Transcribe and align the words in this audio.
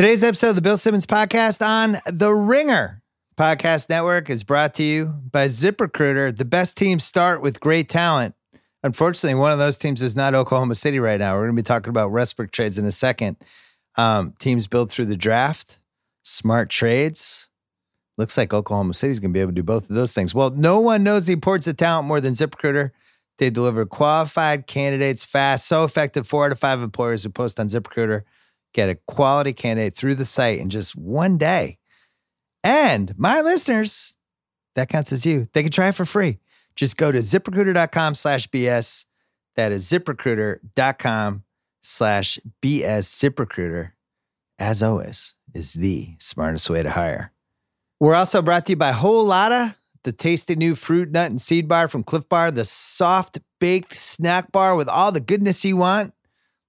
Today's 0.00 0.24
episode 0.24 0.48
of 0.48 0.54
the 0.54 0.62
Bill 0.62 0.78
Simmons 0.78 1.04
podcast 1.04 1.60
on 1.60 2.00
The 2.06 2.32
Ringer 2.32 3.02
Podcast 3.36 3.90
Network 3.90 4.30
is 4.30 4.44
brought 4.44 4.74
to 4.76 4.82
you 4.82 5.12
by 5.30 5.44
ZipRecruiter. 5.44 6.34
The 6.34 6.46
best 6.46 6.78
teams 6.78 7.04
start 7.04 7.42
with 7.42 7.60
great 7.60 7.90
talent. 7.90 8.34
Unfortunately, 8.82 9.38
one 9.38 9.52
of 9.52 9.58
those 9.58 9.76
teams 9.76 10.00
is 10.00 10.16
not 10.16 10.34
Oklahoma 10.34 10.74
City 10.74 10.98
right 11.00 11.20
now. 11.20 11.34
We're 11.34 11.42
going 11.42 11.56
to 11.56 11.62
be 11.62 11.66
talking 11.66 11.90
about 11.90 12.12
Westbrook 12.12 12.50
trades 12.50 12.78
in 12.78 12.86
a 12.86 12.90
second. 12.90 13.36
Um, 13.96 14.32
teams 14.38 14.66
built 14.68 14.90
through 14.90 15.04
the 15.04 15.18
draft, 15.18 15.80
smart 16.22 16.70
trades. 16.70 17.50
Looks 18.16 18.38
like 18.38 18.54
Oklahoma 18.54 18.94
City 18.94 19.10
is 19.10 19.20
going 19.20 19.32
to 19.32 19.36
be 19.36 19.42
able 19.42 19.52
to 19.52 19.56
do 19.56 19.62
both 19.62 19.90
of 19.90 19.94
those 19.94 20.14
things. 20.14 20.34
Well, 20.34 20.48
no 20.48 20.80
one 20.80 21.02
knows 21.02 21.26
the 21.26 21.34
importance 21.34 21.66
of 21.66 21.76
talent 21.76 22.08
more 22.08 22.22
than 22.22 22.32
ZipRecruiter. 22.32 22.92
They 23.36 23.50
deliver 23.50 23.84
qualified 23.84 24.66
candidates 24.66 25.26
fast, 25.26 25.68
so 25.68 25.84
effective. 25.84 26.26
Four 26.26 26.46
out 26.46 26.52
of 26.52 26.58
five 26.58 26.80
employers 26.80 27.22
who 27.22 27.28
post 27.28 27.60
on 27.60 27.68
ZipRecruiter 27.68 28.22
get 28.72 28.88
a 28.88 28.98
quality 29.06 29.52
candidate 29.52 29.96
through 29.96 30.14
the 30.14 30.24
site 30.24 30.58
in 30.58 30.70
just 30.70 30.96
one 30.96 31.38
day. 31.38 31.78
And 32.62 33.16
my 33.18 33.40
listeners, 33.40 34.16
that 34.76 34.88
counts 34.88 35.12
as 35.12 35.26
you. 35.26 35.46
They 35.52 35.62
can 35.62 35.72
try 35.72 35.88
it 35.88 35.94
for 35.94 36.04
free. 36.04 36.38
Just 36.76 36.96
go 36.96 37.10
to 37.10 37.18
ziprecruiter.com 37.18 38.14
slash 38.14 38.48
BS. 38.48 39.06
That 39.56 39.72
is 39.72 39.90
ziprecruiter.com 39.90 41.44
slash 41.82 42.38
BS. 42.62 43.30
ZipRecruiter, 43.32 43.92
as 44.58 44.82
always, 44.82 45.34
is 45.54 45.74
the 45.74 46.14
smartest 46.18 46.70
way 46.70 46.82
to 46.82 46.90
hire. 46.90 47.32
We're 47.98 48.14
also 48.14 48.40
brought 48.40 48.66
to 48.66 48.72
you 48.72 48.76
by 48.76 48.92
Whole 48.92 49.24
Lotta, 49.24 49.76
the 50.04 50.12
tasty 50.12 50.56
new 50.56 50.74
fruit, 50.74 51.10
nut, 51.10 51.30
and 51.30 51.40
seed 51.40 51.68
bar 51.68 51.88
from 51.88 52.02
Clif 52.02 52.28
Bar, 52.28 52.50
the 52.50 52.64
soft 52.64 53.38
baked 53.58 53.94
snack 53.94 54.52
bar 54.52 54.74
with 54.74 54.88
all 54.88 55.12
the 55.12 55.20
goodness 55.20 55.64
you 55.64 55.76
want, 55.76 56.14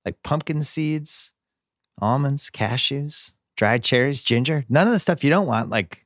like 0.04 0.22
pumpkin 0.24 0.62
seeds, 0.62 1.32
almonds, 2.02 2.50
cashews, 2.50 3.34
dried 3.56 3.84
cherries, 3.84 4.24
ginger, 4.24 4.66
none 4.70 4.88
of 4.88 4.94
the 4.94 5.00
stuff 5.00 5.24
you 5.24 5.30
don't 5.30 5.48
want, 5.48 5.70
like, 5.70 6.06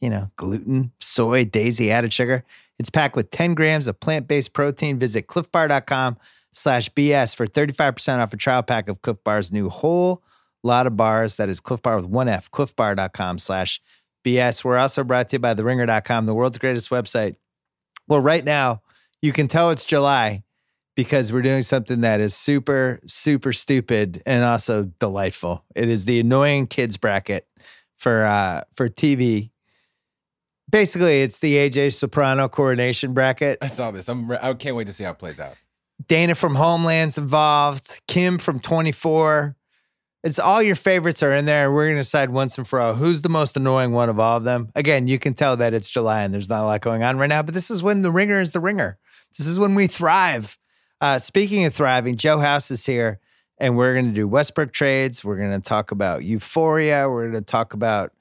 you 0.00 0.10
know, 0.10 0.30
gluten, 0.36 0.92
soy, 1.00 1.44
daisy, 1.44 1.90
added 1.90 2.12
sugar. 2.12 2.44
It's 2.78 2.90
packed 2.90 3.16
with 3.16 3.30
10 3.30 3.54
grams 3.54 3.86
of 3.86 4.00
plant-based 4.00 4.52
protein. 4.52 4.98
Visit 4.98 5.26
clifbar.com 5.26 6.16
slash 6.52 6.90
BS 6.90 7.34
for 7.36 7.46
35% 7.46 8.18
off 8.18 8.32
a 8.32 8.36
trial 8.36 8.62
pack 8.62 8.88
of 8.88 9.02
Clif 9.02 9.22
Bar's 9.24 9.52
new 9.52 9.68
whole 9.68 10.22
lot 10.62 10.86
of 10.86 10.96
bars. 10.96 11.36
That 11.36 11.48
is 11.48 11.60
Clif 11.60 11.82
Bar 11.82 11.96
with 11.96 12.06
one 12.06 12.28
F, 12.28 12.50
clifbar.com 12.50 13.38
slash 13.38 13.80
BS. 14.24 14.64
We're 14.64 14.78
also 14.78 15.04
brought 15.04 15.28
to 15.28 15.36
you 15.36 15.40
by 15.40 15.54
theringer.com, 15.54 16.26
the 16.26 16.34
world's 16.34 16.58
greatest 16.58 16.90
website. 16.90 17.36
Well, 18.08 18.20
right 18.20 18.44
now, 18.44 18.82
you 19.22 19.32
can 19.32 19.48
tell 19.48 19.70
it's 19.70 19.84
July 19.84 20.42
because 20.94 21.32
we're 21.32 21.42
doing 21.42 21.62
something 21.62 22.02
that 22.02 22.20
is 22.20 22.34
super, 22.34 23.00
super 23.06 23.52
stupid 23.52 24.22
and 24.26 24.44
also 24.44 24.84
delightful. 24.98 25.64
It 25.74 25.88
is 25.88 26.04
the 26.04 26.20
annoying 26.20 26.66
kids 26.66 26.96
bracket 26.96 27.46
for 27.96 28.24
uh 28.24 28.62
for 28.74 28.88
TV. 28.88 29.50
Basically, 30.70 31.22
it's 31.22 31.40
the 31.40 31.54
AJ 31.54 31.94
Soprano 31.94 32.48
coronation 32.48 33.14
bracket. 33.14 33.58
I 33.60 33.66
saw 33.68 33.90
this. 33.90 34.08
I'm. 34.08 34.30
re- 34.30 34.38
I 34.40 34.54
can't 34.54 34.76
wait 34.76 34.86
to 34.86 34.92
see 34.92 35.04
how 35.04 35.10
it 35.10 35.18
plays 35.18 35.38
out. 35.38 35.56
Dana 36.06 36.34
from 36.34 36.54
Homeland's 36.54 37.18
involved. 37.18 38.00
Kim 38.08 38.38
from 38.38 38.60
24. 38.60 39.56
It's 40.24 40.38
all 40.38 40.62
your 40.62 40.74
favorites 40.74 41.22
are 41.22 41.34
in 41.34 41.44
there. 41.44 41.70
We're 41.70 41.84
going 41.84 41.96
to 41.96 42.00
decide 42.00 42.30
once 42.30 42.56
and 42.56 42.66
for 42.66 42.80
all 42.80 42.94
who's 42.94 43.20
the 43.22 43.28
most 43.28 43.58
annoying 43.58 43.92
one 43.92 44.08
of 44.08 44.18
all 44.18 44.38
of 44.38 44.44
them. 44.44 44.70
Again, 44.74 45.06
you 45.06 45.18
can 45.18 45.34
tell 45.34 45.56
that 45.58 45.74
it's 45.74 45.90
July 45.90 46.22
and 46.22 46.32
there's 46.32 46.48
not 46.48 46.62
a 46.62 46.66
lot 46.66 46.80
going 46.80 47.02
on 47.02 47.18
right 47.18 47.28
now, 47.28 47.42
but 47.42 47.52
this 47.52 47.70
is 47.70 47.82
when 47.82 48.00
the 48.00 48.10
ringer 48.10 48.40
is 48.40 48.52
the 48.52 48.60
ringer. 48.60 48.98
This 49.36 49.46
is 49.46 49.58
when 49.58 49.74
we 49.74 49.86
thrive. 49.86 50.56
Uh, 51.04 51.18
speaking 51.18 51.66
of 51.66 51.74
thriving, 51.74 52.16
Joe 52.16 52.38
House 52.38 52.70
is 52.70 52.86
here 52.86 53.20
and 53.58 53.76
we're 53.76 53.92
going 53.92 54.06
to 54.06 54.12
do 54.14 54.26
Westbrook 54.26 54.72
trades. 54.72 55.22
We're 55.22 55.36
going 55.36 55.50
to 55.50 55.60
talk 55.60 55.90
about 55.90 56.24
euphoria. 56.24 57.10
We're 57.10 57.30
going 57.30 57.34
to 57.34 57.42
talk 57.42 57.74
about 57.74 58.14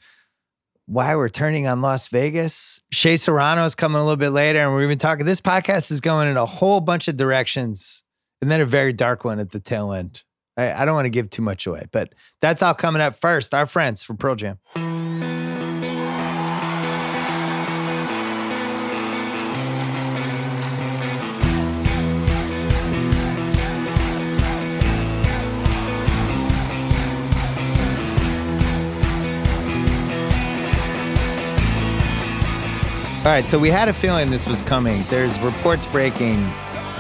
why 0.88 1.16
we're 1.16 1.30
turning 1.30 1.66
on 1.66 1.82
Las 1.82 2.10
Vegas. 2.10 2.82
Shea 2.92 3.16
Serrano 3.16 3.64
is 3.64 3.74
coming 3.74 4.02
a 4.02 4.04
little 4.04 4.18
bit 4.18 4.32
later, 4.32 4.60
and 4.60 4.74
we're 4.74 4.80
going 4.80 4.90
to 4.90 4.96
be 4.98 5.00
talking. 5.00 5.26
This 5.26 5.40
podcast 5.40 5.92
is 5.92 6.02
going 6.02 6.28
in 6.28 6.36
a 6.36 6.46
whole 6.46 6.82
bunch 6.82 7.08
of 7.08 7.16
directions, 7.16 8.04
and 8.42 8.52
then 8.52 8.60
a 8.60 8.66
very 8.66 8.92
dark 8.92 9.24
one 9.24 9.40
at 9.40 9.52
the 9.52 9.62
tail 9.62 9.94
end. 9.94 10.22
I, 10.58 10.74
I 10.74 10.84
don't 10.84 10.94
want 10.94 11.06
to 11.06 11.10
give 11.10 11.30
too 11.30 11.42
much 11.42 11.66
away, 11.66 11.86
but 11.94 12.14
that's 12.42 12.62
all 12.62 12.74
coming 12.74 13.02
up 13.02 13.16
first. 13.16 13.54
Our 13.54 13.66
friends 13.66 14.04
from 14.04 14.18
Pearl 14.18 14.36
Jam. 14.36 14.60
All 33.24 33.30
right, 33.30 33.48
so 33.48 33.58
we 33.58 33.70
had 33.70 33.88
a 33.88 33.94
feeling 33.94 34.32
this 34.32 34.46
was 34.46 34.62
coming. 34.64 35.02
There's 35.10 35.40
reports 35.40 35.86
breaking 35.86 36.46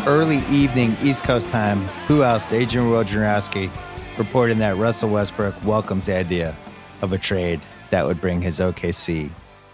early 0.08 0.38
evening 0.50 0.96
East 1.04 1.26
Coast 1.26 1.52
time. 1.52 1.82
Who 2.08 2.24
else? 2.24 2.54
Adrian 2.54 2.90
Wojnarowski 2.90 3.70
reporting 4.18 4.58
that 4.60 4.78
Russell 4.78 5.10
Westbrook 5.10 5.54
welcomes 5.66 6.06
the 6.06 6.16
idea 6.16 6.56
of 7.02 7.12
a 7.12 7.18
trade 7.18 7.60
that 7.90 8.06
would 8.06 8.22
bring 8.22 8.42
his 8.42 8.62
OKC 8.62 9.30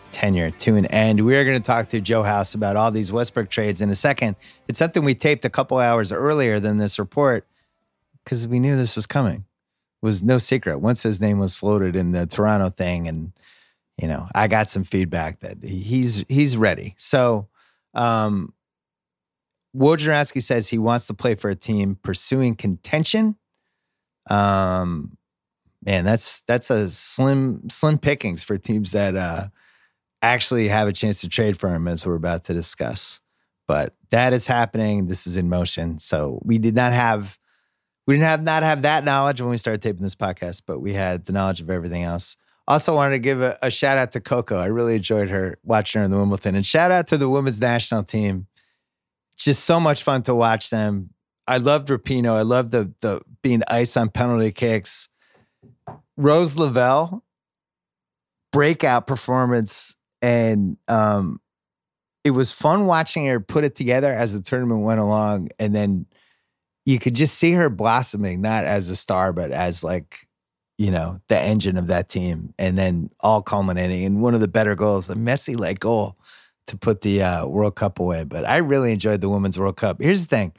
tenure 0.10 0.50
to 0.50 0.76
an 0.76 0.88
end. 0.88 1.24
We 1.24 1.38
are 1.38 1.46
going 1.46 1.56
to 1.56 1.64
talk 1.64 1.90
to 1.90 2.02
Joe 2.02 2.24
House 2.24 2.56
about 2.56 2.76
all 2.76 2.90
these 2.90 3.12
Westbrook 3.12 3.52
trades 3.52 3.80
in 3.80 3.92
a 3.92 3.96
second. 3.96 4.36
It's 4.68 4.80
something 4.80 5.04
we 5.04 5.14
taped 5.14 5.46
a 5.46 5.52
couple 5.52 5.78
hours 5.78 6.12
earlier 6.12 6.60
than 6.60 6.78
this 6.78 6.98
report 6.98 7.46
because 8.24 8.48
we 8.48 8.60
knew 8.60 8.76
this 8.76 8.96
was 8.96 9.06
coming. 9.06 9.46
It 10.02 10.06
was 10.06 10.24
no 10.24 10.40
secret. 10.40 10.80
Once 10.80 11.04
his 11.04 11.22
name 11.22 11.38
was 11.38 11.56
floated 11.56 11.96
in 11.96 12.12
the 12.12 12.26
Toronto 12.26 12.72
thing 12.72 13.08
and 13.08 13.34
you 14.02 14.08
know, 14.08 14.28
I 14.34 14.48
got 14.48 14.70
some 14.70 14.84
feedback 14.84 15.42
that 15.42 15.64
he's 15.64 16.24
he's 16.30 16.56
ready. 16.56 16.94
So, 16.98 17.50
um, 17.94 18.54
Wojnarowski 19.76 20.42
says 20.42 20.68
he 20.68 20.78
wants 20.78 21.08
to 21.08 21.14
play 21.14 21.36
for 21.36 21.50
a 21.50 21.56
team 21.56 21.98
pursuing 22.02 22.56
contention. 22.56 23.36
Um, 24.30 25.18
man, 25.86 26.06
that's 26.06 26.42
that's 26.42 26.70
a 26.70 26.90
slim 26.90 27.70
slim 27.70 27.98
pickings 27.98 28.44
for 28.44 28.58
teams 28.58 28.94
that 28.94 29.16
uh, 29.16 29.48
actually 30.22 30.70
have 30.70 30.88
a 30.88 30.94
chance 30.94 31.22
to 31.22 31.30
trade 31.30 31.58
for 31.58 31.74
him, 31.74 31.88
as 31.88 32.06
we're 32.06 32.16
about 32.16 32.46
to 32.46 32.54
discuss. 32.54 33.20
But 33.68 33.96
that 34.12 34.34
is 34.34 34.48
happening. 34.48 35.08
This 35.08 35.28
is 35.28 35.38
in 35.38 35.50
motion. 35.50 36.00
So 36.00 36.42
we 36.44 36.58
did 36.58 36.74
not 36.74 36.94
have 36.94 37.38
we 38.08 38.16
didn't 38.16 38.30
have 38.30 38.44
not 38.44 38.64
have 38.64 38.84
that 38.84 39.04
knowledge 39.04 39.42
when 39.42 39.52
we 39.52 39.58
started 39.58 39.82
taping 39.82 40.04
this 40.04 40.16
podcast, 40.16 40.64
but 40.66 40.80
we 40.80 40.94
had 40.94 41.26
the 41.26 41.34
knowledge 41.34 41.62
of 41.62 41.70
everything 41.70 42.04
else. 42.04 42.38
Also, 42.70 42.94
wanted 42.94 43.16
to 43.16 43.20
give 43.20 43.42
a, 43.42 43.58
a 43.64 43.72
shout 43.72 43.98
out 43.98 44.12
to 44.12 44.22
Coco. 44.22 44.58
I 44.58 44.68
really 44.68 44.96
enjoyed 44.96 45.30
her 45.32 45.58
watching 45.64 46.00
her 46.00 46.06
in 46.06 46.12
the 46.12 46.18
Wimbledon, 46.18 46.56
and 46.56 46.66
shout 46.66 46.92
out 46.92 47.08
to 47.08 47.18
the 47.18 47.28
women's 47.28 47.60
national 47.60 48.04
team. 48.04 48.46
Just 49.38 49.66
so 49.66 49.80
much 49.80 50.04
fun 50.04 50.22
to 50.24 50.36
watch 50.36 50.70
them. 50.70 51.10
I 51.48 51.58
loved 51.58 51.88
Rapinoe. 51.88 52.36
I 52.36 52.44
loved 52.44 52.72
the 52.72 52.94
the 53.02 53.22
being 53.42 53.64
ice 53.68 53.98
on 53.98 54.10
penalty 54.10 54.52
kicks. 54.52 55.10
Rose 56.16 56.58
Lavelle 56.58 57.24
breakout 58.52 59.08
performance, 59.08 59.96
and 60.22 60.78
um, 60.88 61.42
it 62.24 62.32
was 62.32 62.52
fun 62.52 62.86
watching 62.86 63.26
her 63.26 63.40
put 63.40 63.64
it 63.64 63.76
together 63.76 64.14
as 64.14 64.34
the 64.34 64.42
tournament 64.42 64.82
went 64.82 65.00
along, 65.00 65.50
and 65.58 65.74
then 65.74 66.06
you 66.86 67.00
could 67.00 67.16
just 67.16 67.36
see 67.36 67.54
her 67.54 67.70
blossoming, 67.70 68.42
not 68.42 68.66
as 68.66 68.90
a 68.90 68.96
star, 68.96 69.34
but 69.34 69.52
as 69.52 69.84
like 69.84 70.28
you 70.80 70.92
know, 70.92 71.20
the 71.28 71.38
engine 71.38 71.78
of 71.78 71.88
that 71.88 72.08
team, 72.08 72.54
and 72.58 72.78
then 72.78 73.10
all 73.20 73.42
culminating 73.42 74.02
in 74.04 74.22
one 74.22 74.34
of 74.34 74.40
the 74.40 74.48
better 74.48 74.76
goals, 74.76 75.10
a 75.10 75.16
messy 75.16 75.58
like 75.58 75.82
goal 75.82 76.18
to 76.68 76.78
put 76.78 77.02
the 77.02 77.22
uh, 77.22 77.46
World 77.46 77.76
Cup 77.76 78.00
away. 78.00 78.24
But 78.24 78.46
I 78.46 78.58
really 78.58 78.94
enjoyed 78.94 79.20
the 79.20 79.28
Women's 79.28 79.60
World 79.60 79.76
Cup. 79.76 80.02
Here's 80.02 80.26
the 80.26 80.34
thing: 80.34 80.54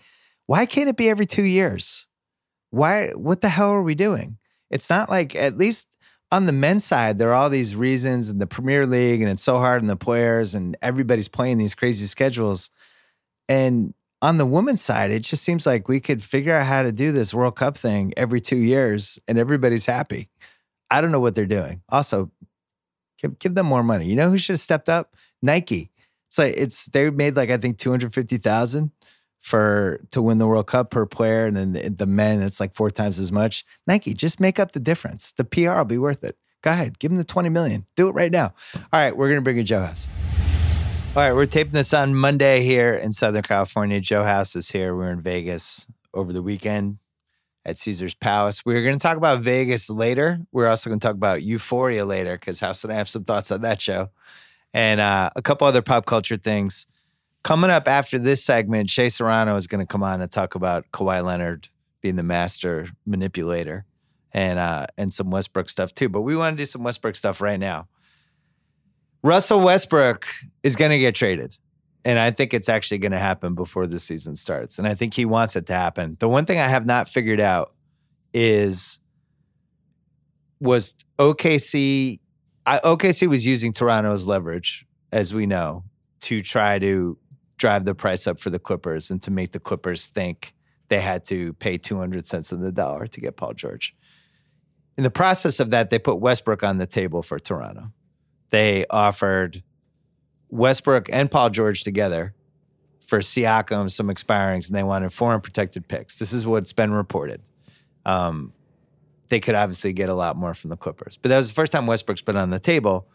why 0.47 0.66
can't 0.66 0.91
it 0.91 0.98
be 0.98 1.09
every 1.09 1.25
two 1.25 1.44
years? 1.44 2.06
Why? 2.69 3.09
What 3.14 3.41
the 3.41 3.48
hell 3.48 3.70
are 3.70 3.82
we 3.82 3.94
doing? 3.94 4.36
It's 4.70 4.91
not 4.91 5.09
like 5.09 5.34
at 5.34 5.56
least 5.56 5.88
on 6.30 6.44
the 6.44 6.53
men's 6.53 6.84
side, 6.84 7.18
there 7.18 7.30
are 7.30 7.34
all 7.34 7.48
these 7.48 7.74
reasons 7.74 8.28
in 8.28 8.39
the 8.39 8.47
Premier 8.47 8.86
League, 8.86 9.22
and 9.22 9.30
it's 9.30 9.42
so 9.42 9.59
hard 9.59 9.80
on 9.80 9.89
the 9.89 9.97
players, 9.97 10.54
and 10.54 10.77
everybody's 10.83 11.28
playing 11.28 11.56
these 11.56 11.74
crazy 11.74 12.04
schedules. 12.04 12.68
And 13.48 13.95
on 14.22 14.37
the 14.37 14.47
women's 14.47 14.83
side, 14.83 15.11
it 15.11 15.21
just 15.21 15.43
seems 15.43 15.67
like 15.67 15.89
we 15.89 16.01
could 16.01 16.22
figure 16.22 16.55
out 16.55 16.67
how 16.67 16.83
to 16.83 16.93
do 16.93 17.13
this 17.13 17.33
World 17.33 17.57
Cup 17.57 17.77
thing 17.77 18.13
every 18.17 18.41
two 18.41 18.57
years 18.57 19.19
and 19.27 19.39
everybody's 19.39 19.87
happy. 19.87 20.28
I 20.91 21.01
don't 21.01 21.13
know 21.13 21.21
what 21.21 21.34
they're 21.34 21.47
doing. 21.47 21.83
Also, 21.89 22.31
give, 23.21 23.39
give 23.39 23.55
them 23.55 23.67
more 23.67 23.83
money. 23.83 24.07
You 24.07 24.17
know 24.17 24.31
who 24.31 24.39
should 24.39 24.55
have 24.55 24.61
stepped 24.61 24.89
up? 24.89 25.15
Nike. 25.41 25.91
It's 26.28 26.39
like 26.39 26.55
it's 26.57 26.87
they 26.87 27.11
made 27.11 27.34
like 27.34 27.51
I 27.51 27.57
think 27.57 27.78
two 27.78 27.91
hundred 27.91 28.15
fifty 28.15 28.37
thousand 28.37 28.93
for 29.41 30.01
to 30.13 30.22
win 30.22 30.39
the 30.39 30.47
World 30.47 30.69
Cup 30.69 30.91
per 30.91 31.05
player, 31.05 31.47
and 31.47 31.57
then 31.57 31.72
the, 31.72 31.89
the 31.89 32.07
men 32.07 32.41
it's 32.41 32.61
like 32.61 32.72
four 32.72 32.89
times 32.89 33.19
as 33.19 33.33
much. 33.33 33.65
Nike, 33.89 34.15
just 34.15 34.39
make 34.39 34.61
up 34.61 34.71
the 34.71 34.81
difference. 34.81 35.33
The 35.33 35.45
PR 35.45 35.78
will 35.78 35.84
be 35.87 35.99
worth 35.99 36.22
it. 36.22 36.37
Go 36.63 36.71
ahead, 36.71 37.01
give 37.01 37.11
them 37.11 37.19
the 37.19 37.25
twenty 37.25 37.49
million. 37.49 37.84
Do 37.97 38.09
it 38.09 38.13
right 38.13 38.31
now. 38.31 38.55
All 38.77 38.83
right, 38.93 39.17
we're 39.17 39.28
gonna 39.28 39.43
bring 39.43 39.59
in 39.59 39.67
Joe 39.67 39.81
House. 39.81 40.07
All 41.16 41.22
right, 41.22 41.33
we're 41.34 41.47
taping 41.47 41.72
this 41.72 41.92
on 41.92 42.15
Monday 42.15 42.62
here 42.62 42.95
in 42.95 43.10
Southern 43.10 43.42
California. 43.42 44.01
Joe 44.01 44.22
House 44.22 44.54
is 44.54 44.71
here. 44.71 44.95
We're 44.95 45.10
in 45.10 45.21
Vegas 45.21 45.89
over 46.15 46.33
the 46.33 46.41
weekend. 46.41 46.98
at 47.65 47.78
Caesar's 47.78 48.15
Palace. 48.15 48.65
We're 48.65 48.83
going 48.83 48.95
to 48.95 49.03
talk 49.03 49.16
about 49.16 49.41
Vegas 49.41 49.91
later. 49.91 50.41
We're 50.53 50.68
also 50.68 50.89
going 50.89 51.01
to 51.01 51.07
talk 51.07 51.15
about 51.15 51.42
Euphoria 51.42 52.04
later 52.04 52.39
because 52.39 52.60
House 52.60 52.84
and 52.84 52.92
I 52.92 52.97
have 52.97 53.09
some 53.09 53.24
thoughts 53.24 53.51
on 53.51 53.62
that 53.62 53.80
show 53.80 54.10
and 54.72 55.01
uh, 55.01 55.30
a 55.36 55.42
couple 55.42 55.66
other 55.66 55.83
pop 55.83 56.07
culture 56.07 56.36
things. 56.36 56.86
Coming 57.42 57.71
up 57.71 57.89
after 57.89 58.18
this 58.18 58.45
segment, 58.45 58.91
Shea 58.91 59.09
Serrano 59.09 59.57
is 59.57 59.66
going 59.66 59.84
to 59.84 59.91
come 59.91 60.03
on 60.03 60.21
and 60.21 60.30
talk 60.30 60.54
about 60.54 60.91
Kawhi 60.92 61.24
Leonard 61.24 61.68
being 62.03 62.16
the 62.16 62.22
master 62.22 62.89
manipulator 63.07 63.84
and 64.33 64.59
uh, 64.59 64.86
and 64.97 65.12
some 65.12 65.30
Westbrook 65.30 65.68
stuff 65.68 65.95
too. 65.95 66.09
But 66.09 66.21
we 66.21 66.36
want 66.36 66.57
to 66.57 66.62
do 66.62 66.66
some 66.66 66.83
Westbrook 66.83 67.16
stuff 67.16 67.41
right 67.41 67.59
now. 67.59 67.89
Russell 69.22 69.61
Westbrook 69.61 70.27
is 70.63 70.77
going 70.77 70.91
to 70.91 70.99
get 70.99 71.15
traded. 71.15 71.57
And 72.05 72.19
I 72.19 72.31
think 72.31 72.55
it's 72.55 72.71
actually 72.71 72.99
going 72.99 73.13
to 73.13 73.19
happen 73.19 73.55
before 73.55 73.87
the 73.87 74.01
season 74.01 74.34
starts. 74.34 74.78
And 74.78 74.89
I 74.89 74.95
think 74.95 75.13
he 75.13 75.27
wants 75.27 75.55
it 75.57 75.67
to 75.67 75.75
happen. 75.75 76.17
The 76.19 76.28
one 76.28 76.47
thing 76.47 76.59
I 76.59 76.69
have 76.69 76.87
not 76.87 77.09
figured 77.09 77.41
out 77.41 77.75
is 78.33 79.01
was 80.61 80.95
OKC 81.19 82.21
I, 82.67 82.78
OKC 82.81 83.27
was 83.27 83.45
using 83.45 83.72
Toronto's 83.72 84.27
leverage, 84.27 84.87
as 85.13 85.33
we 85.33 85.47
know, 85.47 85.84
to 86.21 86.43
try 86.43 86.78
to 86.78 87.19
drive 87.57 87.84
the 87.84 87.95
price 87.95 88.27
up 88.27 88.41
for 88.41 88.51
the 88.51 88.59
Clippers 88.59 89.11
and 89.11 89.21
to 89.22 89.31
make 89.31 89.53
the 89.53 89.61
Clippers 89.61 90.07
think 90.07 90.55
they 90.89 91.01
had 91.01 91.25
to 91.27 91.53
pay 91.55 91.78
200 91.78 92.27
cents 92.27 92.53
on 92.53 92.61
the 92.61 92.72
dollar 92.72 93.07
to 93.07 93.21
get 93.21 93.37
Paul 93.37 93.55
George. 93.55 93.95
In 94.97 95.05
the 95.05 95.11
process 95.11 95.61
of 95.61 95.71
that, 95.71 95.91
they 95.91 95.99
put 95.99 96.21
Westbrook 96.21 96.63
on 96.63 96.78
the 96.78 96.87
table 96.87 97.22
for 97.22 97.39
Toronto. 97.39 97.91
They 98.50 98.84
offered 98.91 99.62
Westbrook 100.50 101.08
and 101.12 101.30
Paul 101.30 101.50
George 101.50 101.84
together 101.84 102.34
for 103.06 103.20
Siakam, 103.20 103.91
some 103.91 104.08
expirings, 104.08 104.68
and 104.68 104.76
they 104.76 104.82
wanted 104.82 105.12
foreign 105.12 105.41
protected 105.41 105.88
picks. 105.88 106.18
This 106.18 106.32
is 106.32 106.47
what's 106.47 106.72
been 106.72 106.92
reported. 106.92 107.42
Um, 108.04 108.52
they 109.28 109.41
could 109.41 109.54
obviously 109.54 109.92
get 109.92 110.08
a 110.08 110.14
lot 110.14 110.36
more 110.36 110.54
from 110.54 110.70
the 110.70 110.76
Clippers, 110.76 111.16
but 111.16 111.28
that 111.28 111.38
was 111.38 111.48
the 111.48 111.54
first 111.54 111.72
time 111.72 111.86
Westbrook's 111.86 112.22
been 112.22 112.36
on 112.36 112.50
the 112.50 112.58
table. 112.58 113.08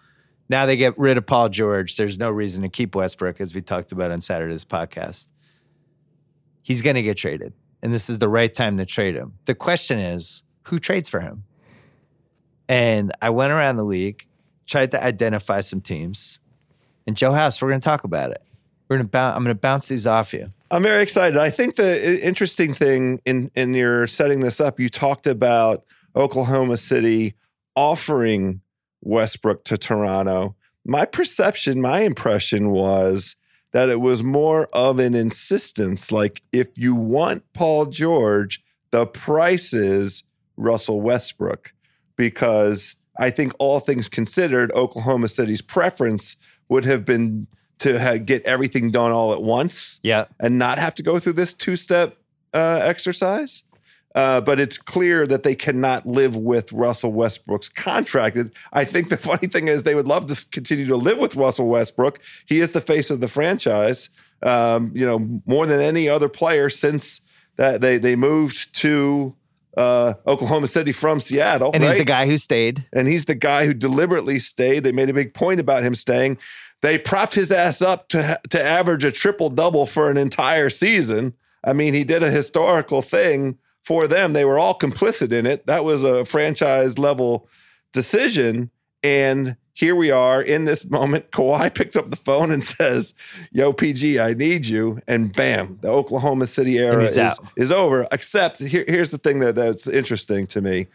Now 0.48 0.66
they 0.66 0.78
get 0.78 0.98
rid 0.98 1.18
of 1.18 1.26
Paul 1.26 1.50
George. 1.50 1.98
There's 1.98 2.20
no 2.20 2.30
reason 2.30 2.62
to 2.64 2.70
keep 2.70 2.96
Westbrook, 2.96 3.42
as 3.42 3.56
we 3.56 3.62
talked 3.62 3.92
about 3.92 4.12
on 4.12 4.22
Saturday's 4.22 4.64
podcast. 4.64 5.28
He's 6.62 6.82
going 6.82 6.96
to 6.96 7.04
get 7.04 7.18
traded, 7.18 7.54
and 7.82 7.94
this 7.94 8.10
is 8.10 8.20
the 8.20 8.30
right 8.30 8.54
time 8.54 8.78
to 8.78 8.86
trade 8.86 9.16
him. 9.16 9.34
The 9.46 9.56
question 9.56 10.00
is, 10.00 10.44
who 10.64 10.80
trades 10.80 11.10
for 11.10 11.20
him? 11.20 11.44
And 12.68 13.12
I 13.22 13.30
went 13.30 13.52
around 13.52 13.78
the 13.78 13.86
league, 13.86 14.26
tried 14.66 14.92
to 14.92 15.04
identify 15.04 15.62
some 15.62 15.82
teams, 15.82 16.40
and 17.08 17.16
Joe 17.16 17.34
House, 17.34 17.62
we're 17.62 17.70
going 17.70 17.82
to 17.82 17.86
talk 17.86 18.04
about 18.04 18.32
it. 18.32 18.42
We're 18.88 18.98
going 18.98 19.10
to. 19.10 19.18
I'm 19.18 19.44
going 19.44 19.56
to 19.56 19.60
bounce 19.60 19.88
these 19.88 20.06
off 20.06 20.34
you. 20.34 20.52
I'm 20.72 20.84
very 20.84 21.02
excited. 21.02 21.38
I 21.38 21.50
think 21.50 21.76
the 21.76 22.24
interesting 22.26 22.74
thing 22.74 23.22
in 23.26 23.52
in 23.56 23.74
your 23.74 24.08
setting 24.08 24.42
this 24.42 24.60
up, 24.60 24.80
you 24.80 24.90
talked 24.90 25.28
about 25.28 25.84
Oklahoma 26.16 26.78
City 26.78 27.36
offering 27.76 28.62
Westbrook 29.02 29.64
to 29.66 29.78
Toronto. 29.78 30.56
My 30.86 31.06
perception, 31.06 31.82
my 31.82 32.02
impression 32.02 32.70
was 32.72 33.36
that 33.72 33.90
it 33.90 34.00
was 34.02 34.24
more 34.24 34.68
of 34.74 35.00
an 35.00 35.16
insistence. 35.16 36.12
Like, 36.12 36.42
if 36.52 36.68
you 36.78 36.96
want 36.96 37.44
Paul 37.54 37.88
George, 37.88 38.64
the 38.92 39.06
price 39.06 39.74
is 39.74 40.24
Russell 40.58 41.02
Westbrook, 41.02 41.74
because 42.16 42.96
I 43.18 43.30
think 43.30 43.54
all 43.60 43.80
things 43.80 44.10
considered, 44.10 44.72
Oklahoma 44.74 45.28
City's 45.28 45.62
preference 45.62 46.36
would 46.70 46.86
have 46.86 47.06
been 47.06 47.48
to 47.80 48.00
have, 48.00 48.26
get 48.26 48.44
everything 48.44 48.92
done 48.92 49.12
all 49.12 49.34
at 49.34 49.42
once. 49.42 50.00
Yeah. 50.04 50.26
And 50.40 50.58
not 50.58 50.80
have 50.80 50.96
to 50.96 51.04
go 51.04 51.20
through 51.20 51.34
this 51.34 51.54
two 51.54 51.76
step 51.76 52.18
uh, 52.54 52.80
exercise. 52.82 53.64
Uh, 54.16 54.40
but 54.40 54.62
it's 54.62 54.78
clear 54.78 55.28
that 55.28 55.44
they 55.44 55.54
cannot 55.54 56.06
live 56.06 56.38
with 56.38 56.72
Russell 56.72 57.12
Westbrook's 57.12 57.68
contract. 57.68 58.38
I 58.72 58.86
think 58.86 59.10
the 59.10 59.18
funny 59.30 59.48
thing 59.48 59.68
is 59.68 59.84
they 59.84 59.94
would 59.94 60.08
love 60.08 60.28
to 60.28 60.46
continue 60.52 60.88
to 60.88 60.96
live 60.96 61.18
with 61.18 61.36
Russell 61.36 61.68
Westbrook. 61.68 62.22
He 62.46 62.62
is 62.62 62.72
the 62.72 62.80
face 62.80 63.10
of 63.10 63.20
the 63.20 63.28
franchise, 63.28 64.10
um, 64.42 64.94
you 64.96 65.06
know, 65.06 65.42
more 65.46 65.66
than 65.66 65.82
any 65.82 66.08
other 66.08 66.30
player 66.30 66.70
since 66.70 67.22
that 67.58 67.82
they 67.82 67.98
they 67.98 68.16
moved 68.16 68.74
to 68.76 69.36
uh, 69.78 70.14
Oklahoma 70.28 70.68
City 70.68 70.92
from 70.92 71.20
Seattle. 71.20 71.72
And 71.74 71.84
right? 71.84 71.92
he's 71.92 72.00
the 72.00 72.06
guy 72.06 72.26
who 72.26 72.38
stayed. 72.38 72.86
And 72.94 73.08
he's 73.08 73.26
the 73.26 73.36
guy 73.36 73.66
who 73.66 73.74
deliberately 73.74 74.40
stayed. 74.40 74.84
They 74.84 74.92
made 74.92 75.10
a 75.10 75.14
big 75.14 75.34
point 75.34 75.60
about 75.60 75.84
him 75.84 75.96
staying. 75.96 76.38
They 76.82 76.98
propped 76.98 77.36
his 77.36 77.52
ass 77.52 77.82
up 77.82 78.10
to 78.10 78.40
to 78.50 78.64
average 78.64 79.04
a 79.04 79.12
triple 79.12 79.50
double 79.50 79.88
for 79.88 80.10
an 80.10 80.18
entire 80.18 80.70
season. 80.70 81.34
I 81.64 81.74
mean, 81.74 81.94
he 81.94 82.04
did 82.04 82.22
a 82.22 82.30
historical 82.30 83.02
thing 83.02 83.58
for 83.84 84.08
them. 84.08 84.34
They 84.34 84.46
were 84.46 84.60
all 84.60 84.78
complicit 84.78 85.32
in 85.32 85.46
it. 85.46 85.66
That 85.66 85.84
was 85.84 86.04
a 86.04 86.26
franchise 86.26 87.00
level 87.00 87.48
decision. 87.92 88.70
And 89.04 89.58
here 89.76 89.96
we 89.96 90.10
are 90.10 90.42
in 90.42 90.66
this 90.66 90.90
moment. 90.90 91.30
Kawhi 91.32 91.72
picks 91.74 91.96
up 91.96 92.10
the 92.10 92.16
phone 92.16 92.50
and 92.50 92.64
says, 92.64 93.14
Yo, 93.52 93.74
PG, 93.74 94.20
I 94.20 94.34
need 94.34 94.66
you. 94.66 95.00
And 95.08 95.32
bam, 95.32 95.78
the 95.82 95.90
Oklahoma 95.90 96.48
City 96.48 96.80
era 96.80 97.04
is, 97.04 97.20
is 97.58 97.72
over. 97.72 98.08
Except 98.12 98.60
here, 98.60 98.86
here's 98.88 99.12
the 99.12 99.18
thing 99.18 99.40
that, 99.40 99.56
that's 99.56 99.88
interesting 99.88 100.48
to 100.48 100.62
me. 100.62 100.88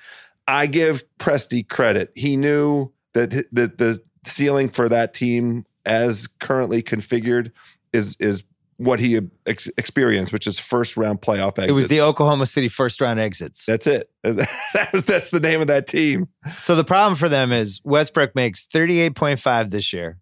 I 0.49 0.67
give 0.67 1.05
Presti 1.19 1.69
credit. 1.69 2.11
He 2.15 2.37
knew 2.37 2.91
that, 3.13 3.47
that 3.53 3.79
the 3.79 4.01
ceiling 4.25 4.71
for 4.71 4.89
that 4.89 5.15
team 5.15 5.67
as 5.87 6.27
currently 6.27 6.83
configured 6.83 7.53
is 7.93 8.17
is 8.21 8.45
what 8.81 8.99
he 8.99 9.21
ex- 9.45 9.69
experienced, 9.77 10.33
which 10.33 10.47
is 10.47 10.59
first 10.59 10.97
round 10.97 11.21
playoff 11.21 11.59
exits. 11.59 11.69
It 11.69 11.73
was 11.73 11.89
the 11.89 12.01
Oklahoma 12.01 12.47
City 12.47 12.69
first 12.69 13.03
round 13.03 13.21
exits. 13.21 13.67
That's 13.67 13.87
it. 13.87 14.09
that 14.23 14.89
was 14.91 15.05
that's 15.05 15.31
the 15.31 15.39
name 15.39 15.61
of 15.61 15.67
that 15.67 15.87
team. 15.87 16.29
So 16.57 16.75
the 16.75 16.85
problem 16.85 17.15
for 17.15 17.29
them 17.29 17.53
is 17.53 17.83
Westbrook 17.85 18.35
makes 18.35 18.67
38.5 18.67 19.71
this 19.71 19.93
year, 19.93 20.17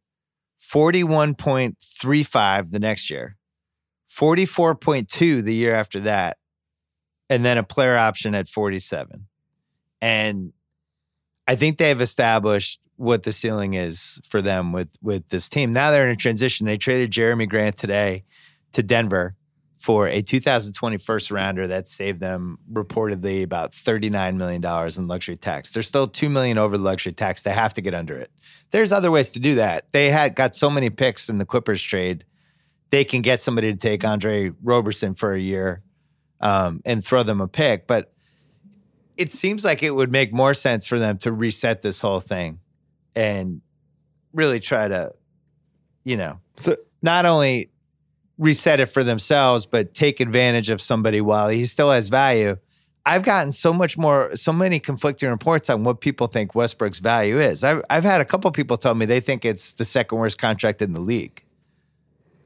41.35 0.60 2.72
the 2.72 2.80
next 2.80 3.10
year, 3.10 3.36
44.2 4.10 5.44
the 5.44 5.54
year 5.54 5.76
after 5.76 6.00
that, 6.00 6.38
and 7.30 7.44
then 7.44 7.58
a 7.58 7.62
player 7.62 7.96
option 7.96 8.34
at 8.34 8.48
47. 8.48 9.28
And 10.02 10.52
I 11.46 11.54
think 11.54 11.78
they've 11.78 12.00
established 12.00 12.80
what 12.96 13.22
the 13.22 13.32
ceiling 13.32 13.74
is 13.74 14.20
for 14.28 14.42
them 14.42 14.72
with 14.72 14.88
with 15.00 15.28
this 15.28 15.48
team. 15.48 15.72
Now 15.72 15.92
they're 15.92 16.08
in 16.08 16.12
a 16.12 16.16
transition. 16.16 16.66
They 16.66 16.76
traded 16.76 17.12
Jerami 17.12 17.48
Grant 17.48 17.76
today 17.76 18.24
to 18.72 18.82
Denver 18.82 19.36
for 19.78 20.08
a 20.08 20.20
2020 20.20 20.96
first 20.98 21.30
rounder 21.30 21.68
that 21.68 21.86
saved 21.86 22.18
them 22.18 22.58
reportedly 22.70 23.44
about 23.44 23.70
$39 23.70 24.36
million 24.36 24.64
in 24.64 25.06
luxury 25.06 25.36
tax. 25.36 25.72
They're 25.72 25.84
still 25.84 26.08
2 26.08 26.28
million 26.28 26.58
over 26.58 26.76
the 26.76 26.82
luxury 26.82 27.12
tax. 27.12 27.42
They 27.42 27.52
have 27.52 27.74
to 27.74 27.80
get 27.80 27.94
under 27.94 28.18
it. 28.18 28.30
There's 28.72 28.90
other 28.90 29.12
ways 29.12 29.30
to 29.32 29.40
do 29.40 29.54
that. 29.54 29.86
They 29.92 30.10
had 30.10 30.34
got 30.34 30.56
so 30.56 30.68
many 30.68 30.90
picks 30.90 31.28
in 31.28 31.38
the 31.38 31.46
Clippers 31.46 31.80
trade. 31.80 32.24
They 32.90 33.04
can 33.04 33.22
get 33.22 33.40
somebody 33.40 33.72
to 33.72 33.78
take 33.78 34.04
Andre 34.04 34.50
Roberson 34.62 35.14
for 35.14 35.32
a 35.32 35.40
year 35.40 35.82
um, 36.40 36.82
and 36.84 37.04
throw 37.04 37.22
them 37.22 37.40
a 37.40 37.48
pick. 37.48 37.86
But 37.86 38.12
it 39.16 39.30
seems 39.30 39.64
like 39.64 39.84
it 39.84 39.94
would 39.94 40.10
make 40.10 40.32
more 40.32 40.54
sense 40.54 40.86
for 40.86 40.98
them 40.98 41.18
to 41.18 41.30
reset 41.30 41.82
this 41.82 42.00
whole 42.00 42.20
thing 42.20 42.58
and 43.14 43.60
really 44.32 44.58
try 44.58 44.88
to, 44.88 45.12
you 46.04 46.16
know, 46.16 46.40
so, 46.56 46.76
not 47.00 47.26
only 47.26 47.70
reset 48.38 48.80
it 48.80 48.86
for 48.86 49.04
themselves, 49.04 49.66
but 49.66 49.94
take 49.94 50.20
advantage 50.20 50.70
of 50.70 50.80
somebody 50.80 51.20
while 51.20 51.48
he 51.48 51.66
still 51.66 51.90
has 51.90 52.08
value. 52.08 52.56
I've 53.04 53.22
gotten 53.22 53.52
so 53.52 53.72
much 53.72 53.96
more, 53.96 54.34
so 54.36 54.52
many 54.52 54.78
conflicting 54.78 55.30
reports 55.30 55.70
on 55.70 55.82
what 55.82 56.00
people 56.00 56.26
think 56.26 56.54
Westbrook's 56.54 56.98
value 56.98 57.38
is. 57.38 57.64
I've, 57.64 57.82
I've 57.88 58.04
had 58.04 58.20
a 58.20 58.24
couple 58.24 58.50
people 58.50 58.76
tell 58.76 58.94
me 58.94 59.06
they 59.06 59.20
think 59.20 59.44
it's 59.44 59.72
the 59.72 59.84
second 59.84 60.18
worst 60.18 60.38
contract 60.38 60.82
in 60.82 60.92
the 60.92 61.00
league, 61.00 61.42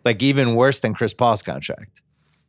like 0.04 0.22
even 0.22 0.54
worse 0.54 0.80
than 0.80 0.94
Chris 0.94 1.14
Paul's 1.14 1.42
contract 1.42 2.00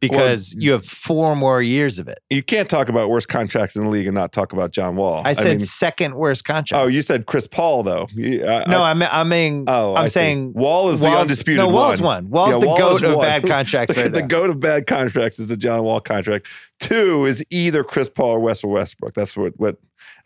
because 0.10 0.54
well, 0.54 0.64
you 0.64 0.72
have 0.74 0.86
four 0.86 1.34
more 1.34 1.62
years 1.62 1.98
of 1.98 2.10
it. 2.10 2.20
You 2.30 2.44
can't 2.44 2.70
talk 2.70 2.90
about 2.90 3.10
worst 3.10 3.30
contracts 3.30 3.76
in 3.76 3.84
the 3.84 3.90
league 3.90 4.06
and 4.06 4.14
not 4.14 4.34
talk 4.34 4.52
about 4.52 4.72
John 4.72 4.98
Wall. 4.98 5.22
I 5.24 5.32
said 5.32 5.48
I 5.48 5.50
mean, 5.52 5.60
second 5.62 6.16
worst 6.16 6.44
contract. 6.44 6.84
Oh, 6.84 6.88
you 6.88 7.02
said 7.02 7.26
Chris 7.26 7.48
Paul 7.48 7.84
though. 7.84 8.08
You, 8.12 8.46
I, 8.46 8.66
no, 8.70 8.84
I, 8.84 9.22
I 9.22 9.24
mean, 9.24 9.64
oh, 9.68 9.96
I'm 9.96 10.10
saying 10.10 10.52
see. 10.52 10.60
Wall 10.60 10.90
is 10.90 11.00
Wall's, 11.00 11.14
the 11.14 11.20
undisputed. 11.20 11.60
No, 11.60 11.70
Wall's 11.70 12.02
one. 12.02 12.30
one. 12.30 12.30
Wall's 12.32 12.56
yeah, 12.56 12.60
the 12.60 12.68
Wall 12.68 12.78
goat 12.78 13.04
of 13.04 13.22
bad 13.22 13.44
contracts. 13.48 13.96
Right 13.96 14.12
the 14.12 14.22
goat 14.22 14.50
of 14.50 14.60
bad 14.60 14.88
contracts 14.88 15.40
is 15.40 15.48
the 15.48 15.56
John 15.56 15.84
Wall 15.84 16.02
contract. 16.02 16.48
Two 16.82 17.26
is 17.26 17.46
either 17.50 17.84
Chris 17.86 18.10
Paul 18.10 18.32
or 18.32 18.40
Wes 18.40 18.64
Westbrook. 18.64 19.14
That's 19.14 19.38
what. 19.38 19.58
What 19.58 19.78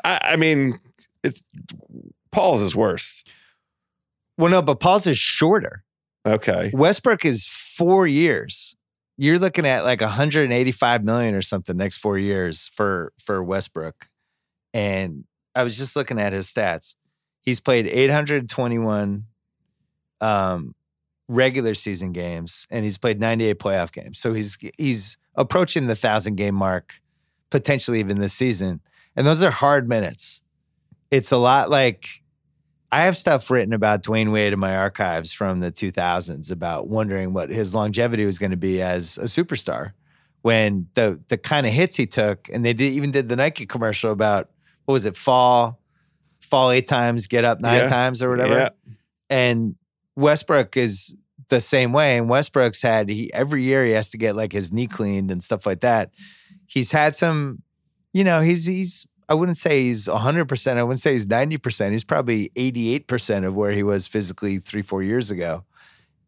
I, 0.03 0.19
I 0.23 0.35
mean, 0.37 0.79
it's 1.23 1.43
Paul's 2.31 2.61
is 2.61 2.75
worse. 2.75 3.23
Well, 4.39 4.49
no, 4.49 4.61
but 4.63 4.79
Paul's 4.79 5.05
is 5.05 5.19
shorter. 5.19 5.83
Okay. 6.25 6.71
Westbrook 6.73 7.25
is 7.25 7.45
four 7.45 8.07
years 8.07 8.75
you're 9.17 9.39
looking 9.39 9.65
at 9.65 9.83
like 9.83 10.01
185 10.01 11.03
million 11.03 11.33
or 11.33 11.41
something 11.41 11.75
next 11.75 11.97
four 11.97 12.17
years 12.17 12.69
for 12.73 13.13
for 13.19 13.43
Westbrook. 13.43 14.07
And 14.73 15.25
I 15.55 15.63
was 15.63 15.77
just 15.77 15.95
looking 15.95 16.19
at 16.19 16.33
his 16.33 16.47
stats. 16.47 16.95
He's 17.41 17.59
played 17.59 17.87
821 17.87 19.23
um, 20.21 20.75
regular 21.27 21.73
season 21.73 22.11
games, 22.11 22.67
and 22.69 22.85
he's 22.85 22.97
played 22.97 23.19
98 23.19 23.59
playoff 23.59 23.91
games. 23.91 24.19
So 24.19 24.33
he's 24.33 24.57
he's 24.77 25.17
approaching 25.35 25.87
the 25.87 25.95
thousand 25.95 26.35
game 26.35 26.55
mark 26.55 26.95
potentially 27.49 27.99
even 27.99 28.21
this 28.21 28.33
season. 28.33 28.81
And 29.15 29.25
those 29.25 29.41
are 29.41 29.51
hard 29.51 29.89
minutes. 29.89 30.41
It's 31.09 31.31
a 31.31 31.37
lot 31.37 31.69
like 31.69 32.07
I 32.91 33.01
have 33.03 33.17
stuff 33.17 33.49
written 33.51 33.73
about 33.73 34.03
Dwyane 34.03 34.31
Wade 34.31 34.53
in 34.53 34.59
my 34.59 34.77
archives 34.77 35.33
from 35.33 35.59
the 35.59 35.71
2000s 35.71 36.51
about 36.51 36.87
wondering 36.87 37.33
what 37.33 37.49
his 37.49 37.75
longevity 37.75 38.25
was 38.25 38.39
going 38.39 38.51
to 38.51 38.57
be 38.57 38.81
as 38.81 39.17
a 39.17 39.23
superstar. 39.25 39.91
When 40.43 40.87
the 40.93 41.19
the 41.27 41.37
kind 41.37 41.65
of 41.67 41.73
hits 41.73 41.95
he 41.97 42.05
took, 42.05 42.47
and 42.49 42.63
they 42.65 42.71
did, 42.73 42.93
even 42.93 43.11
did 43.11 43.27
the 43.27 43.35
Nike 43.35 43.65
commercial 43.65 44.11
about 44.11 44.49
what 44.85 44.93
was 44.93 45.05
it, 45.05 45.17
fall, 45.17 45.81
fall 46.39 46.71
eight 46.71 46.87
times, 46.87 47.27
get 47.27 47.43
up 47.43 47.59
nine 47.59 47.81
Yeah. 47.81 47.87
times 47.87 48.23
or 48.23 48.29
whatever. 48.29 48.53
Yeah. 48.57 48.69
And 49.29 49.75
Westbrook 50.15 50.77
is 50.77 51.17
the 51.49 51.59
same 51.59 51.91
way. 51.91 52.17
And 52.17 52.29
Westbrook's 52.29 52.81
had 52.81 53.09
he 53.09 53.33
every 53.33 53.63
year 53.63 53.83
he 53.85 53.91
has 53.91 54.09
to 54.11 54.17
get 54.17 54.37
like 54.37 54.53
his 54.53 54.71
knee 54.71 54.87
cleaned 54.87 55.31
and 55.31 55.43
stuff 55.43 55.65
like 55.65 55.81
that. 55.81 56.11
He's 56.65 56.91
had 56.93 57.15
some, 57.15 57.61
you 58.13 58.23
know, 58.23 58.39
he's 58.39 58.65
he's 58.65 59.05
I 59.29 59.33
wouldn't 59.33 59.57
say 59.57 59.83
he's 59.83 60.07
100%. 60.07 60.77
I 60.77 60.83
wouldn't 60.83 61.01
say 61.01 61.13
he's 61.13 61.27
90%. 61.27 61.91
He's 61.91 62.03
probably 62.03 62.49
88% 62.55 63.45
of 63.45 63.55
where 63.55 63.71
he 63.71 63.83
was 63.83 64.07
physically 64.07 64.59
3 64.59 64.81
4 64.81 65.03
years 65.03 65.31
ago. 65.31 65.65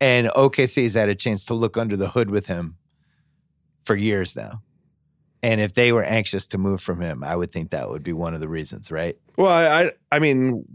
And 0.01 0.27
OKC 0.27 0.83
has 0.83 0.93
had 0.93 1.09
a 1.09 1.15
chance 1.15 1.45
to 1.45 1.53
look 1.53 1.77
under 1.77 1.95
the 1.95 2.09
hood 2.09 2.29
with 2.29 2.47
him 2.47 2.77
for 3.83 3.95
years 3.95 4.35
now. 4.35 4.61
And 5.41 5.61
if 5.61 5.73
they 5.73 5.91
were 5.91 6.03
anxious 6.03 6.47
to 6.47 6.57
move 6.57 6.81
from 6.81 7.01
him, 7.01 7.23
I 7.23 7.35
would 7.35 7.51
think 7.51 7.71
that 7.71 7.89
would 7.89 8.03
be 8.03 8.13
one 8.13 8.33
of 8.33 8.41
the 8.41 8.49
reasons, 8.49 8.91
right? 8.91 9.17
Well, 9.37 9.51
I, 9.51 9.83
I, 9.83 9.91
I 10.11 10.19
mean, 10.19 10.65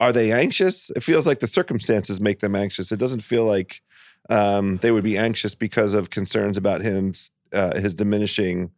are 0.00 0.12
they 0.12 0.32
anxious? 0.32 0.90
It 0.96 1.02
feels 1.02 1.26
like 1.26 1.38
the 1.38 1.46
circumstances 1.46 2.20
make 2.20 2.40
them 2.40 2.56
anxious. 2.56 2.90
It 2.90 2.98
doesn't 2.98 3.20
feel 3.20 3.44
like 3.44 3.80
um, 4.28 4.78
they 4.78 4.90
would 4.90 5.04
be 5.04 5.16
anxious 5.16 5.54
because 5.54 5.94
of 5.94 6.10
concerns 6.10 6.56
about 6.56 6.82
him, 6.82 7.12
uh, 7.52 7.78
his 7.78 7.94
diminishing 7.94 8.70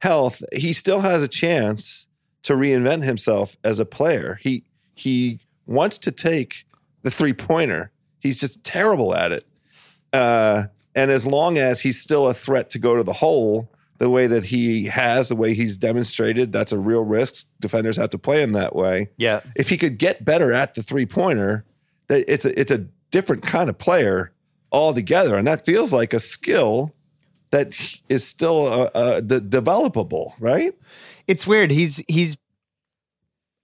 health. 0.00 0.42
He 0.52 0.72
still 0.72 1.00
has 1.00 1.22
a 1.22 1.28
chance 1.28 2.06
to 2.42 2.54
reinvent 2.54 3.04
himself 3.04 3.56
as 3.64 3.80
a 3.80 3.84
player. 3.84 4.38
He 4.42 4.64
he 4.94 5.40
wants 5.66 5.98
to 5.98 6.12
take 6.12 6.66
the 7.02 7.10
three 7.10 7.32
pointer. 7.32 7.90
He's 8.18 8.40
just 8.40 8.64
terrible 8.64 9.14
at 9.14 9.32
it. 9.32 9.46
Uh, 10.12 10.64
and 10.94 11.10
as 11.10 11.26
long 11.26 11.56
as 11.56 11.80
he's 11.80 12.00
still 12.00 12.28
a 12.28 12.34
threat 12.34 12.68
to 12.70 12.78
go 12.78 12.96
to 12.96 13.04
the 13.04 13.12
hole, 13.12 13.70
the 13.98 14.10
way 14.10 14.26
that 14.26 14.44
he 14.44 14.86
has, 14.86 15.28
the 15.28 15.36
way 15.36 15.54
he's 15.54 15.76
demonstrated, 15.76 16.52
that's 16.52 16.72
a 16.72 16.78
real 16.78 17.02
risk. 17.02 17.46
Defenders 17.60 17.96
have 17.96 18.10
to 18.10 18.18
play 18.18 18.42
him 18.42 18.52
that 18.52 18.74
way. 18.74 19.10
Yeah. 19.18 19.40
If 19.56 19.68
he 19.68 19.76
could 19.76 19.98
get 19.98 20.24
better 20.24 20.52
at 20.52 20.74
the 20.74 20.82
three 20.82 21.06
pointer, 21.06 21.64
it's 22.08 22.44
a 22.44 22.58
it's 22.58 22.72
a 22.72 22.86
different 23.10 23.42
kind 23.42 23.70
of 23.70 23.78
player 23.78 24.32
altogether, 24.72 25.36
and 25.36 25.46
that 25.46 25.64
feels 25.64 25.92
like 25.92 26.12
a 26.12 26.20
skill 26.20 26.92
that 27.50 27.98
is 28.08 28.26
still 28.26 28.66
uh, 28.66 28.90
uh, 28.94 29.20
de- 29.20 29.40
developable, 29.40 30.32
right? 30.38 30.74
It's 31.26 31.46
weird. 31.46 31.70
He's 31.70 32.02
he's. 32.08 32.36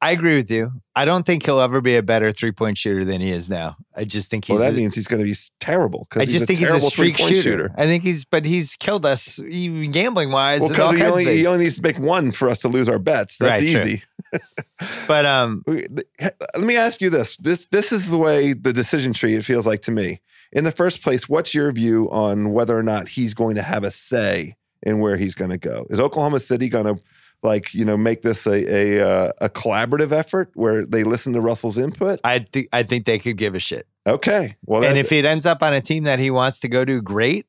I 0.03 0.11
agree 0.11 0.37
with 0.37 0.51
you. 0.51 0.73
I 0.95 1.05
don't 1.07 1.25
think 1.25 1.45
he'll 1.47 1.61
ever 1.61 1.81
be 1.81 1.97
a 1.97 2.03
better 2.03 2.31
three 2.31 2.53
point 2.53 2.77
shooter 2.77 3.05
than 3.05 3.21
he 3.21 3.31
is 3.31 3.49
now. 3.49 3.77
I 3.97 4.05
just 4.05 4.31
think 4.31 4.45
he's. 4.45 4.59
well, 4.59 4.69
that 4.69 4.75
a- 4.75 4.77
means 4.77 4.95
he's 4.95 5.07
going 5.07 5.21
to 5.23 5.29
be 5.29 5.35
terrible 5.59 6.07
I 6.17 6.27
just 6.27 6.47
think 6.47 6.59
he's 6.59 6.71
a 6.71 6.81
streak 6.81 7.17
three-point 7.17 7.37
shooter. 7.37 7.73
I 7.77 7.87
think 7.87 8.03
he's, 8.03 8.25
but 8.25 8.45
he's 8.45 8.77
killed 8.77 9.07
us 9.07 9.39
gambling 9.39 10.31
wise. 10.31 10.61
Well, 10.61 10.71
because 10.71 10.97
he 10.97 11.03
only, 11.03 11.37
he 11.37 11.47
only 11.47 11.65
needs 11.65 11.77
to 11.77 11.83
make 11.83 11.99
one 11.99 12.31
for 12.31 12.49
us 12.49 12.59
to 12.61 12.69
lose 12.69 12.89
our 12.89 12.99
bets. 12.99 13.39
That's 13.39 13.61
Right, 13.61 13.63
easy. 13.63 14.03
but 15.09 15.25
um, 15.25 15.65
Let 15.69 16.61
me 16.61 16.77
ask 16.77 17.01
you 17.01 17.11
this: 17.11 17.37
this 17.39 17.67
this 17.67 17.93
is 17.93 18.11
the 18.11 18.19
way 18.19 18.53
the 18.53 18.73
decision 18.73 19.13
tree 19.13 19.35
it 19.35 19.45
feels 19.45 19.67
like 19.67 19.83
to 19.83 19.91
me. 19.91 20.21
In 20.57 20.65
the 20.65 20.73
first 20.73 21.03
place, 21.03 21.29
what's 21.29 21.55
your 21.55 21.71
view 21.71 22.11
on 22.11 22.51
whether 22.51 22.77
or 22.77 22.83
not 22.83 23.11
he's 23.11 23.35
going 23.35 23.57
to 23.57 23.63
have 23.63 23.85
a 23.85 23.91
say 23.91 24.57
in 24.83 25.01
where 25.01 25.19
he's 25.19 25.35
going 25.35 25.51
to 25.51 25.59
go? 25.59 25.87
Is 25.91 26.01
Oklahoma 26.01 26.41
City 26.41 26.71
going 26.71 26.87
to 26.87 27.03
like 27.43 27.75
you 27.75 27.85
know 27.85 27.99
make 27.99 28.23
this 28.23 28.47
a 28.47 28.99
a, 28.99 29.07
uh, 29.07 29.33
a 29.43 29.49
collaborative 29.51 30.13
effort 30.13 30.51
where 30.55 30.87
they 30.87 31.05
listen 31.05 31.35
to 31.35 31.43
Russell's 31.43 31.77
input? 31.77 32.21
I 32.25 32.39
think 32.39 32.69
I 32.73 32.85
think 32.85 33.05
they 33.05 33.19
could 33.19 33.37
give 33.37 33.55
a 33.55 33.59
shit. 33.59 33.87
Okay, 34.07 34.57
well, 34.65 34.83
and 34.83 34.97
if 34.97 35.13
it 35.13 35.27
ends 35.27 35.45
up 35.45 35.63
on 35.63 35.75
a 35.75 35.83
team 35.83 36.05
that 36.05 36.19
he 36.19 36.31
wants 36.31 36.61
to 36.61 36.69
go 36.69 36.87
to, 36.87 37.03
great. 37.03 37.47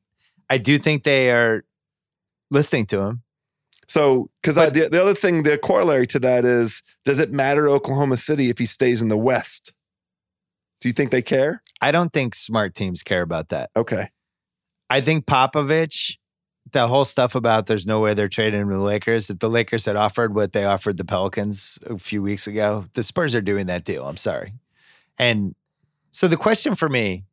I 0.50 0.58
do 0.58 0.78
think 0.78 1.04
they 1.04 1.30
are 1.30 1.64
listening 2.50 2.84
to 2.86 3.00
him. 3.00 3.22
so 3.86 4.28
because 4.42 4.56
the 4.56 4.90
the 4.92 5.00
other 5.00 5.14
thing, 5.14 5.44
the 5.44 5.56
corollary 5.56 6.06
to 6.08 6.18
that 6.18 6.44
is, 6.44 6.82
does 7.06 7.20
it 7.20 7.32
matter 7.32 7.70
Oklahoma 7.70 8.18
City 8.18 8.50
if 8.50 8.58
he 8.58 8.66
stays 8.66 9.00
in 9.00 9.08
the 9.08 9.16
West? 9.16 9.72
Do 10.82 10.90
you 10.90 10.92
think 10.92 11.10
they 11.10 11.22
care? 11.22 11.62
I 11.80 11.92
don't 11.92 12.12
think 12.12 12.34
smart 12.34 12.74
teams 12.74 13.02
care 13.02 13.22
about 13.22 13.50
that. 13.50 13.70
Okay, 13.76 14.08
I 14.90 15.00
think 15.00 15.26
Popovich, 15.26 16.16
the 16.72 16.88
whole 16.88 17.04
stuff 17.04 17.34
about 17.34 17.66
there's 17.66 17.86
no 17.86 18.00
way 18.00 18.14
they're 18.14 18.28
trading 18.28 18.60
him 18.60 18.68
to 18.70 18.76
the 18.76 18.82
Lakers. 18.82 19.30
If 19.30 19.38
the 19.38 19.50
Lakers 19.50 19.84
had 19.84 19.96
offered 19.96 20.34
what 20.34 20.52
they 20.52 20.64
offered 20.64 20.96
the 20.96 21.04
Pelicans 21.04 21.78
a 21.86 21.98
few 21.98 22.22
weeks 22.22 22.46
ago, 22.46 22.86
the 22.94 23.02
Spurs 23.02 23.34
are 23.34 23.40
doing 23.40 23.66
that 23.66 23.84
deal. 23.84 24.06
I'm 24.06 24.16
sorry. 24.16 24.54
And 25.18 25.54
so 26.10 26.28
the 26.28 26.36
question 26.36 26.74
for 26.74 26.88
me, 26.88 27.24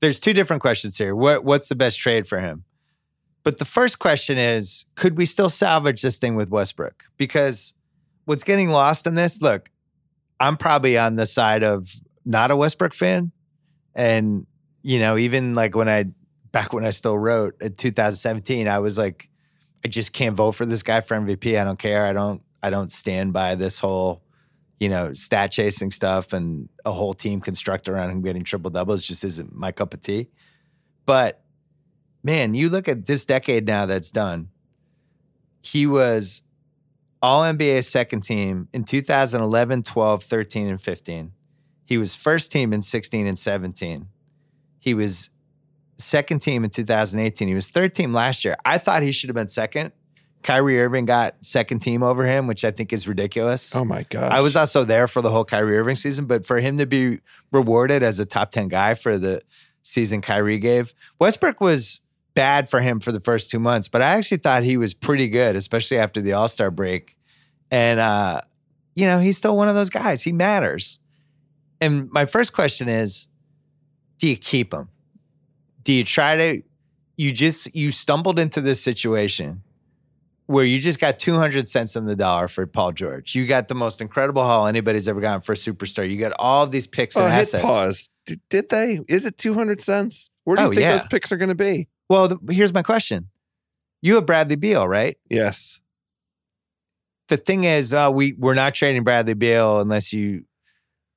there's 0.00 0.20
two 0.20 0.32
different 0.32 0.62
questions 0.62 0.98
here. 0.98 1.14
What 1.14 1.44
what's 1.44 1.68
the 1.68 1.74
best 1.74 1.98
trade 1.98 2.26
for 2.26 2.40
him? 2.40 2.64
But 3.42 3.58
the 3.58 3.64
first 3.64 3.98
question 3.98 4.38
is, 4.38 4.86
could 4.94 5.18
we 5.18 5.26
still 5.26 5.50
salvage 5.50 6.00
this 6.00 6.18
thing 6.18 6.34
with 6.34 6.48
Westbrook? 6.48 7.04
Because 7.18 7.74
what's 8.24 8.42
getting 8.42 8.70
lost 8.70 9.06
in 9.06 9.14
this, 9.14 9.42
look, 9.42 9.70
I'm 10.40 10.56
probably 10.56 10.96
on 10.96 11.16
the 11.16 11.26
side 11.26 11.62
of 11.62 11.94
not 12.24 12.50
a 12.50 12.56
Westbrook 12.56 12.94
fan. 12.94 13.32
And, 13.94 14.46
you 14.82 14.98
know, 14.98 15.16
even 15.16 15.54
like 15.54 15.74
when 15.74 15.88
I 15.88 16.06
back 16.52 16.72
when 16.72 16.84
I 16.84 16.90
still 16.90 17.18
wrote 17.18 17.60
in 17.60 17.74
2017, 17.74 18.68
I 18.68 18.78
was 18.78 18.96
like, 18.96 19.28
I 19.84 19.88
just 19.88 20.12
can't 20.12 20.36
vote 20.36 20.52
for 20.52 20.66
this 20.66 20.82
guy 20.82 21.00
for 21.00 21.16
MVP. 21.16 21.60
I 21.60 21.64
don't 21.64 21.78
care. 21.78 22.06
I 22.06 22.12
don't 22.12 22.42
I 22.62 22.70
don't 22.70 22.90
stand 22.90 23.32
by 23.32 23.54
this 23.56 23.78
whole, 23.78 24.22
you 24.78 24.88
know, 24.88 25.12
stat 25.12 25.52
chasing 25.52 25.90
stuff 25.90 26.32
and 26.32 26.68
a 26.84 26.92
whole 26.92 27.12
team 27.12 27.40
construct 27.40 27.88
around 27.88 28.10
him 28.10 28.22
getting 28.22 28.44
triple 28.44 28.70
doubles 28.70 29.04
just 29.04 29.24
isn't 29.24 29.54
my 29.54 29.70
cup 29.70 29.94
of 29.94 30.00
tea. 30.00 30.28
But 31.06 31.42
man, 32.22 32.54
you 32.54 32.70
look 32.70 32.88
at 32.88 33.06
this 33.06 33.24
decade 33.24 33.66
now 33.66 33.86
that's 33.86 34.10
done. 34.10 34.48
He 35.60 35.86
was 35.86 36.42
all 37.20 37.42
NBA 37.42 37.84
second 37.84 38.22
team 38.22 38.68
in 38.72 38.84
2011, 38.84 39.82
12, 39.82 40.22
13, 40.22 40.68
and 40.68 40.80
15. 40.80 41.32
He 41.84 41.98
was 41.98 42.14
first 42.14 42.50
team 42.50 42.72
in 42.72 42.82
16 42.82 43.26
and 43.26 43.38
17. 43.38 44.08
He 44.80 44.94
was 44.94 45.30
second 45.98 46.40
team 46.40 46.64
in 46.64 46.70
2018. 46.70 47.48
He 47.48 47.54
was 47.54 47.68
third 47.70 47.94
team 47.94 48.12
last 48.12 48.44
year. 48.44 48.56
I 48.64 48.78
thought 48.78 49.02
he 49.02 49.12
should 49.12 49.28
have 49.28 49.36
been 49.36 49.48
second. 49.48 49.92
Kyrie 50.42 50.78
Irving 50.80 51.06
got 51.06 51.36
second 51.42 51.78
team 51.78 52.02
over 52.02 52.26
him, 52.26 52.46
which 52.46 52.64
I 52.64 52.70
think 52.70 52.92
is 52.92 53.08
ridiculous. 53.08 53.74
oh 53.74 53.84
my 53.84 54.02
gosh, 54.02 54.30
I 54.30 54.40
was 54.42 54.56
also 54.56 54.84
there 54.84 55.08
for 55.08 55.22
the 55.22 55.30
whole 55.30 55.44
Kyrie 55.44 55.78
Irving 55.78 55.96
season, 55.96 56.26
but 56.26 56.44
for 56.44 56.60
him 56.60 56.76
to 56.78 56.86
be 56.86 57.20
rewarded 57.50 58.02
as 58.02 58.20
a 58.20 58.26
top 58.26 58.50
10 58.50 58.68
guy 58.68 58.92
for 58.92 59.16
the 59.16 59.40
season 59.82 60.20
Kyrie 60.20 60.58
gave, 60.58 60.92
Westbrook 61.18 61.62
was 61.62 62.00
bad 62.34 62.68
for 62.68 62.80
him 62.80 63.00
for 63.00 63.10
the 63.10 63.20
first 63.20 63.50
two 63.50 63.58
months, 63.58 63.88
but 63.88 64.02
I 64.02 64.16
actually 64.16 64.36
thought 64.38 64.64
he 64.64 64.76
was 64.76 64.92
pretty 64.92 65.28
good, 65.28 65.56
especially 65.56 65.96
after 65.98 66.20
the 66.20 66.34
All 66.34 66.48
Star 66.48 66.70
break. 66.70 67.16
And, 67.70 67.98
uh, 67.98 68.42
you 68.94 69.06
know, 69.06 69.20
he's 69.20 69.38
still 69.38 69.56
one 69.56 69.68
of 69.68 69.74
those 69.74 69.88
guys. 69.90 70.22
He 70.22 70.32
matters. 70.32 71.00
And 71.84 72.10
my 72.12 72.24
first 72.24 72.52
question 72.52 72.88
is 72.88 73.28
do 74.18 74.28
you 74.28 74.36
keep 74.36 74.70
them? 74.70 74.88
Do 75.82 75.92
you 75.92 76.04
try 76.04 76.36
to, 76.36 76.62
you 77.16 77.32
just, 77.32 77.74
you 77.74 77.90
stumbled 77.90 78.38
into 78.38 78.60
this 78.60 78.82
situation 78.82 79.62
where 80.46 80.64
you 80.64 80.78
just 80.80 80.98
got 81.00 81.18
200 81.18 81.68
cents 81.68 81.96
on 81.96 82.06
the 82.06 82.16
dollar 82.16 82.48
for 82.48 82.66
Paul 82.66 82.92
George. 82.92 83.34
You 83.34 83.46
got 83.46 83.68
the 83.68 83.74
most 83.74 84.00
incredible 84.00 84.42
haul 84.44 84.66
anybody's 84.66 85.08
ever 85.08 85.20
gotten 85.20 85.40
for 85.40 85.52
a 85.52 85.56
superstar. 85.56 86.08
You 86.08 86.16
got 86.18 86.32
all 86.38 86.66
these 86.66 86.86
picks 86.86 87.16
and 87.16 87.24
Oh, 87.24 87.28
assets. 87.28 87.62
pause. 87.64 88.08
Did, 88.26 88.40
did 88.48 88.68
they? 88.70 89.00
Is 89.08 89.26
it 89.26 89.36
200 89.36 89.80
cents? 89.82 90.30
Where 90.44 90.56
do 90.56 90.62
you 90.62 90.68
Oh, 90.68 90.70
think 90.70 90.80
yeah. 90.82 90.92
those 90.92 91.06
picks 91.08 91.30
are 91.32 91.36
going 91.36 91.48
to 91.50 91.54
be? 91.54 91.88
Well, 92.08 92.28
th- 92.28 92.40
here's 92.50 92.72
my 92.72 92.82
question. 92.82 93.28
You 94.02 94.14
have 94.16 94.26
Bradley 94.26 94.56
Beal, 94.56 94.86
right? 94.86 95.16
Yes. 95.30 95.80
The 97.28 97.36
thing 97.38 97.64
is, 97.64 97.92
uh, 97.94 98.10
we 98.12 98.34
we're 98.38 98.54
not 98.54 98.74
trading 98.74 99.02
Bradley 99.02 99.32
Beal 99.34 99.80
unless 99.80 100.12
you 100.12 100.44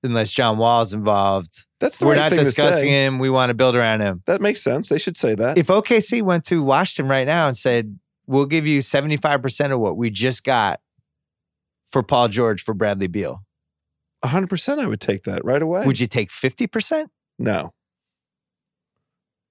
unless 0.03 0.31
John 0.31 0.57
Wall's 0.57 0.93
involved. 0.93 1.65
That's 1.79 1.97
the 1.97 2.05
We're 2.05 2.13
right 2.13 2.31
not 2.31 2.31
discussing 2.31 2.89
him. 2.89 3.19
We 3.19 3.29
want 3.29 3.49
to 3.49 3.53
build 3.53 3.75
around 3.75 4.01
him. 4.01 4.23
That 4.25 4.41
makes 4.41 4.61
sense. 4.61 4.89
They 4.89 4.97
should 4.97 5.17
say 5.17 5.35
that. 5.35 5.57
If 5.57 5.67
OKC 5.67 6.21
went 6.21 6.43
to 6.45 6.63
Washington 6.63 7.09
right 7.09 7.27
now 7.27 7.47
and 7.47 7.55
said, 7.55 7.99
"We'll 8.25 8.45
give 8.45 8.65
you 8.65 8.81
75% 8.81 9.71
of 9.71 9.79
what 9.79 9.97
we 9.97 10.09
just 10.09 10.43
got 10.43 10.79
for 11.91 12.01
Paul 12.03 12.29
George 12.29 12.63
for 12.63 12.73
Bradley 12.73 13.07
Beal," 13.07 13.43
100% 14.23 14.79
I 14.79 14.87
would 14.87 15.01
take 15.01 15.23
that 15.23 15.45
right 15.45 15.61
away. 15.61 15.85
would 15.85 15.99
you 15.99 16.07
take 16.07 16.29
50%? 16.29 17.07
No. 17.37 17.73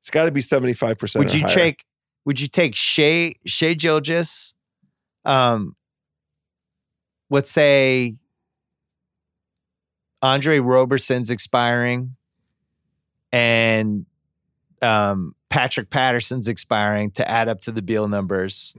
It's 0.00 0.10
got 0.10 0.24
to 0.26 0.30
be 0.30 0.40
75%. 0.40 1.18
would 1.18 1.32
or 1.32 1.36
you 1.36 1.42
higher. 1.42 1.54
take 1.54 1.84
would 2.24 2.40
you 2.40 2.48
take 2.48 2.74
Shai 2.74 3.34
Shai 3.44 3.74
Gilgeous 3.74 4.54
um 5.24 5.74
let's 7.30 7.50
say 7.50 8.14
Andre 10.22 10.58
Roberson's 10.58 11.30
expiring 11.30 12.16
and 13.32 14.06
um 14.82 15.34
Patrick 15.48 15.90
Patterson's 15.90 16.48
expiring 16.48 17.10
to 17.12 17.28
add 17.28 17.48
up 17.48 17.60
to 17.62 17.72
the 17.72 17.82
Beal 17.82 18.08
numbers 18.08 18.74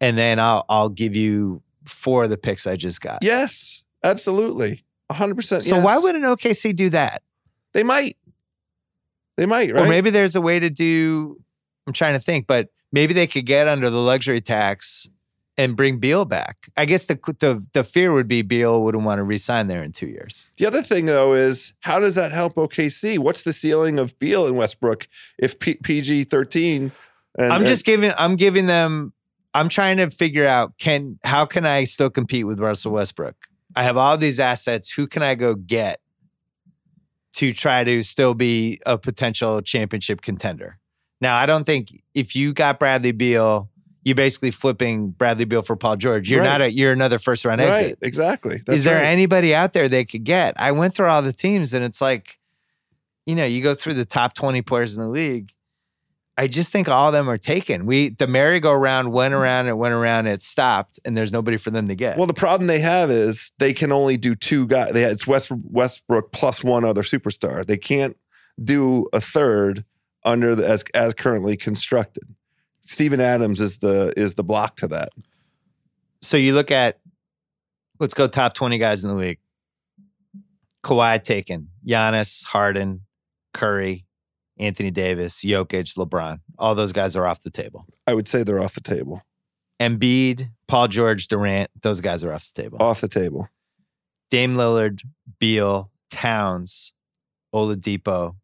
and 0.00 0.16
then 0.16 0.38
I'll 0.38 0.64
I'll 0.68 0.88
give 0.88 1.16
you 1.16 1.62
four 1.84 2.24
of 2.24 2.30
the 2.30 2.36
picks 2.36 2.66
I 2.66 2.76
just 2.76 3.00
got. 3.00 3.22
Yes, 3.22 3.82
absolutely. 4.04 4.84
100%. 5.10 5.62
So 5.62 5.76
yes. 5.76 5.84
why 5.84 5.98
wouldn't 5.98 6.24
OKC 6.24 6.76
do 6.76 6.90
that? 6.90 7.22
they 7.72 7.82
might? 7.82 8.16
They 9.36 9.46
might, 9.46 9.72
right? 9.72 9.86
Or 9.86 9.88
maybe 9.88 10.10
there's 10.10 10.36
a 10.36 10.40
way 10.40 10.58
to 10.58 10.68
do. 10.68 11.40
I'm 11.86 11.92
trying 11.92 12.14
to 12.14 12.20
think, 12.20 12.46
but 12.46 12.68
maybe 12.92 13.14
they 13.14 13.26
could 13.26 13.46
get 13.46 13.68
under 13.68 13.88
the 13.88 14.00
luxury 14.00 14.40
tax 14.40 15.08
and 15.58 15.76
bring 15.76 15.98
Beal 15.98 16.24
back. 16.24 16.70
I 16.76 16.86
guess 16.86 17.06
the 17.06 17.18
the 17.40 17.66
the 17.74 17.84
fear 17.84 18.12
would 18.12 18.28
be 18.28 18.42
Beal 18.42 18.82
wouldn't 18.82 19.04
want 19.04 19.18
to 19.18 19.24
resign 19.24 19.66
there 19.66 19.82
in 19.82 19.92
two 19.92 20.06
years. 20.06 20.48
The 20.56 20.66
other 20.66 20.82
thing, 20.82 21.06
though, 21.06 21.34
is 21.34 21.74
how 21.80 21.98
does 21.98 22.14
that 22.14 22.32
help 22.32 22.54
OKC? 22.54 23.18
What's 23.18 23.42
the 23.42 23.52
ceiling 23.52 23.98
of 23.98 24.18
Beal 24.18 24.46
and 24.46 24.56
Westbrook 24.56 25.08
if 25.38 25.58
P- 25.58 25.74
PG 25.82 26.24
13? 26.24 26.92
I'm 27.38 27.64
just 27.64 27.84
giving. 27.84 28.12
I'm 28.16 28.36
giving 28.36 28.66
them. 28.66 29.12
I'm 29.52 29.68
trying 29.68 29.96
to 29.96 30.08
figure 30.08 30.46
out 30.46 30.78
can 30.78 31.18
how 31.24 31.44
can 31.44 31.66
I 31.66 31.84
still 31.84 32.10
compete 32.10 32.46
with 32.46 32.60
Russell 32.60 32.92
Westbrook? 32.92 33.34
I 33.76 33.82
have 33.82 33.96
all 33.96 34.16
these 34.16 34.40
assets. 34.40 34.90
Who 34.90 35.06
can 35.06 35.22
I 35.22 35.34
go 35.34 35.54
get 35.54 36.00
to 37.34 37.52
try 37.52 37.84
to 37.84 38.02
still 38.02 38.34
be 38.34 38.80
a 38.86 38.96
potential 38.96 39.60
championship 39.60 40.20
contender? 40.22 40.78
Now, 41.20 41.36
I 41.36 41.46
don't 41.46 41.64
think 41.64 41.88
if 42.14 42.36
you 42.36 42.52
got 42.52 42.78
Bradley 42.78 43.12
Beal, 43.12 43.68
you're 44.04 44.14
basically 44.14 44.50
flipping 44.50 45.10
Bradley 45.10 45.44
Beal 45.44 45.62
for 45.62 45.76
Paul 45.76 45.96
George. 45.96 46.30
You're 46.30 46.40
Right. 46.40 46.46
not 46.48 46.60
a. 46.62 46.70
You're 46.72 46.92
another 46.92 47.18
first 47.18 47.44
round 47.44 47.60
exit. 47.60 47.84
right. 47.86 47.98
Exactly. 48.02 48.60
That's 48.66 48.78
Is 48.78 48.84
there 48.84 48.96
right. 49.00 49.06
anybody 49.08 49.54
out 49.54 49.72
there 49.72 49.88
they 49.88 50.04
could 50.04 50.24
get? 50.24 50.54
I 50.56 50.72
went 50.72 50.94
through 50.94 51.06
all 51.08 51.22
the 51.22 51.32
teams 51.32 51.74
and 51.74 51.84
it's 51.84 52.00
like, 52.00 52.38
you 53.26 53.34
know, 53.34 53.44
you 53.44 53.62
go 53.62 53.74
through 53.74 53.94
the 53.94 54.04
top 54.06 54.34
20 54.34 54.62
players 54.62 54.96
in 54.96 55.02
the 55.02 55.08
league. 55.10 55.50
I 56.38 56.46
just 56.46 56.70
think 56.70 56.88
all 56.88 57.08
of 57.08 57.12
them 57.12 57.28
are 57.28 57.36
taken. 57.36 57.84
We 57.84 58.10
the 58.10 58.28
merry-go-round 58.28 59.10
went 59.12 59.34
around 59.34 59.66
and 59.66 59.76
went 59.76 59.92
around, 59.92 60.28
it 60.28 60.40
stopped, 60.40 61.00
and 61.04 61.18
there's 61.18 61.32
nobody 61.32 61.56
for 61.56 61.70
them 61.72 61.88
to 61.88 61.96
get. 61.96 62.16
Well, 62.16 62.28
the 62.28 62.32
problem 62.34 62.68
they 62.68 62.78
have 62.78 63.10
is 63.10 63.50
they 63.58 63.72
can 63.72 63.90
only 63.90 64.16
do 64.16 64.36
two 64.36 64.68
guys. 64.68 64.92
They 64.92 65.02
it's 65.02 65.26
West 65.26 65.50
Westbrook 65.50 66.30
plus 66.30 66.62
one 66.62 66.84
other 66.84 67.02
superstar. 67.02 67.66
They 67.66 67.76
can't 67.76 68.16
do 68.62 69.08
a 69.12 69.20
third 69.20 69.84
under 70.24 70.54
the 70.54 70.68
as 70.68 70.84
as 70.94 71.12
currently 71.12 71.56
constructed. 71.56 72.22
Steven 72.88 73.20
Adams 73.20 73.60
is 73.60 73.78
the 73.78 74.14
is 74.16 74.34
the 74.34 74.42
block 74.42 74.76
to 74.76 74.88
that. 74.88 75.10
so 76.22 76.38
you 76.38 76.54
look 76.54 76.70
at 76.70 76.98
let's 78.00 78.14
go 78.14 78.26
top 78.26 78.54
20 78.54 78.78
guys 78.78 79.04
in 79.04 79.10
the 79.10 79.16
league. 79.16 79.38
Kawhi 80.82 81.22
taken, 81.22 81.68
Giannis, 81.86 82.44
Harden, 82.46 83.02
Curry, 83.52 84.06
Anthony 84.58 84.90
Davis, 84.90 85.42
Jokic, 85.44 85.98
LeBron. 85.98 86.38
All 86.58 86.74
those 86.74 86.92
guys 86.92 87.14
are 87.14 87.26
off 87.26 87.42
the 87.42 87.50
table. 87.50 87.84
I 88.06 88.14
would 88.14 88.26
say 88.26 88.42
they're 88.42 88.62
off 88.62 88.74
the 88.74 88.80
table. 88.80 89.22
Embiid, 89.78 90.48
Paul 90.66 90.88
George, 90.88 91.28
Durant, 91.28 91.70
those 91.82 92.00
guys 92.00 92.24
are 92.24 92.32
off 92.32 92.50
the 92.54 92.62
table. 92.62 92.78
Off 92.80 93.02
the 93.02 93.08
table. 93.08 93.48
Dame 94.30 94.54
Lillard, 94.54 95.02
Beal, 95.38 95.90
Towns, 96.10 96.94
Oladipo, 97.54 98.36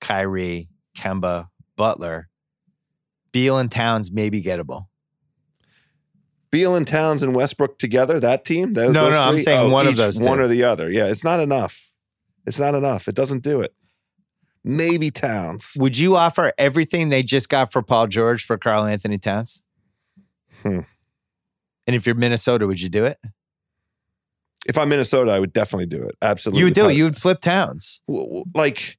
Kyrie, 0.00 0.68
Kemba, 0.96 1.48
Butler. 1.76 2.30
Beal 3.38 3.56
and 3.58 3.70
Towns 3.70 4.10
may 4.10 4.30
be 4.30 4.42
gettable. 4.42 4.86
Beal 6.50 6.74
and 6.74 6.84
Towns 6.84 7.22
and 7.22 7.36
Westbrook 7.36 7.78
together, 7.78 8.18
that 8.18 8.44
team? 8.44 8.72
Those, 8.72 8.92
No, 8.92 9.04
those 9.04 9.12
no, 9.12 9.20
I'm 9.20 9.38
saying 9.38 9.60
Oh, 9.60 9.68
one 9.68 9.86
of 9.86 9.94
those 9.94 10.18
One 10.20 10.38
two. 10.38 10.42
or 10.44 10.48
the 10.48 10.64
other. 10.64 10.90
Yeah, 10.90 11.04
it's 11.06 11.22
not 11.22 11.38
enough. 11.38 11.88
It's 12.48 12.58
not 12.58 12.74
enough. 12.74 13.06
It 13.06 13.14
doesn't 13.14 13.44
do 13.44 13.60
it. 13.60 13.72
Maybe 14.64 15.12
Towns. 15.12 15.72
Would 15.76 15.96
you 15.96 16.16
offer 16.16 16.52
everything 16.58 17.10
they 17.10 17.22
just 17.22 17.48
got 17.48 17.70
for 17.70 17.80
Paul 17.80 18.08
George 18.08 18.44
for 18.44 18.58
Karl-Anthony 18.58 19.18
Towns? 19.18 19.62
Hmm. 20.64 20.80
And 21.86 21.94
if 21.94 22.06
you're 22.06 22.16
Minnesota, 22.16 22.66
would 22.66 22.80
you 22.80 22.88
do 22.88 23.04
it? 23.04 23.18
If 24.66 24.76
I'm 24.78 24.88
Minnesota, 24.88 25.30
I 25.30 25.38
would 25.38 25.52
definitely 25.52 25.86
do 25.86 26.02
it. 26.02 26.16
Absolutely. 26.20 26.58
You 26.58 26.64
would 26.64 26.74
do 26.74 26.88
it. 26.88 26.94
You 26.96 27.04
would 27.04 27.16
flip 27.16 27.40
Towns. 27.40 28.02
like, 28.52 28.97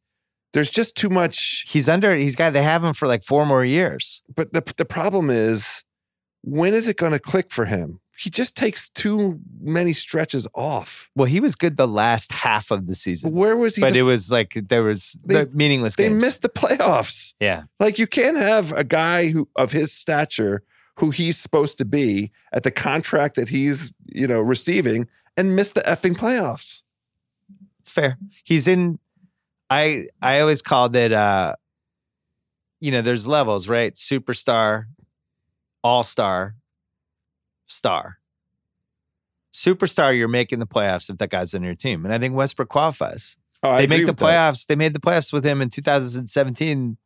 there's 0.53 0.69
just 0.69 0.95
too 0.95 1.09
much. 1.09 1.65
He's 1.67 1.87
under. 1.89 2.15
He's 2.15 2.35
got. 2.35 2.53
They 2.53 2.63
have 2.63 2.83
him 2.83 2.93
for 2.93 3.07
like 3.07 3.23
four 3.23 3.45
more 3.45 3.63
years. 3.65 4.23
But 4.35 4.53
the 4.53 4.63
the 4.77 4.85
problem 4.85 5.29
is, 5.29 5.83
when 6.43 6.73
is 6.73 6.87
it 6.87 6.97
going 6.97 7.11
to 7.11 7.19
click 7.19 7.51
for 7.51 7.65
him? 7.65 7.99
He 8.17 8.29
just 8.29 8.57
takes 8.57 8.89
too 8.89 9.39
many 9.61 9.93
stretches 9.93 10.45
off. 10.53 11.09
Well, 11.15 11.25
he 11.27 11.39
was 11.39 11.55
good 11.55 11.77
the 11.77 11.87
last 11.87 12.33
half 12.33 12.69
of 12.69 12.85
the 12.87 12.93
season, 12.95 13.31
Where 13.31 13.55
was 13.55 13.77
he? 13.77 13.81
but 13.81 13.93
the 13.93 13.99
it 13.99 14.01
was 14.01 14.29
like 14.29 14.57
there 14.67 14.83
was 14.83 15.17
They- 15.23 15.45
the 15.45 15.49
meaningless 15.53 15.95
they 15.95 16.09
games. 16.09 16.21
missed 16.21 16.41
the 16.41 16.49
playoffs. 16.49 17.33
yeah. 17.39 17.63
Like 17.79 17.97
you 17.97 18.07
can't 18.07 18.35
have 18.35 18.73
a 18.73 18.83
guy 18.83 19.29
who 19.29 19.47
of 19.55 19.71
his 19.71 19.93
stature 19.93 20.63
who 20.97 21.11
he's 21.11 21.37
supposed 21.37 21.77
to 21.77 21.85
be 21.85 22.29
at 22.51 22.63
the 22.63 22.71
contract 22.71 23.35
that 23.35 23.47
he's, 23.47 23.93
you 24.07 24.27
know, 24.27 24.41
receiving 24.41 25.07
and 25.37 25.55
miss 25.55 25.71
the 25.71 25.81
effing 25.83 26.13
playoffs. 26.17 26.81
It's 27.79 27.89
fair. 27.89 28.17
He's 28.43 28.67
in 28.67 28.99
I 29.69 30.07
I 30.21 30.39
always 30.39 30.61
called 30.61 30.95
it 30.95 31.11
uh 31.11 31.55
you 32.79 32.91
know, 32.91 33.01
there's 33.01 33.27
levels, 33.27 33.67
right? 33.67 33.93
Superstar, 33.93 34.85
all-star, 35.83 36.55
star. 37.65 38.19
Superstar, 39.53 40.17
you're 40.17 40.29
making 40.29 40.59
the 40.59 40.65
playoffs 40.65 41.09
if 41.09 41.17
that 41.17 41.29
guy's 41.29 41.53
on 41.53 41.63
your 41.63 41.75
team. 41.75 42.05
And 42.05 42.13
I 42.13 42.17
think 42.17 42.35
Westbrook 42.35 42.69
qualifies. 42.69 43.37
Oh, 43.63 43.75
they 43.75 43.87
make 43.87 44.05
the 44.05 44.11
with 44.11 44.17
that. 44.17 44.25
playoffs. 44.25 44.65
They 44.67 44.75
made 44.75 44.93
the 44.93 44.99
playoffs 44.99 45.33
with 45.33 45.45
him 45.45 45.61
in 45.61 45.69
2017. 45.69 46.97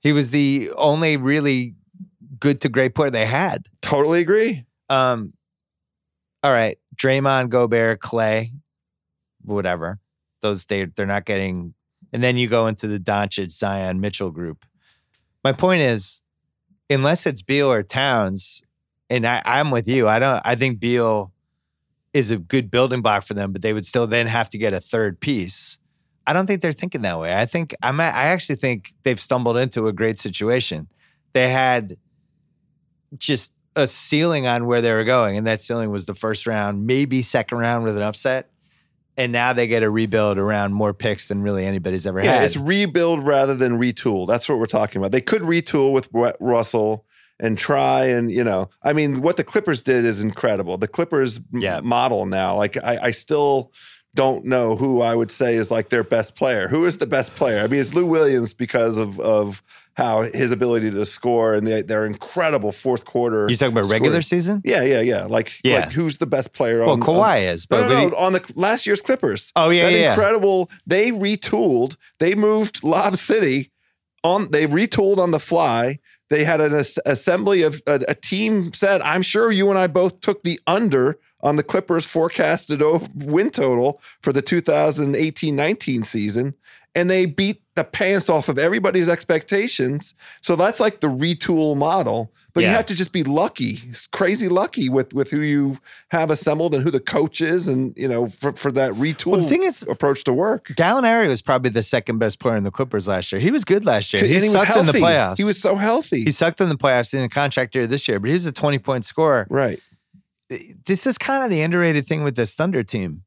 He 0.00 0.12
was 0.12 0.32
the 0.32 0.72
only 0.76 1.16
really 1.16 1.76
good 2.40 2.60
to 2.62 2.68
great 2.68 2.94
player 2.94 3.10
they 3.10 3.26
had. 3.26 3.68
Totally 3.80 4.20
agree. 4.20 4.64
Um, 4.88 5.34
all 6.42 6.52
right, 6.52 6.78
Draymond, 6.96 7.50
Gobert, 7.50 8.00
Klay, 8.00 8.50
whatever. 9.42 9.98
Those 10.42 10.66
they 10.66 10.84
they're 10.84 11.06
not 11.06 11.24
getting. 11.24 11.74
And 12.14 12.22
then 12.22 12.36
you 12.38 12.46
go 12.46 12.68
into 12.68 12.86
the 12.86 13.00
Doncic, 13.00 13.50
Zion, 13.50 14.00
Mitchell 14.00 14.30
group. 14.30 14.64
My 15.42 15.52
point 15.52 15.82
is, 15.82 16.22
unless 16.88 17.26
it's 17.26 17.42
Beal 17.42 17.70
or 17.70 17.82
Towns, 17.82 18.62
and 19.10 19.26
I, 19.26 19.42
I'm 19.44 19.72
with 19.72 19.88
you. 19.88 20.08
I 20.08 20.20
don't. 20.20 20.40
I 20.44 20.54
think 20.54 20.78
Beal 20.78 21.32
is 22.12 22.30
a 22.30 22.38
good 22.38 22.70
building 22.70 23.02
block 23.02 23.24
for 23.24 23.34
them, 23.34 23.52
but 23.52 23.62
they 23.62 23.72
would 23.72 23.84
still 23.84 24.06
then 24.06 24.28
have 24.28 24.48
to 24.50 24.58
get 24.58 24.72
a 24.72 24.80
third 24.80 25.18
piece. 25.18 25.76
I 26.24 26.32
don't 26.32 26.46
think 26.46 26.62
they're 26.62 26.72
thinking 26.72 27.02
that 27.02 27.18
way. 27.18 27.36
I 27.36 27.46
think 27.46 27.74
I'm. 27.82 28.00
I 28.00 28.04
actually 28.04 28.56
think 28.56 28.94
they've 29.02 29.20
stumbled 29.20 29.56
into 29.56 29.88
a 29.88 29.92
great 29.92 30.18
situation. 30.18 30.86
They 31.32 31.50
had 31.50 31.96
just 33.18 33.54
a 33.74 33.88
ceiling 33.88 34.46
on 34.46 34.66
where 34.66 34.80
they 34.80 34.92
were 34.92 35.04
going, 35.04 35.36
and 35.36 35.46
that 35.48 35.60
ceiling 35.60 35.90
was 35.90 36.06
the 36.06 36.14
first 36.14 36.46
round, 36.46 36.86
maybe 36.86 37.22
second 37.22 37.58
round 37.58 37.84
with 37.84 37.96
an 37.96 38.04
upset. 38.04 38.50
And 39.16 39.30
now 39.30 39.52
they 39.52 39.66
get 39.68 39.82
a 39.84 39.90
rebuild 39.90 40.38
around 40.38 40.72
more 40.74 40.92
picks 40.92 41.28
than 41.28 41.40
really 41.42 41.64
anybody's 41.64 42.04
ever 42.06 42.20
Yeah, 42.22 42.32
had. 42.36 42.44
it's 42.44 42.56
rebuild 42.56 43.22
rather 43.22 43.54
than 43.54 43.78
retool. 43.78 44.26
That's 44.26 44.48
what 44.48 44.58
we're 44.58 44.66
talking 44.66 45.00
about. 45.00 45.12
They 45.12 45.20
could 45.20 45.42
retool 45.42 45.92
with 45.92 46.08
Russell 46.40 47.06
and 47.40 47.56
try 47.58 48.06
and 48.06 48.30
you 48.30 48.42
know, 48.44 48.70
I 48.82 48.92
mean, 48.92 49.20
what 49.20 49.36
the 49.36 49.44
Clippers 49.44 49.82
did 49.82 50.04
is 50.04 50.20
incredible. 50.20 50.78
The 50.78 50.88
Clippers 50.88 51.40
Yeah. 51.52 51.80
model 51.80 52.26
now, 52.26 52.56
like 52.56 52.76
I, 52.76 52.98
I 53.02 53.10
still 53.12 53.72
don't 54.14 54.44
know 54.44 54.76
who 54.76 55.00
I 55.02 55.14
would 55.14 55.30
say 55.30 55.56
is 55.56 55.70
like 55.70 55.88
their 55.88 56.04
best 56.04 56.36
player. 56.36 56.68
Who 56.68 56.84
is 56.86 56.98
the 56.98 57.06
best 57.06 57.34
player? 57.34 57.62
I 57.62 57.66
mean, 57.66 57.80
it's 57.80 57.94
Lou 57.94 58.06
Williams 58.06 58.54
because 58.54 58.96
of 58.98 59.18
of 59.20 59.62
how 59.96 60.22
his 60.22 60.50
ability 60.50 60.90
to 60.90 61.06
score 61.06 61.54
and 61.54 61.66
they, 61.66 61.80
their 61.82 62.04
incredible 62.04 62.72
fourth 62.72 63.04
quarter. 63.04 63.46
you 63.48 63.56
talking 63.56 63.72
about 63.76 63.88
regular 63.90 64.22
season? 64.22 64.60
Yeah, 64.64 64.82
yeah, 64.82 65.00
yeah. 65.00 65.24
Like, 65.26 65.52
Yeah. 65.62 65.80
like 65.80 65.92
who's 65.92 66.18
the 66.18 66.26
best 66.26 66.52
player? 66.52 66.80
Well, 66.80 66.90
on, 66.94 67.00
on- 67.02 67.06
Kawhi 67.06 67.42
is, 67.48 67.70
no, 67.70 67.76
but, 67.80 67.88
no, 67.88 68.00
he- 68.00 68.06
no, 68.08 68.16
on 68.16 68.32
the 68.32 68.52
last 68.56 68.86
year's 68.88 69.00
Clippers. 69.00 69.52
oh 69.54 69.70
yeah, 69.70 69.88
yeah. 69.88 70.10
incredible. 70.10 70.68
They 70.86 71.10
retooled. 71.12 71.96
They 72.18 72.34
moved 72.34 72.82
Lob 72.82 73.16
City 73.16 73.70
on. 74.24 74.50
They 74.50 74.66
retooled 74.66 75.18
on 75.18 75.30
the 75.30 75.40
fly. 75.40 75.98
They 76.30 76.42
had 76.42 76.60
an 76.60 76.74
as- 76.74 76.98
assembly 77.06 77.62
of 77.62 77.80
a, 77.86 78.00
a 78.08 78.14
team 78.14 78.72
said, 78.72 79.00
"I'm 79.02 79.22
sure 79.22 79.52
you 79.52 79.70
and 79.70 79.78
I 79.78 79.86
both 79.86 80.20
took 80.20 80.42
the 80.42 80.58
under 80.66 81.18
on 81.44 81.54
the 81.54 81.62
Clippers 81.62 82.04
forecasted 82.04 82.82
win 83.14 83.50
total 83.50 84.00
for 84.20 84.32
the 84.32 84.42
2018-19 84.42 86.04
season." 86.04 86.54
And 86.96 87.10
they 87.10 87.26
beat 87.26 87.60
the 87.74 87.82
pants 87.82 88.28
off 88.28 88.48
of 88.48 88.56
everybody's 88.56 89.08
expectations. 89.08 90.14
So 90.42 90.54
that's 90.54 90.78
like 90.78 91.00
the 91.00 91.08
retool 91.08 91.76
model. 91.76 92.32
But 92.52 92.62
you 92.62 92.68
have 92.68 92.86
to 92.86 92.94
just 92.94 93.12
be 93.12 93.24
lucky, 93.24 93.80
crazy 94.12 94.48
lucky 94.48 94.88
with 94.88 95.12
with 95.12 95.28
who 95.28 95.40
you 95.40 95.78
have 96.12 96.30
assembled 96.30 96.72
and 96.72 96.84
who 96.84 96.90
the 96.92 97.00
coach 97.00 97.40
is, 97.40 97.66
and 97.66 97.92
you 97.96 98.06
know 98.06 98.28
for, 98.28 98.52
for 98.52 98.70
that 98.70 98.92
retool 98.92 99.32
Well, 99.32 99.40
the 99.40 99.48
thing 99.48 99.64
is, 99.64 99.82
approach 99.88 100.22
to 100.24 100.32
work. 100.32 100.68
Gallinari 100.68 101.26
was 101.26 101.42
probably 101.42 101.70
the 101.70 101.82
second 101.82 102.18
best 102.18 102.38
player 102.38 102.54
in 102.54 102.62
the 102.62 102.70
Clippers 102.70 103.08
last 103.08 103.32
year. 103.32 103.40
He 103.40 103.50
was 103.50 103.64
good 103.64 103.84
last 103.84 104.12
year. 104.12 104.24
He, 104.24 104.34
he 104.34 104.40
sucked 104.40 104.76
in 104.76 104.86
the 104.86 104.92
playoffs. 104.92 105.36
He 105.36 105.42
was 105.42 105.60
so 105.60 105.74
healthy. 105.74 106.22
he 106.22 106.30
sucked 106.30 106.60
in 106.60 106.68
the 106.68 106.76
playoffs 106.76 107.12
in 107.12 107.24
a 107.24 107.28
contract 107.28 107.74
year 107.74 107.88
this 107.88 108.06
year, 108.06 108.20
but 108.20 108.30
he's 108.30 108.46
a 108.46 108.52
20 108.52 108.78
point 108.78 109.04
scorer. 109.04 109.48
right. 109.50 109.82
Eh, 110.50 110.72
this 110.86 111.06
is 111.06 111.18
kind 111.18 111.44
of 111.44 111.50
the 111.50 111.62
underrated 111.62 112.06
thing 112.06 112.24
with 112.24 112.36
this 112.36 112.54
Thunder 112.54 112.82
team. 112.82 113.22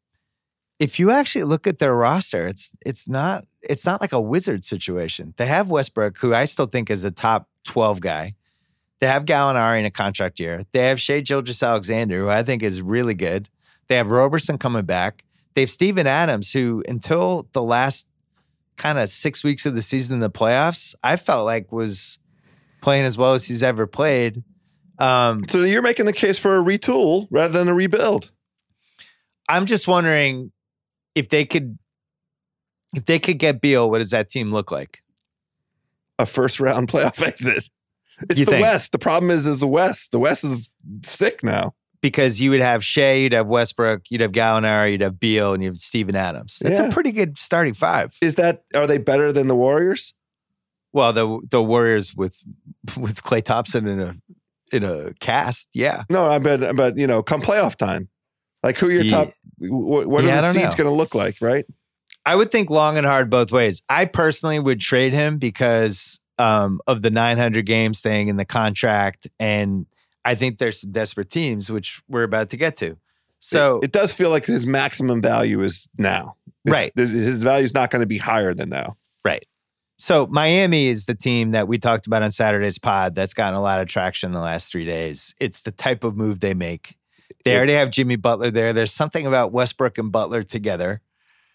If 0.79 0.99
you 0.99 1.09
actually 1.09 1.45
look 1.45 1.65
at 1.65 1.79
their 1.79 1.95
roster, 1.95 2.47
it's 2.47 2.75
it's 2.85 3.07
not 3.07 3.45
it's 3.61 3.85
not 3.85 4.01
like 4.01 4.13
a 4.13 4.21
wizard 4.21 4.63
situation. 4.63 5.33
They 5.37 5.47
have 5.47 5.69
Westbrook, 5.69 6.17
who 6.17 6.33
I 6.33 6.45
still 6.45 6.67
think 6.67 6.89
is 6.89 7.03
a 7.03 7.11
top 7.11 7.49
12 7.63 7.99
guy. 7.99 8.35
They 8.99 9.07
have 9.07 9.25
Gallinari 9.25 9.79
in 9.79 9.85
a 9.85 9.91
contract 9.91 10.39
year. 10.39 10.65
They 10.71 10.85
have 10.85 10.99
Shai 10.99 11.21
Gilgeous-Alexander, 11.21 12.17
who 12.19 12.29
I 12.29 12.41
think 12.41 12.63
is 12.63 12.81
really 12.81 13.13
good. 13.13 13.49
They 13.87 13.95
have 13.95 14.09
Roberson 14.09 14.57
coming 14.57 14.85
back. 14.85 15.23
They 15.53 15.61
have 15.61 15.69
Steven 15.69 16.07
Adams, 16.07 16.51
who 16.51 16.83
until 16.87 17.47
the 17.53 17.63
last 17.63 18.07
kind 18.75 18.99
of 18.99 19.09
six 19.09 19.43
weeks 19.43 19.65
of 19.65 19.75
the 19.75 19.81
season 19.81 20.15
in 20.15 20.19
the 20.19 20.29
playoffs, 20.29 20.95
I 21.03 21.15
felt 21.15 21.45
like 21.45 21.71
was 21.71 22.19
playing 22.81 23.05
as 23.05 23.17
well 23.17 23.33
as 23.33 23.45
he's 23.45 23.63
ever 23.63 23.87
played. 23.87 24.43
Um, 24.99 25.43
So 25.49 25.61
you're 25.61 25.81
making 25.81 26.05
the 26.05 26.13
case 26.13 26.39
for 26.39 26.57
a 26.57 26.61
retool 26.63 27.27
rather 27.31 27.57
than 27.57 27.67
a 27.67 27.73
rebuild. 27.73 28.31
I'm 29.49 29.65
just 29.65 29.87
wondering 29.87 30.51
if 31.15 31.29
they 31.29 31.45
could 31.45 31.77
if 32.95 33.05
they 33.05 33.19
could 33.19 33.37
get 33.37 33.61
Beal, 33.61 33.89
what 33.91 33.99
does 33.99 34.11
that 34.11 34.29
team 34.29 34.51
look 34.51 34.71
like? 34.71 34.99
A 36.19 36.25
first 36.25 36.59
round 36.59 36.87
playoff 36.91 37.21
exit. 37.25 37.69
It's 38.29 38.39
You 38.39 38.45
the 38.45 38.51
think? 38.53 38.63
West. 38.63 38.91
The 38.91 38.97
problem 38.99 39.29
is, 39.29 39.45
is 39.45 39.59
the 39.59 39.67
West. 39.67 40.11
The 40.11 40.19
West 40.19 40.43
is 40.43 40.69
sick 41.03 41.43
now. 41.43 41.73
Because 42.01 42.39
you 42.39 42.51
would 42.51 42.61
have 42.61 42.83
Shai, 42.83 43.13
you'd 43.13 43.33
have 43.33 43.47
Westbrook, 43.47 44.03
you'd 44.09 44.21
have 44.21 44.31
Gallinari, 44.31 44.91
you'd 44.93 45.01
have 45.01 45.19
Beal, 45.19 45.53
and 45.53 45.63
you 45.63 45.69
have 45.69 45.77
Steven 45.77 46.15
Adams. 46.15 46.59
That's 46.61 46.79
Yeah. 46.79 46.87
a 46.87 46.91
pretty 46.91 47.11
good 47.11 47.37
starting 47.37 47.73
five. 47.73 48.15
Is 48.21 48.35
that 48.35 48.63
are 48.75 48.85
they 48.87 48.97
better 48.99 49.31
than 49.31 49.47
the 49.47 49.55
Warriors? 49.55 50.13
Well, 50.93 51.11
the 51.13 51.39
the 51.49 51.61
Warriors 51.61 52.15
with 52.15 52.41
with 52.97 53.23
Klay 53.23 53.43
Thompson 53.43 53.87
and 53.87 54.01
a 54.01 54.15
in 54.71 54.83
a 54.83 55.13
cast, 55.19 55.69
yeah. 55.73 56.03
No, 56.09 56.25
I 56.27 56.39
bet. 56.39 56.75
But 56.75 56.97
you 56.97 57.07
know, 57.07 57.23
come 57.23 57.41
playoff 57.41 57.75
time, 57.75 58.07
like 58.63 58.77
who 58.77 58.89
your 58.89 59.03
Yeah. 59.03 59.25
top? 59.25 59.33
What, 59.59 60.07
what 60.07 60.23
Yeah, 60.23 60.39
are 60.39 60.41
the 60.41 60.53
seeds 60.53 60.75
going 60.75 60.87
to 60.87 60.93
look 60.93 61.15
like? 61.15 61.37
Right? 61.41 61.65
I 62.25 62.35
would 62.35 62.51
think 62.51 62.69
long 62.69 62.97
and 62.97 63.05
hard 63.05 63.29
both 63.29 63.51
ways. 63.51 63.81
I 63.89 64.05
personally 64.05 64.59
would 64.59 64.79
trade 64.81 65.13
him 65.13 65.37
because 65.37 66.19
um, 66.37 66.81
of 66.85 67.01
the 67.01 67.09
900 67.09 67.65
games 67.65 68.01
thing 68.01 68.27
in 68.27 68.35
the 68.35 68.45
contract, 68.45 69.27
and 69.39 69.85
I 70.25 70.35
think 70.35 70.57
there's 70.57 70.81
some 70.81 70.91
desperate 70.91 71.29
teams 71.29 71.71
which 71.71 72.01
we're 72.09 72.23
about 72.23 72.49
to 72.49 72.57
get 72.57 72.75
to. 72.77 72.97
So 73.39 73.77
it, 73.79 73.85
it 73.85 73.91
does 73.93 74.11
feel 74.13 74.29
like 74.29 74.45
his 74.45 74.67
maximum 74.67 75.21
value 75.21 75.61
is 75.61 75.87
now. 75.97 76.35
It's- 76.65 76.73
Right. 76.81 76.91
His 76.95 77.41
value 77.41 77.63
is 77.63 77.73
not 77.73 77.91
going 77.91 78.01
to 78.01 78.05
be 78.07 78.17
higher 78.17 78.53
than 78.53 78.67
now. 78.69 78.97
Right. 79.23 79.45
So 79.97 80.27
Miami 80.27 80.87
is 80.87 81.07
the 81.07 81.15
team 81.15 81.51
that 81.51 81.67
we 81.67 81.79
talked 81.79 82.05
about 82.05 82.21
on 82.21 82.31
Saturday's 82.31 82.77
pod 82.77 83.15
that's 83.15 83.33
gotten 83.33 83.55
a 83.55 83.61
lot 83.61 83.81
of 83.81 83.87
traction 83.87 84.27
in 84.27 84.33
the 84.33 84.41
last 84.41 84.71
three 84.71 84.85
days. 84.85 85.33
It's 85.39 85.63
the 85.63 85.71
type 85.71 86.03
of 86.03 86.15
move 86.15 86.39
they 86.39 86.53
make. 86.53 86.97
They 87.43 87.55
already 87.55 87.73
have 87.73 87.91
Jimmy 87.91 88.15
Butler 88.15 88.51
there. 88.51 88.73
There's 88.73 88.93
something 88.93 89.25
about 89.25 89.51
Westbrook 89.51 89.97
and 89.97 90.11
Butler 90.11 90.43
together. 90.43 91.01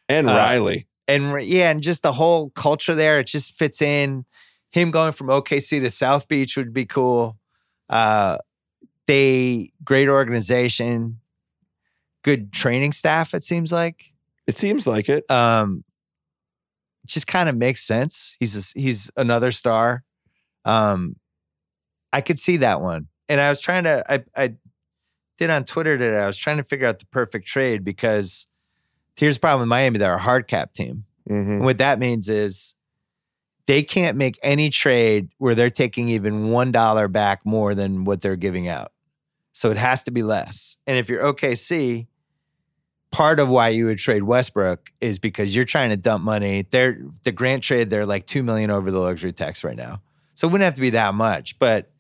And 0.08 0.28
Uh, 0.28 0.34
Riley. 0.34 0.86
And 1.06 1.42
yeah, 1.42 1.70
and 1.70 1.82
just 1.82 2.02
the 2.02 2.12
whole 2.12 2.50
culture 2.50 2.94
there, 2.94 3.20
it 3.20 3.26
just 3.26 3.52
fits 3.58 3.82
in. 3.82 4.24
Him 4.70 4.90
going 4.90 5.12
from 5.12 5.26
OKC 5.26 5.80
to 5.80 5.90
South 5.90 6.28
Beach 6.28 6.56
would 6.56 6.72
be 6.72 6.86
cool. 6.86 7.36
Uh, 7.90 8.38
they 9.06 9.70
great 9.84 10.08
organization, 10.08 11.20
good 12.22 12.52
training 12.52 12.92
staff, 12.92 13.34
it 13.34 13.44
seems 13.44 13.70
like. 13.72 14.12
It 14.46 14.56
seems 14.56 14.86
like 14.86 15.08
it. 15.08 15.30
um 15.30 15.84
just 17.12 17.26
kind 17.26 17.48
of 17.48 17.56
makes 17.56 17.82
sense 17.82 18.36
he's 18.40 18.56
a, 18.76 18.78
he's 18.80 19.10
another 19.16 19.50
star 19.50 20.02
um 20.64 21.16
i 22.12 22.20
could 22.20 22.38
see 22.38 22.56
that 22.58 22.80
one 22.80 23.06
and 23.28 23.40
i 23.40 23.48
was 23.48 23.60
trying 23.60 23.84
to 23.84 24.04
i 24.12 24.22
i 24.36 24.54
did 25.38 25.50
on 25.50 25.64
twitter 25.64 25.96
today 25.98 26.18
i 26.18 26.26
was 26.26 26.36
trying 26.38 26.56
to 26.56 26.64
figure 26.64 26.86
out 26.86 26.98
the 26.98 27.06
perfect 27.06 27.46
trade 27.46 27.84
because 27.84 28.46
here's 29.16 29.36
the 29.36 29.40
problem 29.40 29.60
with 29.60 29.68
miami 29.68 29.98
they're 29.98 30.14
a 30.14 30.18
hard 30.18 30.46
cap 30.48 30.72
team 30.72 31.04
Mhm. 31.30 31.46
and 31.56 31.64
what 31.64 31.78
that 31.78 31.98
means 32.00 32.28
is 32.28 32.74
they 33.66 33.84
can't 33.84 34.16
make 34.16 34.36
any 34.42 34.70
trade 34.70 35.28
where 35.38 35.54
they're 35.54 35.70
taking 35.70 36.08
even 36.08 36.50
one 36.50 36.72
dollar 36.72 37.06
back 37.06 37.46
more 37.46 37.76
than 37.76 38.02
what 38.04 38.20
they're 38.20 38.34
giving 38.34 38.66
out. 38.66 38.90
So 39.52 39.70
it 39.70 39.76
has 39.76 40.02
to 40.02 40.10
be 40.10 40.24
less. 40.24 40.78
And 40.84 40.98
if 40.98 41.08
you're 41.08 41.22
OKC, 41.22 42.08
part 43.12 43.38
of 43.38 43.48
why 43.48 43.68
you 43.68 43.84
would 43.86 43.98
trade 43.98 44.24
Westbrook 44.24 44.90
is 45.00 45.18
because 45.18 45.54
you're 45.54 45.64
trying 45.64 45.90
to 45.90 45.96
dump 45.96 46.24
money. 46.24 46.66
They're 46.70 46.98
the 47.22 47.30
grant 47.30 47.62
trade, 47.62 47.90
they're 47.90 48.06
like 48.06 48.26
two 48.26 48.42
million 48.42 48.70
over 48.70 48.90
the 48.90 48.98
luxury 48.98 49.32
tax 49.32 49.62
right 49.62 49.76
now. 49.76 50.02
So 50.34 50.48
it 50.48 50.50
wouldn't 50.50 50.64
have 50.64 50.74
to 50.74 50.80
be 50.80 50.90
that 50.90 51.14
much, 51.14 51.58
but 51.58 51.90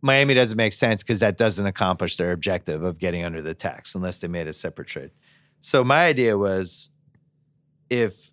Miami 0.00 0.34
doesn't 0.34 0.56
make 0.56 0.72
sense 0.72 1.02
because 1.02 1.20
that 1.20 1.36
doesn't 1.36 1.66
accomplish 1.66 2.16
their 2.16 2.32
objective 2.32 2.82
of 2.82 2.98
getting 2.98 3.24
under 3.24 3.42
the 3.42 3.54
tax 3.54 3.94
unless 3.94 4.20
they 4.20 4.28
made 4.28 4.46
a 4.46 4.52
separate 4.52 4.88
trade. 4.88 5.10
So 5.60 5.84
my 5.84 6.06
idea 6.06 6.38
was 6.38 6.90
if 7.90 8.30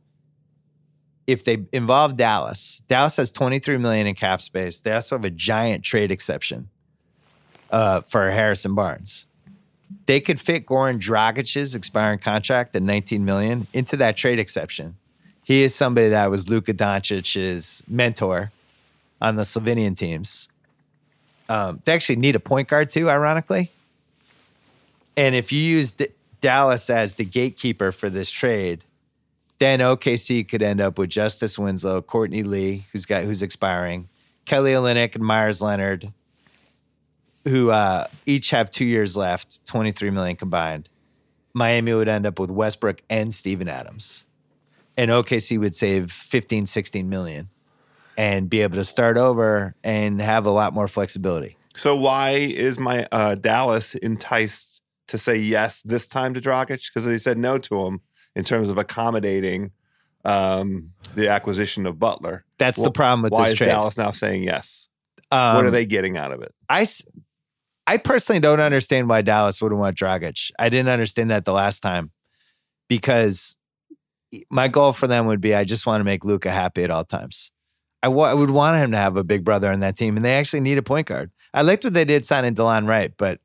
if 1.28 1.46
they 1.46 1.64
involve 1.72 2.18
Dallas, 2.18 2.82
Dallas 2.88 3.18
has 3.18 3.32
23 3.32 3.78
million 3.78 4.08
in 4.08 4.16
cap 4.16 4.42
space. 4.42 4.82
They 4.82 4.92
also 4.94 5.16
have 5.16 5.26
a 5.26 5.30
giant 5.30 5.84
trade 5.84 6.12
exception 6.12 6.70
uh, 7.70 8.02
for 8.02 8.32
Harrison 8.32 8.74
Barnes. 8.74 9.28
They 10.06 10.20
could 10.20 10.40
fit 10.40 10.66
Goran 10.66 11.00
Dragic's 11.00 11.76
expiring 11.76 12.20
contract 12.20 12.76
at 12.76 12.84
19 12.84 13.26
million 13.26 13.68
into 13.74 13.98
that 13.98 14.18
trade 14.18 14.40
exception. 14.40 14.96
He 15.44 15.64
is 15.64 15.74
somebody 15.74 16.10
that 16.10 16.30
was 16.30 16.50
Luka 16.50 16.74
Doncic's 16.74 17.82
mentor 17.88 18.52
on 19.22 19.36
the 19.36 19.44
Slovenian 19.44 19.98
teams. 19.98 20.48
Um, 21.50 21.82
they 21.86 21.94
actually 21.94 22.18
need 22.18 22.36
a 22.36 22.40
point 22.40 22.68
guard 22.68 22.92
too, 22.92 23.10
ironically. 23.10 23.72
And 25.18 25.34
if 25.34 25.52
you 25.52 25.60
use 25.60 25.92
D- 25.92 26.08
Dallas 26.40 26.90
as 26.90 27.16
the 27.16 27.26
gatekeeper 27.26 27.92
for 27.92 28.10
this 28.10 28.30
trade, 28.30 28.84
then 29.58 29.80
OKC 29.80 30.48
could 30.48 30.62
end 30.62 30.80
up 30.80 30.98
with 30.98 31.10
Justice 31.10 31.60
Winslow, 31.60 32.02
Courtney 32.02 32.44
Lee, 32.44 32.86
who's 32.92 33.06
got 33.06 33.24
who's 33.24 33.42
expiring, 33.42 34.08
Kelly 34.46 34.72
Olynyk, 34.72 35.16
and 35.16 35.24
Meyers 35.24 35.62
Leonard, 35.62 36.14
who 37.48 37.72
uh, 37.72 38.06
each 38.26 38.50
have 38.52 38.70
two 38.70 38.86
years 38.86 39.16
left, 39.18 39.66
twenty 39.66 39.92
three 39.92 40.10
million 40.10 40.36
combined. 40.36 40.90
Miami 41.54 41.94
would 41.94 42.08
end 42.08 42.26
up 42.26 42.40
with 42.40 42.52
Westbrook 42.52 43.02
and 43.10 43.34
Steven 43.34 43.68
Adams, 43.68 44.26
and 44.96 45.10
OKC 45.10 45.60
would 45.60 45.74
save 45.74 46.12
15, 46.12 46.68
16 46.68 47.10
million, 47.10 47.50
and 48.18 48.50
be 48.50 48.62
able 48.62 48.76
to 48.76 48.84
start 48.84 49.18
over 49.18 49.76
and 49.84 50.22
have 50.22 50.46
a 50.46 50.52
lot 50.52 50.74
more 50.74 50.88
flexibility. 50.88 51.58
So 51.76 51.96
why 51.96 52.32
is 52.32 52.80
my 52.80 53.08
uh, 53.12 53.36
Dallas 53.36 53.96
enticed 53.96 54.82
to 55.08 55.18
say 55.18 55.38
yes 55.38 55.82
this 55.82 56.08
time 56.08 56.34
to 56.36 56.42
Dragic? 56.42 56.88
Because 56.88 57.06
they 57.06 57.18
said 57.18 57.38
no 57.38 57.58
to 57.58 57.86
him 57.86 58.02
in 58.36 58.44
terms 58.44 58.70
of 58.70 58.78
accommodating 58.78 59.72
um, 60.26 60.92
the 61.16 61.30
acquisition 61.30 61.86
of 61.86 62.00
Butler. 62.00 62.46
That's 62.58 62.82
the 62.82 62.92
problem 62.92 63.22
with 63.24 63.32
why 63.32 63.46
this 63.46 63.54
is 63.54 63.58
trade. 63.60 63.68
Dallas 63.68 63.98
now 63.98 64.12
saying 64.12 64.44
yes? 64.44 64.88
Um, 65.32 65.56
what 65.56 65.66
are 65.66 65.72
they 65.72 65.86
getting 65.86 66.18
out 66.18 66.32
of 66.32 66.42
it? 66.42 66.54
I, 66.68 66.86
I 67.90 67.98
personally 67.98 68.40
don't 68.40 68.60
understand 68.60 69.10
why 69.10 69.24
Dallas 69.24 69.60
wouldn't 69.60 69.82
want 69.82 69.98
Dragic. 69.98 70.52
I 70.60 70.70
didn't 70.70 70.90
understand 70.90 71.32
that 71.32 71.46
the 71.46 71.54
last 71.54 71.80
time 71.80 72.12
because 72.88 73.58
my 74.52 74.68
goal 74.68 74.94
for 74.94 75.08
them 75.08 75.26
would 75.26 75.42
be 75.42 75.56
I 75.56 75.64
just 75.64 75.88
want 75.88 76.00
to 76.00 76.04
make 76.04 76.24
Luka 76.24 76.52
happy 76.52 76.84
at 76.84 76.92
all 76.92 77.04
times. 77.04 77.52
I 78.04 78.08
would 78.10 78.52
want 78.52 78.78
him 78.78 78.92
to 78.92 78.98
have 78.98 79.18
a 79.18 79.24
big 79.24 79.44
brother 79.44 79.72
on 79.72 79.80
that 79.80 79.98
team, 79.98 80.16
and 80.18 80.24
they 80.24 80.36
actually 80.36 80.60
need 80.60 80.78
a 80.78 80.84
point 80.84 81.08
guard. 81.08 81.32
I 81.52 81.64
liked 81.64 81.84
what 81.84 81.96
they 81.96 82.06
did 82.06 82.26
signing 82.26 82.54
Delon 82.54 82.88
Wright, 82.88 83.12
but 83.18 83.40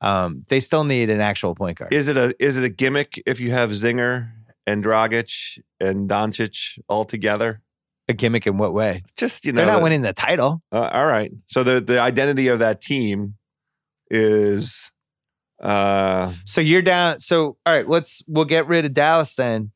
um, 0.00 0.42
they 0.48 0.60
still 0.60 0.84
need 0.84 1.10
an 1.10 1.20
actual 1.20 1.54
point 1.54 1.76
guard. 1.76 1.92
Is 1.92 2.08
it 2.08 2.16
a 2.16 2.34
is 2.38 2.56
it 2.56 2.64
a 2.64 2.70
gimmick 2.70 3.22
if 3.26 3.40
you 3.40 3.50
have 3.50 3.72
Zinger 3.72 4.32
and 4.66 4.82
Dragic 4.82 5.60
and 5.80 6.08
Doncic 6.08 6.78
all 6.88 7.04
together? 7.04 7.60
a 8.08 8.14
gimmick 8.14 8.46
in 8.46 8.56
what 8.56 8.72
way? 8.72 9.02
Just 9.16 9.44
you 9.44 9.52
know, 9.52 9.58
They're 9.58 9.74
not 9.74 9.82
winning 9.82 10.02
the 10.02 10.12
title. 10.12 10.62
Uh, 10.72 10.88
all 10.92 11.06
right. 11.06 11.30
So 11.46 11.62
the 11.62 11.78
the 11.80 12.00
identity 12.00 12.48
of 12.48 12.58
that 12.60 12.80
team 12.80 13.34
is 14.12 14.92
uh 15.60 16.32
So 16.44 16.60
you're 16.60 16.82
down. 16.82 17.18
So 17.18 17.56
all 17.66 17.74
right, 17.74 17.88
let's 17.88 18.22
we'll 18.28 18.44
get 18.44 18.68
rid 18.68 18.84
of 18.84 18.94
Dallas 18.94 19.34
then. 19.34 19.72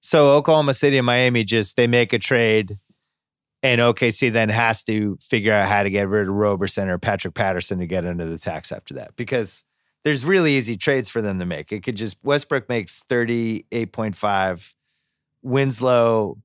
So 0.00 0.32
Oklahoma 0.32 0.74
City 0.74 0.98
and 0.98 1.06
Miami 1.06 1.44
just 1.44 1.76
they 1.76 1.86
make 1.86 2.12
a 2.12 2.18
trade, 2.18 2.78
and 3.62 3.80
OKC 3.80 4.32
then 4.32 4.50
has 4.50 4.84
to 4.84 5.16
figure 5.20 5.52
out 5.52 5.66
how 5.66 5.82
to 5.82 5.90
get 5.90 6.08
rid 6.08 6.28
of 6.28 6.34
Roberson 6.34 6.88
or 6.88 6.98
Patrick 6.98 7.34
Patterson 7.34 7.78
to 7.78 7.86
get 7.86 8.06
under 8.06 8.26
the 8.26 8.38
tax 8.38 8.70
after 8.70 8.94
that 8.94 9.16
because 9.16 9.64
there's 10.04 10.24
really 10.24 10.52
easy 10.52 10.76
trades 10.76 11.08
for 11.08 11.22
them 11.22 11.38
to 11.38 11.46
make. 11.46 11.72
It 11.72 11.82
could 11.82 11.96
just 11.96 12.22
Westbrook 12.22 12.68
makes 12.68 13.00
thirty 13.08 13.64
eight 13.72 13.92
point 13.92 14.14
five, 14.14 14.74
Winslow, 15.42 16.36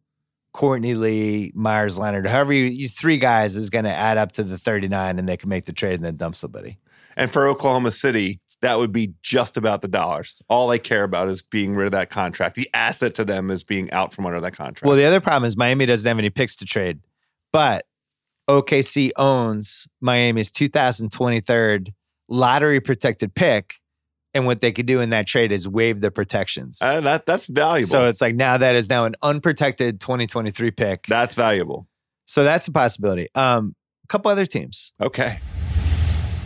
Courtney 0.53 0.93
Lee, 0.93 1.51
Meyers 1.53 1.97
Leonard, 1.97 2.27
however 2.27 2.53
you, 2.53 2.65
you 2.65 2.87
three 2.87 3.17
guys 3.17 3.55
is 3.55 3.69
going 3.69 3.85
to 3.85 3.91
add 3.93 4.17
up 4.17 4.31
to 4.33 4.43
the 4.43 4.57
thirty 4.57 4.87
nine, 4.87 5.19
and 5.19 5.27
they 5.27 5.37
can 5.37 5.49
make 5.49 5.65
the 5.65 5.73
trade 5.73 5.95
and 5.95 6.05
then 6.05 6.15
dump 6.15 6.35
somebody. 6.35 6.77
And 7.19 7.31
for 7.31 7.47
Oklahoma 7.47 7.91
City 7.91 8.39
that 8.61 8.77
would 8.77 8.91
be 8.91 9.13
just 9.21 9.57
about 9.57 9.81
the 9.81 9.87
dollars. 9.87 10.41
All 10.49 10.67
they 10.67 10.79
care 10.79 11.03
about 11.03 11.29
is 11.29 11.43
being 11.43 11.75
rid 11.75 11.85
of 11.85 11.91
that 11.93 12.09
contract. 12.09 12.55
The 12.55 12.69
asset 12.73 13.15
to 13.15 13.25
them 13.25 13.49
is 13.51 13.63
being 13.63 13.89
out 13.91 14.13
from 14.13 14.25
under 14.25 14.41
that 14.41 14.53
contract. 14.53 14.85
Well, 14.85 14.97
the 14.97 15.05
other 15.05 15.21
problem 15.21 15.47
is 15.47 15.55
Miami 15.55 15.85
doesn't 15.85 16.07
have 16.07 16.19
any 16.19 16.29
picks 16.29 16.55
to 16.57 16.65
trade, 16.65 16.99
but 17.53 17.85
OKC 18.49 19.11
owns 19.15 19.87
Miami's 20.01 20.51
2023 20.51 21.93
lottery 22.27 22.79
protected 22.79 23.33
pick. 23.33 23.75
And 24.35 24.45
what 24.45 24.61
they 24.61 24.71
could 24.71 24.85
do 24.85 25.01
in 25.01 25.09
that 25.09 25.25
trade 25.25 25.51
is 25.51 25.67
waive 25.67 26.01
the 26.01 26.11
protections. 26.11 26.77
Uh, 26.81 27.01
that 27.01 27.25
that's 27.25 27.47
valuable. 27.47 27.89
so 27.89 28.07
it's 28.07 28.21
like 28.21 28.35
now 28.35 28.57
that 28.57 28.75
is 28.75 28.87
now 28.87 29.05
an 29.05 29.15
unprotected 29.23 29.99
2023 29.99 30.69
pick. 30.69 31.07
that's 31.07 31.33
valuable. 31.33 31.87
so 32.25 32.43
that's 32.43 32.67
a 32.67 32.71
possibility. 32.71 33.27
Um, 33.33 33.75
a 34.03 34.07
couple 34.07 34.29
other 34.29 34.45
teams. 34.45 34.93
Okay. 35.01 35.39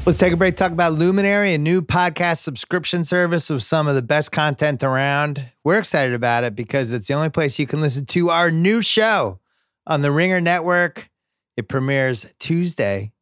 Let's 0.06 0.18
take 0.18 0.34
a 0.34 0.36
break. 0.36 0.58
Talk 0.58 0.74
about 0.74 0.92
Luminary, 0.92 1.54
a 1.54 1.58
new 1.58 1.82
podcast 1.82 2.40
subscription 2.40 3.06
service 3.06 3.50
with 3.50 3.64
some 3.64 3.88
of 3.88 3.96
the 3.96 4.02
best 4.02 4.34
content 4.34 4.84
around. 4.84 5.46
We're 5.64 5.78
excited 5.78 6.14
about 6.14 6.44
it 6.44 6.58
because 6.58 6.92
it's 6.92 7.08
the 7.08 7.14
only 7.14 7.30
place 7.30 7.58
you 7.58 7.66
can 7.66 7.80
listen 7.80 8.06
to 8.08 8.30
our 8.30 8.52
new 8.52 8.82
show 8.82 9.40
on 9.88 10.02
the 10.02 10.12
Ringer 10.12 10.42
Network. 10.42 11.10
It 11.56 11.70
premieres 11.70 12.36
Tuesday, 12.38 13.14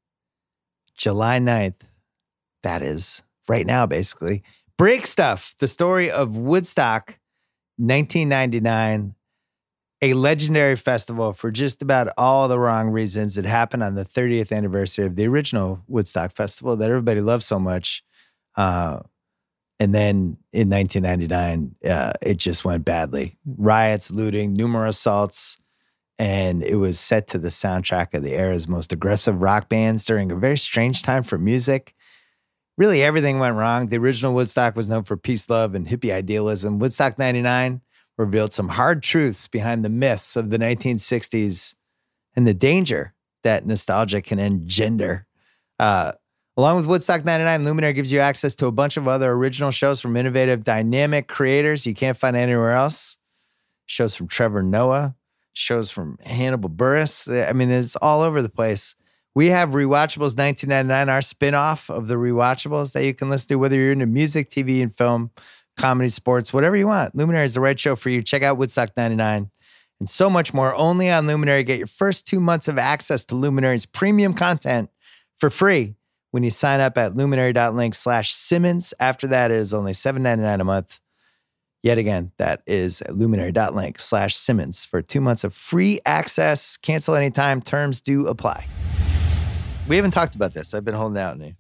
July 0.98 1.38
9th. 1.38 1.82
That 2.64 2.82
is 2.82 3.22
right 3.48 3.68
now, 3.68 3.86
basically. 3.86 4.42
Break 4.76 5.06
Stuff, 5.06 5.54
the 5.60 5.68
story 5.68 6.10
of 6.10 6.36
Woodstock 6.36 7.20
1999, 7.78 9.14
a 10.02 10.14
legendary 10.14 10.76
festival 10.76 11.32
for 11.32 11.52
just 11.52 11.82
about 11.82 12.10
all 12.18 12.48
the 12.48 12.60
wrong 12.60 12.90
reasons. 12.90 13.38
It 13.38 13.46
happened 13.46 13.84
on 13.84 13.96
the 13.96 14.06
30th 14.06 14.52
anniversary 14.52 15.06
of 15.06 15.16
the 15.16 15.28
original 15.28 15.82
Woodstock 15.88 16.36
Festival 16.36 16.76
that 16.78 16.90
everybody 16.90 17.22
loved 17.22 17.44
so 17.44 17.60
much. 17.60 18.04
Uh, 18.56 19.02
and 19.80 19.94
then 19.94 20.38
in 20.54 20.70
1999, 20.70 21.76
uh, 21.86 22.14
it 22.22 22.38
just 22.38 22.66
went 22.66 22.86
badly. 22.86 23.38
Riots, 23.46 24.12
looting, 24.12 24.54
numerous 24.54 24.98
assaults, 24.98 25.60
and 26.20 26.64
it 26.64 26.76
was 26.76 27.00
set 27.00 27.28
to 27.30 27.40
the 27.40 27.50
soundtrack 27.50 28.14
of 28.14 28.24
the 28.24 28.34
era's 28.34 28.68
most 28.68 28.94
aggressive 28.94 29.42
rock 29.42 29.70
bands 29.70 30.06
during 30.06 30.32
a 30.32 30.36
very 30.36 30.58
strange 30.58 31.02
time 31.02 31.24
for 31.24 31.38
music. 31.38 31.96
Really, 32.78 33.04
everything 33.04 33.40
went 33.40 33.56
wrong. 33.56 33.88
The 33.88 33.98
original 33.98 34.34
Woodstock 34.34 34.76
was 34.76 34.88
known 34.88 35.04
for 35.04 35.18
peace, 35.18 35.50
love, 35.50 35.76
and 35.76 35.88
hippie 35.88 36.14
idealism. 36.14 36.80
Woodstock 36.80 37.18
99 37.18 37.82
revealed 38.18 38.54
some 38.54 38.70
hard 38.70 39.02
truths 39.04 39.48
behind 39.48 39.84
the 39.84 39.90
myths 39.90 40.36
of 40.36 40.50
the 40.50 40.58
1960s 40.58 41.76
and 42.36 42.48
the 42.48 42.54
danger 42.54 43.14
that 43.44 43.66
nostalgia 43.66 44.22
can 44.22 44.40
engender. 44.40 45.26
Uh, 45.80 46.12
along 46.58 46.76
with 46.76 46.86
Woodstock 46.86 47.26
99, 47.26 47.64
Luminary 47.64 47.94
gives 47.94 48.12
you 48.12 48.20
access 48.20 48.56
to 48.56 48.68
a 48.68 48.72
bunch 48.72 48.98
of 48.98 49.08
other 49.08 49.32
original 49.32 49.72
shows 49.72 50.00
from 50.00 50.16
innovative, 50.16 50.64
dynamic 50.64 51.28
creators 51.28 51.86
you 51.86 51.94
can't 51.94 52.18
find 52.18 52.36
anywhere 52.36 52.74
else. 52.74 53.18
Shows 53.88 54.16
from 54.16 54.28
Trevor 54.28 54.64
Noah, 54.64 55.16
shows 55.54 55.92
from 55.92 56.18
Hannibal 56.24 56.70
Buress. 56.70 57.28
I 57.50 57.52
mean, 57.54 57.70
it's 57.72 57.96
all 57.98 58.22
over 58.22 58.42
the 58.42 58.50
place. 58.50 58.96
We 59.34 59.48
have 59.48 59.70
Rewatchables 59.70 60.38
1999, 60.38 61.10
our 61.10 61.20
spinoff 61.20 61.90
of 61.90 62.08
the 62.08 62.16
Rewatchables 62.16 62.94
that 62.94 63.06
you 63.06 63.14
can 63.14 63.30
listen 63.30 63.48
to, 63.50 63.56
whether 63.56 63.76
you're 63.78 63.94
into 63.94 64.06
music, 64.06 64.50
TV, 64.50 64.82
and 64.82 64.94
film, 64.96 65.32
comedy, 65.82 66.10
sports, 66.10 66.54
whatever 66.54 66.76
you 66.76 66.88
want. 66.88 67.16
Luminary 67.16 67.46
is 67.46 67.56
the 67.56 67.62
right 67.62 67.80
show 67.80 67.96
for 67.96 68.10
you. 68.10 68.22
Check 68.22 68.44
out 68.44 68.58
Woodstock 68.58 68.92
99 68.96 69.50
and 70.00 70.10
so 70.10 70.30
much 70.30 70.54
more 70.54 70.74
only 70.76 71.12
on 71.12 71.28
Luminary. 71.28 71.64
Get 71.64 71.78
your 71.78 71.88
first 71.88 72.26
two 72.26 72.40
months 72.40 72.68
of 72.68 72.78
access 72.78 73.24
to 73.26 73.36
Luminary's 73.36 73.86
premium 73.86 74.34
content 74.34 74.90
for 75.38 75.50
free 75.50 75.96
when 76.32 76.44
you 76.44 76.50
sign 76.50 76.80
up 76.80 76.98
at 76.98 77.16
luminary.link 77.16 77.94
slash 77.94 78.34
Simmons. 78.34 78.94
After 79.00 79.28
that, 79.28 79.52
it 79.52 79.58
is 79.58 79.74
only 79.74 79.92
$7.99 79.92 80.62
a 80.62 80.64
month. 80.64 81.00
Yet 81.84 81.98
again, 81.98 82.32
that 82.38 82.62
is 82.66 83.02
luminary.link 83.10 84.00
slash 84.00 84.36
Simmons 84.36 84.86
for 84.86 85.02
two 85.02 85.22
months 85.22 85.44
of 85.44 85.54
free 85.54 86.00
access. 86.06 86.78
Cancel 86.78 87.16
anytime. 87.16 87.62
Terms 87.62 88.02
do 88.02 88.28
apply. 88.28 88.68
We 89.88 89.96
haven't 89.96 90.12
talked 90.12 90.36
about 90.36 90.54
this. 90.54 90.74
I've 90.74 90.86
been 90.86 90.94
holding 90.94 91.18
out 91.18 91.34
on 91.34 91.42
you. 91.42 91.56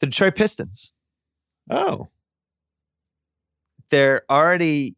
The 0.00 0.06
Detroit 0.06 0.36
Pistons. 0.36 0.92
Oh, 1.70 2.08
They're 3.90 4.22
already 4.30 4.96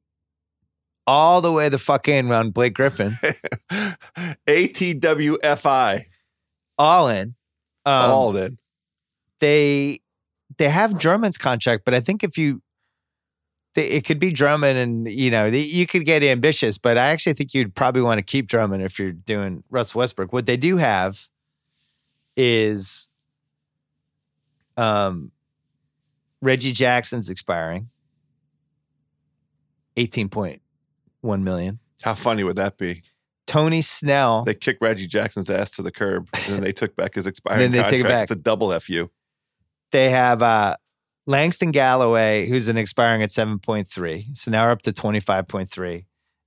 all 1.06 1.40
the 1.40 1.52
way 1.52 1.68
the 1.68 1.78
fuck 1.78 2.08
in 2.08 2.28
around 2.30 2.52
Blake 2.54 2.74
Griffin. 2.74 3.12
ATWFI. 4.48 6.04
all 6.78 7.08
in. 7.08 7.34
Um, 7.84 8.10
all 8.10 8.36
in. 8.36 8.58
they 9.38 10.00
they 10.58 10.68
have 10.68 10.98
Drummond's 10.98 11.38
contract, 11.38 11.84
but 11.84 11.94
I 11.94 12.00
think 12.00 12.24
if 12.24 12.36
you 12.36 12.60
they, 13.74 13.86
it 13.88 14.04
could 14.04 14.18
be 14.18 14.32
Drummond, 14.32 14.76
and 14.78 15.06
you 15.06 15.30
know 15.30 15.50
the, 15.50 15.60
you 15.60 15.86
could 15.86 16.04
get 16.04 16.22
ambitious, 16.24 16.78
but 16.78 16.98
I 16.98 17.08
actually 17.08 17.34
think 17.34 17.54
you'd 17.54 17.74
probably 17.76 18.02
want 18.02 18.18
to 18.18 18.22
keep 18.22 18.48
Drummond 18.48 18.82
if 18.82 18.98
you're 18.98 19.12
doing 19.12 19.62
Russ 19.70 19.94
Westbrook. 19.94 20.32
What 20.32 20.46
they 20.46 20.56
do 20.56 20.78
have 20.78 21.28
is 22.36 23.08
um 24.76 25.30
Reggie 26.42 26.72
Jackson's 26.72 27.28
expiring, 27.30 27.88
eighteen 29.96 30.28
point 30.28 30.62
one 31.20 31.44
million. 31.44 31.78
How 32.02 32.14
funny 32.14 32.44
would 32.44 32.56
that 32.56 32.76
be? 32.78 33.02
Tony 33.46 33.80
Snell, 33.80 34.42
They 34.42 34.54
kicked 34.54 34.82
Reggie 34.82 35.06
Jackson's 35.06 35.48
ass 35.48 35.70
to 35.72 35.82
the 35.82 35.92
curb, 35.92 36.28
and 36.34 36.54
then 36.56 36.60
they 36.62 36.72
took 36.72 36.96
back 36.96 37.14
his 37.14 37.26
expiring 37.26 37.60
Then 37.70 37.70
they 37.72 37.78
take 37.88 38.00
it 38.00 38.02
contract. 38.02 38.08
back. 38.12 38.22
It's 38.24 38.30
a 38.32 38.36
double 38.36 38.78
fu. 38.80 39.08
they 39.92 40.10
have 40.10 40.42
uh 40.42 40.76
Langston 41.26 41.70
Galloway, 41.72 42.46
who's 42.46 42.68
an 42.68 42.76
expiring 42.76 43.20
at 43.22 43.30
7.3. 43.30 44.36
So 44.36 44.50
now 44.52 44.64
we're 44.66 44.70
up 44.70 44.82
to 44.82 44.92
25.3. 44.92 46.04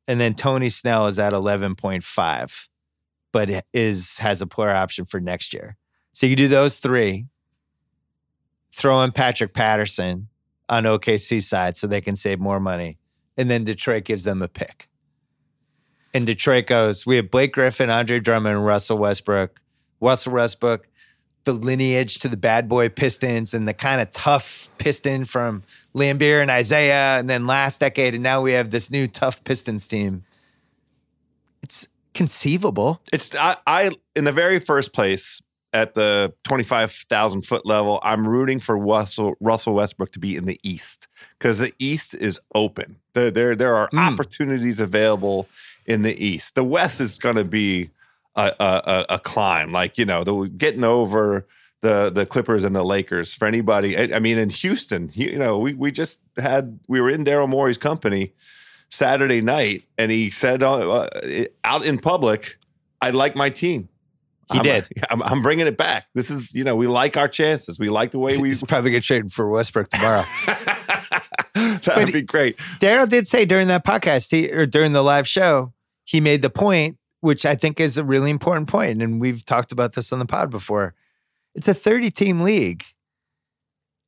And 0.08 0.22
then 0.22 0.36
Tony 0.36 0.70
Snell 0.70 1.08
is 1.08 1.20
at 1.20 1.34
11.5, 1.34 2.68
but 3.34 3.50
is 3.74 4.18
has 4.20 4.42
a 4.42 4.48
player 4.48 4.70
option 4.70 5.04
for 5.06 5.20
next 5.20 5.54
year. 5.54 5.76
So 6.14 6.28
you 6.28 6.36
do 6.38 6.48
those 6.48 6.80
three, 6.80 7.26
throw 8.72 9.02
in 9.04 9.12
Patrick 9.12 9.54
Patterson 9.54 10.28
on 10.68 10.84
OKC 10.84 11.42
side 11.44 11.76
so 11.76 11.88
they 11.88 12.02
can 12.02 12.16
save 12.16 12.40
more 12.40 12.60
money. 12.60 12.98
And 13.38 13.50
then 13.50 13.64
Detroit 13.64 14.04
gives 14.04 14.24
them 14.24 14.42
a 14.42 14.48
pick. 14.48 14.88
And 16.14 16.26
Detroit 16.26 16.68
goes, 16.68 17.06
we 17.06 17.18
have 17.18 17.30
Blake 17.30 17.54
Griffin, 17.54 17.90
Andre 17.90 18.20
Drummond, 18.20 18.66
Russell 18.66 18.98
Westbrook. 18.98 19.60
Russell 20.02 20.34
Westbrook, 20.34 20.88
the 21.44 21.54
lineage 21.54 22.20
to 22.20 22.28
the 22.28 22.38
bad 22.38 22.68
boy 22.68 22.90
Pistons 22.90 23.54
and 23.54 23.68
the 23.68 23.74
kind 23.74 24.02
of 24.02 24.12
tough 24.12 24.70
Piston 24.78 25.26
from 25.26 25.64
Laimbeer 25.96 26.42
and 26.42 26.52
Isaiah, 26.52 27.18
and 27.18 27.30
then 27.30 27.48
last 27.48 27.80
decade, 27.80 28.14
and 28.14 28.24
now 28.24 28.42
we 28.42 28.54
have 28.54 28.72
this 28.72 28.92
new 28.92 29.08
tough 29.08 29.44
Pistons 29.44 29.88
team. 29.88 30.24
It's 31.62 31.88
conceivable. 32.14 33.02
It's 33.12 33.36
I, 33.36 33.58
I 33.68 33.92
in 34.16 34.24
the 34.24 34.32
very 34.32 34.60
first 34.60 34.94
place 34.94 35.42
at 35.74 35.94
the 35.94 36.34
twenty 36.44 36.64
five 36.64 36.92
thousand 36.92 37.44
foot 37.46 37.66
level. 37.66 38.00
I'm 38.04 38.28
rooting 38.28 38.60
for 38.60 38.78
Russell 38.78 39.36
Russell 39.40 39.74
Westbrook 39.76 40.12
to 40.14 40.20
be 40.20 40.36
in 40.36 40.46
the 40.46 40.60
East 40.64 41.08
because 41.38 41.60
the 41.60 41.74
East 41.80 42.16
is 42.16 42.40
open. 42.56 42.98
There 43.14 43.32
there 43.32 43.56
there 43.56 43.76
are 43.76 43.90
Mm. 43.90 44.14
opportunities 44.14 44.80
available 44.80 45.48
in 45.86 46.02
the 46.04 46.16
East. 46.24 46.56
The 46.56 46.64
West 46.64 47.00
is 47.02 47.18
going 47.18 47.36
to 47.36 47.44
be 47.46 47.90
a, 48.36 48.52
a, 48.60 48.82
a, 49.10 49.16
a 49.16 49.20
climb. 49.20 49.72
Like 49.72 49.98
you 49.98 50.06
know, 50.06 50.24
the 50.24 50.48
getting 50.58 50.84
over 50.84 51.46
the 51.82 52.10
the 52.10 52.26
Clippers 52.26 52.64
and 52.64 52.76
the 52.76 52.84
Lakers 52.84 53.34
for 53.34 53.48
anybody. 53.48 53.98
I, 53.98 54.18
I 54.18 54.20
mean, 54.20 54.38
in 54.38 54.50
Houston, 54.50 55.10
you 55.14 55.38
know, 55.38 55.58
we 55.60 55.74
we 55.76 55.92
just 55.92 56.20
had 56.38 56.80
we 56.88 57.00
were 57.00 57.10
in 57.10 57.24
Daryl 57.24 57.48
Morey's 57.48 57.78
company 57.78 58.34
Saturday 58.90 59.42
night, 59.42 59.84
and 59.98 60.12
he 60.12 60.30
said 60.30 60.64
uh, 60.64 60.80
uh, 60.92 61.10
out 61.64 61.86
in 61.86 62.00
public, 62.00 62.58
"I 63.02 63.12
like 63.12 63.36
my 63.36 63.50
team." 63.50 63.88
He 64.52 64.58
I'm, 64.58 64.64
did. 64.64 64.88
I'm, 65.10 65.22
I'm 65.22 65.42
bringing 65.42 65.68
it 65.68 65.78
back. 65.78 66.08
This 66.16 66.30
is, 66.30 66.54
you 66.56 66.64
know, 66.64 66.76
we 66.76 66.88
like 66.88 67.18
our 67.18 67.28
chances. 67.28 67.80
We 67.80 67.90
like 67.90 68.12
the 68.12 68.20
way 68.20 68.38
we. 68.38 68.50
He's 68.50 68.64
probably 68.64 68.92
get 68.92 69.04
traded 69.04 69.32
for 69.32 69.50
Westbrook 69.50 69.90
tomorrow. 69.90 70.24
that 71.56 71.94
would 71.98 72.14
be 72.14 72.22
great. 72.22 72.58
Daryl 72.80 73.08
did 73.08 73.28
say 73.28 73.46
during 73.46 73.68
that 73.68 73.86
podcast, 73.86 74.32
he, 74.32 74.52
or 74.52 74.66
during 74.66 74.92
the 74.92 75.04
live 75.04 75.28
show, 75.28 75.74
he 76.04 76.22
made 76.22 76.42
the 76.42 76.50
point, 76.50 76.98
which 77.22 77.46
I 77.46 77.56
think 77.56 77.80
is 77.80 77.98
a 77.98 78.04
really 78.04 78.32
important 78.32 78.68
point, 78.68 79.02
and 79.02 79.22
we've 79.22 79.46
talked 79.46 79.72
about 79.72 79.94
this 79.94 80.12
on 80.12 80.20
the 80.20 80.26
pod 80.26 80.50
before. 80.50 80.96
It's 81.54 81.68
a 81.68 81.74
30 81.74 82.12
team 82.12 82.42
league, 82.42 82.84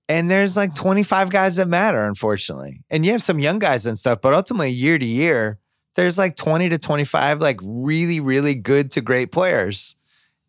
and 0.10 0.30
there's 0.30 0.58
like 0.58 0.74
25 0.76 1.30
guys 1.30 1.58
that 1.58 1.68
matter, 1.68 2.04
unfortunately. 2.04 2.84
And 2.90 3.06
you 3.06 3.12
have 3.12 3.24
some 3.24 3.40
young 3.40 3.60
guys 3.60 3.86
and 3.86 3.98
stuff, 3.98 4.20
but 4.22 4.34
ultimately, 4.34 4.70
year 4.70 4.98
to 4.98 5.06
year, 5.06 5.60
there's 5.96 6.18
like 6.18 6.36
20 6.36 6.70
to 6.70 6.78
25 6.78 7.42
like 7.42 7.60
really, 7.64 8.20
really 8.20 8.56
good 8.56 8.92
to 8.92 9.02
great 9.02 9.32
players. 9.32 9.96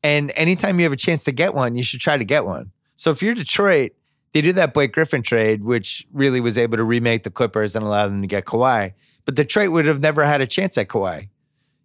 And 0.02 0.32
anytime 0.34 0.78
you 0.78 0.84
have 0.84 0.92
a 0.92 0.96
chance 0.96 1.24
to 1.24 1.32
get 1.32 1.54
one, 1.54 1.76
you 1.76 1.82
should 1.82 2.00
try 2.00 2.16
to 2.16 2.24
get 2.24 2.44
one. 2.44 2.72
So 2.96 3.10
if 3.10 3.22
you're 3.22 3.34
Detroit, 3.34 3.92
they 4.32 4.40
did 4.40 4.56
that 4.56 4.74
Blake 4.74 4.92
Griffin 4.92 5.22
trade, 5.22 5.62
which 5.62 6.06
really 6.12 6.40
was 6.40 6.58
able 6.58 6.76
to 6.76 6.84
remake 6.84 7.22
the 7.22 7.30
Clippers 7.30 7.76
and 7.76 7.84
allow 7.84 8.08
them 8.08 8.20
to 8.22 8.26
get 8.26 8.44
Kawhi. 8.44 8.92
But 9.24 9.34
Detroit 9.34 9.70
would 9.70 9.86
have 9.86 10.00
never 10.00 10.24
had 10.24 10.40
a 10.40 10.46
chance 10.46 10.76
at 10.76 10.88
Kawhi. 10.88 11.28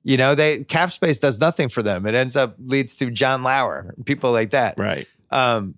You 0.04 0.18
know, 0.18 0.36
they 0.36 0.64
cap 0.64 0.92
space 0.92 1.20
does 1.20 1.40
nothing 1.40 1.70
for 1.70 1.84
them. 1.84 2.06
It 2.06 2.16
ends 2.16 2.36
up 2.36 2.56
leads 2.60 2.96
to 2.98 3.12
John 3.12 3.44
Lauer, 3.44 3.94
people 4.06 4.32
like 4.32 4.52
that. 4.52 4.80
Right. 4.80 5.06
Um, 5.32 5.76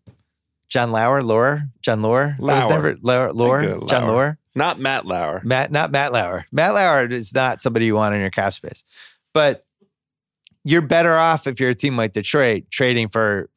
John 0.67 0.91
Lauer, 0.91 1.23
Lauer, 1.23 1.63
John 1.81 2.03
Lauer, 2.03 2.35
was 2.37 2.47
Lauer. 2.47 2.69
never 2.69 2.97
Lauer, 3.01 3.33
Lauer, 3.33 3.65
Think 3.65 3.89
John 3.89 4.03
Lauer. 4.03 4.13
Lauer. 4.13 4.37
Not 4.53 4.79
Matt 4.79 5.05
Lauer. 5.05 5.41
Matt, 5.43 5.71
not 5.71 5.89
Matt 5.91 6.11
Lauer. 6.11 6.45
Matt 6.51 6.73
Lauer 6.73 7.05
is 7.07 7.33
not 7.33 7.59
somebody 7.59 7.87
you 7.87 7.95
want 7.95 8.13
in 8.13 8.21
your 8.21 8.29
cap 8.29 8.53
space. 8.53 8.83
But 9.33 9.65
you're 10.69 10.81
better 10.81 11.15
off 11.17 11.47
if 11.47 11.59
you're 11.59 11.71
a 11.71 11.75
team 11.75 11.97
like 11.97 12.13
Detroit 12.13 12.65
trading 12.69 13.07
for 13.07 13.49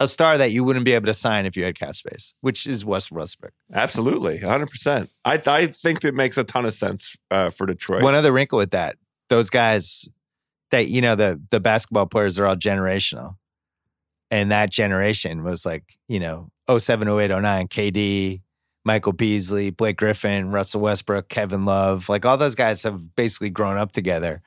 a 0.00 0.08
star 0.08 0.36
that 0.38 0.50
you 0.50 0.64
wouldn't 0.64 0.84
be 0.84 0.92
able 0.92 1.06
to 1.06 1.14
sign 1.14 1.46
if 1.46 1.56
you 1.56 1.62
had 1.62 1.78
cap 1.78 1.94
space, 1.94 2.34
which 2.40 2.66
is 2.66 2.84
West 2.84 3.12
Westbrook. 3.12 3.52
Absolutely. 3.72 4.40
100%. 4.40 5.08
I, 5.24 5.40
I 5.46 5.66
think 5.66 6.00
that 6.00 6.14
makes 6.14 6.36
a 6.36 6.44
ton 6.44 6.64
of 6.64 6.74
sense 6.74 7.14
uh, 7.30 7.50
for 7.50 7.66
Detroit. 7.66 8.02
One 8.02 8.14
other 8.16 8.32
wrinkle 8.32 8.58
with 8.58 8.72
that, 8.72 8.96
those 9.28 9.50
guys 9.50 10.08
that, 10.72 10.88
you 10.88 11.00
know, 11.00 11.14
the 11.14 11.40
the 11.50 11.60
basketball 11.60 12.06
players 12.06 12.38
are 12.38 12.46
all 12.46 12.56
generational. 12.56 13.36
and 14.30 14.50
that 14.50 14.70
generation 14.70 15.44
was 15.44 15.64
like, 15.66 15.84
you 16.08 16.18
know, 16.18 16.48
07, 16.76 17.06
08, 17.06 17.28
09, 17.28 17.68
KD, 17.68 18.40
Michael 18.84 19.12
Beasley, 19.12 19.70
Blake 19.70 19.98
Griffin, 19.98 20.50
Russell 20.50 20.80
Westbrook, 20.80 21.28
Kevin 21.28 21.64
Love. 21.66 22.08
Like 22.08 22.24
all 22.24 22.36
those 22.36 22.54
guys 22.56 22.82
have 22.82 23.14
basically 23.14 23.50
grown 23.50 23.76
up 23.76 23.92
together. 23.92 24.42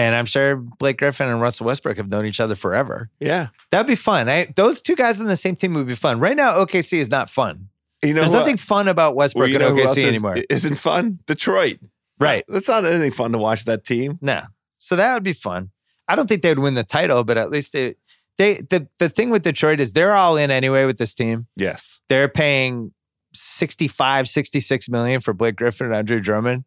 And 0.00 0.14
I'm 0.14 0.24
sure 0.24 0.56
Blake 0.56 0.96
Griffin 0.96 1.28
and 1.28 1.42
Russell 1.42 1.66
Westbrook 1.66 1.98
have 1.98 2.08
known 2.08 2.24
each 2.24 2.40
other 2.40 2.54
forever. 2.54 3.10
Yeah. 3.20 3.48
That'd 3.70 3.86
be 3.86 3.94
fun. 3.96 4.30
I, 4.30 4.46
those 4.56 4.80
two 4.80 4.96
guys 4.96 5.20
on 5.20 5.26
the 5.26 5.36
same 5.36 5.56
team 5.56 5.74
would 5.74 5.86
be 5.86 5.94
fun. 5.94 6.18
Right 6.20 6.36
now, 6.36 6.54
OKC 6.64 6.94
is 6.94 7.10
not 7.10 7.28
fun. 7.28 7.68
You 8.02 8.14
know 8.14 8.22
There's 8.22 8.32
what? 8.32 8.38
nothing 8.38 8.56
fun 8.56 8.88
about 8.88 9.14
Westbrook 9.14 9.42
Well, 9.42 9.50
you 9.50 9.58
know 9.58 9.68
and 9.68 9.78
OKC 9.78 9.96
is, 9.98 10.04
anymore. 10.06 10.36
isn't 10.48 10.76
fun? 10.76 11.18
Detroit. 11.26 11.80
right. 12.18 12.44
That's 12.48 12.66
not 12.68 12.86
any 12.86 13.10
fun 13.10 13.32
to 13.32 13.38
watch 13.38 13.66
that 13.66 13.84
team. 13.84 14.18
No. 14.22 14.42
So 14.78 14.96
that 14.96 15.12
would 15.12 15.22
be 15.22 15.34
fun. 15.34 15.70
I 16.08 16.16
don't 16.16 16.26
think 16.26 16.40
they'd 16.40 16.58
win 16.58 16.74
the 16.74 16.82
title, 16.84 17.22
but 17.22 17.36
at 17.36 17.50
least 17.50 17.74
they 17.74 17.96
they 18.38 18.54
the 18.70 18.88
the 18.98 19.10
thing 19.10 19.28
with 19.28 19.42
Detroit 19.42 19.80
is 19.80 19.92
they're 19.92 20.16
all 20.16 20.38
in 20.38 20.50
anyway 20.50 20.86
with 20.86 20.96
this 20.96 21.12
team. 21.14 21.46
Yes. 21.56 22.00
They're 22.08 22.28
paying 22.28 22.92
65, 23.34 24.28
66 24.28 24.88
million 24.88 25.20
for 25.20 25.34
Blake 25.34 25.56
Griffin 25.56 25.86
and 25.88 25.94
Andre 25.94 26.20
Drummond. 26.20 26.64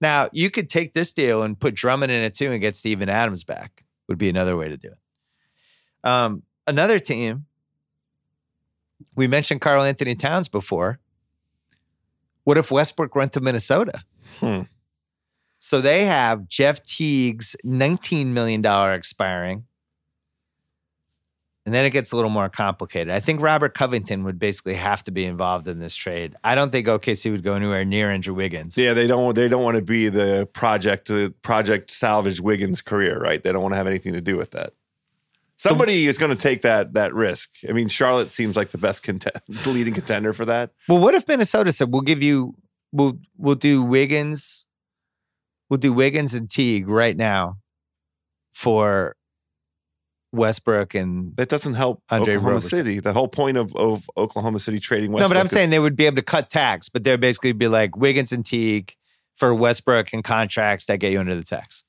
Now, 0.00 0.28
you 0.32 0.50
could 0.50 0.68
take 0.68 0.94
this 0.94 1.12
deal 1.12 1.42
and 1.42 1.58
put 1.58 1.74
Drummond 1.74 2.12
in 2.12 2.22
it 2.22 2.34
too 2.34 2.52
and 2.52 2.60
get 2.60 2.76
Steven 2.76 3.08
Adams 3.08 3.44
back. 3.44 3.84
Would 4.08 4.18
be 4.18 4.28
another 4.28 4.56
way 4.56 4.68
to 4.68 4.76
do 4.76 4.88
it. 4.88 6.08
Um, 6.08 6.42
another 6.66 6.98
team, 6.98 7.46
we 9.14 9.26
mentioned 9.26 9.60
Karl-Anthony 9.60 10.14
Towns 10.14 10.48
before. 10.48 11.00
What 12.44 12.58
if 12.58 12.70
Westbrook 12.70 13.14
went 13.14 13.32
to 13.32 13.40
Minnesota? 13.40 14.04
Hmm. 14.38 14.62
So 15.58 15.80
they 15.80 16.04
have 16.04 16.46
Jeff 16.46 16.82
Teague's 16.82 17.56
$19 17.64 18.26
million 18.26 18.64
expiring. 18.92 19.64
And 21.66 21.74
then 21.74 21.84
it 21.84 21.90
gets 21.90 22.12
a 22.12 22.16
little 22.16 22.30
more 22.30 22.48
complicated. 22.48 23.12
I 23.12 23.18
think 23.18 23.42
Robert 23.42 23.74
Covington 23.74 24.22
would 24.22 24.38
basically 24.38 24.74
have 24.74 25.02
to 25.04 25.10
be 25.10 25.24
involved 25.24 25.66
in 25.66 25.80
this 25.80 25.96
trade. 25.96 26.36
I 26.44 26.54
don't 26.54 26.70
think 26.70 26.86
OKC 26.86 27.32
would 27.32 27.42
go 27.42 27.54
anywhere 27.54 27.84
near 27.84 28.08
Andrew 28.10 28.34
Wiggins. 28.34 28.78
Yeah, 28.78 28.94
they 28.94 29.08
don't. 29.08 29.34
They 29.34 29.48
don't 29.48 29.64
want 29.64 29.76
to 29.76 29.82
be 29.82 30.08
the 30.08 30.48
project 30.52 31.08
to 31.08 31.30
project 31.42 31.90
salvage 31.90 32.40
Wiggins' 32.40 32.80
career, 32.80 33.18
right? 33.18 33.42
They 33.42 33.50
don't 33.50 33.62
want 33.62 33.72
to 33.72 33.78
have 33.78 33.88
anything 33.88 34.12
to 34.12 34.20
do 34.20 34.36
with 34.36 34.52
that. 34.52 34.74
Somebody 35.58 36.06
is 36.06 36.18
going 36.18 36.30
to 36.30 36.40
take 36.40 36.62
that 36.62 36.94
that 36.94 37.12
risk. 37.14 37.50
I 37.68 37.72
mean, 37.72 37.88
Charlotte 37.88 38.30
seems 38.30 38.56
like 38.56 38.70
the 38.70 38.78
best 38.78 39.02
content, 39.02 39.36
the 39.48 39.70
leading 39.70 39.94
contender 39.94 40.32
for 40.32 40.44
that. 40.44 40.70
Well, 40.88 41.00
what 41.00 41.14
if 41.14 41.26
Minnesota 41.26 41.72
said 41.72 41.90
we'll 41.90 42.02
give 42.02 42.22
you 42.22 42.54
we'll 42.92 43.18
we'll 43.36 43.56
do 43.56 43.82
Wiggins, 43.82 44.66
we'll 45.68 45.78
do 45.78 45.92
Wiggins 45.92 46.34
and 46.34 46.48
Teague 46.48 46.88
right 46.88 47.16
now 47.16 47.58
for 48.52 49.16
Westbrook 50.36 50.94
and 50.94 51.34
That 51.36 51.48
doesn't 51.48 51.74
help 51.74 52.02
Andre 52.10 52.34
Oklahoma 52.34 52.54
Roberson. 52.54 52.70
City. 52.78 53.00
The 53.00 53.12
whole 53.12 53.28
point 53.28 53.56
of, 53.56 53.74
of 53.76 54.08
Oklahoma 54.16 54.60
City 54.60 54.78
trading 54.78 55.10
no, 55.12 55.26
but 55.28 55.36
I'm 55.36 55.46
is- 55.46 55.52
saying 55.52 55.70
they 55.70 55.78
would 55.78 55.96
be 55.96 56.06
able 56.06 56.16
to 56.16 56.22
cut 56.22 56.50
tax, 56.50 56.88
but 56.88 57.02
they'd 57.04 57.20
basically 57.20 57.52
be 57.52 57.68
like 57.68 57.96
Wiggins 57.96 58.32
and 58.32 58.44
Teague 58.44 58.94
for 59.36 59.54
Westbrook 59.54 60.12
and 60.12 60.22
contracts 60.22 60.86
that 60.86 60.98
get 60.98 61.12
you 61.12 61.18
under 61.20 61.34
the 61.34 61.44
tax. 61.44 61.82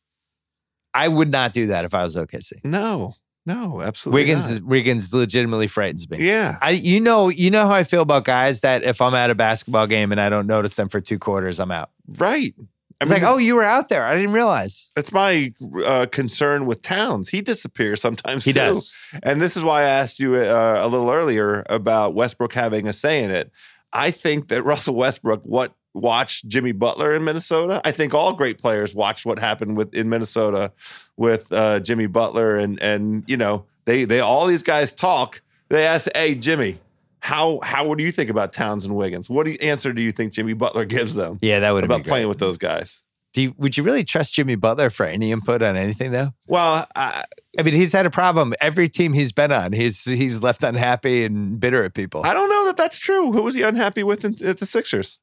I 0.94 1.08
would 1.08 1.30
not 1.32 1.54
do 1.54 1.68
that 1.68 1.86
if 1.86 1.94
I 1.94 2.04
was 2.04 2.16
OKC. 2.16 2.54
no, 2.64 3.14
no, 3.46 3.82
absolutely. 3.82 4.22
Wiggins 4.24 4.52
not. 4.52 4.62
Wiggins 4.64 5.14
legitimately 5.14 5.68
frightens 5.68 6.10
me. 6.10 6.18
yeah, 6.20 6.58
I 6.62 6.72
you 6.72 7.00
know 7.00 7.30
you 7.30 7.50
know 7.52 7.66
how 7.68 7.74
I 7.74 7.84
feel 7.84 8.02
about 8.02 8.26
guys 8.26 8.60
that 8.62 8.84
if 8.84 9.00
I'm 9.02 9.14
at 9.14 9.30
a 9.30 9.36
basketball 9.36 9.88
game 9.88 10.12
and 10.12 10.20
I 10.20 10.28
don't 10.30 10.48
notice 10.48 10.76
them 10.76 10.90
for 10.90 11.00
two 11.00 11.18
quarters, 11.20 11.60
I'm 11.60 11.72
out. 11.72 11.90
right. 12.18 12.54
I 13.00 13.04
It's 13.04 13.12
like, 13.12 13.24
oh, 13.24 13.38
you 13.38 13.56
were 13.56 13.64
out 13.64 13.90
there. 13.90 14.04
I 14.04 14.16
didn't 14.16 14.34
realize. 14.34 14.92
that's 14.96 15.14
my 15.14 15.54
uh, 15.86 16.08
concern 16.12 16.66
with 16.66 16.82
Towns. 16.82 17.30
He 17.30 17.42
disappears 17.42 18.02
sometimes. 18.02 18.44
He 18.44 18.54
too. 18.54 18.60
does. 18.60 18.96
And 19.22 19.40
this 19.40 19.56
is 19.56 19.64
why 19.64 19.82
I 19.82 19.90
asked 19.90 20.20
you 20.20 20.36
uh, 20.36 20.80
a 20.82 20.88
little 20.88 21.12
earlier 21.12 21.64
about 21.70 22.16
Westbrook 22.16 22.54
having 22.54 22.88
a 22.88 22.94
say 22.94 23.24
in 23.24 23.30
it. 23.30 23.52
I 23.94 24.10
think 24.12 24.48
that 24.48 24.64
Russell 24.64 24.96
Westbrook, 24.96 25.44
what 25.44 25.74
watched 25.94 26.48
Jimmy 26.48 26.72
Butler 26.72 27.14
in 27.14 27.24
Minnesota. 27.24 27.82
I 27.84 27.92
think 27.92 28.14
all 28.14 28.34
great 28.34 28.58
players 28.60 28.96
watched 28.96 29.26
what 29.26 29.40
happened 29.40 29.78
with 29.78 29.94
in 29.94 30.10
Minnesota 30.10 30.72
with 31.18 31.52
uh, 31.52 31.80
Jimmy 31.80 32.08
Butler, 32.08 32.56
and 32.56 32.82
and 32.82 33.24
you 33.28 33.38
know 33.38 33.66
they 33.86 34.06
they 34.06 34.20
all 34.20 34.46
these 34.46 34.64
guys 34.64 34.94
talk. 34.94 35.42
They 35.70 35.86
ask, 35.86 36.08
"Hey, 36.16 36.36
Jimmy, 36.36 36.80
how 37.28 37.60
how 37.62 37.86
what 37.86 37.98
do 37.98 38.06
you 38.06 38.12
think 38.14 38.30
about 38.30 38.54
Towns 38.54 38.86
and 38.86 38.96
Wiggins? 38.96 39.30
What 39.30 39.44
do 39.46 39.52
you, 39.52 39.58
answer 39.60 39.92
do 39.92 40.02
you 40.02 40.14
think 40.14 40.32
Jimmy 40.32 40.54
Butler 40.54 40.86
gives 40.86 41.14
them 41.14 41.38
Yeah, 41.42 41.60
that 41.60 41.72
would 41.72 41.84
about 41.84 42.06
playing 42.06 42.30
with 42.30 42.40
those 42.40 42.58
guys?" 42.58 43.04
Do 43.34 43.42
you, 43.42 43.54
would 43.58 43.76
you 43.78 43.84
really 43.84 44.06
trust 44.06 44.34
Jimmy 44.34 44.56
Butler 44.56 44.90
for 44.90 45.06
any 45.06 45.32
input 45.32 45.62
on 45.62 45.76
anything 45.76 46.12
though? 46.12 46.34
Well, 46.48 46.88
I, 46.96 47.26
I 47.60 47.62
mean, 47.62 47.74
he's 47.74 47.92
had 47.92 48.06
a 48.06 48.10
problem. 48.10 48.54
Every 48.62 48.88
team 48.88 49.12
he's 49.14 49.34
been 49.34 49.52
on, 49.52 49.74
he's 49.74 50.06
he's 50.06 50.42
left 50.42 50.64
unhappy 50.64 51.26
and 51.26 51.60
bitter 51.60 51.84
at 51.84 51.94
people. 51.94 52.26
I 52.26 52.34
don't 52.34 52.50
know 52.50 52.66
that 52.66 52.78
that's 52.78 52.98
true. 52.98 53.34
Who 53.34 53.44
was 53.44 53.56
he 53.56 53.62
unhappy 53.62 54.04
with 54.04 54.24
in, 54.24 54.38
at 54.48 54.60
the 54.60 54.66
Sixers? 54.66 55.20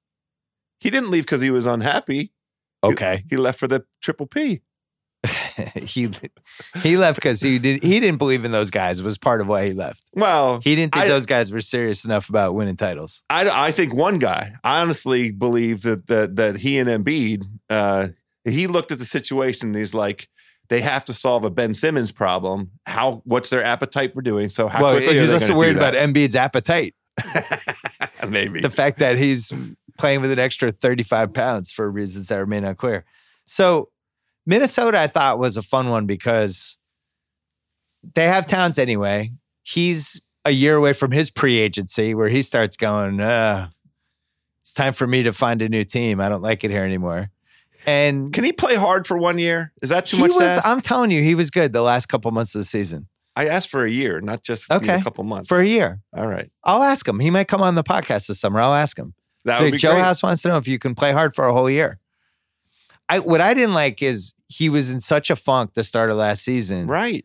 He 0.80 0.90
didn't 0.90 1.10
leave 1.10 1.24
because 1.24 1.40
he 1.40 1.50
was 1.50 1.66
unhappy. 1.66 2.32
okay, 2.84 3.24
He 3.30 3.38
left 3.38 3.58
for 3.58 3.66
the 3.66 3.84
triple 4.02 4.26
P. 4.26 4.60
he 5.82 6.10
he 6.82 6.96
left 6.96 7.16
because 7.16 7.40
he 7.40 7.58
did 7.58 7.82
he 7.82 8.00
didn't 8.00 8.18
believe 8.18 8.44
in 8.44 8.52
those 8.52 8.70
guys. 8.70 9.02
Was 9.02 9.18
part 9.18 9.40
of 9.40 9.46
why 9.46 9.66
he 9.66 9.72
left. 9.72 10.02
Well, 10.14 10.60
He 10.60 10.74
didn't 10.74 10.94
think 10.94 11.06
I- 11.06 11.08
those 11.08 11.26
guys 11.26 11.50
were 11.52 11.60
serious 11.60 12.04
enough 12.04 12.28
about 12.28 12.54
winning 12.54 12.76
titles. 12.76 13.22
I, 13.30 13.48
I 13.68 13.72
think 13.72 13.94
one 13.94 14.18
guy. 14.18 14.54
I 14.62 14.80
honestly 14.80 15.30
believe 15.30 15.82
that 15.82 16.06
that 16.08 16.36
that 16.36 16.56
he 16.58 16.78
and 16.78 16.88
Embiid. 16.88 17.44
Uh, 17.70 18.08
he 18.44 18.66
looked 18.66 18.92
at 18.92 18.98
the 18.98 19.06
situation 19.06 19.68
and 19.68 19.76
he's 19.76 19.94
like, 19.94 20.28
they 20.68 20.80
have 20.80 21.04
to 21.06 21.12
solve 21.12 21.44
a 21.44 21.50
Ben 21.50 21.74
Simmons 21.74 22.12
problem. 22.12 22.70
How? 22.86 23.22
What's 23.24 23.50
their 23.50 23.64
appetite 23.64 24.14
for 24.14 24.22
doing 24.22 24.48
so? 24.48 24.68
How 24.68 24.82
well, 24.82 24.92
quickly 24.96 25.18
he 25.18 25.28
are 25.30 25.32
also 25.34 25.56
worried 25.56 25.76
about? 25.76 25.94
Embiid's 25.94 26.36
appetite. 26.36 26.94
Maybe. 28.28 28.60
the 28.60 28.70
fact 28.70 28.98
that 28.98 29.16
he's 29.18 29.52
playing 29.98 30.20
with 30.20 30.32
an 30.32 30.38
extra 30.38 30.72
35 30.72 31.32
pounds 31.32 31.70
for 31.70 31.88
reasons 31.90 32.28
that 32.28 32.36
remain 32.36 32.64
unclear. 32.64 33.04
So, 33.44 33.90
Minnesota, 34.46 34.98
I 35.00 35.06
thought 35.06 35.38
was 35.38 35.56
a 35.56 35.62
fun 35.62 35.88
one 35.88 36.06
because 36.06 36.76
they 38.14 38.26
have 38.26 38.46
Towns 38.46 38.78
anyway. 38.78 39.30
He's 39.62 40.20
a 40.44 40.50
year 40.50 40.76
away 40.76 40.92
from 40.92 41.10
his 41.10 41.30
free 41.30 41.58
agency 41.58 42.14
where 42.14 42.28
he 42.28 42.42
starts 42.42 42.76
going, 42.76 43.20
uh, 43.20 43.68
it's 44.60 44.74
time 44.74 44.92
for 44.92 45.06
me 45.06 45.22
to 45.22 45.32
find 45.32 45.62
a 45.62 45.68
new 45.68 45.84
team. 45.84 46.20
I 46.20 46.28
don't 46.28 46.42
like 46.42 46.64
it 46.64 46.70
here 46.70 46.84
anymore. 46.84 47.30
And 47.86 48.32
Can 48.32 48.44
he 48.44 48.52
play 48.52 48.76
hard 48.76 49.06
for 49.06 49.16
one 49.18 49.38
year? 49.38 49.72
Is 49.82 49.90
that 49.90 50.06
too 50.06 50.18
much? 50.18 50.30
to 50.32 50.36
was, 50.38 50.42
ask? 50.58 50.66
I'm 50.66 50.80
telling 50.80 51.10
you, 51.10 51.22
he 51.22 51.34
was 51.34 51.50
good 51.50 51.72
the 51.72 51.82
last 51.82 52.06
couple 52.06 52.30
months 52.30 52.54
of 52.54 52.60
the 52.60 52.64
season 52.64 53.08
I 53.36 53.46
asked 53.46 53.68
for 53.68 53.84
a 53.84 53.90
year, 53.90 54.20
not 54.20 54.42
just 54.42 54.68
you 54.70 54.74
know, 54.76 54.82
Okay. 54.82 54.94
a 55.00 55.02
couple 55.02 55.24
months. 55.24 55.48
for 55.48 55.60
a 55.60 55.66
year. 55.66 56.00
All 56.16 56.26
right, 56.26 56.50
I'll 56.62 56.82
ask 56.82 57.06
him. 57.06 57.18
He 57.20 57.30
might 57.30 57.48
come 57.48 57.60
on 57.62 57.74
the 57.74 57.82
podcast 57.82 58.28
this 58.28 58.40
summer. 58.40 58.60
I'll 58.60 58.72
ask 58.74 58.98
him. 58.98 59.12
that 59.44 59.60
would 59.60 59.72
be 59.72 59.76
Joe 59.78 59.92
great. 59.94 60.02
House 60.04 60.22
wants 60.22 60.40
to 60.42 60.48
know 60.48 60.56
if 60.56 60.66
you 60.68 60.78
can 60.78 60.94
play 60.94 61.12
hard 61.12 61.34
for 61.34 61.46
a 61.46 61.52
whole 61.52 61.68
year. 61.68 61.98
I 63.08 63.18
what 63.18 63.40
I 63.40 63.54
didn't 63.54 63.74
like 63.74 64.02
is 64.02 64.34
he 64.48 64.68
was 64.68 64.90
in 64.90 65.00
such 65.00 65.30
a 65.30 65.36
funk 65.36 65.74
the 65.74 65.84
start 65.84 66.10
of 66.10 66.16
last 66.16 66.42
season, 66.42 66.86
right. 66.86 67.24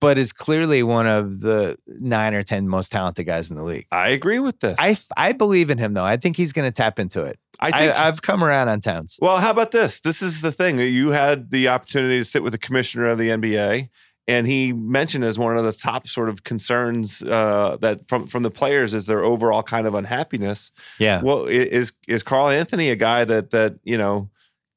but 0.00 0.18
is 0.18 0.32
clearly 0.32 0.82
one 0.82 1.06
of 1.06 1.40
the 1.40 1.76
nine 1.86 2.34
or 2.34 2.42
ten 2.42 2.68
most 2.68 2.92
talented 2.92 3.26
guys 3.26 3.50
in 3.50 3.56
the 3.56 3.64
league. 3.64 3.86
I 3.90 4.08
agree 4.08 4.38
with 4.38 4.60
this. 4.60 4.76
I 4.78 4.96
I 5.16 5.32
believe 5.32 5.70
in 5.70 5.78
him 5.78 5.94
though. 5.94 6.04
I 6.04 6.16
think 6.16 6.36
he's 6.36 6.52
going 6.52 6.70
to 6.70 6.74
tap 6.74 6.98
into 6.98 7.22
it. 7.22 7.38
I 7.60 7.70
think. 7.70 7.92
I, 7.92 8.04
have 8.06 8.22
come 8.22 8.42
around 8.42 8.68
on 8.68 8.80
Towns. 8.80 9.18
well, 9.20 9.36
how 9.36 9.50
about 9.50 9.70
this? 9.70 10.00
This 10.00 10.22
is 10.22 10.40
the 10.40 10.50
thing. 10.50 10.78
You 10.78 11.10
had 11.10 11.50
the 11.50 11.68
opportunity 11.68 12.18
to 12.18 12.24
sit 12.24 12.42
with 12.42 12.52
the 12.52 12.58
commissioner 12.58 13.06
of 13.06 13.18
the 13.18 13.28
NBA, 13.28 13.90
and 14.26 14.46
he 14.46 14.72
mentioned 14.72 15.24
as 15.24 15.38
one 15.38 15.56
of 15.56 15.64
the 15.64 15.72
top 15.72 16.06
sort 16.06 16.28
of 16.28 16.44
concerns 16.44 17.22
uh, 17.22 17.76
that 17.80 18.08
from 18.08 18.26
from 18.26 18.42
the 18.42 18.50
players 18.50 18.94
is 18.94 19.06
their 19.06 19.22
overall 19.22 19.62
kind 19.62 19.86
of 19.86 19.94
unhappiness. 19.94 20.70
Yeah, 20.98 21.20
Well, 21.22 21.44
is 21.46 21.92
is 22.08 22.22
Karl-Anthony 22.22 22.90
a 22.90 22.96
guy 22.96 23.24
that 23.24 23.50
that 23.50 23.76
you 23.84 23.98
know 23.98 24.30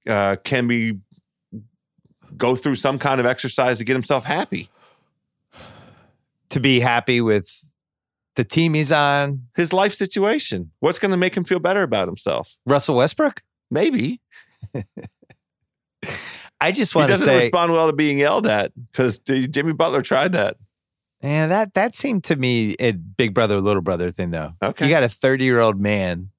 uh, 0.08 0.36
can 0.44 0.68
be 0.68 1.00
go 2.36 2.56
through 2.56 2.76
some 2.76 2.98
kind 3.00 3.20
of 3.20 3.26
exercise 3.26 3.78
to 3.78 3.84
get 3.84 3.94
himself 3.94 4.26
happy? 4.26 4.70
to 6.54 6.60
be 6.60 6.80
happy 6.80 7.20
with 7.20 7.74
the 8.36 8.44
team 8.44 8.76
he's 8.76 8.92
on, 8.92 9.48
His 9.56 9.74
life 9.74 9.94
situation. 9.94 10.72
What's 10.80 11.00
going 11.00 11.10
to 11.12 11.18
make 11.18 11.36
him 11.36 11.44
feel 11.44 11.60
better 11.60 11.82
about 11.82 12.08
himself? 12.08 12.58
Russell 12.66 12.96
Westbrook. 12.96 13.42
Maybe 13.72 14.22
I 16.62 16.72
just 16.72 16.94
want 16.94 17.10
to 17.10 17.18
say. 17.18 17.22
He 17.22 17.26
doesn't 17.26 17.36
respond 17.36 17.74
well 17.74 17.88
to 17.88 17.94
being 17.94 18.20
yelled 18.20 18.46
at 18.46 18.72
because 18.92 19.18
Jimmy 19.20 19.74
Butler 19.74 20.04
tried 20.04 20.34
that. 20.34 20.58
man, 21.24 21.50
that 21.50 21.74
that 21.74 21.96
seemed 21.96 22.24
to 22.26 22.36
me 22.36 22.76
a 22.80 22.92
big 22.92 23.34
brother 23.34 23.60
little 23.60 23.82
brother 23.82 24.12
thing 24.12 24.30
though. 24.30 24.54
Okay. 24.64 24.86
You 24.86 24.92
got 24.92 25.04
a 25.04 25.10
30 25.10 25.44
year 25.44 25.60
old 25.60 25.80
man 25.80 26.30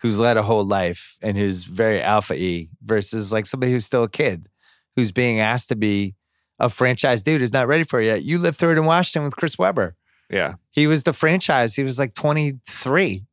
who's 0.00 0.18
led 0.18 0.36
a 0.36 0.42
whole 0.42 0.64
life 0.64 1.18
and 1.22 1.36
who's 1.36 1.64
very 1.64 2.00
alpha 2.00 2.34
e 2.34 2.68
versus 2.82 3.32
like 3.32 3.46
somebody 3.46 3.72
who's 3.72 3.86
still 3.86 4.02
a 4.02 4.08
kid 4.08 4.48
who's 4.96 5.12
being 5.12 5.40
asked 5.40 5.68
to 5.68 5.76
be 5.76 6.14
a 6.58 6.68
franchise 6.68 7.22
dude 7.22 7.40
who's 7.40 7.52
not 7.52 7.68
ready 7.68 7.84
for 7.84 8.00
it 8.00 8.06
yet. 8.06 8.22
You 8.22 8.38
lived 8.38 8.58
through 8.58 8.72
it 8.72 8.78
in 8.78 8.84
Washington 8.84 9.24
with 9.24 9.36
Chris 9.36 9.58
Webber. 9.58 9.96
Yeah. 10.30 10.54
He 10.70 10.86
was 10.86 11.04
the 11.04 11.12
franchise. 11.12 11.74
He 11.74 11.82
was 11.82 11.98
like 11.98 12.14
23. 12.14 13.24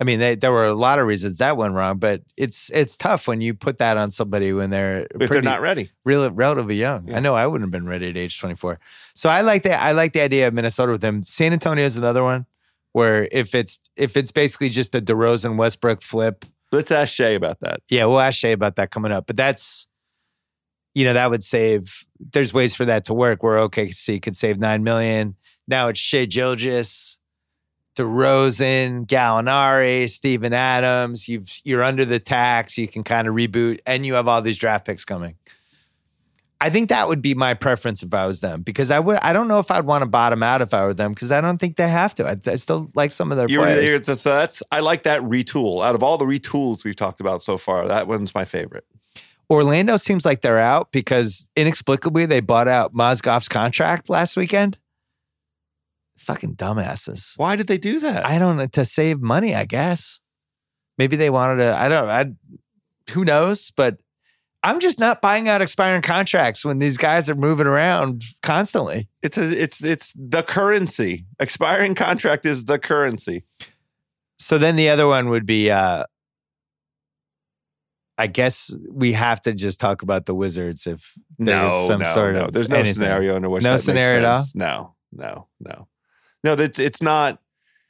I 0.00 0.04
mean, 0.04 0.18
they, 0.18 0.34
there 0.34 0.50
were 0.50 0.66
a 0.66 0.74
lot 0.74 0.98
of 0.98 1.06
reasons 1.06 1.38
that 1.38 1.58
went 1.58 1.74
wrong, 1.74 1.98
but 1.98 2.22
it's 2.38 2.70
it's 2.70 2.96
tough 2.96 3.28
when 3.28 3.42
you 3.42 3.52
put 3.52 3.76
that 3.78 3.98
on 3.98 4.10
somebody 4.10 4.50
when 4.54 4.70
they're 4.70 5.06
if 5.20 5.28
they're 5.28 5.42
not 5.42 5.60
ready. 5.60 5.90
really 6.06 6.30
relatively 6.30 6.76
young. 6.76 7.08
Yeah. 7.08 7.18
I 7.18 7.20
know 7.20 7.34
I 7.34 7.46
wouldn't 7.46 7.66
have 7.66 7.70
been 7.70 7.86
ready 7.86 8.08
at 8.08 8.16
age 8.16 8.40
24. 8.40 8.80
So 9.14 9.28
I 9.28 9.42
like 9.42 9.62
the 9.62 9.78
I 9.78 9.92
like 9.92 10.14
the 10.14 10.22
idea 10.22 10.48
of 10.48 10.54
Minnesota 10.54 10.92
with 10.92 11.02
them. 11.02 11.22
San 11.26 11.52
Antonio 11.52 11.84
is 11.84 11.98
another 11.98 12.22
one 12.22 12.46
where 12.92 13.28
if 13.32 13.54
it's 13.54 13.80
if 13.96 14.16
it's 14.16 14.30
basically 14.30 14.68
just 14.68 14.94
a 14.94 15.00
DeRozan 15.00 15.56
Westbrook 15.56 16.02
flip, 16.02 16.44
Let's 16.72 16.92
ask 16.92 17.12
Shea 17.14 17.34
about 17.34 17.58
that. 17.60 17.80
yeah, 17.88 18.04
we'll 18.04 18.20
ask 18.20 18.38
Shea 18.38 18.52
about 18.52 18.76
that 18.76 18.90
coming 18.90 19.10
up. 19.12 19.26
But 19.26 19.36
that's 19.36 19.88
you 20.94 21.04
know 21.04 21.12
that 21.12 21.30
would 21.30 21.44
save. 21.44 22.04
There's 22.18 22.52
ways 22.52 22.74
for 22.74 22.84
that 22.84 23.04
to 23.06 23.14
work 23.14 23.42
where 23.42 23.56
OKC 23.56 24.20
could 24.22 24.36
save 24.36 24.58
nine 24.58 24.84
million. 24.84 25.36
Now 25.66 25.88
it's 25.88 26.00
Shai 26.00 26.24
Gilgeous, 26.26 27.18
DeRozan, 27.96 29.06
Gallinari, 29.06 30.08
Steven 30.08 30.52
Adams. 30.52 31.28
You've 31.28 31.60
you're 31.64 31.82
under 31.82 32.04
the 32.04 32.18
tax. 32.18 32.78
You 32.78 32.88
can 32.88 33.02
kind 33.04 33.26
of 33.28 33.34
reboot, 33.34 33.80
and 33.86 34.06
you 34.06 34.14
have 34.14 34.28
all 34.28 34.42
these 34.42 34.58
draft 34.58 34.86
picks 34.86 35.04
coming. 35.04 35.36
I 36.62 36.68
think 36.68 36.90
that 36.90 37.08
would 37.08 37.22
be 37.22 37.34
my 37.34 37.54
preference 37.54 38.02
if 38.02 38.12
I 38.12 38.26
was 38.26 38.40
them 38.40 38.60
because 38.62 38.90
I 38.90 38.98
would. 39.00 39.18
I 39.22 39.32
don't 39.32 39.48
know 39.48 39.58
if 39.60 39.70
I'd 39.70 39.86
want 39.86 40.02
to 40.02 40.06
bottom 40.06 40.42
out 40.42 40.60
if 40.60 40.74
I 40.74 40.84
were 40.84 40.92
them 40.92 41.12
because 41.14 41.30
I 41.30 41.40
don't 41.40 41.58
think 41.58 41.76
they 41.76 41.88
have 41.88 42.14
to. 42.16 42.28
I, 42.28 42.36
I 42.46 42.56
still 42.56 42.90
like 42.94 43.12
some 43.12 43.32
of 43.32 43.38
their 43.38 43.48
You're, 43.48 43.62
players. 43.62 43.84
you're- 43.84 43.98
that's, 43.98 44.22
that's 44.24 44.62
I 44.70 44.80
like 44.80 45.04
that 45.04 45.22
retool. 45.22 45.84
Out 45.84 45.94
of 45.94 46.02
all 46.02 46.18
the 46.18 46.26
retools 46.26 46.84
we've 46.84 46.96
talked 46.96 47.20
about 47.20 47.42
so 47.42 47.56
far, 47.56 47.88
that 47.88 48.06
one's 48.06 48.34
my 48.34 48.44
favorite. 48.44 48.84
Orlando 49.48 49.96
seems 49.96 50.24
like 50.24 50.42
they're 50.42 50.58
out 50.58 50.92
because 50.92 51.48
inexplicably 51.56 52.26
they 52.26 52.40
bought 52.40 52.68
out 52.68 52.94
Mozgov's 52.94 53.48
contract 53.48 54.08
last 54.08 54.36
weekend. 54.36 54.78
Fucking 56.18 56.54
dumbasses. 56.56 57.32
Why 57.38 57.56
did 57.56 57.66
they 57.66 57.78
do 57.78 57.98
that? 58.00 58.26
I 58.26 58.38
don't 58.38 58.58
know 58.58 58.66
to 58.66 58.84
save 58.84 59.20
money. 59.20 59.54
I 59.54 59.64
guess 59.64 60.20
maybe 60.98 61.16
they 61.16 61.30
wanted 61.30 61.64
to. 61.64 61.74
I 61.76 61.88
don't. 61.88 62.08
I 62.08 62.26
who 63.12 63.24
knows? 63.24 63.72
But 63.74 63.96
I'm 64.62 64.78
just 64.80 64.98
not 64.98 65.22
buying 65.22 65.48
out 65.48 65.62
expiring 65.62 66.02
contracts 66.02 66.64
when 66.64 66.78
these 66.80 66.98
guys 66.98 67.30
are 67.30 67.34
moving 67.34 67.66
around 67.66 68.24
constantly. 68.42 69.08
it's 69.22 69.38
a 69.38 69.62
it's 69.62 69.82
it's 69.82 70.12
the 70.14 70.42
currency. 70.42 71.24
Expiring 71.38 71.94
contract 71.94 72.44
is 72.44 72.64
the 72.66 72.78
currency. 72.78 73.44
So 74.38 74.58
then 74.58 74.76
the 74.76 74.88
other 74.90 75.06
one 75.06 75.28
would 75.30 75.46
be. 75.46 75.70
uh 75.70 76.04
I 78.18 78.26
guess 78.26 78.76
we 78.92 79.12
have 79.14 79.40
to 79.42 79.54
just 79.54 79.80
talk 79.80 80.02
about 80.02 80.26
the 80.26 80.34
Wizards 80.34 80.86
if 80.86 81.14
there's 81.38 81.72
no, 81.72 81.86
some 81.88 82.00
no, 82.02 82.12
sort 82.12 82.34
no. 82.34 82.44
of 82.44 82.52
There's 82.52 82.68
no 82.68 82.76
anything. 82.76 82.94
scenario 82.94 83.34
under 83.34 83.48
which 83.48 83.64
No 83.64 83.78
scenario 83.78 84.18
at 84.18 84.24
all? 84.26 84.44
No, 84.54 84.94
no, 85.10 85.48
no, 85.58 85.88
no. 86.44 86.54
That's 86.54 86.78
it's 86.78 87.00
not 87.00 87.38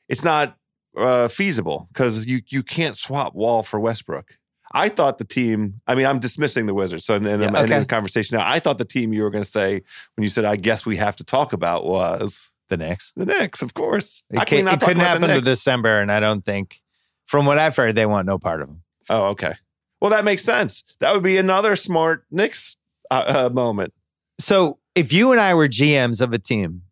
it's 0.09 0.23
not 0.23 0.57
uh, 0.97 1.27
feasible 1.27 1.89
because 1.93 2.27
you 2.27 2.43
you 2.47 2.62
can't 2.62 2.97
swap 2.97 3.35
Wall 3.35 3.64
for 3.64 3.81
Westbrook. 3.81 4.37
I 4.73 4.89
thought 4.89 5.18
the 5.18 5.25
team. 5.25 5.81
I 5.87 5.95
mean, 5.95 6.07
I'm 6.07 6.18
dismissing 6.21 6.66
the 6.66 6.75
Wizards, 6.75 7.05
so 7.05 7.16
and, 7.16 7.27
and 7.27 7.45
I'm 7.45 7.55
Yeah, 7.55 7.61
ending 7.61 7.73
okay. 7.77 7.81
the 7.81 7.87
conversation 7.87 8.39
now. 8.39 8.49
I 8.49 8.61
thought 8.61 8.79
the 8.79 8.85
team 8.85 9.12
you 9.12 9.23
were 9.23 9.31
going 9.31 9.45
to 9.45 9.51
say 9.51 9.83
when 10.16 10.23
you 10.23 10.29
said, 10.29 10.45
"I 10.45 10.57
guess 10.57 10.87
we 10.87 10.97
have 10.97 11.16
to 11.16 11.25
talk 11.25 11.53
about" 11.53 11.85
was 11.87 12.51
the 12.68 12.77
Knicks. 12.77 13.12
the 13.16 13.27
Knicks, 13.27 13.62
of 13.62 13.75
course. 13.75 14.23
It, 14.31 14.35
can 14.35 14.41
we 14.41 14.45
can't- 14.45 14.64
not 14.66 14.75
it 14.83 14.87
couldn't 14.87 15.03
happen 15.03 15.29
to 15.29 15.41
December, 15.41 16.01
and 16.01 16.11
I 16.12 16.21
don't 16.21 16.45
think, 16.45 16.81
from 17.27 17.47
what 17.47 17.59
I've 17.59 17.75
heard, 17.75 17.97
they 17.97 18.07
want 18.07 18.27
no 18.27 18.39
part 18.39 18.61
of 18.62 18.68
them. 18.68 18.83
Oh, 19.09 19.27
okay. 19.31 19.55
Well, 20.01 20.11
that 20.12 20.25
makes 20.25 20.45
sense. 20.45 20.85
That 21.01 21.12
would 21.14 21.23
be 21.25 21.37
another 21.37 21.75
smart 21.75 22.25
Knicks 22.31 22.77
uh, 23.11 23.49
uh, 23.49 23.51
moment. 23.53 23.93
So 24.39 24.79
if 24.95 25.12
you 25.12 25.33
and 25.33 25.41
I 25.41 25.53
were 25.55 25.66
GMs 25.68 26.21
of 26.21 26.33
a 26.33 26.39
team, 26.39 26.83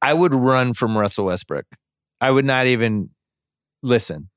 I 0.00 0.14
would 0.14 0.34
run 0.34 0.72
from 0.72 0.96
Russell 0.96 1.26
Westbrook. 1.26 1.66
I 2.20 2.30
would 2.30 2.44
not 2.44 2.66
even 2.66 3.10
listen. 3.82 4.28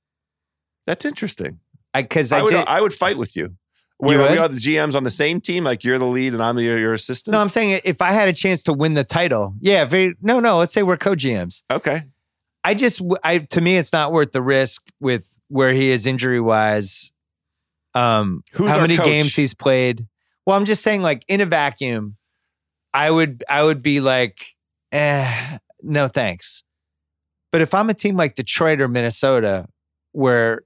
That's 0.88 1.06
interesting. 1.06 1.60
I 1.96 2.02
because 2.02 2.32
I, 2.34 2.40
I, 2.40 2.42
would. 2.42 2.50
did, 2.52 2.68
I 2.68 2.82
would 2.82 2.94
fight 2.94 3.18
with 3.18 3.38
you. 3.38 3.56
Where 3.98 4.20
would? 4.20 4.32
we 4.32 4.38
are 4.38 4.50
the 4.50 4.58
GMs 4.58 4.96
on 4.96 5.06
the 5.06 5.12
same 5.12 5.40
team, 5.40 5.64
like 5.64 5.86
you're 5.86 5.98
the 5.98 6.06
lead 6.06 6.34
and 6.34 6.44
I'm 6.44 6.60
your, 6.60 6.78
your 6.78 6.94
assistant. 6.94 7.32
no, 7.32 7.40
I'm 7.40 7.48
saying 7.48 7.80
if 7.86 8.02
I 8.02 8.12
had 8.12 8.28
a 8.28 8.34
chance 8.34 8.64
to 8.64 8.74
win 8.74 8.96
the 8.96 9.06
title, 9.06 9.54
yeah. 9.62 9.86
Very, 9.86 10.16
no, 10.22 10.42
no. 10.42 10.58
Let's 10.60 10.74
say 10.74 10.84
we're 10.84 10.98
co-GMs. 10.98 11.64
okay. 11.72 12.04
I 12.66 12.74
just, 12.74 13.02
I 13.24 13.38
to 13.40 13.62
me, 13.62 13.78
it's 13.78 13.94
not 13.94 14.12
worth 14.12 14.32
the 14.34 14.42
risk 14.42 14.88
with 15.00 15.26
where 15.48 15.72
he 15.72 15.92
is 15.92 16.06
injury 16.06 16.42
wise. 16.42 17.12
Um, 17.94 18.44
Who's 18.54 18.70
how 18.70 18.82
many 18.82 18.98
coach? 18.98 19.06
games 19.06 19.36
he's 19.36 19.54
played? 19.54 20.06
Well, 20.46 20.58
I'm 20.58 20.66
just 20.66 20.84
saying, 20.84 21.02
like 21.02 21.24
in 21.30 21.40
a 21.40 21.46
vacuum, 21.46 22.18
I 22.94 23.10
would, 23.10 23.44
I 23.48 23.64
would 23.64 23.82
be 23.82 24.02
like, 24.02 24.44
eh, 24.92 25.58
no 25.82 26.08
thanks. 26.10 26.64
But 27.52 27.62
if 27.62 27.74
I'm 27.74 27.90
a 27.90 27.94
team 27.94 28.18
like 28.18 28.36
Detroit 28.36 28.82
or 28.82 28.90
Minnesota, 28.90 29.68
where 30.12 30.64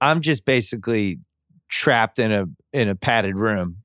I'm 0.00 0.20
just 0.20 0.44
basically 0.44 1.18
trapped 1.68 2.18
in 2.18 2.32
a 2.32 2.46
in 2.72 2.88
a 2.88 2.94
padded 2.94 3.38
room 3.38 3.78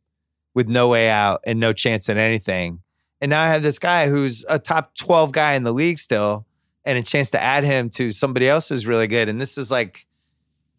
with 0.53 0.67
no 0.67 0.87
way 0.87 1.09
out 1.09 1.41
and 1.45 1.59
no 1.59 1.73
chance 1.73 2.09
at 2.09 2.17
anything, 2.17 2.79
and 3.21 3.29
now 3.29 3.41
I 3.41 3.47
have 3.49 3.63
this 3.63 3.79
guy 3.79 4.07
who's 4.09 4.45
a 4.49 4.59
top 4.59 4.95
12 4.95 5.31
guy 5.31 5.53
in 5.53 5.63
the 5.63 5.73
league 5.73 5.99
still, 5.99 6.45
and 6.83 6.97
a 6.97 7.03
chance 7.03 7.31
to 7.31 7.41
add 7.41 7.63
him 7.63 7.89
to 7.91 8.11
somebody 8.11 8.47
else 8.47 8.69
who's 8.69 8.87
really 8.87 9.07
good, 9.07 9.29
and 9.29 9.39
this 9.39 9.57
is 9.57 9.71
like 9.71 10.05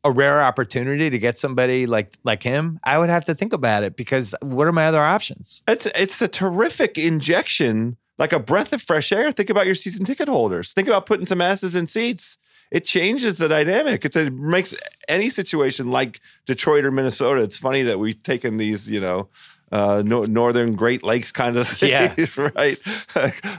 a 0.07 0.11
rare 0.11 0.41
opportunity 0.41 1.11
to 1.11 1.19
get 1.19 1.37
somebody 1.37 1.85
like 1.85 2.17
like 2.23 2.43
him, 2.43 2.79
I 2.85 2.99
would 2.99 3.11
have 3.11 3.25
to 3.25 3.35
think 3.35 3.53
about 3.53 3.83
it 3.83 3.97
because 3.97 4.37
what 4.41 4.69
are 4.69 4.73
my 4.73 4.87
other 4.87 5.01
options? 5.01 5.65
It's 5.67 5.87
it's 5.97 6.23
a 6.23 6.29
terrific 6.29 6.97
injection, 6.97 7.97
like 8.17 8.33
a 8.33 8.39
breath 8.39 8.73
of 8.73 8.81
fresh 8.81 9.11
air. 9.11 9.33
Think 9.33 9.51
about 9.51 9.67
your 9.67 9.75
season 9.75 10.05
ticket 10.05 10.29
holders. 10.29 10.73
Think 10.73 10.87
about 10.87 11.07
putting 11.07 11.27
some 11.27 11.41
asses 11.41 11.75
in 11.75 11.89
seats. 11.89 12.39
It 12.71 12.85
changes 12.85 13.39
the 13.39 13.49
dynamic. 13.49 14.05
It's 14.05 14.17
it 14.17 14.33
makes 14.33 14.75
any 15.09 15.31
situation 15.31 15.91
like 15.91 16.21
Detroit 16.47 16.85
or 16.85 16.91
Minnesota. 16.91 17.43
It's 17.43 17.57
funny 17.57 17.83
that 17.83 17.99
we've 17.99 18.21
taken 18.23 18.57
these, 18.57 18.91
you 18.91 19.01
know, 19.01 19.29
uh, 19.73 20.03
no, 20.05 20.25
northern 20.25 20.75
Great 20.75 21.03
Lakes 21.03 21.33
kind 21.33 21.57
of 21.57 21.83
Yeah. 21.83 22.15
right? 22.57 22.79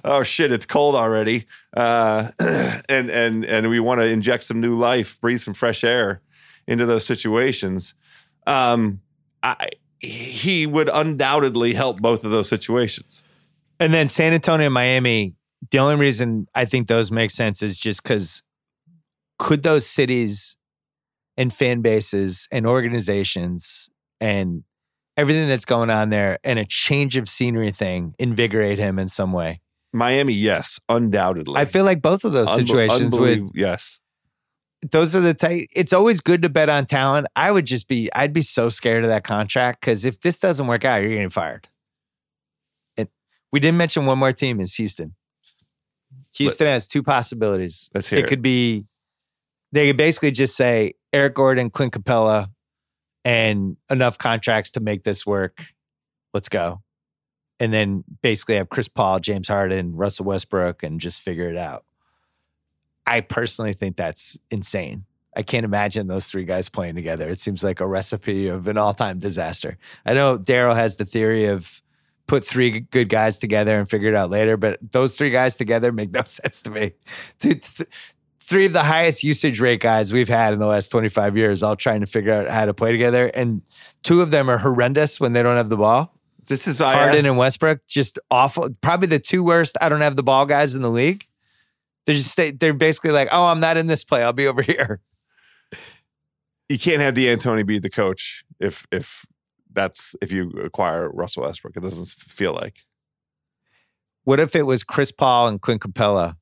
oh 0.04 0.24
shit, 0.24 0.52
it's 0.52 0.66
cold 0.66 0.96
already, 0.96 1.46
uh, 1.76 2.32
and 2.90 3.10
and 3.10 3.46
and 3.46 3.70
we 3.70 3.80
want 3.80 4.02
to 4.02 4.08
inject 4.08 4.44
some 4.44 4.60
new 4.60 4.78
life, 4.78 5.20
breathe 5.22 5.42
some 5.42 5.54
fresh 5.54 5.84
air 5.84 6.22
into 6.68 6.86
those 6.86 7.06
situations. 7.06 7.94
Um, 8.46 9.02
I, 9.44 9.70
he 10.00 10.66
would 10.66 10.90
undoubtedly 10.94 11.74
help 11.74 12.02
both 12.02 12.24
of 12.24 12.32
those 12.32 12.48
situations. 12.48 13.24
And 13.80 13.94
then 13.94 14.08
San 14.08 14.34
Antonio 14.34 14.68
and 14.68 14.74
Miami, 14.74 15.36
the 15.72 15.80
only 15.80 15.96
reason 15.96 16.48
I 16.56 16.66
think 16.66 16.88
those 16.88 17.12
make 17.12 17.32
sense 17.32 17.62
is 17.62 17.78
just 17.78 18.04
because 18.04 18.44
could 19.38 19.64
those 19.64 19.86
cities 19.86 20.58
and 21.38 21.54
fan 21.54 21.82
bases 21.82 22.48
and 22.52 22.66
organizations 22.66 23.90
and 24.20 24.64
everything 25.16 25.48
that's 25.48 25.66
going 25.66 25.90
on 25.90 26.10
there 26.10 26.40
and 26.44 26.60
a 26.60 26.66
change 26.66 27.18
of 27.18 27.30
scenery 27.30 27.72
thing 27.72 28.14
invigorate 28.20 28.80
him 28.80 29.00
in 29.00 29.08
some 29.08 29.32
way? 29.32 29.62
Miami, 29.94 30.34
yes, 30.34 30.80
undoubtedly. 30.90 31.56
I 31.56 31.66
feel 31.66 31.86
like 31.86 32.02
both 32.02 32.24
of 32.24 32.34
those 32.34 32.50
Unbe- 32.50 32.68
situations 32.68 33.18
would 33.18 33.50
yes. 33.54 34.00
those 34.92 35.16
are 35.16 35.22
the 35.22 35.34
tight. 35.34 35.70
it's 35.76 35.94
always 35.94 36.22
good 36.22 36.42
to 36.42 36.50
bet 36.50 36.70
on 36.70 36.86
talent. 36.86 37.28
I 37.36 37.52
would 37.52 37.66
just 37.66 37.88
be 37.88 38.10
I'd 38.14 38.34
be 38.34 38.42
so 38.42 38.70
scared 38.70 39.04
of 39.04 39.10
that 39.10 39.24
contract 39.24 39.82
because 39.82 40.06
if 40.06 40.20
this 40.22 40.40
doesn't 40.40 40.68
work 40.68 40.86
out, 40.86 40.98
you're 40.98 41.10
getting 41.10 41.30
fired. 41.30 41.68
And 42.98 43.08
we 43.52 43.60
didn't 43.60 43.78
mention 43.78 44.06
one 44.06 44.20
more 44.20 44.34
team 44.34 44.60
is 44.60 44.76
Houston. 44.76 45.16
Houston 46.36 46.68
has 46.68 46.88
two 46.88 47.02
possibilities. 47.02 47.90
Let's 47.94 48.10
hear 48.10 48.20
it 48.20 48.26
it. 48.26 48.28
could 48.28 48.42
be 48.42 48.86
they 49.72 49.92
basically 49.92 50.32
just 50.32 50.56
say 50.56 50.94
Eric 51.14 51.36
Gordon, 51.36 51.70
Clint 51.70 51.94
Capela, 51.94 52.50
and 53.26 53.78
enough 53.90 54.18
contracts 54.18 54.72
to 54.72 54.80
make 54.80 55.04
this 55.04 55.26
work. 55.26 55.60
Let's 56.34 56.50
go. 56.50 56.82
And 57.60 57.74
then 57.74 58.04
basically 58.22 58.56
have 58.56 58.70
Chris 58.70 58.88
Paul, 58.88 59.20
James 59.20 59.48
Harden, 59.48 59.96
Russell 59.96 60.26
Westbrook, 60.26 60.84
and 60.84 61.02
just 61.02 61.22
figure 61.22 61.50
it 61.50 61.58
out. 61.58 61.86
I 63.06 63.22
personally 63.22 63.74
think 63.74 63.98
that's 63.98 64.38
insane. 64.52 65.06
I 65.36 65.44
can't 65.44 65.66
imagine 65.66 66.08
those 66.08 66.28
three 66.28 66.46
guys 66.46 66.68
playing 66.68 66.96
together. 66.96 67.30
It 67.30 67.40
seems 67.40 67.64
like 67.64 67.80
a 67.80 67.88
recipe 67.88 68.48
of 68.48 68.68
an 68.68 68.78
all-time 68.78 69.20
disaster. 69.20 69.78
I 70.06 70.14
know 70.14 70.38
Daryl 70.38 70.76
has 70.76 70.98
the 70.98 71.06
theory 71.06 71.46
of 71.46 71.82
put 72.28 72.46
three 72.46 72.82
good 72.82 73.08
guys 73.08 73.40
together 73.40 73.80
and 73.80 73.90
figure 73.90 74.10
it 74.10 74.16
out 74.16 74.30
later, 74.30 74.58
but 74.58 74.80
those 74.92 75.18
three 75.18 75.30
guys 75.30 75.56
together 75.56 75.92
make 75.92 76.12
no 76.12 76.22
sense 76.26 76.62
to 76.64 76.72
me. 76.72 76.94
Dude, 77.40 77.62
th- 77.62 77.90
three 78.48 78.66
of 78.66 78.74
the 78.74 78.84
highest 78.84 79.24
usage 79.24 79.60
rate 79.60 79.82
guys 79.82 80.14
we've 80.14 80.30
had 80.30 80.54
in 80.54 80.60
the 80.60 80.66
last 80.66 80.88
25 80.90 81.36
years, 81.36 81.62
all 81.62 81.76
trying 81.76 82.00
to 82.00 82.06
figure 82.06 82.32
out 82.32 82.48
how 82.48 82.66
to 82.66 82.74
play 82.74 82.92
together, 82.92 83.28
and 83.34 83.62
two 84.04 84.22
of 84.22 84.32
them 84.32 84.50
are 84.50 84.58
horrendous 84.58 85.20
when 85.20 85.34
they 85.34 85.44
don't 85.44 85.58
have 85.58 85.70
the 85.70 85.78
ball. 85.78 86.14
This 86.48 86.66
is 86.66 86.80
Harden 86.80 87.26
and 87.26 87.38
Westbrook, 87.38 87.86
just 87.88 88.20
awful. 88.32 88.70
Probably 88.80 89.08
the 89.08 89.20
two 89.20 89.44
worst. 89.44 89.76
I 89.82 89.90
don't 89.90 90.00
have 90.00 90.16
the 90.16 90.24
ball 90.24 90.46
guys 90.46 90.76
in 90.76 90.82
the 90.82 90.90
league. 90.90 91.28
They're 92.06 92.16
just 92.16 92.32
stay, 92.32 92.52
they're 92.52 92.74
basically 92.74 93.12
like, 93.12 93.28
oh, 93.34 93.48
I'm 93.48 93.60
not 93.60 93.76
in 93.76 93.88
this 93.88 94.06
play. 94.06 94.24
I'll 94.24 94.32
be 94.32 94.48
over 94.48 94.62
here. 94.64 95.02
you 96.70 96.80
can't 96.80 97.02
have 97.02 97.16
D'Antoni 97.16 97.66
be 97.66 97.80
the 97.80 97.90
coach 97.90 98.46
if 98.62 98.88
if 98.94 99.26
that's 99.74 100.16
if 100.22 100.32
you 100.32 100.52
acquire 100.64 101.10
Russell 101.12 101.44
Westbrook. 101.44 101.76
It 101.76 101.82
doesn't 101.82 102.08
feel 102.08 102.54
like. 102.54 102.86
What 104.24 104.40
if 104.40 104.56
it 104.56 104.64
was 104.64 104.84
Chris 104.86 105.12
Paul 105.12 105.50
and 105.50 105.62
Clint 105.62 105.82
Capela 105.82 106.38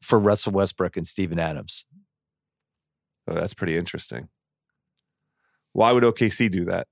for 0.00 0.18
Russell 0.18 0.52
Westbrook 0.52 0.96
and 0.96 1.06
Steven 1.06 1.38
Adams. 1.38 1.84
Oh, 3.28 3.34
that's 3.34 3.54
pretty 3.54 3.76
interesting. 3.76 4.28
Why 5.72 5.92
would 5.92 6.04
OKC 6.04 6.50
do 6.50 6.64
that? 6.66 6.86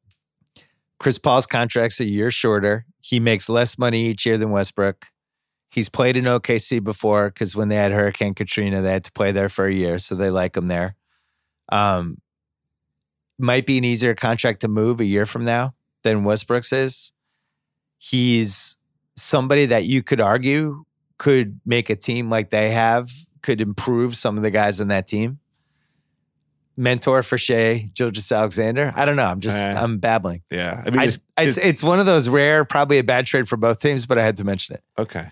Chris 0.99 1.19
Paul's 1.19 1.47
contract's 1.47 2.01
a 2.01 2.05
year 2.05 2.31
shorter. 2.31 2.87
He 3.01 3.21
makes 3.21 3.49
less 3.49 3.79
money 3.79 4.07
each 4.07 4.25
year 4.27 4.39
than 4.39 4.51
Westbrook. 4.51 5.07
He's 5.71 5.89
played 5.89 6.17
in 6.17 6.25
OKC 6.25 6.83
before 6.83 7.29
because 7.29 7.55
when 7.55 7.69
they 7.69 7.77
had 7.77 7.93
Hurricane 7.93 8.35
Katrina, 8.35 8.81
they 8.81 8.93
had 8.93 9.05
to 9.05 9.13
play 9.13 9.33
there 9.33 9.49
for 9.49 9.67
a 9.67 9.73
year, 9.73 9.99
so 9.99 10.15
they 10.15 10.31
like 10.31 10.57
him 10.57 10.69
there. 10.69 10.97
Um, 11.71 12.19
might 13.39 13.67
be 13.67 13.77
an 13.77 13.85
easier 13.85 14.15
contract 14.15 14.61
to 14.61 14.69
move 14.69 15.01
a 15.01 15.05
year 15.05 15.27
from 15.27 15.45
now 15.45 15.75
than 16.03 16.25
Westbrook's 16.25 16.73
is. 16.73 17.13
He's 17.99 18.79
somebody 19.17 19.67
that 19.67 19.85
you 19.85 20.03
could 20.03 20.21
argue 20.21 20.86
could 21.19 21.61
make 21.65 21.91
a 21.91 21.97
team 21.97 22.29
like 22.31 22.51
they 22.51 22.71
have, 22.71 23.11
could 23.43 23.61
improve 23.61 24.17
some 24.17 24.37
of 24.37 24.43
the 24.43 24.51
guys 24.51 24.81
on 24.81 24.89
that 24.89 25.07
team. 25.07 25.39
Mentor 26.79 27.23
for 27.23 27.39
Shai, 27.39 27.89
Gilgeous 27.95 28.31
Alexander. 28.31 28.93
I 28.95 29.07
don't 29.07 29.17
know. 29.17 29.25
I'm 29.25 29.41
just, 29.41 29.57
Uh, 29.57 29.75
I'm 29.83 29.99
babbling. 29.99 30.43
Yeah, 30.51 30.83
I 30.87 30.91
mean, 30.91 31.01
I, 31.01 31.05
it's- 31.05 31.19
it's, 31.39 31.57
it's 31.59 31.83
one 31.83 31.99
of 32.01 32.07
those 32.07 32.29
rare, 32.29 32.65
probably 32.67 32.99
a 32.99 33.05
bad 33.05 33.25
trade 33.25 33.49
for 33.49 33.57
both 33.57 33.79
teams, 33.79 34.05
but 34.05 34.19
I 34.19 34.25
had 34.25 34.37
to 34.39 34.45
mention 34.45 34.75
it. 34.75 34.83
okay. 34.99 35.29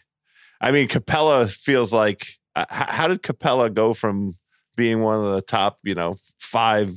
I 0.61 0.71
mean, 0.71 0.89
Capela 0.89 1.51
feels 1.51 1.93
like. 1.93 2.39
Uh, 2.57 2.65
how 2.71 3.09
did 3.09 3.21
Capela 3.23 3.73
go 3.75 3.93
from 3.93 4.37
being 4.77 5.03
one 5.03 5.17
of 5.17 5.35
the 5.35 5.43
top, 5.43 5.79
you 5.83 5.95
know, 5.95 6.15
five 6.39 6.93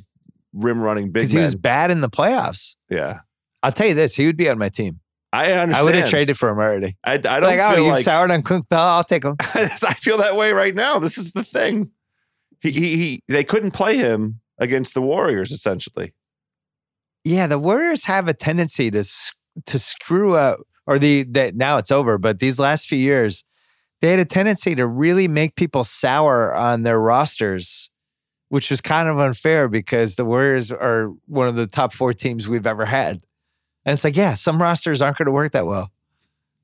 rim 0.54 0.80
running 0.80 1.06
big 1.08 1.14
Because 1.24 1.32
he 1.32 1.40
was 1.40 1.56
bad 1.56 1.92
in 1.92 2.00
the 2.00 2.10
playoffs. 2.10 2.76
yeah, 2.90 3.22
I'll 3.64 3.72
tell 3.74 3.88
you 3.88 3.94
this, 3.96 4.16
he 4.16 4.26
would 4.28 4.38
be 4.38 4.48
on 4.50 4.58
my 4.58 4.70
team. 4.70 5.00
I 5.34 5.52
understand. 5.52 5.76
I 5.76 5.84
would 5.84 5.96
have 5.96 6.10
traded 6.10 6.38
for 6.38 6.50
him 6.50 6.58
already. 6.58 6.96
I, 7.04 7.14
I 7.14 7.18
don't 7.18 7.44
Like, 7.44 7.60
oh, 7.60 7.76
feel 7.76 7.84
you 7.86 7.92
like 7.92 8.04
soured 8.04 8.32
on 8.32 8.42
Bell, 8.42 8.66
I'll 8.72 9.04
take 9.04 9.24
him. 9.24 9.36
I 9.40 9.94
feel 9.94 10.18
that 10.18 10.36
way 10.36 10.52
right 10.52 10.74
now. 10.74 11.00
This 11.00 11.18
is 11.18 11.34
the 11.34 11.44
thing. 11.44 11.92
He, 12.62 12.72
he, 12.72 12.98
he 12.98 13.24
they 13.28 13.44
couldn't 13.44 13.72
play 13.72 13.98
him 13.98 14.40
against 14.58 14.94
the 14.94 15.02
Warriors 15.02 15.52
essentially. 15.52 16.14
Yeah, 17.24 17.48
the 17.48 17.60
Warriors 17.60 18.06
have 18.06 18.28
a 18.28 18.34
tendency 18.34 18.90
to 18.92 19.04
to 19.66 19.80
screw 19.80 20.36
up, 20.36 20.60
or 20.86 20.98
the 20.98 21.24
that 21.32 21.56
now 21.56 21.78
it's 21.78 21.92
over. 21.92 22.18
But 22.18 22.40
these 22.40 22.60
last 22.60 22.88
few 22.88 22.98
years, 22.98 23.44
they 24.02 24.10
had 24.10 24.20
a 24.20 24.26
tendency 24.26 24.76
to 24.76 24.88
really 24.88 25.28
make 25.28 25.56
people 25.56 25.84
sour 25.84 26.54
on 26.56 26.84
their 26.84 27.00
rosters, 27.00 27.90
which 28.50 28.72
was 28.72 28.82
kind 28.82 29.10
of 29.10 29.20
unfair 29.20 29.68
because 29.68 30.16
the 30.16 30.26
Warriors 30.26 30.72
are 30.72 31.12
one 31.26 31.48
of 31.48 31.56
the 31.56 31.68
top 31.68 31.94
four 31.94 32.14
teams 32.14 32.48
we've 32.48 32.68
ever 32.68 32.86
had, 32.86 33.20
and 33.88 33.94
it's 33.94 34.04
like, 34.04 34.18
yeah, 34.18 34.34
some 34.34 34.62
rosters 34.62 35.02
aren't 35.02 35.18
going 35.18 35.28
to 35.28 35.32
work 35.32 35.54
that 35.54 35.66
well. 35.66 35.90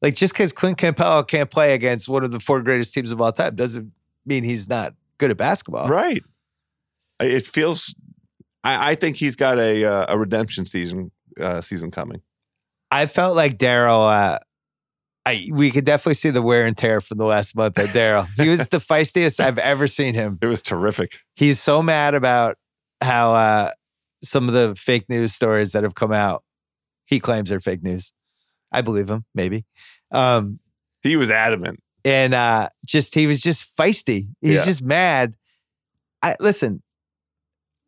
Like 0.01 0.13
just 0.13 0.33
because 0.33 0.51
Clint 0.51 0.77
Capela 0.77 1.25
can't 1.25 1.49
play 1.49 1.73
against 1.73 2.09
one 2.09 2.25
of 2.25 2.31
the 2.31 2.39
four 2.41 2.61
greatest 2.61 2.93
teams 2.93 3.11
of 3.11 3.21
all 3.21 3.31
time 3.31 3.55
doesn't 3.55 3.93
mean 4.25 4.43
he's 4.43 4.67
not 4.67 4.93
good 5.19 5.31
at 5.31 5.37
basketball. 5.37 5.87
Right. 5.87 6.21
It 7.21 7.45
feels. 7.47 7.95
I, 8.65 8.91
I 8.91 8.95
think 8.95 9.15
he's 9.15 9.37
got 9.37 9.57
a 9.57 9.85
uh, 9.85 10.05
a 10.09 10.19
redemption 10.19 10.65
season 10.65 11.11
uh, 11.39 11.61
season 11.61 11.91
coming. 11.91 12.21
I 12.91 13.05
felt 13.05 13.37
like 13.37 13.57
Daryl. 13.57 14.05
Uh, 14.05 14.39
I 15.25 15.47
we 15.53 15.71
could 15.71 15.85
definitely 15.85 16.15
see 16.15 16.31
the 16.31 16.41
wear 16.41 16.65
and 16.65 16.75
tear 16.75 16.99
from 16.99 17.19
the 17.19 17.25
last 17.25 17.55
month 17.55 17.79
at 17.79 17.89
Daryl. 17.89 18.27
he 18.35 18.49
was 18.49 18.67
the 18.67 18.79
feistiest 18.79 19.39
I've 19.39 19.57
ever 19.57 19.87
seen 19.87 20.13
him. 20.13 20.37
It 20.41 20.47
was 20.47 20.61
terrific. 20.61 21.19
He's 21.37 21.61
so 21.61 21.81
mad 21.81 22.15
about 22.15 22.57
how 22.99 23.33
uh, 23.33 23.71
some 24.21 24.49
of 24.49 24.53
the 24.53 24.75
fake 24.75 25.07
news 25.07 25.33
stories 25.33 25.71
that 25.71 25.83
have 25.83 25.95
come 25.95 26.11
out. 26.11 26.42
He 27.05 27.19
claims 27.19 27.49
they're 27.49 27.59
fake 27.59 27.83
news. 27.83 28.11
I 28.71 28.81
believe 28.81 29.09
him, 29.09 29.25
maybe. 29.35 29.65
Um, 30.11 30.59
He 31.03 31.15
was 31.15 31.29
adamant. 31.29 31.81
and 32.05 32.33
uh, 32.33 32.69
just 32.85 33.13
he 33.15 33.27
was 33.27 33.41
just 33.41 33.75
feisty. 33.77 34.27
He's 34.41 34.51
Yeah. 34.55 34.65
just 34.65 34.81
mad. 34.81 35.35
I 36.21 36.35
listen. 36.39 36.81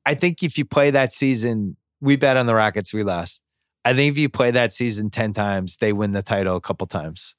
I 0.06 0.14
think 0.16 0.44
if 0.44 0.58
you 0.58 0.66
play 0.66 0.92
that 0.92 1.12
season, 1.14 1.78
we 2.02 2.16
bet 2.16 2.38
on 2.38 2.46
the 2.46 2.54
Rockets. 2.56 2.94
We 2.94 3.04
lost. 3.04 3.42
I 3.84 3.94
think 3.94 4.12
if 4.12 4.18
you 4.18 4.30
play 4.30 4.52
that 4.52 4.74
season 4.74 5.10
ten 5.10 5.34
times, 5.34 5.78
they 5.78 5.94
win 5.94 6.12
the 6.12 6.22
title 6.22 6.56
a 6.56 6.62
couple 6.62 6.86
times. 6.88 7.36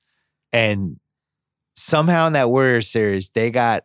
And 0.53 0.99
somehow 1.77 2.27
in 2.27 2.33
that 2.33 2.51
Warriors 2.51 2.89
series, 2.89 3.29
they 3.31 3.51
got 3.51 3.85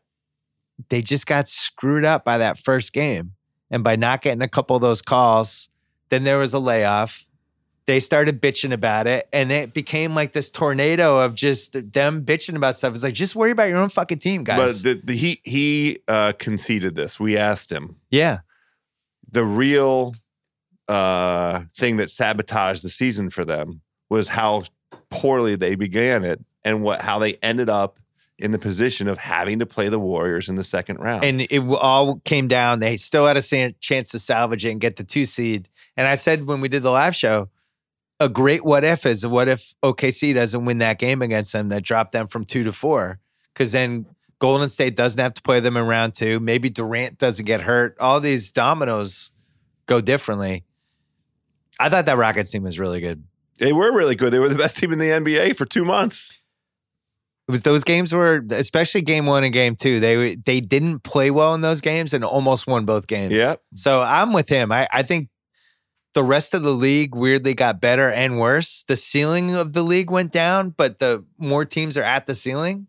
they 0.89 1.01
just 1.01 1.27
got 1.27 1.47
screwed 1.47 2.05
up 2.05 2.23
by 2.25 2.37
that 2.39 2.57
first 2.57 2.93
game, 2.93 3.33
and 3.69 3.83
by 3.83 3.95
not 3.95 4.21
getting 4.21 4.41
a 4.41 4.47
couple 4.47 4.75
of 4.75 4.81
those 4.81 5.01
calls, 5.01 5.69
then 6.09 6.23
there 6.23 6.37
was 6.39 6.53
a 6.53 6.59
layoff. 6.59 7.27
They 7.87 7.99
started 7.99 8.41
bitching 8.41 8.73
about 8.73 9.07
it, 9.07 9.27
and 9.33 9.51
it 9.51 9.73
became 9.73 10.13
like 10.13 10.33
this 10.33 10.49
tornado 10.49 11.19
of 11.19 11.33
just 11.35 11.73
them 11.93 12.23
bitching 12.23 12.55
about 12.55 12.75
stuff. 12.75 12.93
It's 12.93 13.03
like 13.03 13.13
just 13.13 13.35
worry 13.35 13.51
about 13.51 13.69
your 13.69 13.77
own 13.77 13.89
fucking 13.89 14.19
team, 14.19 14.43
guys. 14.43 14.81
But 14.81 14.83
the, 14.83 15.01
the, 15.03 15.15
he 15.15 15.41
he 15.43 15.99
uh, 16.07 16.33
conceded 16.33 16.95
this. 16.95 17.19
We 17.19 17.37
asked 17.37 17.71
him 17.71 17.97
yeah, 18.09 18.39
the 19.31 19.43
real 19.43 20.13
uh, 20.87 21.63
thing 21.75 21.97
that 21.97 22.11
sabotaged 22.11 22.83
the 22.83 22.89
season 22.89 23.29
for 23.29 23.45
them 23.45 23.81
was 24.09 24.27
how 24.27 24.61
poorly 25.09 25.55
they 25.55 25.75
began 25.75 26.23
it 26.23 26.39
and 26.63 26.83
what 26.83 27.01
how 27.01 27.19
they 27.19 27.33
ended 27.35 27.69
up 27.69 27.99
in 28.37 28.51
the 28.51 28.59
position 28.59 29.07
of 29.07 29.17
having 29.17 29.59
to 29.59 29.65
play 29.65 29.87
the 29.87 29.99
Warriors 29.99 30.49
in 30.49 30.55
the 30.55 30.63
second 30.63 30.97
round. 30.97 31.23
and 31.23 31.41
it 31.41 31.59
all 31.59 32.19
came 32.25 32.47
down. 32.47 32.79
They 32.79 32.97
still 32.97 33.25
had 33.25 33.37
a 33.37 33.71
chance 33.79 34.09
to 34.09 34.19
salvage 34.19 34.65
it 34.65 34.71
and 34.71 34.81
get 34.81 34.95
the 34.95 35.03
two 35.03 35.25
seed. 35.25 35.69
And 35.95 36.07
I 36.07 36.15
said 36.15 36.47
when 36.47 36.59
we 36.59 36.67
did 36.67 36.81
the 36.83 36.89
live 36.89 37.15
show, 37.15 37.49
a 38.21 38.29
great 38.29 38.63
what 38.63 38.83
if 38.83 39.05
is 39.05 39.25
what 39.25 39.47
if 39.47 39.73
OKC 39.83 40.33
doesn't 40.35 40.63
win 40.63 40.77
that 40.77 40.99
game 40.99 41.21
against 41.23 41.51
them 41.53 41.69
that 41.69 41.83
dropped 41.83 42.11
them 42.11 42.27
from 42.27 42.45
two 42.45 42.63
to 42.63 42.71
four? 42.71 43.19
Because 43.53 43.71
then 43.71 44.05
Golden 44.37 44.69
State 44.69 44.95
doesn't 44.95 45.19
have 45.19 45.33
to 45.33 45.41
play 45.41 45.59
them 45.59 45.75
in 45.75 45.85
round 45.85 46.13
two. 46.13 46.39
Maybe 46.39 46.69
Durant 46.69 47.17
doesn't 47.17 47.45
get 47.45 47.61
hurt. 47.61 47.97
All 47.99 48.19
these 48.19 48.51
dominoes 48.51 49.31
go 49.87 50.01
differently. 50.01 50.63
I 51.79 51.89
thought 51.89 52.05
that 52.05 52.17
Rockets 52.17 52.51
team 52.51 52.63
was 52.63 52.79
really 52.79 53.01
good. 53.01 53.23
they 53.57 53.73
were 53.73 53.91
really 53.91 54.15
good. 54.15 54.31
They 54.31 54.39
were 54.39 54.49
the 54.49 54.55
best 54.55 54.77
team 54.77 54.93
in 54.93 54.99
the 54.99 55.07
NBA 55.07 55.55
for 55.55 55.65
two 55.65 55.83
months. 55.83 56.39
It 57.47 57.51
was 57.51 57.63
those 57.63 57.83
games 57.83 58.13
were 58.13 58.45
especially 58.51 59.01
game 59.01 59.25
one 59.25 59.43
and 59.43 59.51
game 59.51 59.75
two. 59.75 59.99
They 59.99 60.35
they 60.35 60.61
didn't 60.61 60.99
play 60.99 61.31
well 61.31 61.55
in 61.55 61.61
those 61.61 61.81
games 61.81 62.13
and 62.13 62.23
almost 62.23 62.67
won 62.67 62.85
both 62.85 63.07
games. 63.07 63.33
Yep. 63.33 63.61
So 63.75 64.01
I'm 64.01 64.31
with 64.31 64.47
him. 64.47 64.71
I, 64.71 64.87
I 64.91 65.01
think 65.01 65.27
the 66.13 66.23
rest 66.23 66.53
of 66.53 66.61
the 66.63 66.73
league 66.73 67.15
weirdly 67.15 67.53
got 67.53 67.79
better 67.79 68.09
and 68.09 68.39
worse. 68.39 68.83
The 68.83 68.97
ceiling 68.97 69.55
of 69.55 69.73
the 69.73 69.83
league 69.83 70.11
went 70.11 70.31
down, 70.31 70.71
but 70.71 70.99
the 70.99 71.23
more 71.37 71.65
teams 71.65 71.97
are 71.97 72.03
at 72.03 72.25
the 72.25 72.35
ceiling, 72.35 72.87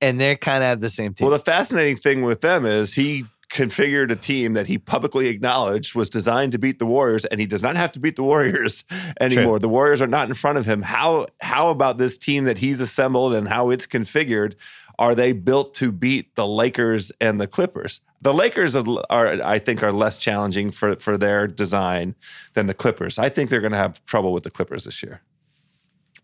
and 0.00 0.20
they're 0.20 0.36
kind 0.36 0.62
of 0.62 0.68
have 0.68 0.80
the 0.80 0.90
same 0.90 1.14
team. 1.14 1.26
Well, 1.28 1.36
the 1.36 1.44
fascinating 1.44 1.96
thing 1.96 2.22
with 2.22 2.40
them 2.40 2.64
is 2.64 2.94
he 2.94 3.24
configured 3.50 4.10
a 4.10 4.16
team 4.16 4.54
that 4.54 4.66
he 4.66 4.76
publicly 4.76 5.28
acknowledged 5.28 5.94
was 5.94 6.10
designed 6.10 6.52
to 6.52 6.58
beat 6.58 6.78
the 6.78 6.86
Warriors, 6.86 7.24
and 7.26 7.40
he 7.40 7.46
does 7.46 7.62
not 7.62 7.76
have 7.76 7.92
to 7.92 8.00
beat 8.00 8.16
the 8.16 8.22
Warriors 8.22 8.84
anymore. 9.20 9.58
The 9.58 9.68
Warriors 9.68 10.00
are 10.00 10.06
not 10.06 10.28
in 10.28 10.34
front 10.34 10.58
of 10.58 10.66
him. 10.66 10.82
How 10.82 11.26
how 11.40 11.70
about 11.70 11.98
this 11.98 12.16
team 12.16 12.44
that 12.44 12.58
he's 12.58 12.80
assembled 12.80 13.34
and 13.34 13.48
how 13.48 13.70
it's 13.70 13.86
configured? 13.86 14.54
Are 14.98 15.14
they 15.14 15.32
built 15.32 15.74
to 15.74 15.92
beat 15.92 16.36
the 16.36 16.46
Lakers 16.46 17.12
and 17.20 17.40
the 17.40 17.46
Clippers? 17.46 18.00
The 18.22 18.32
Lakers 18.34 18.74
are, 18.74 19.42
I 19.42 19.58
think, 19.58 19.82
are 19.82 19.92
less 19.92 20.18
challenging 20.18 20.70
for 20.70 20.96
for 20.96 21.18
their 21.18 21.46
design 21.46 22.14
than 22.54 22.66
the 22.66 22.74
Clippers. 22.74 23.18
I 23.18 23.28
think 23.28 23.50
they're 23.50 23.60
going 23.60 23.72
to 23.72 23.78
have 23.78 24.04
trouble 24.06 24.32
with 24.32 24.42
the 24.42 24.50
Clippers 24.50 24.84
this 24.84 25.02
year. 25.02 25.20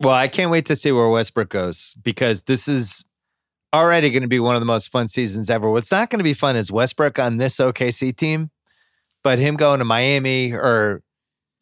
well, 0.01 0.15
I 0.15 0.29
can't 0.29 0.51
wait 0.51 0.67
to 0.67 0.77
see 0.77 0.91
where 0.91 1.09
Westbrook 1.09 1.51
goes 1.51 1.95
because 2.03 2.43
this 2.43 2.67
is 2.67 3.05
already 3.75 4.11
going 4.11 4.23
to 4.23 4.29
be 4.29 4.41
one 4.41 4.55
of 4.55 4.61
the 4.61 4.67
most 4.67 4.89
fun 4.89 5.09
seasons 5.09 5.49
ever. 5.49 5.71
What's 5.71 5.91
not 5.91 6.11
going 6.11 6.19
to 6.19 6.25
be 6.25 6.35
fun 6.35 6.57
is 6.57 6.71
Westbrook 6.73 7.19
on 7.19 7.37
this 7.37 7.57
OKC 7.57 8.15
team, 8.17 8.51
but 9.23 9.39
him 9.39 9.57
going 9.57 9.79
to 9.79 9.85
Miami 9.85 10.53
or 10.53 11.03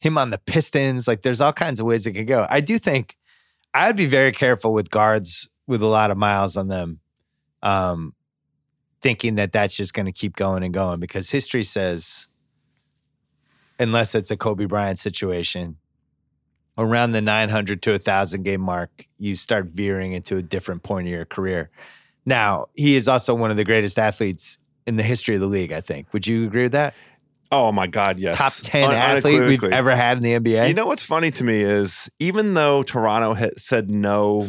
him 0.00 0.18
on 0.18 0.30
the 0.30 0.38
Pistons. 0.38 1.06
Like, 1.06 1.22
there's 1.22 1.40
all 1.40 1.52
kinds 1.52 1.80
of 1.80 1.86
ways 1.86 2.06
it 2.06 2.12
could 2.14 2.26
go. 2.26 2.46
I 2.48 2.60
do 2.60 2.78
think 2.78 3.16
I'd 3.74 3.96
be 3.96 4.06
very 4.06 4.32
careful 4.32 4.72
with 4.72 4.90
guards 4.90 5.48
with 5.66 5.82
a 5.82 5.86
lot 5.86 6.10
of 6.10 6.16
miles 6.16 6.56
on 6.56 6.68
them, 6.68 7.00
um, 7.62 8.14
thinking 9.02 9.36
that 9.36 9.52
that's 9.52 9.74
just 9.74 9.94
going 9.94 10.06
to 10.06 10.12
keep 10.12 10.36
going 10.36 10.62
and 10.62 10.74
going 10.74 11.00
because 11.00 11.30
history 11.30 11.64
says, 11.64 12.28
unless 13.78 14.14
it's 14.14 14.30
a 14.30 14.36
Kobe 14.36 14.66
Bryant 14.66 14.98
situation, 14.98 15.76
around 16.76 17.12
the 17.12 17.22
900 17.22 17.82
to 17.82 17.90
1,000 17.92 18.42
game 18.42 18.60
mark, 18.60 19.06
you 19.18 19.36
start 19.36 19.66
veering 19.66 20.12
into 20.12 20.36
a 20.36 20.42
different 20.42 20.82
point 20.82 21.06
of 21.06 21.12
your 21.12 21.24
career. 21.24 21.70
Now, 22.26 22.66
he 22.74 22.96
is 22.96 23.08
also 23.08 23.34
one 23.34 23.50
of 23.50 23.56
the 23.56 23.64
greatest 23.64 23.98
athletes 23.98 24.58
in 24.86 24.96
the 24.96 25.02
history 25.02 25.34
of 25.34 25.40
the 25.40 25.46
league, 25.46 25.72
I 25.72 25.80
think. 25.80 26.12
Would 26.12 26.26
you 26.26 26.46
agree 26.46 26.64
with 26.64 26.72
that? 26.72 26.94
Oh 27.52 27.72
my 27.72 27.88
God, 27.88 28.20
yes! 28.20 28.36
Top 28.36 28.52
10 28.54 28.90
Un- 28.90 28.94
athlete 28.94 29.40
we've 29.40 29.64
ever 29.64 29.96
had 29.96 30.16
in 30.16 30.22
the 30.22 30.38
NBA? 30.38 30.68
You 30.68 30.74
know 30.74 30.86
what's 30.86 31.02
funny 31.02 31.32
to 31.32 31.42
me 31.42 31.62
is 31.62 32.08
even 32.20 32.54
though 32.54 32.84
Toronto 32.84 33.34
had 33.34 33.58
said 33.58 33.90
no 33.90 34.48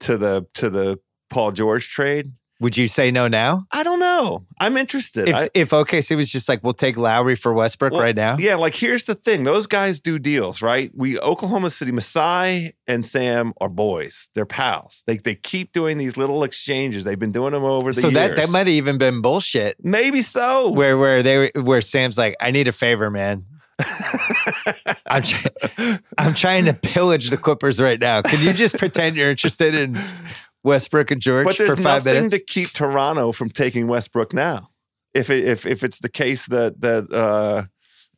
to 0.00 0.16
the 0.16 0.46
to 0.54 0.70
the 0.70 1.00
Paul 1.30 1.50
George 1.50 1.90
trade, 1.90 2.32
Would 2.60 2.76
you 2.76 2.88
say 2.88 3.12
no 3.12 3.28
now? 3.28 3.66
I 3.70 3.84
don't 3.84 4.00
know. 4.00 4.44
I'm 4.58 4.76
interested. 4.76 5.28
If 5.28 5.34
I- 5.36 5.48
if 5.54 5.70
OKC 5.70 6.16
was 6.16 6.28
just 6.28 6.48
like, 6.48 6.64
we'll 6.64 6.72
take 6.74 6.96
Lowry 6.96 7.36
for 7.36 7.52
Westbrook 7.52 7.92
Well, 7.92 8.02
right 8.02 8.16
now. 8.16 8.36
Yeah, 8.38 8.56
like 8.56 8.74
here's 8.74 9.04
the 9.04 9.14
thing: 9.14 9.44
those 9.44 9.68
guys 9.68 10.00
do 10.00 10.18
deals, 10.18 10.60
right? 10.60 10.90
We 10.92 11.20
Oklahoma 11.20 11.70
City, 11.70 11.92
Masai 11.92 12.74
and 12.88 13.06
Sam 13.06 13.52
are 13.60 13.68
boys. 13.68 14.28
They're 14.34 14.44
pals. 14.44 15.04
They 15.06 15.18
they 15.18 15.36
keep 15.36 15.72
doing 15.72 15.98
these 15.98 16.16
little 16.16 16.42
exchanges. 16.42 17.04
They've 17.04 17.18
been 17.18 17.30
doing 17.30 17.52
them 17.52 17.62
over 17.62 17.92
the 17.92 18.00
years 18.00 18.02
so 18.02 18.08
years. 18.08 18.14
that 18.30 18.36
that 18.36 18.50
might 18.50 18.60
have 18.66 18.68
even 18.68 18.98
been 18.98 19.20
bullshit. 19.22 19.76
maybe 19.84 20.20
so. 20.20 20.70
Where 20.70 20.98
where 20.98 21.22
they 21.22 21.36
were- 21.54 21.62
where 21.62 21.80
Sam's 21.80 22.18
like, 22.18 22.34
I 22.40 22.50
need 22.50 22.66
a 22.66 22.72
favor, 22.72 23.08
man. 23.08 23.44
I'm 25.08 25.22
try- 25.22 25.98
I'm 26.18 26.34
trying 26.34 26.64
to 26.64 26.72
pillage 26.74 27.30
the 27.30 27.36
Clippers 27.36 27.80
right 27.80 28.00
now. 28.00 28.22
Can 28.22 28.44
you 28.44 28.52
just 28.52 28.76
pretend 28.78 29.14
you're 29.16 29.30
interested 29.30 29.74
in 29.76 29.96
Westbrook 30.68 31.10
and 31.10 31.20
George 31.20 31.46
but 31.46 31.58
there's 31.58 31.70
for 31.70 31.76
five 31.76 32.04
nothing 32.04 32.24
minutes? 32.24 32.34
to 32.34 32.44
keep 32.44 32.68
Toronto 32.70 33.32
from 33.32 33.50
taking 33.50 33.88
Westbrook 33.88 34.32
now. 34.32 34.70
If 35.14 35.30
it, 35.30 35.44
if 35.44 35.66
if 35.66 35.82
it's 35.82 35.98
the 35.98 36.08
case 36.08 36.46
that 36.46 36.80
that 36.82 37.12
uh, 37.12 37.64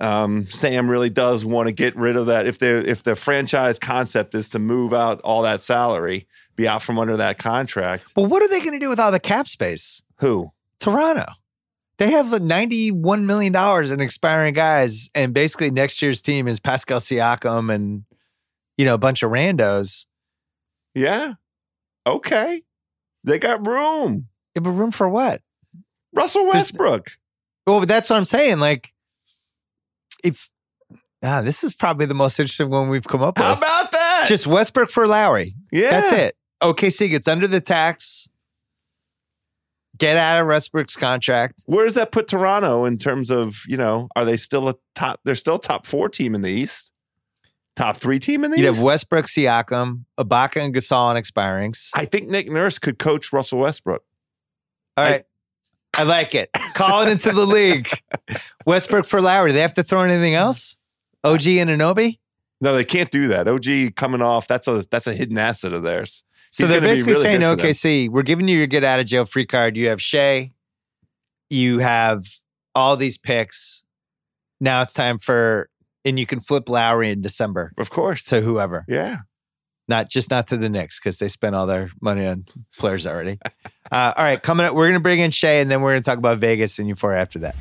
um, 0.05 0.47
Sam 0.51 0.91
really 0.91 1.11
does 1.11 1.45
want 1.45 1.69
to 1.69 1.73
get 1.73 1.97
rid 1.97 2.17
of 2.17 2.27
that, 2.27 2.47
if 2.47 2.59
they 2.59 2.71
if 2.73 3.03
the 3.03 3.17
franchise 3.17 3.79
concept 3.79 4.35
is 4.35 4.49
to 4.51 4.59
move 4.59 4.93
out 4.93 5.21
all 5.23 5.43
that 5.43 5.61
salary, 5.61 6.27
be 6.57 6.69
out 6.69 6.83
from 6.83 6.99
under 6.99 7.17
that 7.17 7.39
contract, 7.39 8.13
well, 8.17 8.27
what 8.27 8.43
are 8.43 8.49
they 8.49 8.59
going 8.59 8.73
to 8.73 8.79
do 8.79 8.89
with 8.89 9.01
all 9.01 9.13
the 9.13 9.21
cap 9.21 9.47
space? 9.49 10.03
who? 10.21 10.53
Toronto. 10.79 11.27
They 11.99 12.13
have 12.13 12.27
$91 12.27 13.25
million 13.25 13.93
in 13.93 14.01
expiring 14.01 14.55
guys. 14.55 15.11
And 15.15 15.35
basically, 15.35 15.71
next 15.71 16.01
year's 16.01 16.23
team 16.23 16.49
is 16.49 16.59
Pascal 16.59 16.99
Siakam 16.99 17.73
and, 17.73 18.05
you 18.79 18.87
know, 18.87 18.95
a 18.95 18.99
bunch 18.99 19.23
of 19.23 19.31
randos. 19.31 20.07
Yeah. 20.95 21.35
Okay. 22.11 22.63
They 23.25 23.39
got 23.39 23.67
room. 23.67 24.29
Yeah, 24.55 24.61
but 24.63 24.71
room 24.71 24.91
for 24.91 25.09
what? 25.09 25.43
Russell 26.13 26.43
There's- 26.45 26.57
Westbrook. 26.57 27.11
Well, 27.67 27.81
that's 27.81 28.11
what 28.11 28.17
I'm 28.17 28.25
saying. 28.25 28.59
Like, 28.59 28.93
if, 30.25 30.49
ah, 31.23 31.41
this 31.43 31.63
is 31.63 31.75
probably 31.75 32.07
the 32.07 32.15
most 32.15 32.41
interesting 32.41 32.71
one 32.71 32.89
we've 32.89 33.07
come 33.07 33.23
up 33.23 33.39
with. 33.39 33.47
How 33.47 33.53
about 33.55 33.93
that? 33.93 34.25
Just 34.27 34.47
Westbrook 34.47 34.89
for 34.91 35.07
Lowry. 35.07 35.55
yeah. 35.71 35.91
That's 35.91 36.13
it. 36.13 36.37
OKC 36.63 37.09
gets 37.11 37.29
under 37.29 37.47
the 37.47 37.61
tax. 37.61 38.29
Get 39.99 40.17
out 40.17 40.41
of 40.41 40.47
Westbrook's 40.49 40.97
contract. 40.97 41.63
Where 41.67 41.85
does 41.85 41.95
that 41.95 42.11
put 42.11 42.27
Toronto 42.27 42.87
in 42.87 42.97
terms 42.99 43.31
of, 43.31 43.63
you 43.69 43.77
know, 43.77 44.09
are 44.17 44.25
they 44.25 44.37
still 44.39 44.69
a 44.69 44.75
top 44.95 45.21
they're 45.25 45.35
still 45.35 45.57
a 45.57 45.61
top 45.61 45.85
four 45.87 46.09
team 46.09 46.35
in 46.35 46.41
the 46.43 46.51
East? 46.51 46.90
Top 47.81 47.97
three 47.97 48.19
team 48.19 48.45
in 48.45 48.51
the 48.51 48.59
You'd 48.59 48.69
East? 48.69 48.77
have 48.77 48.85
Westbrook, 48.85 49.25
Siakam, 49.25 50.05
Ibaka, 50.19 50.61
and 50.63 50.75
Gasol 50.75 50.97
on 50.99 51.17
expirings. 51.17 51.89
I 51.95 52.05
think 52.05 52.29
Nick 52.29 52.51
Nurse 52.51 52.79
could 52.79 52.99
coach 52.99 53.33
Russell 53.33 53.59
Westbrook. 53.61 54.03
All 54.97 55.05
I- 55.07 55.25
I 55.97 56.05
like 56.05 56.35
it. 56.35 56.51
Call 56.75 57.03
it 57.03 57.11
into 57.11 57.33
the 57.33 57.45
league. 57.47 57.89
Westbrook 58.65 59.07
for 59.07 59.21
Lowry. 59.21 59.51
They 59.53 59.61
have 59.61 59.75
to 59.75 59.83
throw 59.83 60.03
in 60.05 60.11
anything 60.11 60.35
else? 60.35 60.79
OG 61.25 61.41
Anunoby? 61.41 62.19
No, 62.61 62.75
they 62.77 62.85
can't 62.85 63.11
do 63.11 63.27
that. 63.29 63.49
OG 63.49 63.97
coming 63.97 64.23
off, 64.23 64.47
that's 64.47 64.69
a 64.69 64.85
that's 64.91 65.07
a 65.09 65.15
hidden 65.15 65.37
asset 65.39 65.73
of 65.73 65.83
theirs. 65.83 66.23
So 66.53 66.65
He's 66.65 66.71
they're 66.71 66.81
basically 66.81 67.13
really 67.15 67.23
saying, 67.23 67.41
good 67.41 67.59
for 67.59 67.63
them. 67.67 67.73
OKC, 67.73 68.09
we're 68.11 68.23
giving 68.23 68.47
you 68.47 68.57
your 68.59 68.67
get 68.69 68.85
out 68.85 69.01
of 69.01 69.07
jail 69.07 69.25
free 69.25 69.47
card. 69.47 69.77
You 69.77 69.89
have 69.89 70.01
Shai, 70.01 70.53
you 71.51 71.79
have 71.81 72.25
all 72.75 72.97
these 72.97 73.17
picks. 73.19 73.85
Now 74.61 74.83
it's 74.83 74.93
time 74.93 75.19
for, 75.19 75.71
and 76.05 76.19
you 76.19 76.27
can 76.27 76.41
flip 76.41 76.69
Lowry 76.69 77.11
in 77.11 77.21
December 77.21 77.73
Of 77.79 77.91
course. 77.91 78.25
to 78.27 78.41
whoever, 78.41 78.85
yeah. 78.89 79.19
not 79.89 80.09
just 80.11 80.31
not 80.31 80.47
to 80.49 80.57
the 80.57 80.69
Knicks 80.69 80.99
because 80.99 81.19
they 81.19 81.29
spent 81.29 81.55
all 81.55 81.67
their 81.67 81.91
money 82.01 82.27
on 82.27 82.47
players 82.79 83.07
already. 83.07 83.39
uh, 83.93 84.13
all 84.17 84.25
right, 84.25 84.43
coming 84.43 84.67
up, 84.67 84.75
we're 84.75 84.85
going 84.87 84.95
to 84.95 85.01
bring 85.01 85.19
in 85.21 85.31
Shea 85.31 85.61
and 85.61 85.71
then 85.71 85.83
we're 85.83 85.93
going 85.93 86.03
to 86.03 86.09
talk 86.11 86.19
about 86.19 86.39
Vegas 86.39 86.79
and 86.79 86.89
Euphoria 86.89 87.21
after 87.21 87.39
that. 87.41 87.57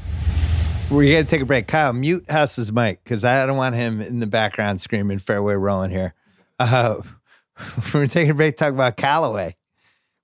We're 0.90 1.12
going 1.12 1.24
to 1.26 1.30
take 1.30 1.42
a 1.42 1.46
break. 1.46 1.68
Kyle, 1.68 1.94
mute 1.94 2.26
House's 2.30 2.72
mic 2.74 3.04
because 3.04 3.24
I 3.24 3.46
don't 3.46 3.58
want 3.58 3.76
him 3.76 4.02
in 4.02 4.20
the 4.20 4.26
background 4.28 4.82
screaming 4.82 5.20
fairway 5.20 5.54
rolling 5.54 5.92
here. 5.92 6.16
Uh, 6.58 7.02
we're 7.94 8.08
taking 8.08 8.32
a 8.32 8.34
break 8.34 8.58
to 8.58 8.64
talk 8.64 8.74
about 8.74 8.98
Callaway, 8.98 9.56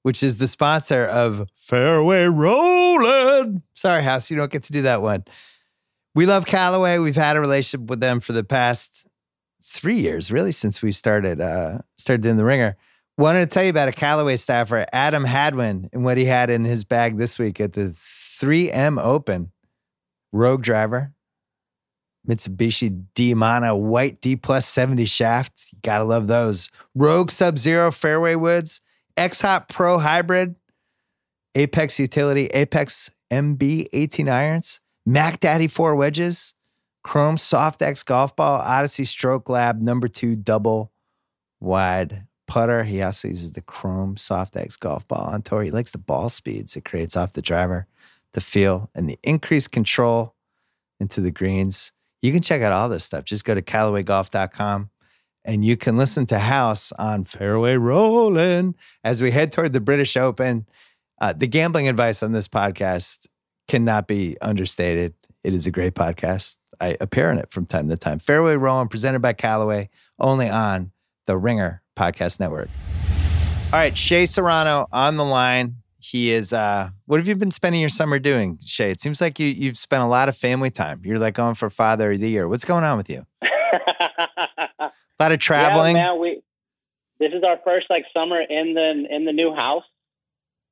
which 0.01 0.23
is 0.23 0.39
the 0.39 0.47
sponsor 0.47 1.03
of 1.05 1.47
Fairway 1.55 2.23
Rolling. 2.25 3.61
Sorry, 3.75 4.01
House, 4.03 4.31
you 4.31 4.37
don't 4.37 4.51
get 4.51 4.63
to 4.63 4.73
do 4.73 4.81
that 4.83 5.01
one. 5.03 5.23
We 6.15 6.25
love 6.25 6.45
Callaway. 6.45 6.97
We've 6.97 7.15
had 7.15 7.35
a 7.35 7.41
relationship 7.41 7.89
with 7.89 7.99
them 7.99 8.21
for 8.21 8.31
the 8.31 8.43
past 8.43 9.05
three 9.61 9.97
years, 9.97 10.31
really, 10.31 10.53
since 10.53 10.81
we 10.81 10.93
started 10.93 11.41
uh, 11.41 11.79
started 11.97 12.25
in 12.25 12.37
the 12.37 12.45
ringer. 12.45 12.77
Wanted 13.17 13.41
to 13.41 13.53
tell 13.53 13.63
you 13.63 13.69
about 13.69 13.89
a 13.89 13.93
Callaway 13.93 14.37
staffer, 14.37 14.85
Adam 14.91 15.25
Hadwin, 15.25 15.89
and 15.93 16.03
what 16.03 16.17
he 16.17 16.25
had 16.25 16.49
in 16.49 16.65
his 16.65 16.83
bag 16.83 17.17
this 17.17 17.37
week 17.37 17.59
at 17.59 17.73
the 17.73 17.95
3M 18.39 19.01
Open. 19.01 19.51
Rogue 20.31 20.63
driver, 20.63 21.13
Mitsubishi 22.27 23.05
Diamana 23.15 23.77
white 23.77 24.19
D 24.19 24.35
plus 24.35 24.67
70 24.67 25.05
shaft. 25.05 25.69
You 25.71 25.79
gotta 25.81 26.03
love 26.03 26.27
those. 26.27 26.69
Rogue 26.93 27.31
Sub 27.31 27.57
Zero 27.57 27.91
fairway 27.91 28.35
woods, 28.35 28.81
X 29.15 29.41
Hot 29.41 29.69
Pro 29.69 29.97
Hybrid, 29.97 30.55
Apex 31.55 31.99
Utility, 31.99 32.47
Apex 32.47 33.11
MB 33.31 33.87
18 33.93 34.29
irons, 34.29 34.81
Mack 35.05 35.39
Daddy 35.39 35.67
4 35.67 35.95
wedges, 35.95 36.55
Chrome 37.03 37.37
Soft 37.37 37.81
X 37.81 38.03
golf 38.03 38.35
ball, 38.35 38.59
Odyssey 38.61 39.05
Stroke 39.05 39.49
Lab 39.49 39.79
number 39.79 40.07
two 40.07 40.35
double 40.35 40.91
wide 41.59 42.25
putter. 42.47 42.83
He 42.83 43.01
also 43.01 43.27
uses 43.27 43.51
the 43.51 43.61
Chrome 43.61 44.17
Soft 44.17 44.55
X 44.55 44.75
golf 44.77 45.07
ball 45.07 45.27
on 45.27 45.41
tour. 45.41 45.63
He 45.63 45.71
likes 45.71 45.91
the 45.91 45.97
ball 45.97 46.29
speeds 46.29 46.75
it 46.75 46.85
creates 46.85 47.15
off 47.15 47.33
the 47.33 47.41
driver, 47.41 47.87
the 48.33 48.41
feel, 48.41 48.89
and 48.95 49.09
the 49.09 49.19
increased 49.23 49.71
control 49.71 50.33
into 50.99 51.21
the 51.21 51.31
greens. 51.31 51.91
You 52.21 52.31
can 52.31 52.41
check 52.41 52.61
out 52.61 52.71
all 52.71 52.89
this 52.89 53.03
stuff. 53.03 53.25
Just 53.25 53.45
go 53.45 53.53
to 53.53 53.61
CallawayGolf.com 53.61 54.89
and 55.43 55.63
you 55.63 55.77
can 55.77 55.95
listen 55.95 56.25
to 56.27 56.39
House 56.39 56.91
on 56.93 57.23
Fairway 57.23 57.75
Rolling 57.75 58.75
as 59.03 59.21
we 59.21 59.29
head 59.29 59.51
toward 59.51 59.73
the 59.73 59.79
British 59.79 60.17
Open. 60.17 60.65
Uh, 61.21 61.33
the 61.33 61.47
gambling 61.47 61.87
advice 61.87 62.23
on 62.23 62.31
this 62.31 62.47
podcast 62.47 63.27
cannot 63.67 64.07
be 64.07 64.37
understated. 64.41 65.13
It 65.43 65.53
is 65.53 65.67
a 65.67 65.71
great 65.71 65.93
podcast. 65.93 66.57
I 66.79 66.97
appear 66.99 67.31
in 67.31 67.37
it 67.37 67.51
from 67.51 67.65
time 67.65 67.89
to 67.89 67.97
time. 67.97 68.19
Fairway 68.19 68.55
Rolling, 68.55 68.87
presented 68.87 69.19
by 69.21 69.33
Callaway, 69.33 69.89
only 70.19 70.49
on 70.49 70.91
the 71.25 71.37
Ringer 71.37 71.81
Podcast 71.97 72.39
Network. 72.39 72.69
All 73.73 73.79
right, 73.79 73.97
Shea 73.97 74.25
Serrano 74.25 74.87
on 74.91 75.17
the 75.17 75.25
line. 75.25 75.75
He 75.99 76.31
is. 76.31 76.53
uh 76.53 76.89
What 77.07 77.19
have 77.19 77.27
you 77.27 77.35
been 77.35 77.51
spending 77.51 77.81
your 77.81 77.89
summer 77.89 78.19
doing, 78.19 78.59
Shea? 78.63 78.91
It 78.91 78.99
seems 79.01 79.21
like 79.21 79.39
you 79.39 79.47
you've 79.47 79.77
spent 79.77 80.03
a 80.03 80.07
lot 80.07 80.29
of 80.29 80.37
family 80.37 80.69
time. 80.69 81.01
You're 81.03 81.17
like 81.19 81.33
going 81.33 81.55
for 81.55 81.69
Father 81.69 82.11
of 82.11 82.19
the 82.19 82.29
Year. 82.29 82.47
What's 82.47 82.65
going 82.65 82.83
on 82.83 82.97
with 82.97 83.09
you? 83.09 83.25
A 83.41 84.91
lot 85.23 85.31
of 85.31 85.39
traveling. 85.39 85.95
Yeah, 85.95 86.11
man, 86.11 86.19
we 86.19 86.41
this 87.19 87.31
is 87.33 87.43
our 87.43 87.57
first 87.63 87.89
like 87.89 88.05
summer 88.13 88.39
in 88.41 88.73
the 88.73 89.07
in 89.09 89.25
the 89.25 89.31
new 89.31 89.55
house, 89.55 89.85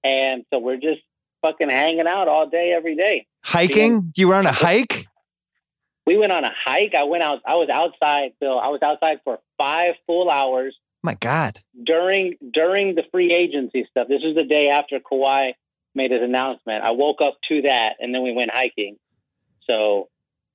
and 0.03 0.45
so 0.53 0.59
we're 0.59 0.77
just 0.77 1.01
fucking 1.43 1.69
hanging 1.69 2.07
out 2.07 2.27
all 2.27 2.49
day, 2.49 2.73
every 2.75 2.95
day. 2.95 3.27
Hiking? 3.43 4.11
You 4.15 4.29
were 4.29 4.35
on 4.35 4.47
a 4.47 4.51
hike? 4.51 5.07
We 6.07 6.17
went 6.17 6.31
on 6.31 6.43
a 6.43 6.51
hike. 6.51 6.95
I 6.95 7.03
went 7.03 7.21
out. 7.21 7.41
I 7.45 7.55
was 7.55 7.69
outside, 7.69 8.31
Bill. 8.41 8.59
I 8.59 8.69
was 8.69 8.81
outside 8.81 9.19
for 9.23 9.39
five 9.57 9.93
full 10.07 10.29
hours 10.29 10.75
My 11.03 11.13
God. 11.13 11.59
during 11.81 12.35
during 12.51 12.95
the 12.95 13.03
free 13.11 13.31
agency 13.31 13.85
stuff. 13.89 14.07
This 14.07 14.23
was 14.23 14.35
the 14.35 14.43
day 14.43 14.69
after 14.69 14.99
Kawhi 14.99 15.53
made 15.95 16.11
his 16.11 16.21
announcement. 16.21 16.83
I 16.83 16.91
woke 16.91 17.21
up 17.21 17.37
to 17.49 17.61
that, 17.61 17.97
and 17.99 18.13
then 18.13 18.23
we 18.23 18.33
went 18.33 18.51
hiking. 18.51 18.97
So 19.69 20.09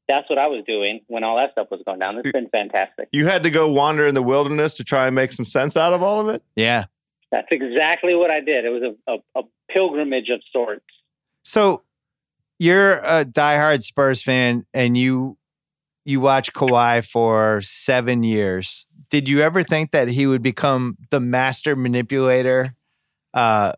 that's 0.06 0.28
what 0.28 0.38
I 0.38 0.48
was 0.48 0.64
doing 0.66 1.00
when 1.06 1.22
all 1.24 1.36
that 1.36 1.52
stuff 1.52 1.68
was 1.70 1.80
going 1.86 1.98
down. 1.98 2.18
It's 2.18 2.32
been 2.32 2.48
fantastic. 2.48 3.08
You 3.12 3.26
had 3.26 3.42
to 3.44 3.50
go 3.50 3.70
wander 3.70 4.06
in 4.06 4.14
the 4.14 4.22
wilderness 4.22 4.74
to 4.74 4.84
try 4.84 5.06
and 5.06 5.14
make 5.14 5.32
some 5.32 5.44
sense 5.44 5.76
out 5.76 5.92
of 5.92 6.02
all 6.02 6.20
of 6.20 6.34
it? 6.34 6.42
Yeah. 6.56 6.86
That's 7.30 7.48
exactly 7.50 8.14
what 8.14 8.30
I 8.30 8.40
did. 8.40 8.64
It 8.64 8.70
was 8.70 8.82
a, 8.82 9.12
a, 9.12 9.40
a 9.40 9.42
pilgrimage 9.70 10.30
of 10.30 10.40
sorts. 10.52 10.84
So 11.42 11.82
you're 12.58 12.98
a 12.98 13.24
diehard 13.24 13.82
Spurs 13.82 14.22
fan 14.22 14.66
and 14.72 14.96
you 14.96 15.36
you 16.04 16.20
watch 16.20 16.52
Kawhi 16.54 17.06
for 17.06 17.60
seven 17.60 18.22
years. 18.22 18.86
Did 19.10 19.28
you 19.28 19.42
ever 19.42 19.62
think 19.62 19.90
that 19.90 20.08
he 20.08 20.26
would 20.26 20.42
become 20.42 20.96
the 21.10 21.20
master 21.20 21.76
manipulator, 21.76 22.74
uh, 23.34 23.72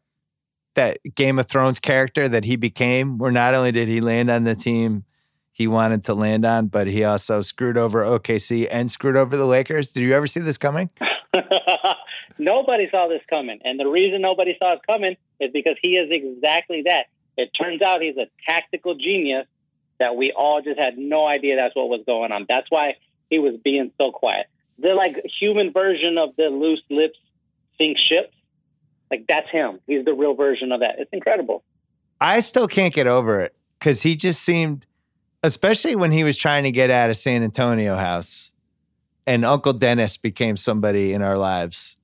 that 0.77 0.99
Game 1.17 1.41
of 1.41 1.49
Thrones 1.49 1.81
character 1.81 2.29
that 2.29 2.45
he 2.45 2.55
became? 2.55 3.19
Where 3.19 3.33
not 3.33 3.55
only 3.55 3.73
did 3.73 3.89
he 3.89 4.01
land 4.01 4.31
on 4.31 4.45
the 4.45 4.55
team 4.55 5.05
he 5.61 5.67
wanted 5.67 6.05
to 6.05 6.15
land 6.15 6.47
on, 6.47 6.69
but 6.69 6.87
he 6.87 7.05
also 7.05 7.43
screwed 7.43 7.77
over 7.77 8.03
OKC 8.03 8.67
and 8.71 8.91
screwed 8.91 9.19
over 9.19 9.37
the 9.37 9.45
Lakers. 9.45 9.91
Did 9.91 10.01
you 10.01 10.15
ever 10.15 10.27
see 10.27 10.41
this 10.41 10.57
coming? 10.57 10.89
nobody 12.39 12.89
saw 12.89 13.09
this 13.09 13.21
coming. 13.29 13.61
And 13.63 13.79
the 13.79 13.87
reason 13.87 14.23
nobody 14.23 14.57
saw 14.59 14.73
it 14.73 14.81
coming 14.87 15.19
is 15.39 15.51
because 15.53 15.77
he 15.83 15.99
is 15.99 16.09
exactly 16.11 16.85
that. 16.87 17.09
It 17.37 17.51
turns 17.53 17.83
out 17.83 18.01
he's 18.01 18.17
a 18.17 18.29
tactical 18.47 18.95
genius 18.95 19.47
that 19.99 20.17
we 20.17 20.33
all 20.33 20.63
just 20.63 20.81
had 20.81 20.97
no 20.97 21.27
idea 21.27 21.57
that's 21.57 21.77
what 21.77 21.91
was 21.91 22.01
going 22.07 22.33
on. 22.33 22.47
That's 22.49 22.71
why 22.71 22.97
he 23.29 23.39
was 23.39 23.59
being 23.63 23.93
so 24.01 24.13
quiet. 24.13 24.47
The 24.79 24.95
like 24.95 25.23
human 25.27 25.75
version 25.75 26.17
of 26.17 26.35
the 26.37 26.45
loose 26.45 26.81
lips 26.89 27.19
sink 27.79 27.99
ships. 27.99 28.35
Like 29.11 29.27
that's 29.29 29.51
him. 29.51 29.79
He's 29.87 30.07
the 30.07 30.15
real 30.15 30.33
version 30.33 30.73
of 30.73 30.81
that. 30.81 30.95
It's 31.01 31.13
incredible. 31.13 31.65
I 32.19 32.41
still 32.41 32.67
can't 32.67 32.95
get 32.95 33.07
over 33.07 33.41
it 33.41 33.55
because 33.79 34.01
he 34.01 34.17
just 34.17 34.43
seemed, 34.43 34.87
especially 35.43 35.97
when 35.97 36.13
he 36.13 36.25
was 36.25 36.37
trying 36.37 36.65
to 36.65 36.71
get 36.71 36.91
out 36.91 37.11
of 37.11 37.17
San 37.17 37.43
Antonio 37.43 37.97
house, 37.97 38.53
and 39.27 39.45
Uncle 39.45 39.73
Dennis 39.73 40.17
became 40.17 40.57
somebody 40.57 41.13
in 41.13 41.23
our 41.23 41.39
lives. 41.39 41.97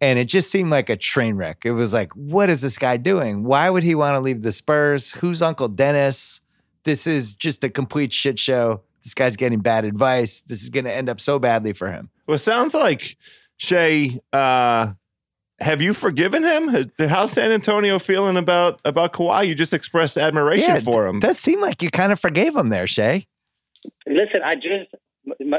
And 0.00 0.18
it 0.18 0.26
just 0.26 0.50
seemed 0.50 0.70
like 0.70 0.88
a 0.88 0.96
train 0.96 1.34
wreck. 1.36 1.62
It 1.64 1.72
was 1.72 1.92
like, 1.92 2.12
what 2.12 2.50
is 2.50 2.62
this 2.62 2.78
guy 2.78 2.96
doing? 2.98 3.42
Why 3.42 3.68
would 3.68 3.82
he 3.82 3.94
want 3.94 4.14
to 4.14 4.20
leave 4.20 4.42
the 4.42 4.52
Spurs? 4.52 5.10
Who's 5.10 5.42
Uncle 5.42 5.68
Dennis? 5.68 6.40
This 6.84 7.06
is 7.06 7.34
just 7.34 7.64
a 7.64 7.68
complete 7.68 8.12
shit 8.12 8.38
show. 8.38 8.82
This 9.02 9.14
guy's 9.14 9.36
getting 9.36 9.60
bad 9.60 9.84
advice. 9.84 10.40
This 10.42 10.62
is 10.62 10.70
going 10.70 10.84
to 10.84 10.92
end 10.92 11.08
up 11.08 11.20
so 11.20 11.38
badly 11.38 11.72
for 11.72 11.90
him. 11.90 12.10
Well, 12.26 12.38
sounds 12.38 12.74
like 12.74 13.16
Shea. 13.56 14.20
Uh, 14.32 14.92
have 15.60 15.82
you 15.82 15.92
forgiven 15.92 16.44
him? 16.44 16.68
Has, 16.68 16.88
how's 17.08 17.32
San 17.32 17.50
Antonio 17.50 17.98
feeling 17.98 18.36
about 18.36 18.80
about 18.84 19.12
Kawhi? 19.12 19.46
You 19.46 19.54
just 19.54 19.74
expressed 19.74 20.16
admiration 20.16 20.74
Yeah, 20.74 20.80
for 20.80 21.06
him. 21.06 21.16
It 21.16 21.22
does 21.22 21.38
seem 21.38 21.60
like 21.60 21.82
you 21.82 21.90
kind 21.90 22.12
of 22.12 22.20
forgave 22.20 22.54
him 22.54 22.68
there, 22.68 22.86
Shea. 22.86 23.26
Listen, 24.06 24.42
I 24.44 24.54
just 24.54 24.94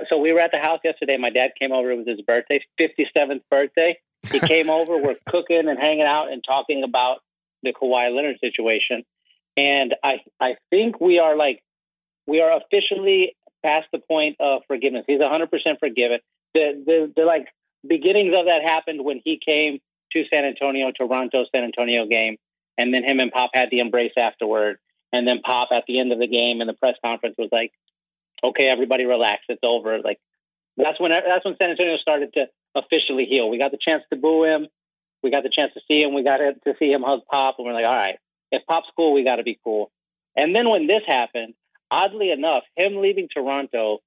so 0.10 0.18
we 0.18 0.34
were 0.34 0.40
at 0.40 0.52
the 0.52 0.60
house 0.60 0.80
yesterday. 0.84 1.18
My 1.18 1.30
dad 1.30 1.52
came 1.60 1.72
over. 1.72 1.92
It 1.92 1.98
was 1.98 2.08
his 2.08 2.22
birthday, 2.22 2.64
fifty 2.78 3.10
seventh 3.16 3.44
birthday. 3.52 3.98
He 4.32 4.40
came 4.48 4.70
over. 4.70 4.98
We're 5.02 5.16
cooking 5.28 5.68
and 5.68 5.78
hanging 5.78 6.04
out 6.04 6.32
and 6.32 6.44
talking 6.44 6.84
about 6.84 7.20
the 7.64 7.74
Kawhi 7.74 8.14
Leonard 8.16 8.40
situation. 8.40 9.04
And 9.58 9.96
I 10.04 10.22
I 10.40 10.56
think 10.70 11.02
we 11.02 11.20
are 11.20 11.36
like 11.36 11.62
we 12.26 12.42
are 12.42 12.58
officially 12.58 13.36
past 13.64 13.88
the 13.92 14.00
point 14.00 14.38
of 14.40 14.62
forgiveness. 14.68 15.04
He's 15.08 15.22
hundred 15.22 15.52
percent 15.52 15.80
forgiven. 15.80 16.20
The 16.54 16.82
the 16.86 17.14
the 17.16 17.26
like 17.26 17.48
beginnings 17.86 18.36
of 18.36 18.46
that 18.46 18.62
happened 18.64 19.04
when 19.04 19.22
he 19.24 19.38
came 19.38 19.80
to 20.14 20.26
San 20.32 20.46
Antonio, 20.46 20.92
Toronto, 20.92 21.46
San 21.54 21.64
Antonio 21.64 22.06
game, 22.06 22.38
and 22.78 22.94
then 22.94 23.04
him 23.04 23.20
and 23.20 23.32
Pop 23.32 23.52
had 23.54 23.70
the 23.70 23.80
embrace 23.80 24.14
afterward. 24.18 24.78
And 25.12 25.28
then 25.28 25.42
Pop 25.42 25.70
at 25.72 25.86
the 25.88 26.00
end 26.00 26.12
of 26.12 26.20
the 26.20 26.28
game 26.28 26.62
in 26.62 26.68
the 26.68 26.74
press 26.74 26.96
conference 27.04 27.36
was 27.38 27.50
like, 27.52 27.72
"Okay, 28.44 28.68
everybody, 28.68 29.06
relax. 29.06 29.44
It's 29.50 29.60
over." 29.64 30.00
Like 30.00 30.20
that's 30.78 31.00
when 31.00 31.12
that's 31.12 31.44
when 31.46 31.58
San 31.58 31.72
Antonio 31.72 31.98
started 31.98 32.34
to 32.34 32.48
officially 32.76 33.26
heal. 33.26 33.50
We 33.50 33.58
got 33.58 33.72
the 33.72 33.78
chance 33.78 34.04
to 34.12 34.16
boo 34.16 34.44
him. 34.44 34.68
We 35.24 35.32
got 35.32 35.44
the 35.44 35.50
chance 35.50 35.74
to 35.74 35.82
see 35.88 36.02
him. 36.02 36.14
We 36.14 36.24
got 36.24 36.38
to 36.38 36.76
see 36.78 36.92
him 36.92 37.04
hug 37.04 37.22
Pop, 37.30 37.56
and 37.58 37.66
we're 37.66 37.74
like, 37.74 37.86
"All 37.86 37.96
right, 37.96 38.20
if 38.52 38.66
Pop's 38.68 38.90
cool, 38.96 39.14
we 39.14 39.24
got 39.24 39.38
to 39.38 39.44
be 39.44 39.60
cool." 39.64 39.92
And 40.36 40.56
then 40.56 40.70
when 40.70 40.88
this 40.88 41.04
happened, 41.06 41.56
oddly 41.92 42.32
enough, 42.32 42.64
him 42.76 42.98
leaving 42.98 43.28
Toronto 43.28 44.00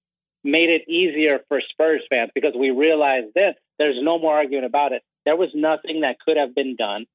made 0.45 0.71
it 0.71 0.89
easier 0.89 1.41
for 1.49 1.61
Spurs 1.61 2.03
fans 2.11 2.31
because 2.35 2.55
we 2.57 2.71
realized 2.71 3.29
then 3.35 3.55
there's 3.79 4.01
no 4.01 4.19
more 4.19 4.35
arguing 4.35 4.65
about 4.65 4.93
it. 4.93 5.03
There 5.25 5.37
was 5.37 5.51
nothing 5.55 6.01
that 6.03 6.19
could 6.21 6.37
have 6.37 6.55
been 6.55 6.77
done. 6.77 7.07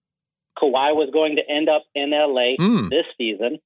Kawhi 0.57 0.95
was 0.95 1.09
going 1.11 1.35
to 1.35 1.49
end 1.49 1.69
up 1.69 1.83
in 1.93 2.11
LA 2.11 2.55
Mm. 2.57 2.89
this 2.89 3.05
season. 3.17 3.59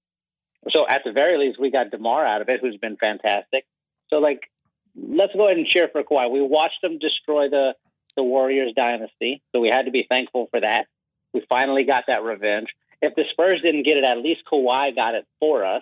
So 0.69 0.87
at 0.87 1.03
the 1.03 1.11
very 1.11 1.37
least, 1.37 1.59
we 1.59 1.71
got 1.71 1.89
DeMar 1.91 2.25
out 2.25 2.41
of 2.41 2.49
it, 2.49 2.59
who's 2.61 2.77
been 2.77 2.97
fantastic. 2.97 3.65
So 4.09 4.19
like, 4.19 4.49
let's 4.95 5.33
go 5.33 5.45
ahead 5.45 5.57
and 5.57 5.65
cheer 5.65 5.87
for 5.87 6.03
Kawhi. 6.03 6.29
We 6.29 6.41
watched 6.41 6.83
him 6.83 6.97
destroy 6.99 7.49
the 7.49 7.75
the 8.17 8.23
Warriors 8.23 8.73
dynasty, 8.75 9.41
so 9.53 9.61
we 9.61 9.69
had 9.69 9.85
to 9.85 9.91
be 9.91 10.03
thankful 10.03 10.47
for 10.51 10.59
that. 10.59 10.87
We 11.33 11.39
finally 11.47 11.85
got 11.85 12.07
that 12.07 12.23
revenge. 12.23 12.75
If 13.01 13.15
the 13.15 13.23
Spurs 13.29 13.61
didn't 13.61 13.83
get 13.83 13.95
it, 13.97 14.03
at 14.03 14.17
least 14.17 14.43
Kawhi 14.45 14.93
got 14.93 15.15
it 15.15 15.25
for 15.39 15.63
us. 15.63 15.81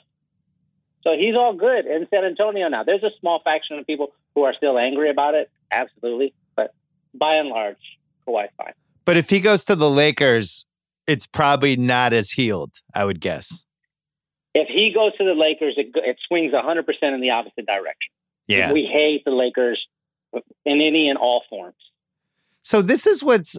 So 1.01 1.18
he's 1.18 1.34
all 1.36 1.53
good 1.53 1.88
in 1.88 2.07
San 2.12 2.24
Antonio 2.26 2.68
now. 2.68 2.84
There's 2.84 3.01
a 3.01 3.10
small 3.20 3.39
faction 3.39 3.80
of 3.80 3.88
people 3.88 4.14
who 4.36 4.43
are 4.43 4.53
still 4.53 4.78
angry 4.78 5.10
about 5.10 5.34
it, 5.34 5.49
absolutely, 5.72 6.36
but 6.55 6.72
by 7.16 7.38
and 7.38 7.49
large, 7.49 7.97
Fine. 8.57 8.73
But 9.05 9.17
if 9.17 9.30
he 9.30 9.39
goes 9.39 9.65
to 9.65 9.75
the 9.75 9.89
Lakers, 9.89 10.67
it's 11.07 11.25
probably 11.25 11.75
not 11.75 12.13
as 12.13 12.32
healed, 12.32 12.75
I 12.93 13.05
would 13.05 13.19
guess. 13.19 13.65
If 14.53 14.67
he 14.67 14.91
goes 14.93 15.15
to 15.17 15.23
the 15.23 15.34
Lakers, 15.34 15.75
it, 15.77 15.88
it 15.95 16.17
swings 16.27 16.53
100% 16.53 16.86
in 17.01 17.21
the 17.21 17.32
opposite 17.32 17.65
direction. 17.65 18.11
Yeah. 18.47 18.73
We 18.73 18.84
hate 18.84 19.23
the 19.25 19.32
Lakers 19.32 19.88
in 20.65 20.82
any 20.82 21.09
and 21.09 21.17
all 21.17 21.43
forms. 21.49 21.75
So 22.61 22.82
this 22.82 23.07
is 23.07 23.23
what's 23.23 23.57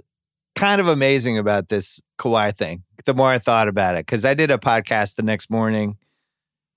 kind 0.55 0.81
of 0.81 0.89
amazing 0.89 1.39
about 1.39 1.69
this 1.69 2.01
Kawhi 2.19 2.57
thing. 2.57 2.83
The 3.05 3.15
more 3.15 3.29
I 3.29 3.39
thought 3.39 3.69
about 3.69 3.95
it, 3.95 4.07
because 4.07 4.25
I 4.25 4.35
did 4.35 4.51
a 4.51 4.59
podcast 4.59 5.17
the 5.17 5.23
next 5.23 5.51
morning, 5.51 5.97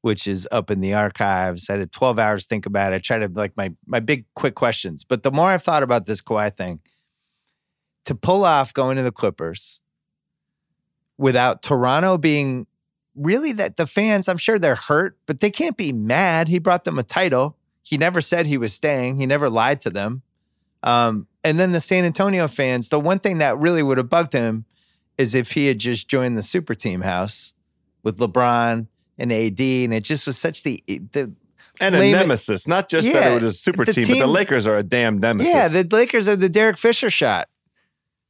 which 0.02 0.28
is 0.28 0.48
up 0.52 0.70
in 0.72 0.82
the 0.82 0.94
archives. 0.94 1.70
I 1.70 1.78
had 1.78 1.92
12 1.92 2.20
hours 2.20 2.44
to 2.44 2.48
think 2.50 2.66
about 2.66 2.94
it. 2.94 2.98
I 2.98 3.00
tried 3.00 3.20
to 3.20 3.28
like 3.28 3.56
my 3.58 3.74
my 3.86 4.00
big 4.00 4.26
quick 4.36 4.56
questions. 4.56 5.04
But 5.04 5.24
the 5.24 5.32
more 5.32 5.50
I've 5.50 5.64
thought 5.64 5.84
about 5.84 6.06
this 6.06 6.22
Kawhi 6.22 6.56
thing, 6.56 6.80
to 8.06 8.16
pull 8.16 8.44
off 8.44 8.74
going 8.74 8.98
to 8.98 9.04
the 9.04 9.12
Clippers 9.12 9.82
without 11.18 11.62
Toronto 11.62 12.18
being 12.18 12.68
really 13.16 13.52
that 13.54 13.78
the 13.78 13.86
fans, 13.86 14.28
I'm 14.28 14.38
sure 14.38 14.58
they're 14.58 14.76
hurt, 14.76 15.18
but 15.26 15.40
they 15.40 15.52
can't 15.52 15.78
be 15.78 15.94
mad. 15.94 16.48
He 16.48 16.60
brought 16.60 16.84
them 16.84 16.98
a 16.98 17.04
title. 17.04 17.58
He 17.84 17.98
never 17.98 18.22
said 18.22 18.46
he 18.46 18.58
was 18.58 18.74
staying. 18.74 19.18
He 19.18 19.26
never 19.26 19.50
lied 19.50 19.82
to 19.82 19.90
them. 19.90 20.22
Um, 20.82 21.28
and 21.44 21.60
then 21.60 21.72
the 21.72 21.80
San 21.80 22.06
Antonio 22.06 22.48
fans, 22.48 22.90
the 22.90 23.00
one 23.00 23.20
thing 23.20 23.38
that 23.38 23.58
really 23.58 23.84
would 23.84 23.98
have 23.98 24.10
bugged 24.10 24.34
him 24.34 24.66
is 25.18 25.36
if 25.36 25.52
he 25.52 25.68
had 25.68 25.80
just 25.80 26.08
joined 26.08 26.38
the 26.38 26.44
super 26.44 26.76
team 26.76 27.02
house 27.02 27.54
with 28.02 28.18
LeBron 28.18 28.88
and 29.18 29.32
AD, 29.32 29.60
and 29.60 29.94
it 29.94 30.04
just 30.04 30.26
was 30.26 30.38
such 30.38 30.64
the 30.64 30.84
the 30.88 31.32
and 31.80 31.96
a 31.96 32.12
nemesis, 32.12 32.68
not 32.68 32.90
just 32.90 33.12
that 33.12 33.32
it 33.32 33.36
was 33.42 33.56
a 33.56 33.58
super 33.58 33.86
the 33.86 33.94
team, 33.94 34.08
but 34.08 34.20
the 34.20 34.28
Lakers 34.28 34.68
are 34.68 34.78
a 34.78 34.84
damn 34.84 35.18
nemesis. 35.18 35.54
yeah, 35.54 35.68
the 35.68 35.84
Lakers 35.84 36.28
are 36.28 36.36
the 36.36 36.50
Derek 36.50 36.78
Fisher 36.78 37.10
shot. 37.10 37.50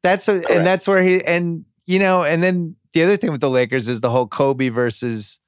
That's 0.03 0.27
a, 0.27 0.33
Correct. 0.33 0.51
and 0.51 0.65
that's 0.65 0.87
where 0.87 1.01
he 1.01 1.23
and 1.25 1.65
you 1.85 1.99
know, 1.99 2.23
and 2.23 2.43
then 2.43 2.75
the 2.93 3.03
other 3.03 3.17
thing 3.17 3.31
with 3.31 3.41
the 3.41 3.49
Lakers 3.49 3.87
is 3.87 4.01
the 4.01 4.09
whole 4.09 4.27
Kobe 4.27 4.69
versus 4.69 5.39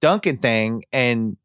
Duncan 0.00 0.36
thing, 0.38 0.82
and 0.92 1.36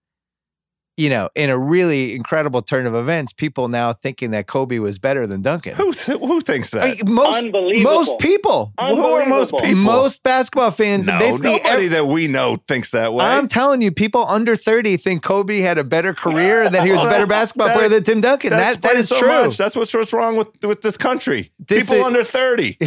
you 0.97 1.09
know, 1.09 1.29
in 1.35 1.49
a 1.49 1.57
really 1.57 2.15
incredible 2.15 2.61
turn 2.61 2.85
of 2.85 2.95
events, 2.95 3.33
people 3.33 3.67
now 3.67 3.91
thinking 3.93 4.31
that 4.31 4.47
Kobe 4.47 4.79
was 4.79 4.97
better 4.97 5.27
than 5.27 5.41
Duncan. 5.41 5.75
who 5.75 5.91
who 5.91 6.39
thinks 6.41 6.71
that? 6.71 6.83
I 6.83 6.87
mean, 7.03 7.13
most 7.13 7.37
Unbelievable. 7.43 7.91
most 7.93 8.19
people, 8.19 8.71
Who 8.79 9.03
are 9.05 9.25
most 9.25 9.51
people? 9.57 9.75
most 9.75 10.23
basketball 10.23 10.71
fans, 10.71 11.07
no, 11.07 11.13
and 11.13 11.19
basically 11.19 11.51
nobody 11.51 11.69
every- 11.69 11.87
that 11.89 12.07
we 12.07 12.27
know 12.27 12.57
thinks 12.67 12.91
that 12.91 13.13
way. 13.13 13.25
I'm 13.25 13.47
telling 13.49 13.81
you, 13.81 13.91
people 13.91 14.25
under 14.27 14.55
30 14.55 14.95
think 14.97 15.21
Kobe 15.21 15.59
had 15.59 15.77
a 15.77 15.83
better 15.83 16.13
career 16.13 16.61
and 16.63 16.73
that 16.73 16.83
he 16.85 16.91
was 16.91 17.01
a 17.03 17.09
better 17.09 17.27
basketball 17.37 17.67
That- 17.67 17.75
player 17.75 17.89
than 17.89 18.03
Tim 18.03 18.21
Duncan. 18.21 18.51
That 18.51 18.81
That, 18.81 18.95
that 18.95 19.05
so 19.05 19.19
true. 19.19 19.27
much. 19.27 19.57
That's 19.57 19.75
what's 19.75 19.93
what's 19.93 20.13
wrong 20.13 20.37
with 20.37 20.47
with 20.63 20.81
this 20.81 20.95
country. 20.97 21.51
This 21.59 21.89
People 21.89 21.97
is- 22.01 22.05
under 22.05 22.23
thirty. 22.23 22.77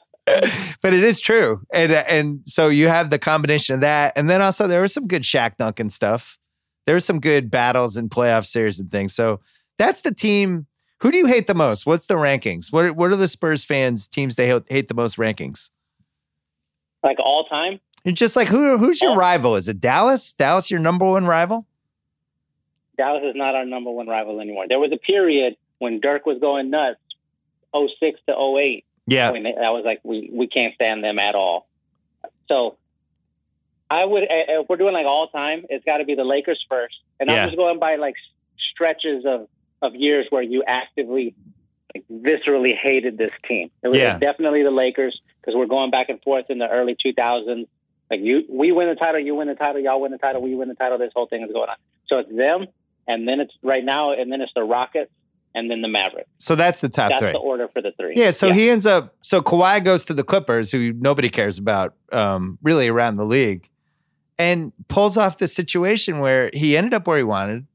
but 0.82 0.92
it 0.92 1.02
is 1.04 1.20
true. 1.20 1.62
And 1.72 1.92
uh, 1.92 2.04
and 2.08 2.40
so 2.46 2.68
you 2.68 2.88
have 2.88 3.10
the 3.10 3.18
combination 3.18 3.74
of 3.76 3.80
that. 3.80 4.12
And 4.16 4.28
then 4.30 4.40
also 4.42 4.66
there 4.66 4.82
was 4.82 4.92
some 4.94 5.06
good 5.06 5.22
Shaq 5.22 5.56
Duncan 5.56 5.90
stuff. 5.90 6.38
There 6.86 6.94
was 6.94 7.04
some 7.04 7.20
good 7.20 7.50
battles 7.50 7.96
in 7.96 8.08
playoff 8.08 8.46
series 8.46 8.78
and 8.80 8.90
things. 8.90 9.14
So 9.14 9.40
that's 9.78 10.02
the 10.02 10.14
team. 10.14 10.66
Who 11.00 11.10
do 11.10 11.18
you 11.18 11.26
hate 11.26 11.46
the 11.46 11.54
most? 11.54 11.86
What's 11.86 12.06
the 12.06 12.14
rankings? 12.16 12.72
What 12.72 12.94
what 12.96 13.10
are 13.10 13.16
the 13.16 13.28
Spurs 13.28 13.64
fans 13.64 14.06
teams 14.06 14.36
they 14.36 14.46
hate, 14.68 14.88
the 14.88 14.94
most 14.94 15.16
rankings? 15.16 15.70
like 17.02 17.18
all 17.18 17.44
time. 17.44 17.80
It's 18.04 18.18
just 18.18 18.36
like 18.36 18.48
who 18.48 18.76
who's 18.78 19.00
your 19.00 19.12
Oh. 19.12 19.16
rival? 19.16 19.56
Is 19.56 19.68
it 19.68 19.80
Dallas? 19.80 20.34
Dallas 20.34 20.70
your 20.70 20.80
number 20.80 21.06
one 21.06 21.24
rival? 21.26 21.66
Dallas 22.98 23.22
is 23.24 23.34
not 23.34 23.54
our 23.54 23.64
number 23.64 23.90
one 23.90 24.06
rival 24.06 24.40
anymore. 24.40 24.66
There 24.68 24.78
was 24.78 24.92
a 24.92 24.98
period 24.98 25.56
when 25.78 26.00
Dirk 26.00 26.26
was 26.26 26.38
going 26.38 26.68
nuts, 26.70 27.00
06 27.74 28.20
to 28.28 28.34
08. 28.36 28.84
Yeah. 29.10 29.30
When 29.32 29.42
that 29.42 29.72
was 29.72 29.82
like 29.84 30.00
we 30.04 30.30
we 30.32 30.46
can't 30.46 30.74
stand 30.74 31.02
them 31.02 31.18
at 31.18 31.34
all. 31.34 31.66
So 32.48 32.76
I 33.90 34.04
would 34.04 34.24
if 34.30 34.68
we're 34.68 34.76
doing 34.76 34.94
like 34.94 35.06
all 35.06 35.28
time, 35.28 35.66
it's 35.68 35.84
got 35.84 35.98
to 35.98 36.04
be 36.04 36.14
the 36.14 36.24
Lakers 36.24 36.64
first, 36.68 36.96
and 37.18 37.28
Yeah. 37.28 37.42
I'm 37.42 37.48
just 37.48 37.56
going 37.56 37.78
by 37.80 37.96
like 37.96 38.14
stretches 38.58 39.24
of 39.26 39.48
of 39.82 39.94
years 39.94 40.26
where 40.30 40.42
you 40.42 40.62
actively 40.64 41.34
like 41.94 42.04
viscerally 42.10 42.76
hated 42.76 43.18
this 43.18 43.32
team. 43.48 43.70
It 43.82 43.88
was 43.88 43.98
Yeah. 43.98 44.18
definitely 44.18 44.62
the 44.62 44.70
Lakers 44.70 45.20
because 45.40 45.56
we're 45.56 45.66
going 45.66 45.90
back 45.90 46.08
and 46.08 46.22
forth 46.22 46.48
in 46.50 46.58
the 46.58 46.68
early 46.68 46.94
2000s. 46.94 47.66
Like 48.10 48.20
you, 48.20 48.44
we 48.48 48.70
win 48.72 48.88
the 48.88 48.94
title, 48.94 49.20
you 49.20 49.34
win 49.34 49.48
the 49.48 49.54
title, 49.54 49.80
y'all 49.80 50.00
win 50.00 50.12
the 50.12 50.18
title, 50.18 50.42
we 50.42 50.54
win 50.54 50.68
the 50.68 50.74
title. 50.74 50.98
This 50.98 51.12
whole 51.14 51.26
thing 51.26 51.42
is 51.42 51.52
going 51.52 51.68
on. 51.70 51.76
So 52.06 52.18
it's 52.18 52.30
them, 52.32 52.66
and 53.08 53.26
then 53.26 53.40
it's 53.40 53.54
right 53.62 53.84
now, 53.84 54.12
and 54.12 54.30
then 54.30 54.40
it's 54.40 54.52
the 54.54 54.62
Rockets, 54.64 55.10
and 55.54 55.70
then 55.70 55.82
the 55.82 55.88
Mavericks. 55.88 56.28
So 56.38 56.54
that's 56.54 56.80
the 56.80 56.88
top 56.88 57.10
That's 57.10 57.22
three. 57.22 57.32
the 57.32 57.38
order 57.38 57.68
for 57.68 57.82
the 57.82 57.92
three. 57.98 58.14
Yeah, 58.16 58.30
so 58.30 58.52
he 58.52 58.70
ends 58.70 58.86
up 58.86 59.16
so 59.20 59.40
Kawhi 59.42 59.84
goes 59.84 60.04
to 60.06 60.14
the 60.14 60.24
Clippers, 60.24 60.70
who 60.70 60.92
nobody 60.92 61.28
cares 61.28 61.58
about, 61.58 61.94
um, 62.12 62.58
really 62.62 62.88
around 62.88 63.16
the 63.16 63.24
league, 63.24 63.68
and 64.38 64.72
pulls 64.88 65.16
off 65.16 65.38
the 65.38 65.48
situation 65.48 66.20
where 66.20 66.50
he 66.54 66.76
ended 66.76 66.94
up 66.94 67.06
where 67.06 67.18
he 67.18 67.24
wanted. 67.24 67.66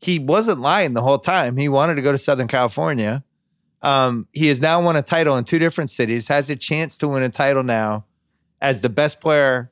He 0.00 0.18
wasn't 0.18 0.60
lying 0.60 0.92
the 0.94 1.02
whole 1.02 1.18
time. 1.18 1.56
He 1.56 1.68
wanted 1.68 1.94
to 1.94 2.02
go 2.02 2.12
to 2.12 2.18
Southern 2.18 2.48
California. 2.48 3.24
Um, 3.80 4.26
he 4.32 4.48
has 4.48 4.60
now 4.60 4.82
won 4.82 4.96
a 4.96 5.02
title 5.02 5.36
in 5.36 5.44
two 5.44 5.58
different 5.58 5.90
cities, 5.90 6.28
has 6.28 6.50
a 6.50 6.56
chance 6.56 6.98
to 6.98 7.08
win 7.08 7.22
a 7.22 7.28
title 7.28 7.62
now 7.62 8.04
as 8.60 8.80
the 8.80 8.88
best 8.88 9.20
player 9.20 9.70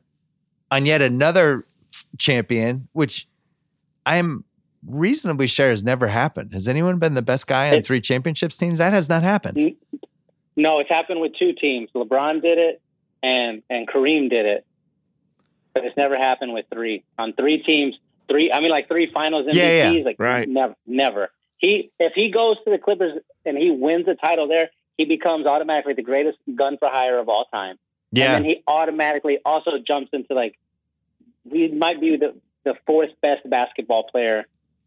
on 0.70 0.86
yet 0.86 1.03
another 1.03 1.66
champion, 2.18 2.88
which 2.93 3.26
I'm 4.07 4.45
reasonably 4.87 5.47
sure 5.47 5.70
has 5.70 5.83
never 5.85 6.09
happened. 6.09 6.53
Has 6.53 6.66
anyone 6.68 6.99
been 6.99 7.14
the 7.14 7.22
best 7.22 7.47
guy 7.47 7.68
on 7.68 7.74
It- 7.78 7.87
three 7.87 8.01
championships 8.01 8.57
teams? 8.57 8.78
That 8.78 8.93
has 8.93 9.09
not 9.09 9.22
happened. 9.22 9.76
No, 10.57 10.78
it's 10.80 10.91
happened 10.91 11.20
with 11.20 11.35
two 11.37 11.53
teams. 11.55 11.91
LeBron 11.95 12.43
did 12.43 12.59
it, 12.59 12.80
and 13.22 13.62
and 13.70 13.89
Kareem 13.89 14.28
did 14.28 14.45
it, 14.47 14.66
but 15.72 15.85
it's 15.85 15.97
never 15.97 16.16
happened 16.16 16.53
with 16.53 16.66
three. 16.72 17.05
On 17.18 17.33
three 17.33 17.59
teams, 17.59 17.97
three. 18.28 18.53
I 18.53 18.61
mean, 18.61 18.70
like 18.70 18.89
three 18.89 19.07
Finals 19.07 19.47
MVPs. 19.47 19.55
Yeah, 19.57 19.91
yeah. 19.93 20.05
Like 20.05 20.16
Right. 20.18 20.49
never, 20.49 20.74
never. 20.87 21.30
He 21.59 21.91
if 21.99 22.12
he 22.14 22.28
goes 22.30 22.57
to 22.64 22.70
the 22.70 22.78
Clippers 22.78 23.18
and 23.47 23.57
he 23.57 23.70
wins 23.70 24.05
the 24.07 24.14
title 24.14 24.47
there, 24.49 24.70
he 24.99 25.05
becomes 25.07 25.47
automatically 25.47 25.95
the 25.95 26.03
greatest 26.03 26.39
gun 26.55 26.76
for 26.76 26.89
hire 26.89 27.18
of 27.18 27.28
all 27.28 27.47
time. 27.47 27.78
Yeah. 28.11 28.35
And 28.37 28.45
then 28.45 28.51
he 28.51 28.62
automatically 28.66 29.39
also 29.45 29.78
jumps 29.78 30.11
into 30.12 30.35
like 30.35 30.59
he 31.51 31.68
might 31.68 31.99
be 32.01 32.16
the 32.16 32.35
the 32.64 32.74
fourth 32.87 33.11
best 33.22 33.49
basketball 33.49 34.05
player 34.05 34.45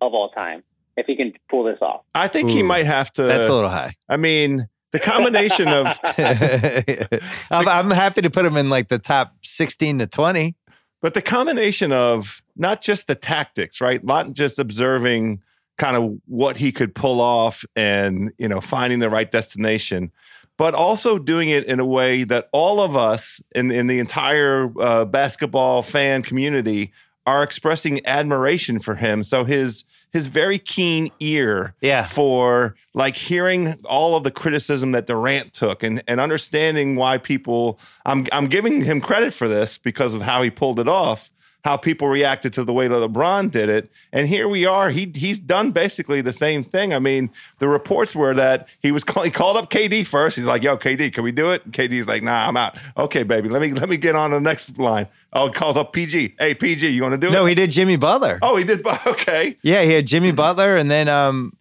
of 0.08 0.14
all 0.14 0.30
time 0.30 0.64
if 0.98 1.06
he 1.08 1.16
can 1.16 1.34
pull 1.50 1.64
this 1.64 1.80
off. 1.82 2.02
I 2.14 2.28
think 2.28 2.50
he 2.50 2.64
might 2.64 2.86
have 2.86 3.12
to. 3.14 3.24
That's 3.24 3.50
a 3.50 3.54
little 3.54 3.70
high. 3.70 3.94
I 4.08 4.18
mean, 4.18 4.68
the 4.92 5.00
combination 5.00 5.68
of 5.68 5.88
I'm, 7.52 7.68
I'm 7.68 7.92
happy 7.92 8.22
to 8.22 8.30
put 8.30 8.46
him 8.46 8.56
in 8.56 8.70
like 8.70 8.88
the 8.88 9.00
top 9.00 9.34
16 9.44 10.00
to 10.00 10.08
20. 10.08 10.56
But 11.02 11.14
the 11.14 11.22
combination 11.22 11.92
of 11.92 12.42
not 12.56 12.82
just 12.82 13.08
the 13.08 13.16
tactics, 13.16 13.82
right? 13.82 14.04
Not 14.04 14.34
just 14.34 14.58
observing 14.58 15.42
kind 15.78 15.98
of 15.98 16.18
what 16.26 16.58
he 16.58 16.72
could 16.72 16.96
pull 16.96 17.20
off 17.20 17.66
and, 17.76 18.32
you 18.38 18.48
know, 18.48 18.62
finding 18.62 19.00
the 19.00 19.10
right 19.10 19.30
destination, 19.30 20.12
but 20.58 20.74
also 20.74 21.20
doing 21.20 21.50
it 21.50 21.66
in 21.66 21.80
a 21.80 21.86
way 21.86 22.24
that 22.24 22.48
all 22.54 22.80
of 22.80 22.96
us 22.96 23.42
in, 23.54 23.72
in 23.72 23.88
the 23.88 24.00
entire 24.00 24.72
uh, 24.80 25.06
basketball 25.06 25.82
fan 25.82 26.24
community 26.24 26.92
are 27.26 27.44
expressing 27.44 28.06
admiration 28.06 28.80
for 28.80 28.96
him. 28.96 29.24
So 29.24 29.46
his 29.46 29.84
his 30.14 30.28
very 30.28 30.60
keen 30.60 31.10
ear 31.20 31.76
Yeah. 31.82 32.06
for 32.06 32.76
like 32.94 33.18
hearing 33.18 33.76
all 33.84 34.16
of 34.16 34.24
the 34.24 34.32
criticism 34.32 34.94
that 34.94 35.08
Durant 35.08 35.52
took 35.52 35.84
and, 35.84 36.02
and 36.08 36.22
understanding 36.22 36.96
why 36.96 37.18
people 37.18 37.80
I'm 38.06 38.26
I'm 38.32 38.48
giving 38.48 38.82
him 38.84 39.02
credit 39.02 39.34
for 39.34 39.48
this 39.48 39.78
because 39.78 40.14
of 40.14 40.22
how 40.22 40.42
he 40.42 40.50
pulled 40.50 40.80
it 40.80 40.88
off, 40.88 41.32
how 41.66 41.76
people 41.76 42.08
reacted 42.08 42.54
to 42.54 42.64
the 42.64 42.72
way 42.72 42.88
that 42.88 42.96
LeBron 43.00 43.50
did 43.50 43.70
it. 43.70 43.90
And 44.14 44.28
here 44.28 44.48
we 44.48 44.68
are. 44.68 44.92
He 44.92 45.12
he's 45.16 45.40
done 45.40 45.72
basically 45.72 46.22
the 46.22 46.32
same 46.32 46.64
thing. 46.64 46.94
I 46.94 47.00
mean, 47.00 47.32
the 47.58 47.68
reports 47.68 48.16
were 48.16 48.36
that 48.36 48.68
he 48.82 48.92
was 48.92 49.04
call, 49.04 49.24
he 49.24 49.32
called 49.32 49.58
up 49.58 49.72
KD 49.72 50.06
first. 50.06 50.36
He's 50.36 50.46
like, 50.46 50.62
"Yo, 50.62 50.78
KD, 50.78 51.12
can 51.12 51.24
we 51.24 51.32
do 51.32 51.50
it?" 51.50 51.70
KD's 51.72 52.08
like, 52.08 52.22
"Nah, 52.22 52.48
I'm 52.48 52.56
out." 52.56 52.78
Okay, 52.96 53.24
baby, 53.24 53.50
let 53.50 53.64
me 53.64 53.74
let 53.74 53.90
me 53.90 53.98
get 53.98 54.16
on 54.16 54.30
the 54.30 54.40
next 54.40 54.78
line. 54.78 55.08
Oh, 55.34 55.48
he 55.48 55.54
calls 55.54 55.76
up 55.76 55.92
PG. 55.92 56.36
Hey, 56.40 56.54
PG, 56.54 56.88
you 56.88 57.02
want 57.02 57.14
to 57.14 57.18
do 57.18 57.28
it? 57.28 57.32
No, 57.32 57.46
he 57.46 57.56
did 57.56 57.72
Jimmy 57.72 57.98
Butler. 57.98 58.40
Oh, 58.42 58.56
he 58.56 58.64
did. 58.64 58.86
Okay. 59.08 59.58
Yeah, 59.64 59.84
he 59.84 59.92
had 59.92 60.06
Jimmy 60.06 60.32
Butler, 60.32 60.78
and 60.78 60.90
then 60.90 61.10
um, 61.10 61.58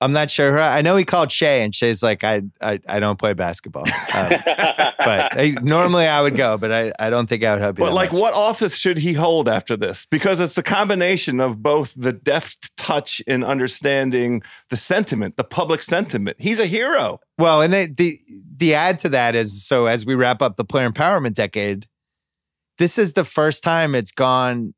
I'm 0.00 0.12
not 0.12 0.30
sure. 0.30 0.52
Who, 0.52 0.58
I 0.58 0.82
know 0.82 0.96
he 0.96 1.04
called 1.04 1.32
Shea, 1.32 1.62
and 1.62 1.74
Shea's 1.74 2.02
like, 2.02 2.22
I 2.22 2.42
I, 2.60 2.80
I 2.86 3.00
don't 3.00 3.18
play 3.18 3.32
basketball, 3.32 3.84
um, 4.14 4.32
but 4.98 5.32
hey, 5.34 5.52
normally 5.62 6.06
I 6.06 6.20
would 6.20 6.36
go, 6.36 6.58
but 6.58 6.70
I, 6.70 6.92
I 6.98 7.08
don't 7.08 7.28
think 7.28 7.42
I 7.42 7.54
would 7.54 7.62
help 7.62 7.78
you. 7.78 7.84
But 7.84 7.90
that 7.90 7.94
like, 7.94 8.12
much. 8.12 8.20
what 8.20 8.34
office 8.34 8.76
should 8.76 8.98
he 8.98 9.14
hold 9.14 9.48
after 9.48 9.74
this? 9.74 10.06
Because 10.10 10.38
it's 10.38 10.54
the 10.54 10.62
combination 10.62 11.40
of 11.40 11.62
both 11.62 11.94
the 11.96 12.12
deft 12.12 12.76
touch 12.76 13.20
in 13.20 13.42
understanding 13.42 14.42
the 14.68 14.76
sentiment, 14.76 15.38
the 15.38 15.44
public 15.44 15.82
sentiment. 15.82 16.36
He's 16.38 16.60
a 16.60 16.66
hero. 16.66 17.20
Well, 17.38 17.62
and 17.62 17.72
the, 17.72 17.86
the 17.86 18.18
the 18.56 18.74
add 18.74 18.98
to 19.00 19.08
that 19.10 19.34
is 19.34 19.64
so 19.64 19.86
as 19.86 20.04
we 20.04 20.14
wrap 20.14 20.42
up 20.42 20.56
the 20.56 20.64
player 20.64 20.90
empowerment 20.90 21.34
decade, 21.34 21.86
this 22.76 22.98
is 22.98 23.14
the 23.14 23.24
first 23.24 23.62
time 23.62 23.94
it's 23.94 24.12
gone 24.12 24.74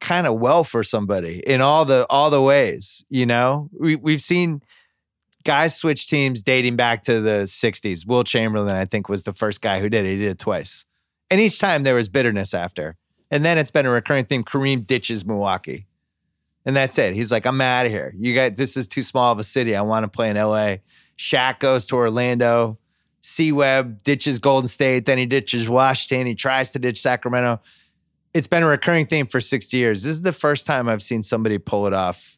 kind 0.00 0.26
of 0.26 0.34
well 0.38 0.64
for 0.64 0.84
somebody 0.84 1.40
in 1.46 1.60
all 1.60 1.84
the 1.84 2.06
all 2.10 2.30
the 2.30 2.42
ways. 2.42 3.04
You 3.08 3.26
know, 3.26 3.70
we 3.78 3.96
we've 3.96 4.22
seen 4.22 4.62
guys 5.44 5.76
switch 5.76 6.08
teams 6.08 6.42
dating 6.42 6.76
back 6.76 7.02
to 7.04 7.20
the 7.20 7.44
'60s. 7.44 8.06
Wilt 8.06 8.26
Chamberlain, 8.26 8.76
I 8.76 8.84
think, 8.84 9.08
was 9.08 9.24
the 9.24 9.32
first 9.32 9.60
guy 9.60 9.80
who 9.80 9.88
did 9.88 10.04
it. 10.04 10.10
He 10.10 10.16
did 10.18 10.30
it 10.32 10.38
twice, 10.38 10.84
and 11.30 11.40
each 11.40 11.58
time 11.58 11.82
there 11.82 11.94
was 11.94 12.08
bitterness 12.08 12.54
after. 12.54 12.96
And 13.30 13.44
then 13.44 13.58
it's 13.58 13.70
been 13.70 13.86
a 13.86 13.90
recurring 13.90 14.24
theme. 14.24 14.44
Kareem 14.44 14.86
ditches 14.86 15.24
Milwaukee. 15.26 15.86
And 16.64 16.74
that's 16.74 16.98
it. 16.98 17.14
He's 17.14 17.30
like, 17.30 17.46
I'm 17.46 17.60
out 17.60 17.86
of 17.86 17.92
here. 17.92 18.12
You 18.18 18.34
got 18.34 18.56
this 18.56 18.76
is 18.76 18.88
too 18.88 19.02
small 19.02 19.32
of 19.32 19.38
a 19.38 19.44
city. 19.44 19.76
I 19.76 19.82
want 19.82 20.04
to 20.04 20.08
play 20.08 20.30
in 20.30 20.36
LA. 20.36 20.76
Shaq 21.16 21.60
goes 21.60 21.86
to 21.86 21.96
Orlando. 21.96 22.78
C 23.22 23.50
Webb 23.52 24.02
ditches 24.04 24.38
Golden 24.38 24.68
State. 24.68 25.06
Then 25.06 25.18
he 25.18 25.26
ditches 25.26 25.68
Washington. 25.68 26.26
He 26.26 26.34
tries 26.34 26.72
to 26.72 26.78
ditch 26.78 27.00
Sacramento. 27.00 27.60
It's 28.36 28.46
been 28.46 28.62
a 28.62 28.66
recurring 28.66 29.06
theme 29.06 29.26
for 29.26 29.40
60 29.40 29.76
years. 29.78 30.02
This 30.02 30.14
is 30.14 30.20
the 30.20 30.32
first 30.32 30.66
time 30.66 30.90
I've 30.90 31.00
seen 31.00 31.22
somebody 31.22 31.56
pull 31.56 31.86
it 31.86 31.94
off 31.94 32.36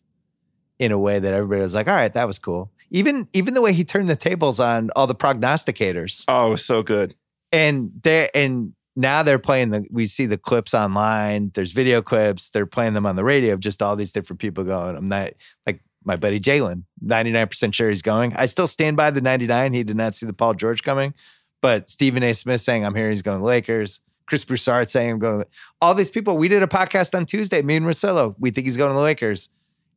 in 0.78 0.92
a 0.92 0.98
way 0.98 1.18
that 1.18 1.32
everybody 1.32 1.60
was 1.60 1.74
like, 1.74 1.88
all 1.88 1.94
right, 1.96 2.14
that 2.14 2.24
was 2.26 2.38
cool. 2.38 2.70
Even 2.90 3.26
even 3.32 3.52
the 3.52 3.60
way 3.60 3.72
he 3.72 3.82
turned 3.84 4.08
the 4.08 4.14
tables 4.14 4.60
on 4.60 4.90
all 4.94 5.08
the 5.08 5.14
prognosticators 5.14 6.24
Oh, 6.28 6.54
so 6.54 6.84
good. 6.84 7.16
and 7.50 7.90
they 8.02 8.30
and 8.32 8.74
now 8.94 9.24
they're 9.24 9.40
playing 9.40 9.70
the 9.70 9.86
we 9.90 10.06
see 10.06 10.26
the 10.26 10.38
clips 10.38 10.72
online 10.72 11.50
there's 11.54 11.72
video 11.72 12.00
clips 12.00 12.50
they're 12.50 12.64
playing 12.66 12.94
them 12.94 13.04
on 13.06 13.16
the 13.16 13.24
radio 13.24 13.54
of 13.54 13.60
just 13.60 13.82
all 13.82 13.94
these 13.94 14.10
different 14.10 14.40
people 14.40 14.64
going 14.64 14.96
i'm 14.96 15.06
not 15.06 15.30
like 15.66 15.80
my 16.04 16.16
buddy 16.16 16.40
jalen 16.40 16.82
99% 17.04 17.72
sure 17.74 17.88
he's 17.90 18.02
going 18.02 18.34
i 18.36 18.46
still 18.46 18.66
stand 18.66 18.96
by 18.96 19.10
the 19.12 19.20
99 19.20 19.72
he 19.72 19.84
did 19.84 19.96
not 19.96 20.14
see 20.14 20.26
the 20.26 20.32
paul 20.32 20.52
george 20.52 20.82
coming 20.82 21.14
but 21.62 21.88
stephen 21.88 22.22
a 22.24 22.32
smith 22.32 22.60
saying 22.60 22.84
i'm 22.84 22.94
here, 22.94 23.08
he's 23.10 23.22
going 23.22 23.40
lakers 23.42 24.00
chris 24.28 24.44
broussard 24.44 24.88
saying 24.88 25.10
i'm 25.10 25.18
going 25.18 25.40
to 25.40 25.46
all 25.80 25.94
these 25.94 26.10
people 26.10 26.36
we 26.36 26.48
did 26.48 26.62
a 26.62 26.66
podcast 26.66 27.14
on 27.16 27.24
tuesday 27.26 27.62
me 27.62 27.76
and 27.76 27.84
Marcelo. 27.84 28.36
we 28.38 28.50
think 28.50 28.66
he's 28.66 28.76
going 28.76 28.90
to 28.90 28.94
the 28.94 29.00
lakers 29.00 29.48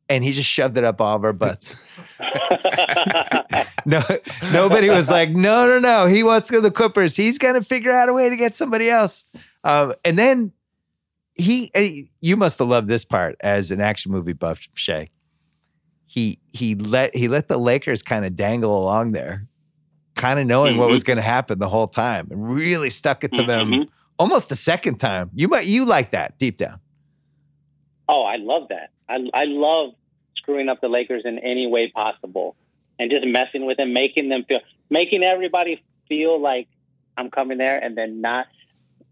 and 0.08 0.24
he 0.24 0.32
just 0.32 0.48
shoved 0.48 0.76
it 0.76 0.84
up 0.84 1.00
all 1.00 1.16
of 1.16 1.24
our 1.24 1.32
butts 1.32 1.76
no, 3.86 4.00
nobody 4.52 4.88
was 4.88 5.10
like, 5.10 5.30
no, 5.30 5.66
no, 5.66 5.78
no. 5.78 6.06
He 6.06 6.22
wants 6.22 6.46
to 6.46 6.52
go 6.52 6.58
to 6.58 6.62
the 6.68 6.70
Clippers. 6.70 7.16
He's 7.16 7.38
going 7.38 7.54
to 7.54 7.62
figure 7.62 7.90
out 7.92 8.08
a 8.08 8.12
way 8.12 8.28
to 8.28 8.36
get 8.36 8.54
somebody 8.54 8.88
else. 8.90 9.24
Um, 9.64 9.94
and 10.04 10.18
then 10.18 10.52
he, 11.34 12.08
you 12.20 12.36
must 12.36 12.58
have 12.58 12.68
loved 12.68 12.88
this 12.88 13.04
part 13.04 13.36
as 13.40 13.70
an 13.70 13.80
action 13.80 14.12
movie 14.12 14.32
buff, 14.32 14.68
Shea. 14.74 15.10
He 16.06 16.38
he 16.52 16.74
let 16.74 17.16
he 17.16 17.26
let 17.26 17.48
the 17.48 17.56
Lakers 17.56 18.02
kind 18.02 18.26
of 18.26 18.36
dangle 18.36 18.78
along 18.78 19.12
there, 19.12 19.48
kind 20.14 20.38
of 20.38 20.46
knowing 20.46 20.76
what 20.76 20.90
was 20.90 21.02
going 21.04 21.16
to 21.16 21.22
happen 21.22 21.58
the 21.58 21.68
whole 21.68 21.88
time, 21.88 22.28
and 22.30 22.52
really 22.54 22.90
stuck 22.90 23.24
it 23.24 23.32
to 23.32 23.42
them 23.42 23.72
Mhm. 23.72 23.88
Almost 24.22 24.48
the 24.48 24.56
second 24.56 24.98
time. 24.98 25.30
You 25.34 25.48
might 25.48 25.66
you 25.66 25.84
like 25.84 26.12
that 26.12 26.38
deep 26.38 26.56
down. 26.56 26.78
Oh, 28.08 28.22
I 28.22 28.36
love 28.36 28.68
that. 28.68 28.90
I 29.08 29.28
I 29.34 29.44
love 29.44 29.90
screwing 30.36 30.68
up 30.68 30.80
the 30.80 30.88
Lakers 30.88 31.22
in 31.24 31.38
any 31.40 31.66
way 31.66 31.90
possible, 31.90 32.56
and 32.98 33.10
just 33.10 33.26
messing 33.26 33.66
with 33.66 33.76
them, 33.76 33.92
making 33.92 34.28
them 34.28 34.44
feel, 34.44 34.60
making 34.90 35.22
everybody 35.24 35.82
feel 36.08 36.40
like 36.40 36.68
I'm 37.16 37.30
coming 37.30 37.58
there, 37.58 37.78
and 37.82 37.96
then 37.98 38.20
not. 38.20 38.46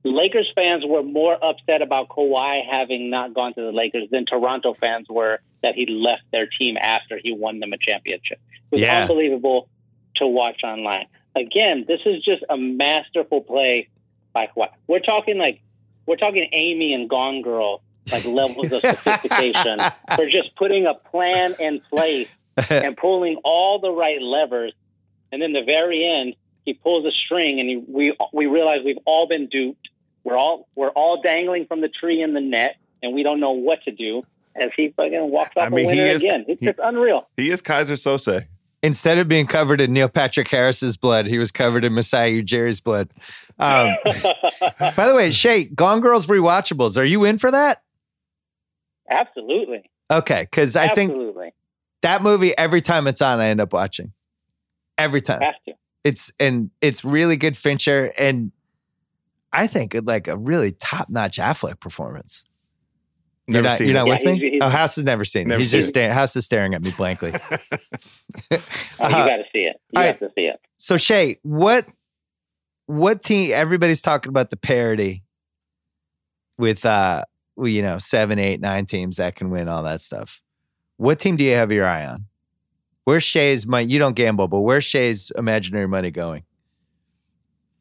Lakers 0.03 0.51
fans 0.55 0.85
were 0.87 1.03
more 1.03 1.37
upset 1.45 1.83
about 1.83 2.09
Kawhi 2.09 2.65
having 2.67 3.11
not 3.11 3.35
gone 3.35 3.53
to 3.55 3.61
the 3.61 3.73
Lakers 3.73 4.09
than 4.11 4.25
Toronto 4.25 4.73
fans 4.81 5.07
were 5.11 5.41
that 5.63 5.75
he 5.75 5.85
left 5.87 6.23
their 6.33 6.47
team 6.47 6.79
after 6.81 7.19
he 7.23 7.33
won 7.33 7.61
them 7.61 7.75
a 7.75 7.79
championship. 7.79 8.41
It 8.71 8.77
was 8.77 8.81
Yeah. 8.81 9.03
unbelievable 9.03 9.69
to 10.15 10.27
watch 10.27 10.65
online. 10.65 11.07
Again, 11.37 11.85
this 11.87 12.01
is 12.07 12.23
just 12.25 12.43
a 12.49 12.57
masterful 12.57 13.43
play 13.43 13.89
by 14.33 14.49
Kawhi. 14.55 14.69
We're 14.87 15.01
talking 15.01 15.39
like 15.39 15.61
we're 16.07 16.17
talking 16.17 16.49
Amy 16.53 16.95
and 16.95 17.09
Gone 17.09 17.43
Girl 17.43 17.83
like 18.11 18.25
levels 18.25 18.73
of 18.73 18.81
sophistication 18.81 19.79
for 20.17 20.27
just 20.27 20.55
putting 20.57 20.87
a 20.87 20.95
plan 20.95 21.55
in 21.59 21.81
place 21.91 22.29
and 22.71 22.97
pulling 22.97 23.37
all 23.45 23.79
the 23.79 23.91
right 23.91 24.21
levers. 24.21 24.73
And 25.33 25.41
then 25.41 25.53
the 25.53 25.63
very 25.63 26.05
end, 26.05 26.35
he 26.65 26.75
pulls 26.75 27.07
a 27.07 27.13
string, 27.13 27.61
and 27.61 27.69
he, 27.69 27.77
we 27.77 28.17
we 28.33 28.47
realize 28.47 28.81
we've 28.85 28.99
all 29.05 29.29
been 29.29 29.47
duped. 29.47 29.89
We're 30.25 30.37
all 30.37 30.69
we're 30.75 30.91
all 30.91 31.23
dangling 31.23 31.67
from 31.67 31.81
the 31.81 31.89
tree 31.89 32.21
in 32.23 32.35
the 32.35 32.41
net, 32.41 32.77
and 33.03 33.15
we 33.15 33.23
don't 33.23 33.41
know 33.41 33.53
what 33.53 33.83
to 33.85 33.93
do. 33.93 34.25
As 34.57 34.71
he 34.77 34.89
fucking 34.97 35.31
walks 35.31 35.53
I 35.57 35.67
off 35.67 35.73
mean, 35.73 35.85
a 35.85 35.89
winner 35.89 36.07
is- 36.07 36.23
again, 36.25 36.45
it's 36.49 36.59
he- 36.61 36.67
just 36.67 36.81
unreal. 36.83 37.29
He 37.37 37.51
is 37.51 37.63
Keyser 37.63 37.93
Söze. 37.97 38.47
Instead 38.83 39.19
of 39.19 39.29
being 39.29 39.47
covered 39.47 39.81
in 39.81 39.93
Neil 39.93 40.09
Patrick 40.09 40.49
Harris's 40.49 40.97
blood, 40.97 41.27
he 41.27 41.39
was 41.39 41.51
covered 41.51 41.85
in 41.85 41.93
Masai 41.93 42.41
Ujiri's 42.43 42.81
blood. 42.81 43.11
Um, 43.59 43.95
by 44.05 45.07
the 45.07 45.13
way, 45.15 45.31
Shea, 45.31 45.65
Gone 45.65 46.01
Girls 46.01 46.27
rewatchables. 46.27 46.97
Are 46.97 47.05
you 47.05 47.25
in 47.25 47.37
for 47.37 47.51
that? 47.51 47.83
Absolutely, 49.11 49.91
Okay, 50.11 50.43
because 50.43 50.75
I 50.77 50.89
think 50.89 51.15
that 52.03 52.23
movie 52.23 52.57
every 52.57 52.81
time 52.81 53.07
it's 53.07 53.23
on, 53.23 53.39
I 53.39 53.47
end 53.47 53.61
up 53.61 53.73
watching. 53.73 54.13
Every 54.99 55.21
time 55.21 55.41
it's 56.05 56.33
and 56.41 56.71
it's 56.81 57.05
really 57.05 57.37
good 57.37 57.57
Fincher 57.57 58.13
and 58.19 58.53
I 59.53 59.67
think 59.67 59.95
it 59.95 60.05
like 60.05 60.29
a 60.29 60.37
really 60.37 60.73
top 60.73 61.09
notch 61.09 61.39
Affleck 61.39 61.81
performance. 61.81 62.45
You're 63.53 63.63
Never 63.63 63.69
not, 63.69 63.79
seen 63.79 63.87
you're 63.89 63.95
not 63.95 64.07
Yeah, 64.07 64.13
with 64.15 64.25
me. 64.25 64.33
he's- 64.39 64.51
he's- 64.53 64.61
oh, 64.63 64.69
House 64.69 64.97
has 64.97 65.05
never 65.05 65.25
seen 65.25 65.43
it. 65.43 65.49
Never 65.49 65.59
He's 65.61 65.71
seen 65.71 65.81
just 65.81 65.89
it. 65.89 65.93
staring. 65.93 66.11
House 66.13 66.37
is 66.37 66.45
staring 66.45 66.75
at 66.75 66.83
me 66.83 66.93
blankly. 66.97 67.33
Oh, 68.53 69.09
you 69.09 69.15
got 69.15 69.37
to 69.39 69.45
see 69.53 69.65
it. 69.65 69.81
You 69.93 70.01
All 70.01 70.03
have 70.07 70.19
to 70.21 70.31
see 70.37 70.47
it. 70.47 70.61
So 70.79 70.97
Shea, 70.97 71.39
what 71.43 71.87
what 72.87 73.23
team? 73.23 73.53
Everybody's 73.55 74.03
talking 74.03 74.29
about 74.31 74.51
the 74.51 74.57
parity 74.57 75.23
with 76.59 76.85
uh, 76.85 77.23
well, 77.57 77.69
you 77.69 77.83
know, 77.83 77.99
seven, 77.99 78.39
eight, 78.39 78.61
nine 78.61 78.87
teams 78.87 79.17
that 79.17 79.37
can 79.37 79.51
win 79.51 79.69
all 79.69 79.83
that 79.85 80.01
stuff. 80.01 80.41
What 80.97 81.19
team 81.19 81.37
do 81.37 81.45
you 81.45 81.55
have 81.55 81.73
your 81.73 81.87
eye 81.87 82.05
on? 82.07 82.27
Where's 83.05 83.23
Shea's 83.25 83.67
money? 83.67 83.87
You 83.91 83.99
don't 83.99 84.15
gamble, 84.15 84.49
but 84.49 84.61
where's 84.61 84.85
Shea's 84.85 85.33
imaginary 85.37 85.89
money 85.89 86.11
going? 86.11 86.43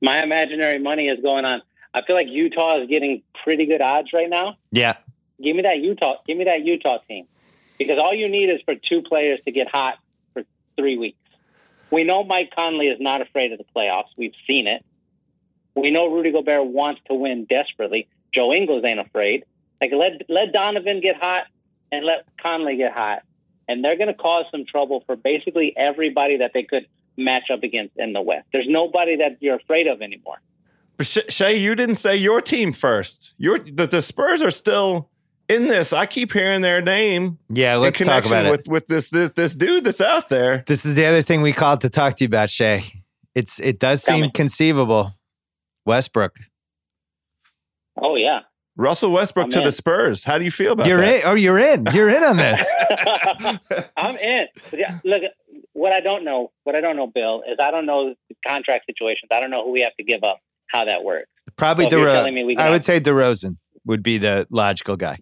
My 0.02 0.24
imaginary 0.24 0.80
money 0.80 1.10
is 1.10 1.20
going 1.22 1.44
on. 1.46 1.62
I 1.94 2.02
feel 2.04 2.16
like 2.16 2.28
Utah 2.30 2.80
is 2.82 2.88
getting 2.88 3.22
pretty 3.44 3.66
good 3.66 3.82
odds 3.82 4.14
right 4.14 4.30
now. 4.30 4.56
Yeah. 4.72 4.96
Give 5.42 5.56
me 5.56 5.62
that 5.64 5.80
Utah. 5.80 6.16
Give 6.28 6.38
me 6.38 6.46
that 6.46 6.66
Utah 6.66 7.00
team, 7.08 7.26
because 7.78 8.00
all 8.00 8.14
you 8.14 8.30
need 8.30 8.50
is 8.50 8.62
for 8.66 8.76
two 8.76 9.02
players 9.02 9.40
to 9.46 9.52
get 9.52 9.68
hot 9.70 9.96
for 10.34 10.44
three 10.78 10.98
weeks. 10.98 11.18
We 11.92 12.04
know 12.04 12.24
Mike 12.24 12.52
Conley 12.56 12.88
is 12.88 13.00
not 13.00 13.22
afraid 13.22 13.52
of 13.52 13.58
the 13.58 13.66
playoffs. 13.76 14.10
We've 14.18 14.34
seen 14.46 14.68
it. 14.68 14.86
We 15.76 15.92
know 15.92 16.08
Rudy 16.08 16.32
Gobert 16.32 16.68
wants 16.68 17.02
to 17.08 17.16
win 17.16 17.46
desperately. 17.46 18.08
Joe 18.34 18.54
Ingles 18.54 18.84
ain't 18.84 19.00
afraid. 19.00 19.46
Like 19.82 19.92
let 19.94 20.22
let 20.30 20.52
Donovan 20.52 21.00
get 21.02 21.16
hot 21.16 21.46
and 21.92 22.06
let 22.06 22.26
Conley 22.42 22.76
get 22.76 22.92
hot, 22.92 23.24
and 23.68 23.84
they're 23.84 23.96
going 23.96 24.08
to 24.08 24.14
cause 24.14 24.46
some 24.52 24.66
trouble 24.66 25.04
for 25.06 25.16
basically 25.16 25.76
everybody 25.78 26.38
that 26.38 26.52
they 26.54 26.64
could 26.64 26.86
match 27.18 27.50
up 27.50 27.64
against 27.64 27.98
in 27.98 28.14
the 28.14 28.22
West. 28.22 28.48
There's 28.52 28.68
nobody 28.68 29.16
that 29.18 29.38
you're 29.42 29.56
afraid 29.56 29.88
of 29.88 30.02
anymore. 30.02 30.42
Sh- 31.02 31.20
Shea, 31.30 31.56
you 31.56 31.76
didn't 31.76 31.96
say 31.96 32.16
your 32.16 32.42
team 32.42 32.72
first. 32.72 33.34
Your 33.38 33.60
the, 33.60 33.88
the 33.88 34.02
Spurs 34.02 34.42
are 34.42 34.52
still 34.52 35.10
in 35.50 35.68
this. 35.68 35.91
I 35.91 36.06
keep 36.06 36.32
hearing 36.32 36.62
their 36.62 36.82
name 36.82 37.38
Yeah, 37.50 37.76
let's 37.78 37.97
talk 37.97 38.06
connection 38.24 38.32
about 38.34 38.45
it. 38.45 38.52
with 38.52 38.68
with 38.68 38.88
this, 38.88 39.10
this 39.10 39.32
this 39.32 39.56
dude 39.56 39.84
that's 39.84 40.00
out 40.02 40.30
there. 40.30 40.64
This 40.68 40.86
is 40.86 40.95
the 40.95 41.06
other 41.06 41.22
thing 41.22 41.41
we 41.41 41.52
called 41.52 41.82
to 41.82 41.89
talk 41.89 42.16
to 42.16 42.24
you 42.24 42.28
about, 42.28 42.50
Shea. 42.50 42.84
It's 43.36 43.60
it 43.60 43.80
does 43.80 44.04
Tell 44.04 44.16
seem 44.16 44.26
me. 44.28 44.32
conceivable. 44.34 45.14
Westbrook. 45.86 46.36
Oh 47.97 48.16
yeah. 48.16 48.41
Russell 48.78 49.12
Westbrook 49.12 49.45
I'm 49.45 49.52
to 49.52 49.58
in. 49.60 49.64
the 49.66 49.72
Spurs. 49.74 50.24
How 50.24 50.38
do 50.38 50.45
you 50.45 50.52
feel 50.52 50.72
about 50.72 50.88
You're 50.88 51.02
that? 51.02 51.16
in. 51.16 51.22
Oh, 51.26 51.34
you're 51.34 51.60
in. 51.60 51.86
You're 51.93 52.10
in 52.10 52.24
on 52.24 52.38
this. 52.38 52.66
I'm 53.97 54.16
in. 54.18 54.47
Yeah, 54.72 55.00
look, 55.04 55.22
what 55.74 55.91
I 55.91 56.00
don't 56.00 56.24
know, 56.24 56.52
what 56.64 56.76
I 56.76 56.82
don't 56.82 56.95
know, 56.95 57.08
Bill, 57.08 57.43
is 57.45 57.58
I 57.60 57.72
don't 57.72 57.86
know 57.86 58.16
the 58.30 58.36
contract 58.47 58.86
situations. 58.86 59.30
I 59.34 59.41
don't 59.41 59.52
know 59.52 59.66
who 59.66 59.72
we 59.72 59.82
have 59.82 59.95
to 59.97 60.04
give 60.04 60.24
up, 60.24 60.39
how 60.68 60.86
that 60.86 61.04
works. 61.04 61.28
Probably 61.58 61.89
So 61.89 61.97
DeRozan. 61.97 62.14
telling 62.14 62.34
me 62.36 62.56
I 62.58 62.62
have- 62.64 62.72
would 62.72 62.86
say 62.86 63.02
DeRozan 63.02 63.58
would 63.86 64.02
be 64.02 64.18
the 64.18 64.47
logical 64.50 64.95
guy. 64.95 65.18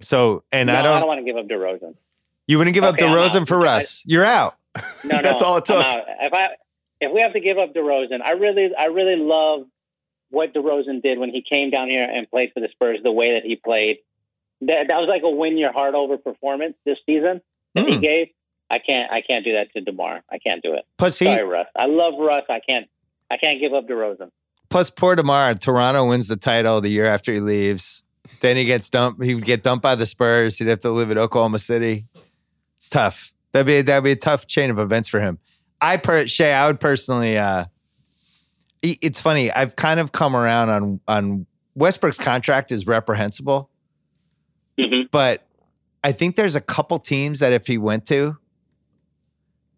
So, 0.00 0.44
and 0.52 0.68
no, 0.68 0.76
I 0.76 0.82
don't. 0.82 0.96
I 0.96 0.98
don't 1.00 1.08
want 1.08 1.18
to 1.20 1.24
give 1.24 1.36
up 1.36 1.46
DeRozan. 1.46 1.94
you 2.46 2.58
wouldn't 2.58 2.74
give 2.74 2.84
Okay, 2.84 3.04
up 3.04 3.10
DeRozan 3.12 3.46
for 3.46 3.58
Russ. 3.58 4.02
You're 4.06 4.24
out. 4.24 4.56
No, 5.04 5.20
That's 5.22 5.40
no, 5.42 5.46
all 5.46 5.56
it 5.58 5.64
took. 5.64 5.84
If 6.20 6.32
I 6.32 6.48
if 7.00 7.12
we 7.12 7.20
have 7.20 7.32
to 7.34 7.40
give 7.40 7.58
up 7.58 7.74
DeRozan, 7.74 8.20
I 8.22 8.32
really 8.32 8.74
I 8.74 8.86
really 8.86 9.16
love 9.16 9.66
what 10.30 10.54
DeRozan 10.54 11.02
did 11.02 11.18
when 11.18 11.30
he 11.30 11.42
came 11.42 11.70
down 11.70 11.88
here 11.90 12.08
and 12.10 12.28
played 12.30 12.52
for 12.54 12.60
the 12.60 12.68
Spurs. 12.68 12.98
The 13.02 13.12
way 13.12 13.32
that 13.34 13.44
he 13.44 13.56
played, 13.56 13.98
that 14.62 14.88
that 14.88 14.98
was 15.00 15.08
like 15.08 15.22
a 15.22 15.30
win 15.30 15.58
your 15.58 15.72
heart 15.72 15.94
over 15.94 16.16
performance 16.18 16.74
this 16.84 16.98
season 17.06 17.40
that 17.74 17.86
he 17.86 17.96
Hmm. 17.96 18.00
gave. 18.00 18.28
I 18.70 18.78
can't 18.78 19.10
I 19.12 19.20
can't 19.20 19.44
do 19.44 19.52
that 19.54 19.72
to 19.74 19.80
DeMar. 19.80 20.22
I 20.30 20.38
can't 20.38 20.62
do 20.62 20.74
it. 20.74 20.84
Plus, 20.96 21.18
he 21.18 21.24
Sorry, 21.26 21.42
Russ. 21.44 21.66
I 21.76 21.86
love 21.86 22.14
Russ. 22.18 22.44
I 22.48 22.60
can't 22.60 22.88
I 23.30 23.36
can't 23.36 23.60
give 23.60 23.74
up 23.74 23.86
DeRozan. 23.88 24.30
plus 24.70 24.88
poor 24.90 25.16
DeMar. 25.16 25.54
Toronto 25.54 26.08
wins 26.08 26.28
the 26.28 26.36
title 26.36 26.80
the 26.80 26.88
year 26.90 27.06
after 27.06 27.32
he 27.32 27.40
leaves. 27.40 28.02
Then 28.40 28.56
he 28.56 28.64
gets 28.64 28.88
dumped. 28.88 29.22
He 29.22 29.34
would 29.34 29.44
get 29.44 29.62
dumped 29.62 29.82
by 29.82 29.94
the 29.96 30.06
Spurs. 30.06 30.58
He'd 30.58 30.68
have 30.68 30.80
to 30.80 30.90
live 30.90 31.10
in 31.10 31.18
Oklahoma 31.18 31.58
City. 31.58 32.06
It's 32.76 32.88
tough. 32.88 33.34
That'd 33.52 33.66
be 33.66 33.82
that'd 33.82 34.04
be 34.04 34.12
a 34.12 34.16
tough 34.16 34.46
chain 34.46 34.70
of 34.70 34.78
events 34.78 35.08
for 35.08 35.20
him. 35.20 35.38
I 35.80 35.96
per 35.96 36.26
Shea, 36.26 36.52
I 36.52 36.66
would 36.66 36.80
personally. 36.80 37.36
uh 37.36 37.66
It's 38.82 39.20
funny. 39.20 39.50
I've 39.50 39.76
kind 39.76 40.00
of 40.00 40.12
come 40.12 40.34
around 40.36 40.70
on 40.70 41.00
on 41.06 41.46
Westbrook's 41.74 42.18
contract 42.18 42.72
is 42.72 42.86
reprehensible, 42.86 43.70
hmm 44.80 45.02
but 45.10 45.46
I 46.02 46.12
think 46.12 46.36
there's 46.36 46.56
a 46.56 46.60
couple 46.60 46.98
teams 46.98 47.40
that 47.40 47.52
if 47.52 47.66
he 47.66 47.76
went 47.76 48.06
to, 48.06 48.36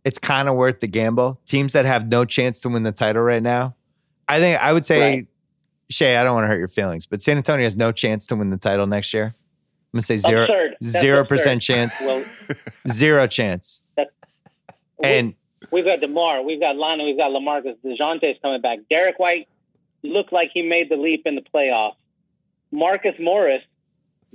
it's 0.04 0.18
kind 0.18 0.48
of 0.48 0.54
worth 0.54 0.80
the 0.80 0.86
gamble. 0.86 1.38
Teams 1.46 1.72
that 1.72 1.84
have 1.84 2.06
no 2.08 2.24
chance 2.24 2.60
to 2.60 2.68
win 2.68 2.82
the 2.84 2.92
title 2.92 3.22
right 3.22 3.42
now. 3.42 3.74
I 4.28 4.38
think 4.38 4.62
I 4.62 4.72
would 4.72 4.84
say, 4.84 5.00
Right. 5.16 5.26
Shea, 5.92 6.16
I 6.16 6.24
don't 6.24 6.34
want 6.34 6.44
to 6.44 6.48
hurt 6.48 6.58
your 6.58 6.68
feelings, 6.68 7.06
but 7.06 7.22
San 7.22 7.36
Antonio 7.36 7.64
has 7.64 7.76
no 7.76 7.92
chance 7.92 8.26
to 8.28 8.36
win 8.36 8.50
the 8.50 8.56
title 8.56 8.86
next 8.86 9.12
year. 9.14 9.26
I'm 9.94 9.98
gonna 9.98 10.02
say 10.02 10.16
zero. 10.16 10.46
That's 10.80 11.00
zero 11.00 11.24
percent 11.24 11.60
chance. 11.62 12.00
Well, 12.00 12.24
Zero 12.88 13.26
chance. 13.26 13.82
And 15.02 15.34
We've 15.70 15.84
got 15.84 16.00
DeMar, 16.00 16.42
we've 16.42 16.60
got 16.60 16.76
Lana, 16.76 17.04
we've 17.04 17.16
got 17.16 17.30
LaMarcus. 17.30 17.76
Dejounte's 17.84 18.38
coming 18.42 18.60
back. 18.60 18.80
Derrick 18.90 19.18
White 19.18 19.48
looked 20.02 20.32
like 20.32 20.50
he 20.52 20.62
made 20.62 20.88
the 20.90 20.96
leap 20.96 21.22
in 21.26 21.34
the 21.34 21.40
playoffs. 21.42 21.94
Marcus 22.70 23.14
Morris, 23.20 23.62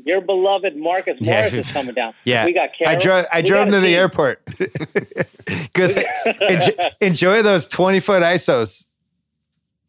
your 0.06 0.22
beloved 0.22 0.76
Marcus 0.78 1.18
Yeah. 1.20 1.38
Morris 1.40 1.54
is 1.54 1.72
coming 1.72 1.94
down. 1.96 2.14
yeah, 2.24 2.46
We 2.46 2.54
got 2.54 2.70
I 2.86 2.96
drove 2.96 3.26
I 3.34 3.42
drove 3.42 3.66
him 3.68 3.72
to 3.74 3.80
the 3.80 3.96
airport. 3.96 4.42
Good. 5.74 6.06
enjoy, 6.42 6.90
enjoy 7.02 7.42
those 7.42 7.68
20 7.68 8.00
foot 8.00 8.22
ISOs. 8.24 8.86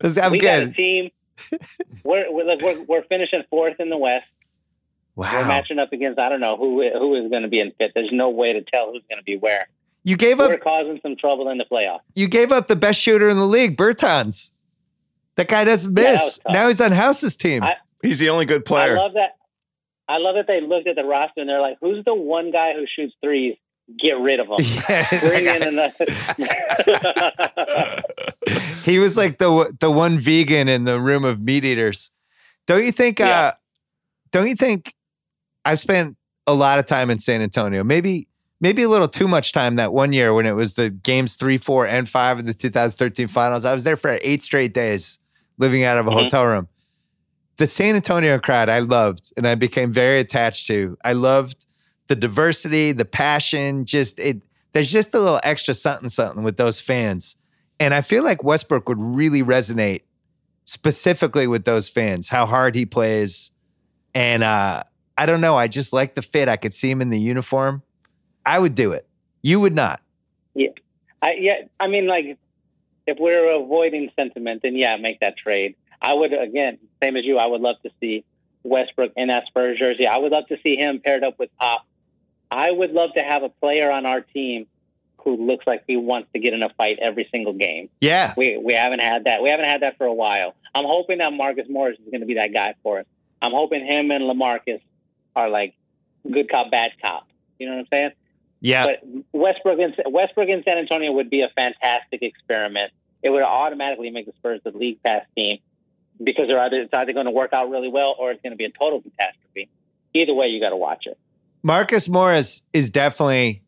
I'm 0.02 0.32
we 0.32 0.38
got 0.38 0.62
a 0.62 0.66
good. 0.66 0.74
team. 0.76 1.10
we're, 2.04 2.30
we're, 2.32 2.44
look, 2.44 2.60
we're, 2.62 2.82
we're 2.82 3.02
finishing 3.04 3.42
fourth 3.50 3.76
in 3.80 3.90
the 3.90 3.96
West. 3.98 4.26
Wow. 5.16 5.30
We're 5.32 5.48
matching 5.48 5.78
up 5.78 5.92
against, 5.92 6.18
I 6.18 6.28
don't 6.28 6.40
know 6.40 6.56
who 6.56 6.88
who 6.92 7.14
is 7.16 7.28
going 7.30 7.42
to 7.42 7.48
be 7.48 7.58
in 7.60 7.72
fit. 7.72 7.92
There's 7.94 8.12
no 8.12 8.30
way 8.30 8.52
to 8.52 8.62
tell 8.62 8.92
who's 8.92 9.02
going 9.08 9.18
to 9.18 9.24
be 9.24 9.36
where. 9.36 9.68
You 10.04 10.16
gave 10.16 10.40
up 10.40 10.48
We're 10.48 10.58
causing 10.58 11.00
some 11.02 11.16
trouble 11.16 11.48
in 11.50 11.58
the 11.58 11.64
playoffs. 11.64 12.00
you 12.14 12.28
gave 12.28 12.52
up 12.52 12.68
the 12.68 12.76
best 12.76 13.00
shooter 13.00 13.28
in 13.28 13.36
the 13.36 13.46
league, 13.46 13.76
Bertans. 13.76 14.52
That 15.34 15.48
guy 15.48 15.64
doesn't 15.64 15.92
miss. 15.92 16.20
was 16.20 16.38
tough. 16.38 16.52
now 16.52 16.68
he's 16.68 16.80
on 16.80 16.92
House's 16.92 17.36
team. 17.36 17.62
I- 17.62 17.76
He's 18.02 18.20
the 18.20 18.28
only 18.28 18.46
good 18.46 18.64
player. 18.64 18.96
I 18.96 19.00
love 19.00 19.14
that. 19.14 19.30
I 20.06 20.18
love 20.18 20.36
that 20.36 20.46
they 20.46 20.60
looked 20.60 20.88
at 20.88 20.94
the 20.94 21.04
roster 21.04 21.40
and 21.40 21.48
they're 21.50 21.60
like, 21.60 21.78
"Who's 21.80 22.04
the 22.04 22.14
one 22.14 22.52
guy 22.52 22.72
who 22.74 22.86
shoots 22.86 23.12
threes? 23.20 23.56
Get 23.96 24.18
rid 24.20 24.40
of 24.40 24.48
him. 24.48 24.56
Yeah, 24.88 25.20
Bring 25.20 25.46
in 25.46 25.62
another." 25.68 26.06
he 28.84 28.98
was 28.98 29.16
like 29.16 29.38
the 29.38 29.74
the 29.80 29.90
one 29.90 30.18
vegan 30.18 30.68
in 30.68 30.84
the 30.84 31.00
room 31.00 31.24
of 31.24 31.40
meat 31.40 31.64
eaters. 31.64 32.10
Don't 32.66 32.84
you 32.84 32.92
think? 32.92 33.18
Yeah. 33.18 33.40
uh 33.40 33.52
Don't 34.30 34.48
you 34.48 34.54
think? 34.56 34.94
I've 35.64 35.80
spent 35.80 36.16
a 36.46 36.54
lot 36.54 36.78
of 36.78 36.86
time 36.86 37.10
in 37.10 37.18
San 37.18 37.42
Antonio. 37.42 37.82
Maybe 37.84 38.28
maybe 38.60 38.82
a 38.82 38.88
little 38.88 39.08
too 39.08 39.28
much 39.28 39.52
time 39.52 39.76
that 39.76 39.92
one 39.92 40.12
year 40.12 40.34
when 40.34 40.46
it 40.46 40.52
was 40.52 40.74
the 40.74 40.90
games 40.90 41.34
three, 41.36 41.58
four, 41.58 41.86
and 41.86 42.08
five 42.08 42.38
of 42.38 42.46
the 42.46 42.54
2013 42.54 43.28
finals. 43.28 43.64
I 43.64 43.72
was 43.72 43.84
there 43.84 43.96
for 43.96 44.18
eight 44.22 44.42
straight 44.42 44.74
days, 44.74 45.18
living 45.58 45.84
out 45.84 45.98
of 45.98 46.06
a 46.06 46.10
Mhm. 46.10 46.22
hotel 46.24 46.46
room. 46.46 46.68
The 47.56 47.66
San 47.66 47.94
Antonio 47.96 48.38
crowd 48.38 48.68
I 48.68 48.78
loved 48.80 49.32
and 49.36 49.46
I 49.46 49.54
became 49.56 49.90
very 49.92 50.20
attached 50.20 50.66
to. 50.68 50.96
I 51.04 51.12
loved 51.14 51.66
the 52.08 52.16
diversity, 52.16 52.92
the 52.92 53.04
passion, 53.04 53.84
just 53.84 54.18
it 54.18 54.42
there's 54.72 54.90
just 54.90 55.14
a 55.14 55.18
little 55.18 55.40
extra 55.42 55.74
something 55.74 56.08
something 56.08 56.42
with 56.42 56.56
those 56.56 56.80
fans. 56.80 57.36
And 57.80 57.94
I 57.94 58.00
feel 58.00 58.24
like 58.24 58.42
Westbrook 58.42 58.88
would 58.88 59.00
really 59.00 59.42
resonate 59.42 60.02
specifically 60.64 61.46
with 61.46 61.64
those 61.64 61.88
fans, 61.88 62.28
how 62.28 62.44
hard 62.44 62.74
he 62.74 62.84
plays. 62.84 63.50
And 64.14 64.42
uh, 64.42 64.82
I 65.16 65.26
don't 65.26 65.40
know. 65.40 65.56
I 65.56 65.68
just 65.68 65.92
like 65.92 66.14
the 66.14 66.22
fit. 66.22 66.48
I 66.48 66.56
could 66.56 66.74
see 66.74 66.90
him 66.90 67.00
in 67.00 67.10
the 67.10 67.18
uniform. 67.18 67.82
I 68.44 68.58
would 68.58 68.74
do 68.74 68.92
it. 68.92 69.06
You 69.42 69.60
would 69.60 69.74
not. 69.74 70.02
I, 71.22 71.34
yeah, 71.34 71.62
I 71.80 71.86
mean, 71.86 72.06
like, 72.06 72.38
if 73.06 73.18
we're 73.18 73.50
avoiding 73.50 74.10
sentiment, 74.16 74.62
then 74.62 74.76
yeah, 74.76 74.96
make 74.96 75.20
that 75.20 75.36
trade. 75.36 75.74
I 76.00 76.12
would 76.12 76.32
again, 76.32 76.78
same 77.02 77.16
as 77.16 77.24
you. 77.24 77.38
I 77.38 77.46
would 77.46 77.60
love 77.60 77.76
to 77.82 77.90
see 78.00 78.24
Westbrook 78.62 79.12
in 79.16 79.28
that 79.28 79.46
Spurs 79.46 79.78
jersey. 79.78 80.06
I 80.06 80.18
would 80.18 80.30
love 80.30 80.46
to 80.48 80.58
see 80.62 80.76
him 80.76 81.00
paired 81.00 81.24
up 81.24 81.38
with 81.38 81.50
Pop. 81.58 81.86
I 82.50 82.70
would 82.70 82.92
love 82.92 83.14
to 83.14 83.22
have 83.22 83.42
a 83.42 83.48
player 83.48 83.90
on 83.90 84.06
our 84.06 84.20
team 84.20 84.66
who 85.18 85.36
looks 85.36 85.66
like 85.66 85.84
he 85.86 85.96
wants 85.96 86.28
to 86.32 86.38
get 86.38 86.54
in 86.54 86.62
a 86.62 86.70
fight 86.70 86.98
every 87.00 87.28
single 87.30 87.52
game. 87.52 87.90
Yeah. 88.00 88.32
We 88.36 88.56
we 88.56 88.72
haven't 88.72 89.00
had 89.00 89.24
that. 89.24 89.42
We 89.42 89.50
haven't 89.50 89.66
had 89.66 89.82
that 89.82 89.98
for 89.98 90.06
a 90.06 90.12
while. 90.12 90.54
I'm 90.74 90.84
hoping 90.84 91.18
that 91.18 91.32
Marcus 91.32 91.66
Morris 91.68 91.98
is 91.98 92.10
going 92.10 92.20
to 92.20 92.26
be 92.26 92.34
that 92.34 92.52
guy 92.52 92.74
for 92.82 93.00
us. 93.00 93.06
I'm 93.42 93.52
hoping 93.52 93.84
him 93.84 94.10
and 94.10 94.24
LaMarcus 94.24 94.80
are 95.36 95.48
like 95.48 95.74
good 96.30 96.48
cop, 96.50 96.70
bad 96.70 96.92
cop. 97.02 97.28
You 97.58 97.66
know 97.66 97.74
what 97.74 97.80
I'm 97.80 97.86
saying? 97.92 98.10
Yeah. 98.60 98.86
But 98.86 99.02
Westbrook 99.32 99.78
and 99.78 99.94
Westbrook 100.06 100.48
and 100.48 100.64
San 100.64 100.78
Antonio 100.78 101.12
would 101.12 101.30
be 101.30 101.42
a 101.42 101.48
fantastic 101.50 102.22
experiment. 102.22 102.92
It 103.22 103.30
would 103.30 103.42
automatically 103.42 104.10
make 104.10 104.26
the 104.26 104.32
Spurs 104.38 104.60
the 104.64 104.70
league 104.70 105.02
pass 105.02 105.24
team 105.36 105.58
because 106.22 106.48
they're 106.48 106.60
either 106.60 106.82
it's 106.82 106.94
either 106.94 107.12
going 107.12 107.26
to 107.26 107.32
work 107.32 107.52
out 107.52 107.70
really 107.70 107.88
well 107.88 108.14
or 108.18 108.30
it's 108.30 108.42
going 108.42 108.52
to 108.52 108.56
be 108.56 108.64
a 108.64 108.70
total 108.70 109.00
catastrophe. 109.00 109.68
Either 110.14 110.34
way, 110.34 110.48
you 110.48 110.60
got 110.60 110.70
to 110.70 110.76
watch 110.76 111.06
it. 111.06 111.18
Marcus 111.68 112.08
Morris 112.08 112.62
is 112.72 112.90
definitely 112.90 113.62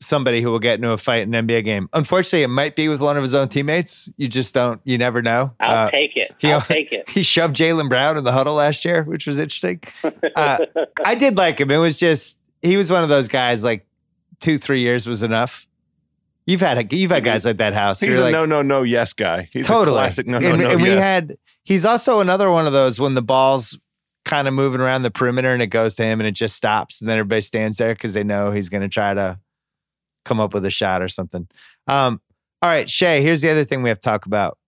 somebody 0.00 0.40
who 0.40 0.50
will 0.50 0.58
get 0.58 0.76
into 0.76 0.90
a 0.92 0.96
fight 0.96 1.24
in 1.28 1.34
an 1.34 1.46
NBA 1.46 1.62
game. 1.66 1.90
Unfortunately, 1.92 2.42
it 2.42 2.48
might 2.48 2.74
be 2.74 2.88
with 2.88 3.02
one 3.02 3.18
of 3.18 3.22
his 3.22 3.34
own 3.34 3.48
teammates. 3.50 4.08
You 4.16 4.28
just 4.28 4.54
don't, 4.54 4.80
you 4.84 4.96
never 4.96 5.20
know. 5.20 5.52
I'll 5.60 5.88
Uh, 5.88 5.90
take 5.90 6.16
it. 6.16 6.34
he- 6.38 6.50
I'll 6.50 6.62
take 6.62 6.90
it. 6.90 7.06
he 7.10 7.22
shoved 7.22 7.54
Jaylen 7.54 7.90
Brown 7.90 8.16
in 8.16 8.24
the 8.24 8.32
huddle 8.32 8.54
last 8.54 8.86
year, 8.86 9.02
which 9.02 9.26
was 9.26 9.38
interesting. 9.38 9.82
Uh, 10.34 10.56
I 11.04 11.14
did 11.14 11.36
like 11.36 11.60
him. 11.60 11.70
It 11.70 11.76
was 11.76 11.98
just, 11.98 12.40
he 12.62 12.78
was 12.78 12.90
one 12.90 13.02
of 13.02 13.10
those 13.10 13.28
guys 13.28 13.62
like 13.62 13.86
two, 14.40 14.56
three 14.56 14.80
years 14.80 15.06
was 15.06 15.22
enough. 15.22 15.66
You've 16.46 16.62
had 16.62 16.90
you've 16.94 17.10
had 17.10 17.24
guys 17.24 17.44
like 17.44 17.58
that 17.58 17.74
house. 17.74 18.00
He's 18.00 18.16
a 18.16 18.22
like, 18.22 18.32
no, 18.32 18.46
no, 18.46 18.62
no, 18.62 18.82
yes 18.84 19.12
guy. 19.12 19.50
He's 19.52 19.66
totally. 19.66 19.96
a 19.96 20.00
classic 20.00 20.26
no, 20.26 20.38
no, 20.38 20.48
and, 20.50 20.62
no, 20.62 20.70
and 20.70 20.82
we 20.82 20.88
had 20.88 21.36
he's 21.62 21.84
also 21.84 22.20
another 22.20 22.50
one 22.50 22.66
of 22.66 22.72
those 22.72 22.98
when 22.98 23.12
the 23.14 23.22
ball's 23.22 23.78
kind 24.24 24.48
of 24.48 24.54
moving 24.54 24.80
around 24.80 25.02
the 25.02 25.10
perimeter 25.10 25.52
and 25.52 25.62
it 25.62 25.66
goes 25.68 25.94
to 25.96 26.02
him 26.02 26.20
and 26.20 26.26
it 26.26 26.32
just 26.32 26.56
stops 26.56 27.00
and 27.00 27.08
then 27.08 27.18
everybody 27.18 27.40
stands 27.40 27.78
there 27.78 27.94
because 27.94 28.14
they 28.14 28.24
know 28.24 28.50
he's 28.50 28.68
going 28.68 28.82
to 28.82 28.88
try 28.88 29.12
to 29.12 29.38
come 30.24 30.40
up 30.40 30.54
with 30.54 30.64
a 30.64 30.70
shot 30.70 31.02
or 31.02 31.08
something. 31.08 31.46
Um, 31.86 32.20
all 32.62 32.70
right, 32.70 32.88
Shea. 32.88 33.22
Here's 33.22 33.42
the 33.42 33.50
other 33.50 33.64
thing 33.64 33.82
we 33.82 33.90
have 33.90 34.00
to 34.00 34.08
talk 34.08 34.26
about. 34.26 34.58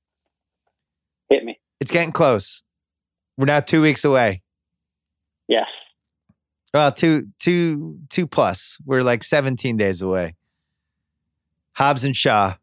Hit 1.31 1.45
me. 1.45 1.59
It's 1.81 1.91
getting 1.91 2.13
close. 2.13 2.63
We're 3.37 3.47
now 3.47 3.61
two 3.61 3.81
weeks 3.81 4.05
away. 4.05 4.43
Yes. 5.49 5.69
Well, 6.75 6.93
two, 6.93 7.29
two, 7.39 7.99
two 8.11 8.27
plus. 8.27 8.79
We're 8.85 9.03
like 9.03 9.25
17 9.25 9.77
days 9.77 10.03
away. 10.03 10.35
Hobbs 11.73 12.05
and 12.05 12.15
Shaw. 12.15 12.57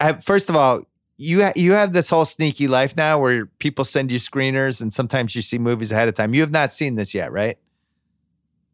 I, 0.00 0.14
first 0.14 0.50
of 0.50 0.56
all, 0.56 0.82
you 1.16 1.44
ha- 1.44 1.52
you 1.54 1.72
have 1.72 1.92
this 1.92 2.08
whole 2.10 2.24
sneaky 2.24 2.66
life 2.68 2.96
now 2.96 3.18
where 3.20 3.46
people 3.46 3.84
send 3.84 4.10
you 4.10 4.18
screeners 4.18 4.80
and 4.80 4.92
sometimes 4.92 5.34
you 5.36 5.42
see 5.42 5.58
movies 5.58 5.92
ahead 5.92 6.08
of 6.08 6.14
time. 6.14 6.34
You 6.34 6.40
have 6.40 6.50
not 6.50 6.72
seen 6.72 6.96
this 6.96 7.14
yet, 7.14 7.30
right? 7.32 7.56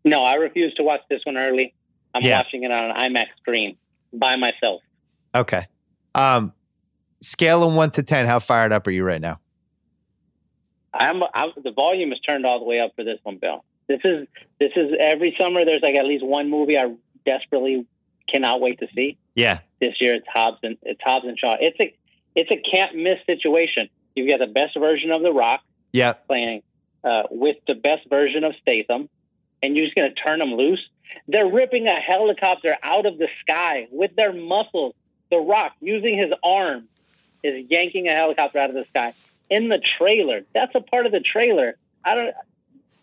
No, 0.05 0.25
I 0.25 0.35
refuse 0.35 0.73
to 0.75 0.83
watch 0.83 1.03
this 1.11 1.21
one 1.25 1.37
early. 1.37 1.75
I'm 2.15 2.23
Yeah. 2.23 2.39
watching 2.39 2.63
it 2.65 2.71
on 2.71 2.91
an 2.91 2.97
IMAX 2.97 3.27
screen 3.39 3.77
by 4.13 4.37
myself. 4.37 4.81
Okay. 5.35 5.67
Um, 6.15 6.53
scale 7.21 7.63
of 7.63 7.75
one 7.75 7.91
to 7.93 8.03
ten, 8.03 8.27
how 8.27 8.39
fired 8.39 8.73
up 8.73 8.87
are 8.87 8.91
you 8.91 9.05
right 9.05 9.21
now? 9.21 9.39
I'm, 10.93 11.23
I'm 11.35 11.51
the 11.63 11.71
volume 11.71 12.13
is 12.13 12.21
turned 12.21 12.45
all 12.47 12.59
the 12.59 12.65
way 12.65 12.81
up 12.81 12.93
for 12.97 13.05
this 13.05 13.19
one, 13.23 13.37
Bill. 13.37 13.65
This 13.87 14.01
is 14.05 14.27
this 14.59 14.73
is 14.77 14.93
every 14.99 15.35
summer. 15.39 15.65
There's 15.65 15.83
like 15.83 15.95
at 15.95 16.05
least 16.07 16.25
one 16.25 16.49
movie 16.51 16.79
I 16.79 16.93
desperately 17.25 17.87
cannot 18.29 18.61
wait 18.61 18.79
to 18.81 18.89
see. 18.95 19.19
Yeah. 19.35 19.61
This 19.81 20.01
year 20.01 20.15
it's 20.15 20.27
Hobbs 20.29 20.59
and 20.63 20.77
it's 20.83 21.01
Hobbs 21.03 21.27
and 21.27 21.39
Shaw. 21.39 21.57
It's 21.61 21.79
a 21.81 21.95
it's 22.35 22.51
a 22.51 22.57
can't 22.57 22.97
miss 22.97 23.19
situation. 23.27 23.89
You've 24.15 24.29
got 24.29 24.39
the 24.39 24.53
best 24.53 24.77
version 24.79 25.11
of 25.11 25.23
The 25.23 25.33
Rock 25.33 25.63
Yeah. 25.93 26.13
playing 26.13 26.63
uh, 27.05 27.25
with 27.31 27.57
the 27.67 27.75
best 27.75 28.09
version 28.09 28.45
of 28.45 28.55
Statham, 28.61 29.09
and 29.63 29.77
you're 29.77 29.87
just 29.87 29.97
going 29.97 30.13
to 30.15 30.21
turn 30.21 30.39
them 30.39 30.55
loose. 30.55 30.87
They're 31.29 31.49
ripping 31.49 31.87
a 31.87 31.95
helicopter 31.95 32.77
out 32.83 33.07
of 33.07 33.19
the 33.19 33.29
sky 33.41 33.89
with 33.91 34.15
their 34.17 34.33
muscles. 34.33 34.95
The 35.31 35.39
Rock, 35.39 35.73
using 35.81 36.17
his 36.19 36.33
arm, 36.43 36.89
is 37.43 37.67
yanking 37.71 38.09
a 38.09 38.13
helicopter 38.13 38.59
out 38.59 38.71
of 38.71 38.75
the 38.77 38.85
sky 38.91 39.15
in 39.49 39.69
the 39.69 39.79
trailer. 39.79 40.43
That's 40.55 40.75
a 40.75 40.81
part 40.81 41.07
of 41.07 41.13
the 41.13 41.21
trailer. 41.21 41.77
I 42.05 42.15
don't, 42.15 42.35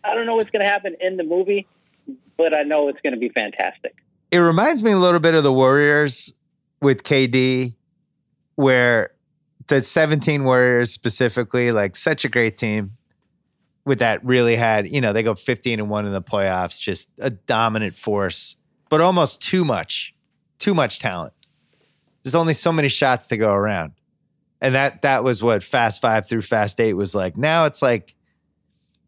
I 0.04 0.14
don't 0.14 0.26
know 0.26 0.36
what's 0.36 0.50
going 0.50 0.60
to 0.64 0.68
happen 0.68 0.96
in 1.00 1.16
the 1.16 1.24
movie, 1.24 1.66
but 2.36 2.54
I 2.54 2.62
know 2.62 2.88
it's 2.88 3.00
going 3.02 3.14
to 3.14 3.18
be 3.18 3.28
fantastic. 3.30 3.94
It 4.30 4.38
reminds 4.38 4.82
me 4.82 4.92
a 4.92 4.96
little 4.96 5.20
bit 5.20 5.34
of 5.34 5.42
the 5.42 5.52
Warriors 5.52 6.32
with 6.80 7.02
KD, 7.02 7.74
where 8.54 9.10
the 9.68 9.82
17 9.82 10.44
Warriors 10.44 10.90
specifically, 10.90 11.72
like 11.72 11.96
such 11.96 12.24
a 12.24 12.28
great 12.28 12.56
team 12.56 12.92
with 13.84 14.00
that 14.00 14.24
really 14.24 14.56
had, 14.56 14.88
you 14.88 15.00
know, 15.00 15.12
they 15.12 15.22
go 15.22 15.34
15 15.34 15.80
and 15.80 15.88
1 15.88 16.06
in 16.06 16.12
the 16.12 16.22
playoffs, 16.22 16.78
just 16.78 17.10
a 17.18 17.30
dominant 17.30 17.96
force, 17.96 18.56
but 18.90 19.00
almost 19.00 19.40
too 19.40 19.64
much, 19.64 20.14
too 20.58 20.74
much 20.74 20.98
talent. 20.98 21.32
There's 22.22 22.34
only 22.34 22.52
so 22.52 22.72
many 22.72 22.88
shots 22.88 23.28
to 23.28 23.36
go 23.36 23.52
around. 23.52 23.92
And 24.60 24.74
that 24.74 25.02
that 25.02 25.22
was 25.22 25.42
what 25.42 25.62
Fast 25.62 26.00
5 26.00 26.28
through 26.28 26.42
Fast 26.42 26.80
8 26.80 26.94
was 26.94 27.14
like. 27.14 27.36
Now 27.36 27.64
it's 27.64 27.80
like 27.80 28.14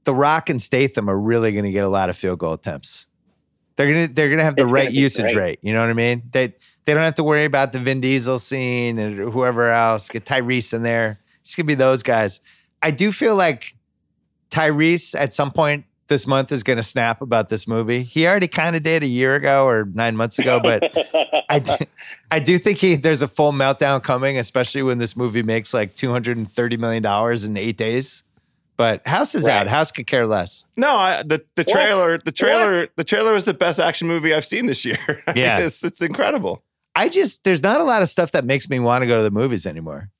the 0.04 0.14
Rock 0.14 0.48
and 0.48 0.62
Statham 0.62 1.10
are 1.10 1.18
really 1.18 1.52
going 1.52 1.64
to 1.64 1.72
get 1.72 1.84
a 1.84 1.88
lot 1.88 2.08
of 2.08 2.16
field 2.16 2.38
goal 2.38 2.52
attempts. 2.52 3.06
They're 3.76 3.92
gonna 3.92 4.08
they're 4.08 4.30
gonna 4.30 4.44
have 4.44 4.56
the 4.56 4.62
It's 4.62 4.70
right 4.72 4.92
usage 4.92 5.32
great. 5.32 5.36
rate. 5.36 5.58
You 5.62 5.72
know 5.72 5.80
what 5.80 5.90
I 5.90 5.94
mean? 5.94 6.22
They 6.30 6.54
they 6.84 6.94
don't 6.94 7.02
have 7.02 7.14
to 7.16 7.24
worry 7.24 7.44
about 7.44 7.72
the 7.72 7.78
Vin 7.78 8.00
Diesel 8.00 8.38
scene 8.38 8.98
and 8.98 9.16
whoever 9.32 9.70
else. 9.70 10.08
Get 10.08 10.24
Tyrese 10.24 10.72
in 10.74 10.82
there. 10.82 11.18
It's 11.42 11.54
gonna 11.54 11.66
be 11.66 11.74
those 11.74 12.02
guys. 12.02 12.40
I 12.82 12.90
do 12.90 13.12
feel 13.12 13.36
like 13.36 13.74
Tyrese 14.50 15.14
at 15.18 15.32
some 15.32 15.50
point 15.52 15.84
this 16.08 16.26
month 16.26 16.50
is 16.50 16.62
gonna 16.64 16.82
snap 16.82 17.22
about 17.22 17.48
this 17.48 17.68
movie. 17.68 18.02
He 18.02 18.26
already 18.26 18.48
kind 18.48 18.74
of 18.74 18.82
did 18.82 19.02
a 19.02 19.06
year 19.06 19.36
ago 19.36 19.66
or 19.66 19.84
nine 19.94 20.16
months 20.16 20.38
ago, 20.40 20.58
but 20.58 20.82
I 22.30 22.40
do 22.40 22.58
think 22.58 22.78
he 22.78 22.96
there's 22.96 23.22
a 23.22 23.28
full 23.28 23.52
meltdown 23.52 24.02
coming, 24.02 24.36
especially 24.38 24.82
when 24.82 24.98
this 24.98 25.16
movie 25.16 25.42
makes 25.42 25.72
like 25.72 25.94
two 25.94 26.10
hundred 26.10 26.36
and 26.36 26.50
thirty 26.50 26.76
million 26.76 27.02
dollars 27.02 27.44
in 27.44 27.56
eight 27.56 27.76
days. 27.76 28.24
But 28.76 29.06
House 29.06 29.34
is 29.34 29.46
out. 29.46 29.68
House 29.68 29.92
could 29.92 30.06
care 30.06 30.26
less. 30.26 30.64
No, 30.76 30.96
I, 30.96 31.22
the 31.22 31.44
the 31.54 31.64
What? 31.64 31.68
trailer, 31.68 32.18
the 32.18 32.32
trailer, 32.32 32.88
the 32.96 33.04
trailer 33.04 33.34
was 33.34 33.44
the 33.44 33.52
best 33.52 33.78
action 33.78 34.08
movie 34.08 34.34
I've 34.34 34.44
seen 34.44 34.64
this 34.66 34.84
year. 34.86 34.96
Yeah. 35.36 35.58
it's, 35.58 35.84
it's 35.84 36.00
incredible. 36.00 36.62
I 37.00 37.08
just 37.08 37.44
there's 37.44 37.62
not 37.62 37.80
a 37.80 37.84
lot 37.84 38.02
of 38.02 38.08
stuff 38.08 38.32
that 38.32 38.44
makes 38.44 38.68
me 38.68 38.78
want 38.78 39.02
to 39.02 39.06
go 39.06 39.16
to 39.18 39.22
the 39.22 39.30
movies 39.30 39.66
anymore. 39.66 40.10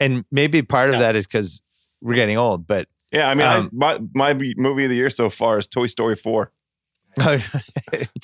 And 0.00 0.24
maybe 0.30 0.62
part 0.62 0.88
of 0.90 0.94
No. 0.96 1.00
that 1.00 1.16
is 1.16 1.26
because 1.26 1.60
we're 2.00 2.14
getting 2.14 2.36
old, 2.36 2.66
but 2.66 2.88
Yeah, 3.12 3.28
I 3.28 3.34
mean, 3.34 3.46
Um, 3.46 3.70
I, 3.82 3.98
my 3.98 4.32
my 4.32 4.52
movie 4.56 4.84
of 4.84 4.90
the 4.90 4.96
year 4.96 5.10
so 5.10 5.30
far 5.30 5.58
is 5.58 5.66
Toy 5.66 5.86
Story 5.86 6.14
Four, 6.16 6.52
which 7.16 7.44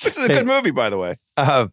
is 0.06 0.18
a 0.18 0.28
good 0.28 0.46
movie, 0.46 0.70
by 0.70 0.90
the 0.90 0.98
way. 0.98 1.16
uh, 1.36 1.68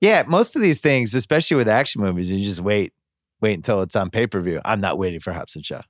yeah, 0.00 0.22
most 0.26 0.54
of 0.56 0.62
these 0.62 0.80
things, 0.80 1.14
especially 1.14 1.56
with 1.56 1.68
action 1.68 2.02
movies, 2.02 2.30
you 2.30 2.44
just 2.44 2.60
wait, 2.60 2.92
wait 3.40 3.54
until 3.54 3.82
it's 3.82 3.96
on 3.96 4.10
pay 4.10 4.26
per 4.26 4.40
view. 4.40 4.60
I'm 4.64 4.80
not 4.80 4.98
waiting 4.98 5.20
for 5.20 5.32
Hobbs 5.32 5.56
and 5.56 5.64
Shaw. 5.64 5.82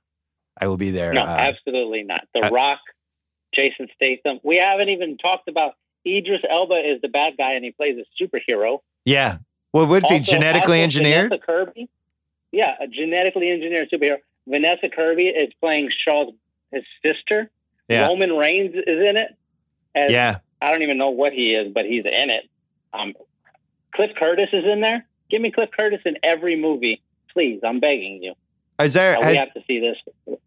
I 0.59 0.67
will 0.67 0.77
be 0.77 0.89
there. 0.91 1.13
no, 1.13 1.21
uh, 1.21 1.25
absolutely 1.25 2.03
not. 2.03 2.23
The 2.33 2.45
I- 2.45 2.49
Rock, 2.49 2.79
Jason 3.53 3.87
Statham. 3.95 4.39
We 4.43 4.57
haven't 4.57 4.89
even 4.89 5.17
talked 5.17 5.47
about 5.49 5.73
Idris 6.07 6.41
Elba 6.49 6.75
is 6.75 7.01
the 7.01 7.09
bad 7.09 7.35
guy 7.37 7.53
and 7.53 7.63
he 7.65 7.71
plays 7.71 7.97
a 7.97 8.23
superhero. 8.23 8.79
Yeah. 9.05 9.37
Well, 9.73 9.87
what's 9.87 10.09
he 10.09 10.19
genetically 10.19 10.81
engineered? 10.81 11.29
Vanessa 11.29 11.45
Kirby. 11.45 11.89
Yeah, 12.51 12.75
a 12.79 12.87
genetically 12.87 13.51
engineered 13.51 13.89
superhero. 13.91 14.17
Vanessa 14.47 14.87
Kirby 14.89 15.27
is 15.27 15.53
playing 15.59 15.89
Shaw's 15.89 16.33
his 16.71 16.83
sister. 17.03 17.49
Yeah. 17.89 18.07
Roman 18.07 18.33
Reigns 18.37 18.73
is 18.75 19.07
in 19.07 19.17
it. 19.17 19.35
As, 19.93 20.11
Yeah. 20.11 20.37
I 20.61 20.71
don't 20.71 20.81
even 20.81 20.97
know 20.97 21.09
what 21.09 21.33
he 21.33 21.53
is, 21.53 21.71
but 21.73 21.85
he's 21.85 22.05
in 22.05 22.29
it. 22.29 22.49
Um, 22.93 23.13
Cliff 23.93 24.11
Curtis 24.15 24.49
is 24.53 24.63
in 24.65 24.81
there. 24.81 25.05
Give 25.29 25.41
me 25.41 25.51
Cliff 25.51 25.69
Curtis 25.75 26.01
in 26.05 26.17
every 26.23 26.55
movie, 26.55 27.01
please. 27.33 27.59
I'm 27.63 27.79
begging 27.79 28.23
you. 28.23 28.33
Is 28.81 28.93
there 28.93 29.15
Uh, 29.17 29.19
we 29.29 29.35
has 29.35 29.37
have 29.37 29.53
to 29.53 29.63
see 29.67 29.79
this 29.79 29.97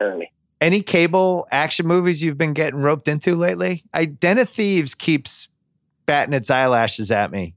early. 0.00 0.30
any 0.60 0.80
cable 0.80 1.46
action 1.50 1.86
movies 1.86 2.22
you've 2.22 2.38
been 2.38 2.52
getting 2.54 2.80
roped 2.80 3.08
into 3.08 3.34
lately? 3.36 3.82
I 3.92 4.06
Den 4.06 4.38
of 4.38 4.48
Thieves 4.48 4.94
keeps 4.94 5.48
batting 6.06 6.32
its 6.34 6.50
eyelashes 6.50 7.10
at 7.10 7.30
me, 7.30 7.54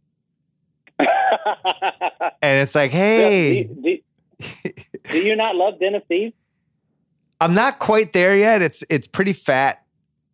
and 2.42 2.62
it's 2.62 2.76
like, 2.76 2.92
hey. 2.92 3.64
do, 3.64 3.76
do- 3.84 3.98
do 5.08 5.20
you 5.20 5.36
not 5.36 5.56
love 5.56 5.80
Den 5.80 5.96
of 5.96 6.04
Thieves? 6.06 6.34
I'm 7.40 7.54
not 7.54 7.80
quite 7.80 8.14
there 8.14 8.36
yet. 8.36 8.62
It's 8.62 8.84
it's 8.90 9.08
pretty 9.08 9.34
fat. 9.34 9.84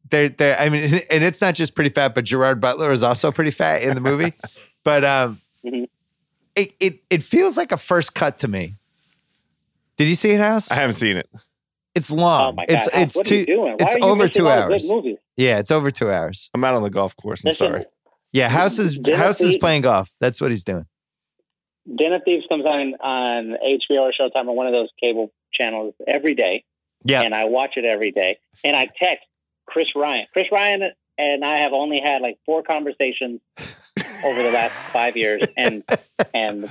There, 0.10 0.30
there. 0.30 0.58
I 0.60 0.70
mean, 0.70 1.01
and 1.12 1.24
it's 1.24 1.41
not 1.41 1.55
just 1.55 1.76
pretty 1.76 1.89
fat, 1.89 2.16
but 2.16 2.24
Gerard 2.26 2.62
Butler 2.62 2.91
is 2.91 3.03
also 3.03 3.32
pretty 3.32 3.51
fat 3.51 3.82
in 3.82 3.95
the 3.95 4.01
movie. 4.01 4.34
but 4.84 5.03
um, 5.03 5.39
Mhm. 5.66 5.88
it 6.55 6.74
it 6.80 6.99
it 7.10 7.24
feels 7.24 7.58
like 7.58 7.72
a 7.72 7.78
first 7.78 8.14
cut 8.16 8.38
to 8.39 8.47
me. 8.47 8.76
Did 9.97 10.08
you 10.08 10.16
see 10.16 10.32
it, 10.32 10.39
House? 10.39 10.72
I 10.72 10.76
haven't 10.76 10.95
seen 10.95 11.18
it. 11.18 11.30
It's 11.95 12.12
long. 12.12 12.49
oh 12.49 12.51
my 12.53 12.66
god! 12.66 12.78
It's 12.78 12.88
it's 12.93 13.16
what 13.16 13.26
are 13.26 13.30
two. 13.30 13.36
you 13.38 13.45
doing? 13.45 13.72
Why 13.72 13.76
it's 13.80 13.95
are 13.95 13.99
you 13.99 14.03
over 14.05 14.28
two 14.28 14.47
hours. 14.49 14.91
Yeah, 15.36 15.60
it's 15.60 15.72
over 15.72 15.91
two 15.91 16.12
hours. 16.12 16.49
I'm 16.53 16.64
out 16.64 16.76
on 16.76 16.84
the 16.84 16.89
golf 16.89 17.16
course. 17.18 17.43
I'm 17.43 17.49
Listen, 17.49 17.68
sorry. 17.68 17.86
Yeah, 18.32 18.47
House 18.49 18.80
is 18.80 18.99
House 19.16 19.41
is 19.41 19.58
playing 19.58 19.82
golf. 19.82 20.12
That's 20.20 20.39
what 20.39 20.51
he's 20.51 20.64
doing. 20.64 20.86
Den 21.96 22.14
of 22.14 22.24
Thieves 22.24 22.46
comes 22.48 22.66
on 22.66 22.96
on 22.96 23.58
HBO 23.66 24.02
or 24.02 24.12
Showtime 24.12 24.48
or 24.48 24.56
one 24.56 24.68
of 24.68 24.74
those 24.74 24.90
cable 25.00 25.32
channels 25.52 25.94
every 26.06 26.36
day, 26.36 26.64
Yeah, 27.04 27.22
and 27.22 27.34
I 27.34 27.46
watch 27.46 27.78
it 27.78 27.86
every 27.86 28.12
day. 28.12 28.40
And 28.64 28.76
I 28.76 28.88
text 29.02 29.26
Chris 29.66 29.96
Ryan. 29.96 30.28
Chris 30.34 30.51
Ryan 30.51 30.92
and 31.18 31.46
I 31.46 31.58
have 31.59 31.74
only 31.74 32.00
had 32.00 32.22
like 32.22 32.38
four 32.46 32.62
conversations 32.64 33.39
over 34.26 34.43
the 34.43 34.51
last 34.51 34.74
five 34.92 35.16
years, 35.18 35.43
and 35.55 35.84
and 36.34 36.70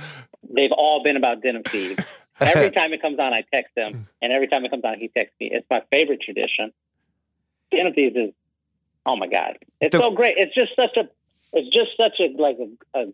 they've 0.49 0.71
all 0.71 1.03
been 1.03 1.17
about 1.17 1.41
Den 1.41 1.55
of 1.55 1.65
Thieves. 1.65 2.03
Every 2.39 2.69
time 2.69 2.93
it 2.93 3.01
comes 3.01 3.17
on, 3.19 3.33
I 3.33 3.43
text 3.51 3.71
him, 3.75 4.07
and 4.21 4.31
every 4.31 4.47
time 4.47 4.63
it 4.63 4.69
comes 4.69 4.83
on, 4.83 4.99
he 4.99 5.07
texts 5.07 5.35
me. 5.39 5.49
It's 5.51 5.65
my 5.69 5.81
favorite 5.89 6.21
tradition. 6.21 6.71
Den 7.71 7.87
of 7.87 7.95
Thieves 7.95 8.15
is, 8.15 8.31
oh 9.05 9.15
my 9.15 9.27
god, 9.27 9.57
it's 9.81 9.93
The- 9.95 10.01
so 10.03 10.11
great. 10.11 10.37
It's 10.37 10.53
just 10.53 10.75
such 10.75 10.95
a, 10.97 11.09
it's 11.53 11.75
just 11.75 11.97
such 11.97 12.19
a 12.19 12.27
like 12.39 12.57
a, 12.59 12.99
a, 12.99 13.05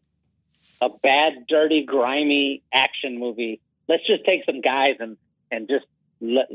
a 0.86 0.90
bad, 1.02 1.34
dirty, 1.48 1.84
grimy 1.84 2.62
action 2.74 3.20
movie. 3.20 3.62
Let's 3.88 4.06
just 4.06 4.26
take 4.26 4.44
some 4.46 4.62
guys 4.62 4.96
and 5.00 5.18
and 5.52 5.68
just 5.70 5.86
let, 6.20 6.48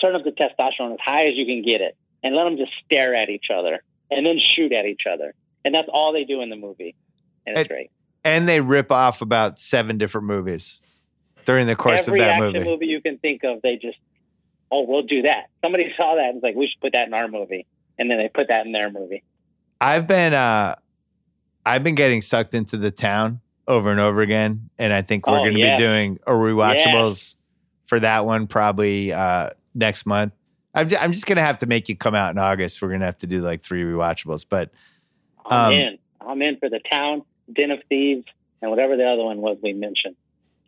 turn 0.00 0.14
up 0.14 0.24
the 0.24 0.32
testosterone 0.32 0.92
as 0.94 1.00
high 1.00 1.26
as 1.26 1.34
you 1.34 1.44
can 1.46 1.62
get 1.62 1.80
it, 1.80 1.96
and 2.22 2.34
let 2.34 2.44
them 2.44 2.56
just 2.56 2.72
stare 2.84 3.14
at 3.14 3.28
each 3.28 3.50
other, 3.50 3.82
and 4.10 4.24
then 4.24 4.38
shoot 4.38 4.72
at 4.72 4.86
each 4.86 5.06
other, 5.06 5.34
and 5.64 5.74
that's 5.74 5.88
all 5.92 6.12
they 6.12 6.24
do 6.24 6.40
in 6.40 6.50
the 6.50 6.56
movie, 6.56 6.94
and 7.46 7.56
it's 7.58 7.66
It- 7.66 7.68
great. 7.68 7.90
and 8.24 8.48
they 8.48 8.60
rip 8.60 8.90
off 8.92 9.20
about 9.22 9.58
seven 9.58 9.98
different 9.98 10.26
movies 10.26 10.80
during 11.44 11.66
the 11.66 11.76
course 11.76 12.06
Every 12.08 12.20
of 12.20 12.26
that 12.26 12.42
action 12.42 12.64
movie. 12.64 12.86
you 12.86 13.00
can 13.00 13.18
think 13.18 13.44
of, 13.44 13.60
they 13.62 13.76
just, 13.76 13.98
oh, 14.70 14.82
we'll 14.86 15.02
do 15.02 15.22
that. 15.22 15.50
Somebody 15.62 15.92
saw 15.96 16.14
that 16.14 16.26
and 16.26 16.34
was 16.36 16.42
like, 16.42 16.54
we 16.54 16.66
should 16.66 16.80
put 16.80 16.92
that 16.92 17.06
in 17.08 17.12
our 17.14 17.28
movie, 17.28 17.66
and 17.98 18.10
then 18.10 18.18
they 18.18 18.28
put 18.28 18.48
that 18.48 18.64
in 18.66 18.72
their 18.72 18.90
movie. 18.90 19.22
I've 19.80 20.06
been 20.06 20.32
uh 20.32 20.76
I've 21.66 21.82
been 21.82 21.94
getting 21.94 22.20
sucked 22.22 22.54
into 22.54 22.76
the 22.76 22.90
town 22.90 23.40
over 23.66 23.90
and 23.90 24.00
over 24.00 24.20
again, 24.20 24.68
and 24.78 24.92
I 24.92 25.02
think 25.02 25.26
we're 25.26 25.38
Oh, 25.38 25.42
going 25.42 25.54
to 25.54 25.60
yeah. 25.60 25.76
be 25.76 25.82
doing 25.82 26.18
a 26.26 26.32
rewatchables 26.32 27.36
for 27.86 28.00
that 28.00 28.24
one 28.26 28.46
probably 28.46 29.12
uh 29.12 29.50
next 29.74 30.06
month. 30.06 30.32
I'm 30.74 30.88
ju- 30.88 30.96
I'm 31.00 31.12
just 31.12 31.26
going 31.26 31.36
to 31.36 31.42
have 31.42 31.58
to 31.58 31.66
make 31.66 31.88
you 31.88 31.96
come 31.96 32.14
out 32.14 32.30
in 32.32 32.38
August. 32.38 32.82
We're 32.82 32.88
going 32.88 33.00
to 33.00 33.06
have 33.06 33.18
to 33.18 33.26
do 33.26 33.42
like 33.42 33.62
three 33.62 33.82
rewatchables, 33.82 34.44
but 34.48 34.70
I'm 35.46 35.66
Um, 35.66 35.72
in. 35.72 35.98
I'm 36.20 36.42
in 36.42 36.56
for 36.58 36.68
the 36.70 36.80
town, 36.90 37.22
Den 37.52 37.70
of 37.70 37.80
Thieves, 37.88 38.24
and 38.62 38.70
whatever 38.70 38.96
the 38.96 39.06
other 39.06 39.22
one 39.24 39.38
was 39.38 39.58
we 39.62 39.72
mentioned. 39.74 40.16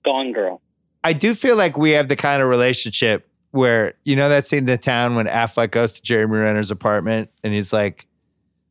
Gone 0.05 0.32
Girl. 0.32 0.60
I 1.02 1.12
do 1.12 1.35
feel 1.35 1.56
like 1.56 1.77
we 1.78 1.90
have 1.93 2.09
the 2.09 2.16
kind 2.16 2.43
of 2.43 2.48
relationship 2.48 3.28
where 3.52 3.93
you 4.05 4.14
know 4.16 4.28
that 4.28 4.44
scene 4.44 4.60
in 4.60 4.66
the 4.66 4.77
town 4.78 5.14
when 5.16 5.27
Affleck 5.27 5.70
goes 5.70 5.94
to 5.94 6.02
Jeremy 6.02 6.39
Renner's 6.39 6.70
apartment 6.70 7.31
and 7.43 7.52
he's 7.55 7.73
like, 7.73 8.06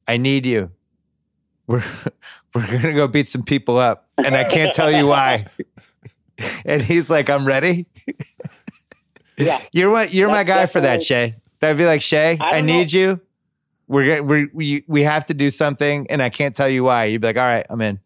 "I 0.08 0.18
need 0.18 0.46
you. 0.46 0.72
We're 1.68 1.84
we're 2.56 2.82
gonna 2.82 2.94
go 2.94 3.08
beat 3.08 3.28
some 3.28 3.44
people 3.44 3.78
up, 3.78 4.08
and 4.18 4.36
I 4.36 4.44
can't 4.46 4.74
tell 4.74 4.92
you 4.92 5.08
why." 5.08 5.46
and 6.66 6.82
he's 6.82 7.10
like, 7.10 7.30
"I'm 7.30 7.46
ready." 7.46 7.86
Yeah. 9.38 9.62
You're 9.72 9.92
what? 9.92 10.14
You're 10.14 10.30
my 10.30 10.44
guy 10.44 10.66
for 10.66 10.80
that, 10.82 11.04
Shea. 11.04 11.36
That'd 11.60 11.78
be 11.78 11.86
like 11.86 12.02
Shea. 12.02 12.38
I 12.40 12.58
I, 12.58 12.62
need 12.62 12.92
you. 12.94 13.20
We're 13.88 14.24
we 14.24 14.46
we 14.54 14.84
we 14.88 15.02
have 15.04 15.26
to 15.26 15.34
do 15.34 15.50
something, 15.50 16.08
and 16.10 16.22
I 16.22 16.30
can't 16.30 16.56
tell 16.56 16.70
you 16.70 16.84
why. 16.84 17.06
You'd 17.06 17.22
be 17.22 17.28
like, 17.28 17.38
"All 17.38 17.44
right, 17.44 17.66
I'm 17.70 17.82
in." 17.82 18.00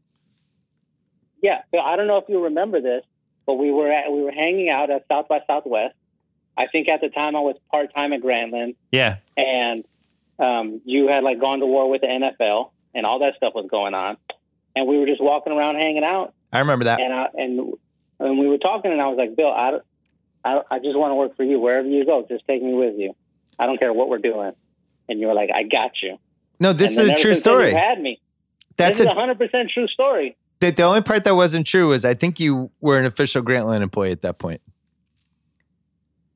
Yeah, 1.42 1.62
so 1.74 1.80
I 1.80 1.96
don't 1.96 2.08
know 2.08 2.18
if 2.18 2.26
you 2.28 2.44
remember 2.44 2.82
this, 2.82 3.04
but 3.46 3.54
we 3.54 3.72
were 3.72 3.90
at, 3.90 4.12
we 4.12 4.22
were 4.22 4.32
hanging 4.32 4.70
out 4.70 4.90
at 4.90 5.06
South 5.08 5.28
by 5.30 5.40
Southwest. 5.48 5.96
I 6.58 6.68
think 6.68 6.90
at 6.90 7.00
the 7.00 7.08
time 7.10 7.36
I 7.36 7.40
was 7.40 7.56
part 7.72 7.94
time 7.96 8.12
at 8.12 8.22
Grantland, 8.22 8.76
Yeah. 8.92 9.18
and 9.38 9.86
um, 10.38 10.82
you 10.84 11.08
had 11.08 11.24
like 11.24 11.40
gone 11.40 11.60
to 11.60 11.66
war 11.66 11.90
with 11.90 12.02
the 12.02 12.08
NFL, 12.08 12.72
and 12.94 13.06
all 13.06 13.20
that 13.20 13.36
stuff 13.36 13.54
was 13.56 13.68
going 13.72 13.94
on, 13.94 14.18
and 14.80 14.88
we 14.88 14.98
were 14.98 15.06
just 15.06 15.22
walking 15.22 15.52
around 15.52 15.76
hanging 15.76 16.06
out, 16.06 16.34
I 16.54 16.60
remember 16.60 16.86
that. 16.86 17.02
and 17.02 17.14
I 17.14 17.28
and 17.34 17.74
and 18.20 18.40
we 18.40 18.48
were 18.48 18.58
talking, 18.58 18.92
and 18.92 19.02
I 19.02 19.08
was 19.08 19.18
like, 19.18 19.36
Bill, 19.36 19.52
I 19.52 19.80
I, 20.44 20.62
I 20.72 20.80
just 20.80 20.98
want 20.98 21.12
to 21.12 21.16
work 21.16 21.36
for 21.36 21.44
you 21.44 21.60
wherever 21.60 21.88
you 21.88 22.06
go. 22.06 22.26
Just 22.28 22.48
take 22.48 22.64
me 22.64 22.74
with 22.74 22.96
you. 22.98 23.14
I 23.58 23.66
don't 23.66 23.78
care 23.78 23.92
what 23.92 24.08
we're 24.08 24.20
doing. 24.20 24.54
And 25.10 25.20
you 25.20 25.28
were 25.28 25.34
like, 25.34 25.52
I 25.54 25.64
got 25.64 26.02
you. 26.02 26.18
No, 26.60 26.72
this 26.72 26.98
is 26.98 27.10
a 27.10 27.16
true 27.16 27.36
story. 27.36 27.72
You 27.72 27.76
had 27.76 28.02
me. 28.02 28.22
That's 28.78 29.00
this 29.00 29.08
a 29.08 29.14
hundred 29.14 29.38
percent 29.38 29.70
true 29.70 29.88
story. 29.88 30.38
The, 30.60 30.72
the 30.72 30.84
only 30.84 31.02
part 31.02 31.26
that 31.26 31.36
wasn't 31.36 31.68
true 31.68 31.90
was 31.90 32.06
I 32.06 32.14
think 32.14 32.40
you 32.40 32.72
were 32.80 32.98
an 32.98 33.06
official 33.06 33.42
Grantland 33.42 33.82
employee 33.82 34.12
at 34.12 34.22
that 34.22 34.38
point. 34.40 34.62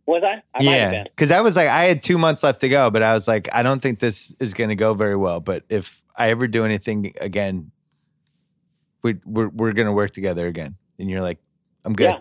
Was 0.06 0.24
I? 0.24 0.42
I 0.54 0.64
yeah, 0.64 1.04
because 1.04 1.32
I 1.32 1.40
was 1.40 1.56
like, 1.56 1.70
I 1.70 1.86
had 1.86 2.04
two 2.04 2.18
months 2.18 2.44
left 2.44 2.60
to 2.62 2.70
go, 2.70 2.90
but 2.90 3.02
I 3.02 3.14
was 3.14 3.26
like, 3.26 3.48
I 3.54 3.64
don't 3.64 3.82
think 3.82 4.00
this 4.00 4.36
is 4.40 4.54
going 4.54 4.70
to 4.70 4.76
go 4.76 4.94
very 4.94 5.16
well. 5.16 5.40
But 5.40 5.64
if 5.70 6.02
I 6.16 6.30
ever 6.32 6.48
do 6.48 6.66
anything 6.66 7.14
again, 7.22 7.72
we, 9.04 9.18
we're 9.26 9.50
we're 9.50 9.74
going 9.74 9.86
to 9.86 9.92
work 9.94 10.12
together 10.12 10.48
again. 10.48 10.76
And 10.98 11.10
you're 11.10 11.22
like, 11.22 11.40
I'm 11.86 11.94
good. 11.94 12.06
Yeah. 12.06 12.20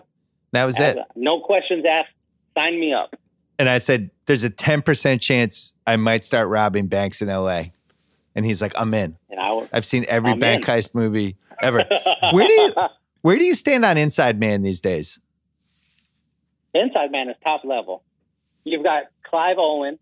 That 0.51 0.65
was 0.65 0.79
it. 0.79 0.97
No 1.15 1.39
questions 1.39 1.83
asked. 1.85 2.11
Sign 2.55 2.79
me 2.79 2.93
up. 2.93 3.15
And 3.57 3.69
I 3.69 3.77
said, 3.79 4.11
there's 4.25 4.43
a 4.43 4.49
10% 4.49 5.21
chance 5.21 5.73
I 5.87 5.95
might 5.95 6.23
start 6.23 6.47
robbing 6.47 6.87
banks 6.87 7.21
in 7.21 7.27
LA. 7.29 7.65
And 8.35 8.45
he's 8.45 8.61
like, 8.61 8.73
I'm 8.75 8.93
in. 8.93 9.15
And 9.29 9.39
I, 9.39 9.67
I've 9.71 9.85
seen 9.85 10.05
every 10.07 10.31
I'm 10.31 10.39
bank 10.39 10.67
in. 10.67 10.75
heist 10.75 10.93
movie 10.93 11.37
ever. 11.61 11.85
Where 12.31 12.47
do 12.47 12.53
you 12.53 12.73
where 13.21 13.37
do 13.37 13.45
you 13.45 13.55
stand 13.55 13.85
on 13.85 13.97
Inside 13.97 14.37
Man 14.39 14.63
these 14.63 14.81
days? 14.81 15.19
Inside 16.73 17.11
Man 17.11 17.29
is 17.29 17.35
top 17.43 17.63
level. 17.63 18.03
You've 18.65 18.83
got 18.83 19.03
Clive 19.23 19.55
Owen 19.57 19.97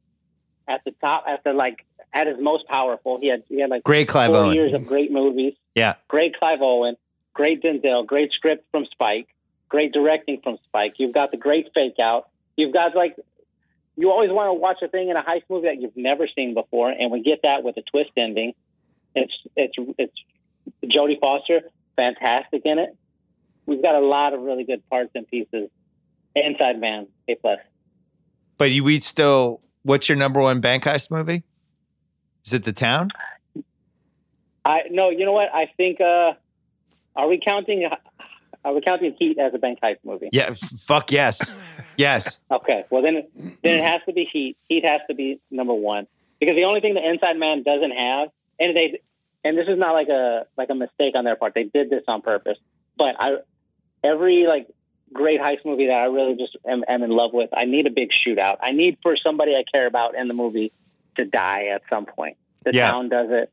at 0.68 0.82
the 0.86 0.92
top, 1.02 1.26
at 1.28 1.44
the 1.44 1.54
like 1.54 1.86
at 2.14 2.28
his 2.28 2.38
most 2.40 2.68
powerful. 2.68 3.20
He 3.22 3.28
had 3.28 3.44
he 3.48 3.60
had 3.62 3.70
like 3.70 3.84
Great 3.84 4.08
Clive 4.08 4.32
Owen. 4.32 4.56
years 4.56 4.74
of 4.74 4.88
great 4.88 5.12
movies. 5.12 5.54
Yeah. 5.76 5.96
Great 6.08 6.38
Clive 6.38 6.62
Owen, 6.62 6.98
great 7.34 7.62
Denzel, 7.62 8.06
great 8.06 8.34
script 8.34 8.66
from 8.72 8.86
Spike, 8.86 9.28
great 9.70 9.94
directing 9.94 10.42
from 10.42 10.58
Spike. 10.66 10.96
You've 10.98 11.14
got 11.14 11.32
the 11.32 11.38
great 11.38 11.70
fake 11.74 12.00
out. 12.00 12.30
You've 12.58 12.74
got 12.74 12.96
like 12.96 13.16
you 13.96 14.12
always 14.12 14.32
want 14.32 14.48
to 14.50 14.54
watch 14.54 14.82
a 14.82 14.88
thing 14.88 15.10
in 15.10 15.18
a 15.18 15.24
heist 15.24 15.44
movie 15.50 15.68
that 15.68 15.82
you've 15.82 15.96
never 15.96 16.28
seen 16.28 16.54
before, 16.54 16.90
and 16.90 17.12
we 17.12 17.22
get 17.22 17.42
that 17.44 17.64
with 17.64 17.78
a 17.78 17.82
twist 17.82 18.12
ending. 18.18 18.54
It's 19.16 19.34
it's 19.56 19.76
it's 19.98 20.14
Jodie 20.86 21.20
Foster, 21.20 21.62
fantastic 21.96 22.64
in 22.66 22.80
it. 22.80 22.96
We've 23.66 23.82
got 23.82 23.96
a 23.96 24.00
lot 24.00 24.34
of 24.34 24.42
really 24.42 24.64
good 24.64 24.88
parts 24.90 25.12
and 25.16 25.28
pieces. 25.28 25.70
Inside 26.36 26.80
Man, 26.80 27.08
A 27.28 27.36
plus. 27.36 27.60
But 28.58 28.72
you 28.72 28.84
we 28.84 29.00
still 29.00 29.62
what's 29.84 30.08
your 30.08 30.18
number 30.18 30.40
one 30.40 30.62
bank 30.62 30.84
heist 30.84 31.12
movie? 31.12 31.44
Is 32.46 32.54
it 32.54 32.64
the 32.64 32.74
town? 32.74 33.10
I 34.66 34.84
no, 34.92 35.10
you 35.10 35.26
know 35.26 35.34
what? 35.34 35.50
I 35.54 35.66
think. 35.78 36.02
uh 36.02 36.34
Are 37.16 37.28
we 37.28 37.40
counting? 37.40 37.90
Are 38.64 38.74
we 38.74 38.82
counting 38.82 39.16
Heat 39.18 39.40
as 39.40 39.54
a 39.54 39.58
bank 39.58 39.80
heist 39.82 39.98
movie? 40.04 40.30
Yeah, 40.32 40.54
fuck 40.54 41.12
yes. 41.12 41.56
Yes. 41.98 42.40
Okay, 42.52 42.86
well 42.92 43.02
then, 43.02 43.28
then 43.64 43.80
it 43.80 43.84
has 43.84 44.02
to 44.06 44.14
be 44.14 44.26
Heat. 44.26 44.56
Heat 44.70 44.86
has 44.86 45.02
to 45.10 45.16
be 45.16 45.40
number 45.50 45.74
one 45.74 46.06
because 46.40 46.56
the 46.56 46.66
only 46.66 46.80
thing 46.80 46.94
the 46.94 47.08
Inside 47.08 47.38
Man 47.38 47.64
doesn't 47.64 47.92
have, 47.92 48.30
and 48.60 48.76
they, 48.78 49.00
and 49.44 49.58
this 49.58 49.68
is 49.68 49.78
not 49.80 49.94
like 49.94 50.10
a 50.10 50.46
like 50.58 50.70
a 50.70 50.76
mistake 50.76 51.16
on 51.16 51.24
their 51.26 51.36
part. 51.36 51.54
They 51.56 51.64
did 51.64 51.90
this 51.90 52.04
on 52.08 52.22
purpose. 52.22 52.58
But 52.98 53.16
I, 53.20 53.38
every 54.04 54.46
like 54.46 54.68
great 55.12 55.42
heist 55.42 55.66
movie 55.66 55.88
that 55.88 55.98
I 55.98 56.06
really 56.06 56.36
just 56.36 56.56
am, 56.66 56.84
am 56.88 57.02
in 57.04 57.10
love 57.10 57.34
with, 57.34 57.50
I 57.54 57.66
need 57.66 57.88
a 57.88 57.92
big 57.92 58.12
shootout. 58.12 58.58
I 58.62 58.72
need 58.74 58.98
for 59.02 59.16
somebody 59.16 59.56
I 59.56 59.64
care 59.64 59.88
about 59.88 60.16
in 60.16 60.28
the 60.28 60.34
movie 60.36 60.72
to 61.16 61.26
die 61.26 61.66
at 61.68 61.82
some 61.90 62.06
point. 62.06 62.38
The 62.64 62.74
Yeah. 62.76 62.92
Town 62.92 63.10
does 63.10 63.30
it. 63.32 63.52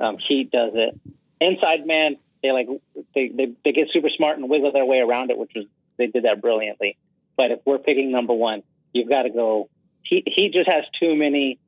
Um, 0.00 0.18
Heat 0.18 0.50
does 0.50 0.72
it. 0.74 0.98
Inside 1.40 1.86
Man, 1.86 2.16
they 2.42 2.52
like 2.52 2.68
they, 3.14 3.28
they 3.28 3.52
they 3.64 3.72
get 3.72 3.88
super 3.92 4.08
smart 4.08 4.38
and 4.38 4.48
wiggle 4.48 4.72
their 4.72 4.84
way 4.84 5.00
around 5.00 5.30
it, 5.30 5.38
which 5.38 5.52
was 5.54 5.64
they 5.96 6.06
did 6.06 6.24
that 6.24 6.40
brilliantly. 6.40 6.96
But 7.36 7.50
if 7.50 7.60
we're 7.66 7.78
picking 7.78 8.10
number 8.10 8.32
one, 8.34 8.62
you've 8.92 9.08
got 9.08 9.22
to 9.22 9.30
go. 9.30 9.68
He 10.02 10.22
he 10.26 10.48
just 10.50 10.68
has 10.68 10.84
too 10.98 11.14
many 11.16 11.58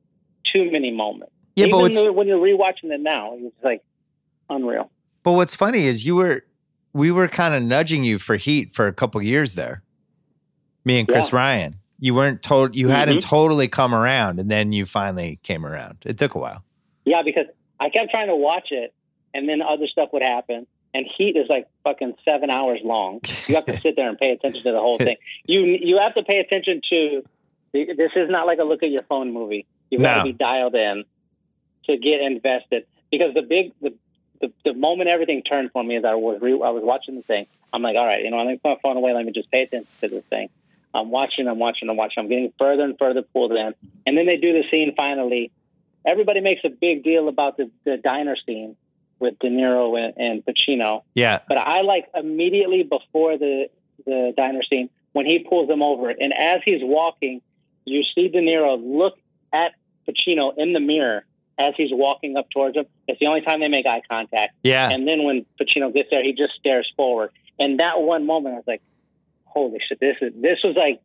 too 0.43 0.71
many 0.71 0.91
moments. 0.91 1.33
Yeah, 1.55 1.67
but 1.69 1.91
Even 1.91 1.93
though 2.05 2.11
when 2.13 2.27
you're 2.27 2.39
rewatching 2.39 2.91
it 2.91 3.01
now, 3.01 3.33
it's 3.37 3.55
like 3.63 3.83
unreal. 4.49 4.89
but 5.23 5.33
what's 5.33 5.55
funny 5.55 5.85
is 5.85 6.05
you 6.05 6.15
were 6.15 6.43
we 6.93 7.11
were 7.11 7.27
kind 7.27 7.53
of 7.53 7.61
nudging 7.61 8.03
you 8.03 8.17
for 8.17 8.35
heat 8.35 8.71
for 8.71 8.87
a 8.87 8.93
couple 8.93 9.21
years 9.21 9.55
there. 9.55 9.83
Me 10.85 10.99
and 10.99 11.07
Chris 11.07 11.31
Yeah. 11.31 11.37
Ryan. 11.37 11.75
You 11.99 12.13
weren't 12.15 12.41
told 12.41 12.75
you 12.75 12.87
hadn't 12.87 13.17
Mhm. 13.17 13.21
totally 13.29 13.67
come 13.67 13.93
around 13.93 14.39
and 14.39 14.49
then 14.49 14.71
you 14.71 14.85
finally 14.85 15.37
came 15.43 15.65
around. 15.65 15.97
It 16.05 16.17
took 16.17 16.33
a 16.33 16.39
while. 16.39 16.63
Yeah, 17.05 17.21
because 17.21 17.45
I 17.79 17.89
kept 17.89 18.11
trying 18.11 18.27
to 18.27 18.35
watch 18.35 18.71
it, 18.71 18.93
and 19.33 19.47
then 19.47 19.61
other 19.61 19.87
stuff 19.87 20.09
would 20.13 20.21
happen. 20.23 20.67
And 20.93 21.05
Heat 21.05 21.35
is 21.37 21.47
like 21.49 21.67
fucking 21.83 22.15
seven 22.25 22.49
hours 22.49 22.79
long. 22.83 23.21
You 23.47 23.55
have 23.55 23.65
to 23.67 23.79
sit 23.81 23.95
there 23.95 24.09
and 24.09 24.17
pay 24.17 24.31
attention 24.31 24.63
to 24.63 24.71
the 24.71 24.79
whole 24.79 24.97
thing. 24.97 25.17
You 25.45 25.61
you 25.61 25.97
have 25.99 26.15
to 26.15 26.23
pay 26.23 26.39
attention 26.39 26.81
to. 26.89 27.23
This 27.73 28.11
is 28.15 28.29
not 28.29 28.47
like 28.47 28.57
a 28.59 28.63
look 28.63 28.81
at 28.81 28.89
your 28.89 29.03
phone 29.03 29.31
movie. 29.31 29.67
You've 29.91 30.01
got 30.01 30.17
No. 30.17 30.23
to 30.23 30.29
be 30.31 30.33
dialed 30.33 30.73
in 30.75 31.03
to 31.85 31.97
get 31.97 32.21
invested. 32.21 32.85
Because 33.11 33.33
the 33.35 33.43
big 33.43 33.73
the, 33.81 33.93
the 34.41 34.51
the 34.65 34.73
moment 34.73 35.09
everything 35.09 35.43
turned 35.43 35.71
for 35.71 35.83
me 35.83 35.95
is 35.95 36.03
I 36.03 36.15
was 36.15 36.41
re, 36.41 36.53
I 36.53 36.69
was 36.71 36.83
watching 36.83 37.15
the 37.15 37.21
thing. 37.21 37.45
I'm 37.71 37.83
like, 37.83 37.95
all 37.95 38.05
right, 38.05 38.23
you 38.23 38.31
know, 38.31 38.37
let 38.37 38.47
me 38.47 38.55
put 38.57 38.69
my 38.69 38.77
phone 38.81 38.97
away. 38.97 39.13
Let 39.13 39.23
me 39.25 39.31
just 39.31 39.51
pay 39.51 39.61
attention 39.61 39.87
to 40.01 40.07
this 40.07 40.23
thing. 40.25 40.49
I'm 40.91 41.11
watching. 41.11 41.47
I'm 41.47 41.59
watching. 41.59 41.87
I'm 41.87 41.97
watching. 41.97 42.23
I'm 42.23 42.29
getting 42.29 42.51
further 42.57 42.83
and 42.83 42.97
further 42.97 43.21
pulled 43.21 43.51
in. 43.51 43.75
And 44.07 44.17
then 44.17 44.25
they 44.25 44.37
do 44.37 44.53
the 44.53 44.67
scene 44.71 44.95
finally 44.95 45.51
everybody 46.05 46.41
makes 46.41 46.61
a 46.63 46.69
big 46.69 47.03
deal 47.03 47.27
about 47.27 47.57
the, 47.57 47.69
the 47.85 47.97
diner 47.97 48.35
scene 48.45 48.75
with 49.19 49.37
De 49.39 49.49
Niro 49.49 49.97
and, 49.99 50.13
and 50.17 50.45
Pacino, 50.45 51.03
Yeah. 51.13 51.39
but 51.47 51.57
I 51.57 51.81
like 51.81 52.07
immediately 52.15 52.83
before 52.83 53.37
the 53.37 53.69
the 54.05 54.33
diner 54.37 54.61
scene 54.63 54.89
when 55.11 55.25
he 55.25 55.39
pulls 55.39 55.67
them 55.67 55.81
over, 55.83 56.09
and 56.09 56.33
as 56.33 56.61
he's 56.63 56.81
walking, 56.81 57.41
you 57.85 58.01
see 58.03 58.29
De 58.29 58.39
Niro 58.39 58.79
look 58.81 59.17
at 59.51 59.73
Pacino 60.07 60.53
in 60.57 60.71
the 60.73 60.79
mirror 60.79 61.25
as 61.57 61.73
he's 61.75 61.91
walking 61.91 62.37
up 62.37 62.49
towards 62.49 62.77
him. 62.77 62.85
It's 63.09 63.19
the 63.19 63.25
only 63.27 63.41
time 63.41 63.59
they 63.59 63.67
make 63.67 63.85
eye 63.85 64.01
contact, 64.09 64.53
Yeah. 64.63 64.89
and 64.89 65.05
then 65.07 65.23
when 65.23 65.45
Pacino 65.59 65.93
gets 65.93 66.09
there, 66.11 66.23
he 66.23 66.31
just 66.33 66.53
stares 66.53 66.91
forward. 66.95 67.31
And 67.59 67.79
that 67.81 68.01
one 68.01 68.25
moment, 68.25 68.53
I 68.55 68.57
was 68.59 68.67
like, 68.67 68.81
"Holy 69.43 69.79
shit! 69.79 69.99
This 69.99 70.15
is 70.21 70.31
this 70.35 70.63
was 70.63 70.77
like 70.77 71.01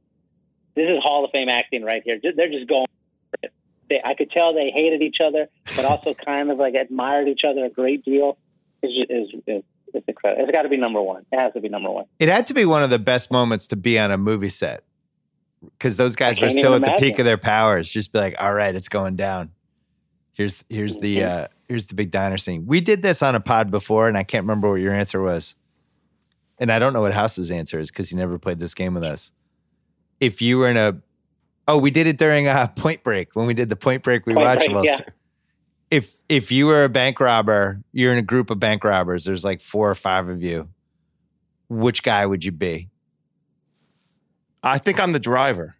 this 0.76 0.88
is 0.88 1.02
Hall 1.02 1.24
of 1.24 1.32
Fame 1.32 1.48
acting 1.48 1.82
right 1.82 2.02
here. 2.04 2.20
They're 2.22 2.48
just 2.48 2.68
going." 2.68 2.86
They, 3.88 4.00
I 4.04 4.14
could 4.14 4.30
tell 4.30 4.54
they 4.54 4.70
hated 4.70 5.02
each 5.02 5.20
other, 5.20 5.48
but 5.76 5.84
also 5.84 6.14
kind 6.24 6.50
of 6.50 6.58
like 6.58 6.74
admired 6.74 7.28
each 7.28 7.44
other 7.44 7.64
a 7.64 7.70
great 7.70 8.04
deal. 8.04 8.38
It's, 8.82 8.94
just, 8.94 9.34
it's, 9.46 10.08
incredible. 10.08 10.42
It's 10.42 10.52
got 10.52 10.62
to 10.62 10.68
be 10.68 10.76
number 10.76 11.00
one. 11.00 11.24
It 11.32 11.38
has 11.38 11.52
to 11.54 11.60
be 11.60 11.68
number 11.68 11.90
one. 11.90 12.06
It 12.18 12.28
had 12.28 12.46
to 12.48 12.54
be 12.54 12.64
one 12.64 12.82
of 12.82 12.90
the 12.90 12.98
best 12.98 13.30
moments 13.30 13.68
to 13.68 13.76
be 13.76 13.98
on 13.98 14.10
a 14.10 14.18
movie 14.18 14.50
set 14.50 14.84
because 15.78 15.96
those 15.96 16.16
guys 16.16 16.40
were 16.40 16.50
still 16.50 16.74
at 16.74 16.82
even 16.82 16.94
the 16.94 16.98
peak 16.98 17.18
of 17.18 17.24
their 17.24 17.38
powers. 17.38 17.88
Just 17.88 18.12
be 18.12 18.18
like, 18.18 18.34
all 18.38 18.52
right, 18.52 18.74
it's 18.74 18.88
going 18.88 19.16
down. 19.16 19.50
Here's 20.32 20.64
here's 20.68 20.98
the 20.98 21.18
Mhm. 21.18 21.28
uh, 21.28 21.48
here's 21.68 21.86
the 21.86 21.94
big 21.94 22.10
diner 22.10 22.36
scene. 22.36 22.66
We 22.66 22.80
did 22.80 23.02
this 23.02 23.22
on 23.22 23.34
a 23.34 23.40
pod 23.40 23.70
before, 23.70 24.08
and 24.08 24.18
I 24.18 24.24
can't 24.24 24.44
remember 24.44 24.68
what 24.68 24.80
your 24.80 24.92
answer 24.92 25.22
was, 25.22 25.54
and 26.58 26.72
I 26.72 26.78
don't 26.78 26.92
know 26.92 27.02
what 27.02 27.14
House's 27.14 27.50
answer 27.50 27.78
is 27.78 27.90
because 27.90 28.10
he 28.10 28.16
never 28.16 28.38
played 28.38 28.58
this 28.58 28.74
game 28.74 28.94
with 28.94 29.04
us. 29.04 29.32
If 30.20 30.42
you 30.42 30.58
were 30.58 30.68
in 30.68 30.76
a, 30.76 30.96
oh, 31.68 31.78
we 31.78 31.90
did 31.90 32.06
it 32.06 32.18
during 32.18 32.48
uh, 32.48 32.68
Point 32.68 33.02
Break 33.02 33.34
when 33.34 33.46
we 33.46 33.54
did 33.54 33.68
the 33.68 33.76
Point 33.76 34.02
Break 34.02 34.26
we 34.26 34.34
Point 34.34 34.46
watched. 34.46 34.70
Break, 34.70 34.84
yeah. 34.84 35.00
If 35.90 36.22
if 36.28 36.50
you 36.50 36.66
were 36.66 36.84
a 36.84 36.88
bank 36.88 37.20
robber, 37.20 37.82
you're 37.92 38.12
in 38.12 38.18
a 38.18 38.22
group 38.22 38.50
of 38.50 38.58
bank 38.58 38.84
robbers. 38.84 39.24
There's 39.24 39.44
like 39.44 39.60
four 39.60 39.90
or 39.90 39.94
five 39.94 40.28
of 40.28 40.42
you. 40.42 40.68
Which 41.68 42.02
guy 42.02 42.26
would 42.26 42.44
you 42.44 42.52
be? 42.52 42.88
I 44.62 44.78
think 44.78 44.98
I'm 44.98 45.12
the 45.12 45.18
driver. 45.20 45.74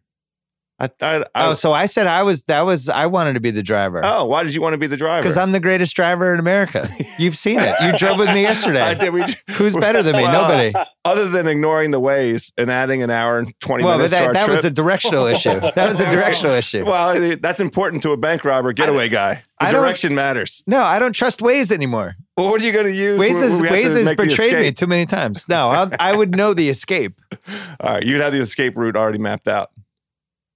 I 0.84 0.88
thought. 0.88 1.28
I, 1.34 1.46
Oh, 1.48 1.54
so 1.54 1.72
I 1.72 1.86
said 1.86 2.06
I 2.06 2.22
was 2.22 2.44
that 2.44 2.62
was 2.62 2.88
I 2.88 3.06
wanted 3.06 3.34
to 3.34 3.40
be 3.40 3.50
the 3.50 3.62
driver 3.62 4.00
oh, 4.04 4.24
why 4.26 4.42
did 4.42 4.54
you 4.54 4.60
want 4.62 4.74
to 4.74 4.78
be 4.78 4.86
the 4.86 4.96
driver? 4.96 5.22
because 5.22 5.36
I'm 5.36 5.52
the 5.52 5.60
greatest 5.60 5.94
driver 5.96 6.32
in 6.32 6.40
America. 6.40 6.88
You've 7.18 7.36
seen 7.36 7.58
it. 7.60 7.74
You 7.82 7.96
drove 7.98 8.18
with 8.18 8.28
me 8.32 8.42
yesterday. 8.50 8.82
I 8.82 8.94
did. 8.94 9.12
We, 9.12 9.24
Who's 9.54 9.74
better 9.76 10.02
than 10.02 10.16
me? 10.16 10.22
Well, 10.22 10.48
Nobody. 10.48 10.72
other 11.04 11.28
than 11.28 11.46
ignoring 11.48 11.90
the 11.90 12.00
Waze 12.00 12.52
and 12.58 12.70
adding 12.70 13.02
an 13.02 13.10
hour 13.10 13.38
and 13.38 13.52
twenty 13.60 13.84
Well, 13.84 13.96
minutes 13.98 14.14
to 14.14 14.20
that, 14.20 14.32
that 14.34 14.44
trip. 14.46 14.56
was 14.56 14.64
a 14.64 14.70
directional 14.70 15.26
issue. 15.26 15.58
That 15.60 15.76
was 15.88 16.00
a 16.00 16.10
directional 16.10 16.52
issue. 16.54 16.84
well, 16.84 17.36
that's 17.36 17.60
important 17.60 18.02
to 18.02 18.12
a 18.12 18.16
bank 18.16 18.44
robber 18.44 18.72
getaway 18.72 19.08
guy. 19.08 19.42
The 19.60 19.66
I 19.66 19.72
direction 19.72 20.14
matters. 20.14 20.62
No, 20.66 20.80
I 20.82 20.98
don't 20.98 21.12
trust 21.12 21.38
Waze 21.40 21.70
anymore. 21.70 22.16
Well, 22.36 22.50
what 22.50 22.60
are 22.60 22.64
you 22.64 22.72
going 22.72 22.86
to 22.86 22.92
use? 22.92 23.18
Waze 23.20 23.32
when- 23.34 23.42
has, 23.42 23.52
when 23.52 23.62
we 23.62 23.68
have 23.68 23.76
to 23.92 23.98
Waze 24.00 24.06
has 24.06 24.16
betrayed 24.16 24.54
me 24.54 24.72
too 24.72 24.88
many 24.88 25.06
times. 25.06 25.48
No, 25.48 25.68
I'll, 25.68 25.90
I 26.00 26.14
would 26.14 26.34
know 26.36 26.52
the 26.54 26.68
escape. 26.68 27.20
All 27.80 27.94
right, 27.94 28.02
you'd 28.04 28.20
have 28.20 28.32
the 28.32 28.40
escape 28.40 28.76
route 28.76 28.96
already 28.96 29.18
mapped 29.18 29.46
out. 29.46 29.70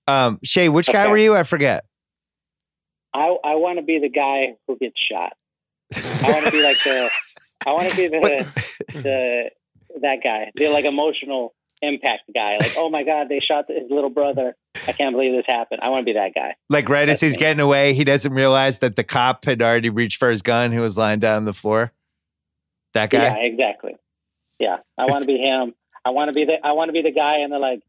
Um, 0.08 0.38
Shea, 0.42 0.68
which 0.70 0.90
guy 0.90 1.06
were 1.06 1.18
you? 1.18 1.36
I 1.36 1.42
forget. 1.42 1.84
I 3.12 3.36
I 3.44 3.54
want 3.56 3.78
to 3.78 3.82
be 3.82 3.98
the 3.98 4.08
guy 4.08 4.56
who 4.66 4.78
gets 4.78 4.98
shot. 4.98 5.34
I 5.94 6.30
want 6.30 6.46
to 6.46 6.50
be 6.50 6.62
like 6.62 6.82
the. 6.82 7.10
I 7.66 7.72
want 7.72 7.90
to 7.90 7.96
be 7.96 8.08
the 8.08 8.46
the 9.02 9.50
that 10.00 10.22
guy, 10.22 10.50
the 10.54 10.68
like 10.68 10.86
emotional 10.86 11.54
impact 11.82 12.22
guy. 12.34 12.56
Like, 12.56 12.72
oh 12.76 12.88
my 12.88 13.04
god, 13.04 13.28
they 13.28 13.40
shot 13.40 13.66
his 13.68 13.90
little 13.90 14.10
brother. 14.10 14.56
I 14.86 14.92
can't 14.92 15.14
believe 15.14 15.32
this 15.32 15.44
happened. 15.46 15.80
I 15.82 15.90
want 15.90 16.06
to 16.06 16.12
be 16.12 16.18
that 16.18 16.34
guy. 16.34 16.54
Like 16.70 16.88
right 16.88 17.08
as 17.08 17.20
he's 17.20 17.34
me. 17.34 17.40
getting 17.40 17.60
away, 17.60 17.94
he 17.94 18.04
doesn't 18.04 18.32
realize 18.32 18.78
that 18.78 18.96
the 18.96 19.04
cop 19.04 19.44
had 19.44 19.60
already 19.60 19.90
reached 19.90 20.18
for 20.18 20.30
his 20.30 20.40
gun 20.40 20.72
who 20.72 20.80
was 20.80 20.96
lying 20.96 21.20
down 21.20 21.36
on 21.36 21.44
the 21.44 21.54
floor. 21.54 21.92
That 22.94 23.10
guy. 23.10 23.24
Yeah, 23.24 23.36
exactly. 23.36 23.96
Yeah, 24.58 24.78
I 24.96 25.04
want 25.04 25.22
to 25.22 25.26
be 25.26 25.38
him. 25.38 25.74
I 26.04 26.10
want 26.10 26.28
to 26.28 26.32
be 26.32 26.44
the. 26.44 26.64
I 26.64 26.72
want 26.72 26.88
to 26.88 26.92
be 26.92 27.02
the 27.02 27.12
guy 27.12 27.40
in 27.40 27.50
the 27.50 27.58
like 27.58 27.82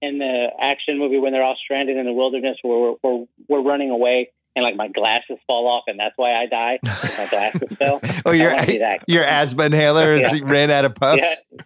in 0.00 0.18
the 0.18 0.48
action 0.60 0.98
movie 0.98 1.18
when 1.18 1.32
they're 1.32 1.42
all 1.42 1.56
stranded 1.56 1.96
in 1.96 2.06
the 2.06 2.12
wilderness 2.12 2.56
where 2.62 2.78
we're 2.78 2.94
we're, 3.02 3.26
we're 3.48 3.62
running 3.62 3.90
away 3.90 4.30
and 4.56 4.62
like 4.64 4.76
my 4.76 4.88
glasses 4.88 5.38
fall 5.46 5.66
off 5.68 5.84
and 5.88 5.98
that's 5.98 6.16
why 6.16 6.34
I 6.34 6.46
die. 6.46 6.78
My 6.84 7.26
glasses 7.30 7.76
fell. 7.76 8.00
Oh, 8.26 8.32
your 8.32 8.52
want 8.54 8.66
to 8.66 8.72
be 8.72 8.78
that. 8.78 9.04
your 9.08 9.24
asthma 9.24 9.64
inhaler 9.64 10.16
Yeah. 10.16 10.38
ran 10.42 10.70
out 10.70 10.84
of 10.84 10.94
puffs. 10.94 11.44
Yeah. 11.52 11.62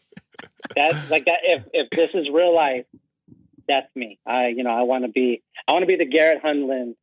That's 0.77 1.11
like 1.11 1.25
that. 1.27 1.41
If 1.43 1.65
if 1.73 1.91
this 1.91 2.15
is 2.15 2.31
real 2.31 2.55
life, 2.55 2.87
that's 3.69 3.95
me. 3.95 4.19
I 4.27 4.49
you 4.49 4.63
know 4.65 4.71
I 4.71 4.83
want 4.83 5.05
to 5.05 5.11
be. 5.11 5.43
I 5.69 5.73
want 5.73 5.83
to 5.83 5.87
be 5.87 5.97
the 5.97 6.05
Garrett 6.07 6.43
Hedlund. 6.43 6.95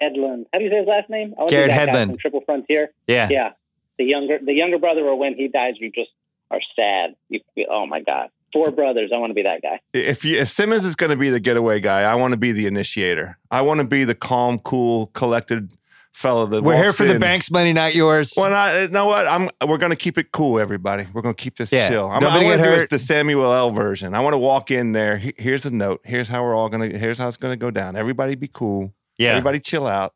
Hedlund. 0.00 0.46
How 0.52 0.58
do 0.58 0.64
you 0.64 0.70
say 0.70 0.78
his 0.78 0.86
last 0.86 1.08
name? 1.10 1.34
I 1.38 1.46
Garrett 1.46 1.70
that 1.70 1.86
guy 1.86 1.92
Hedlund. 1.92 2.06
from 2.08 2.16
Triple 2.16 2.40
Frontier. 2.44 2.90
Yeah. 3.06 3.28
Yeah, 3.30 3.52
the 3.98 4.04
younger 4.04 4.38
the 4.38 4.54
younger 4.54 4.78
brother, 4.78 5.02
or 5.06 5.16
when 5.16 5.34
he 5.34 5.48
dies, 5.48 5.74
you 5.78 5.90
just 5.90 6.10
are 6.50 6.60
sad. 6.76 7.14
You 7.28 7.40
feel, 7.54 7.66
oh 7.70 7.86
my 7.86 8.00
god, 8.00 8.30
four 8.52 8.70
brothers. 8.70 9.10
I 9.14 9.18
want 9.18 9.30
to 9.30 9.34
be 9.34 9.42
that 9.42 9.62
guy. 9.62 9.80
If 9.92 10.24
you, 10.24 10.38
if 10.38 10.48
Simmons 10.48 10.84
is 10.84 10.94
going 10.96 11.10
to 11.10 11.16
be 11.16 11.30
the 11.30 11.40
getaway 11.40 11.80
guy, 11.80 12.02
I 12.02 12.14
want 12.14 12.32
to 12.32 12.36
be 12.36 12.52
the 12.52 12.66
initiator. 12.66 13.38
I 13.50 13.62
want 13.62 13.80
to 13.80 13.86
be 13.86 14.04
the 14.04 14.14
calm, 14.14 14.58
cool, 14.58 15.06
collected 15.08 15.72
fellow 16.12 16.44
that 16.46 16.62
We're 16.64 16.74
here 16.74 16.86
walks 16.86 16.96
for 16.98 17.04
the 17.04 17.18
bank's 17.18 17.50
money, 17.50 17.72
not 17.72 17.94
yours. 17.94 18.34
Well, 18.36 18.52
I, 18.52 18.80
you 18.82 18.88
know 18.88 19.06
what? 19.06 19.26
I'm. 19.26 19.48
We're 19.66 19.78
going 19.78 19.92
to 19.92 19.96
keep 19.98 20.18
it 20.18 20.32
cool, 20.32 20.58
everybody. 20.58 21.06
We're 21.12 21.22
going 21.22 21.34
to 21.34 21.42
keep 21.42 21.56
this 21.56 21.72
Yeah. 21.72 21.88
chill. 21.88 22.10
I'm, 22.10 22.20
Nobody 22.22 22.46
I 22.46 22.48
want 22.48 22.58
get 22.58 22.64
to 22.64 22.70
do 22.74 22.76
hurt. 22.80 22.90
the 22.90 22.98
Samuel 22.98 23.52
L. 23.52 23.70
version. 23.70 24.14
I 24.14 24.20
want 24.20 24.34
to 24.34 24.38
walk 24.38 24.70
in 24.70 24.92
there. 24.92 25.16
Here's 25.16 25.64
a 25.64 25.70
note. 25.70 26.00
Here's 26.04 26.28
how 26.28 26.42
we're 26.42 26.54
all 26.56 26.68
going 26.68 26.90
to. 26.90 26.98
Here's 26.98 27.18
how 27.18 27.28
it's 27.28 27.36
going 27.36 27.52
to 27.52 27.56
go 27.56 27.70
down. 27.70 27.96
Everybody 27.96 28.34
be 28.34 28.48
cool. 28.48 28.92
Yeah. 29.18 29.30
Everybody 29.30 29.60
chill 29.60 29.86
out. 29.86 30.14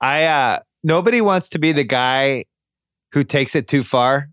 I 0.00 0.24
uh 0.24 0.60
nobody 0.82 1.20
wants 1.20 1.50
to 1.50 1.58
be 1.58 1.72
the 1.72 1.84
guy 1.84 2.44
who 3.12 3.24
takes 3.24 3.54
it 3.54 3.66
too 3.68 3.82
far. 3.82 4.30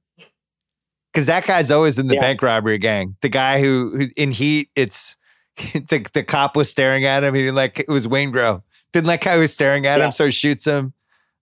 Cause 1.18 1.26
that 1.26 1.48
guy's 1.48 1.72
always 1.72 1.98
in 1.98 2.08
the 2.08 2.14
Yeah. 2.14 2.22
bank 2.22 2.44
robbery 2.44 2.78
gang. 2.78 3.16
The 3.22 3.30
guy 3.30 3.60
who, 3.60 3.92
who 3.98 4.06
in 4.18 4.32
heat, 4.32 4.70
it's 4.76 5.18
the 5.58 6.06
the 6.14 6.24
cop 6.24 6.56
was 6.56 6.70
staring 6.70 7.06
at 7.06 7.24
him. 7.24 7.34
He 7.34 7.42
didn't 7.42 7.56
like 7.56 7.80
it 7.80 7.88
was 7.88 8.06
Waingro. 8.06 8.62
Didn't 8.94 9.08
like 9.08 9.24
how 9.24 9.34
he 9.34 9.40
was 9.40 9.52
staring 9.54 9.88
at 9.88 9.98
Yeah. 10.00 10.06
him, 10.06 10.12
so 10.12 10.26
he 10.26 10.32
shoots 10.32 10.66
him. 10.66 10.94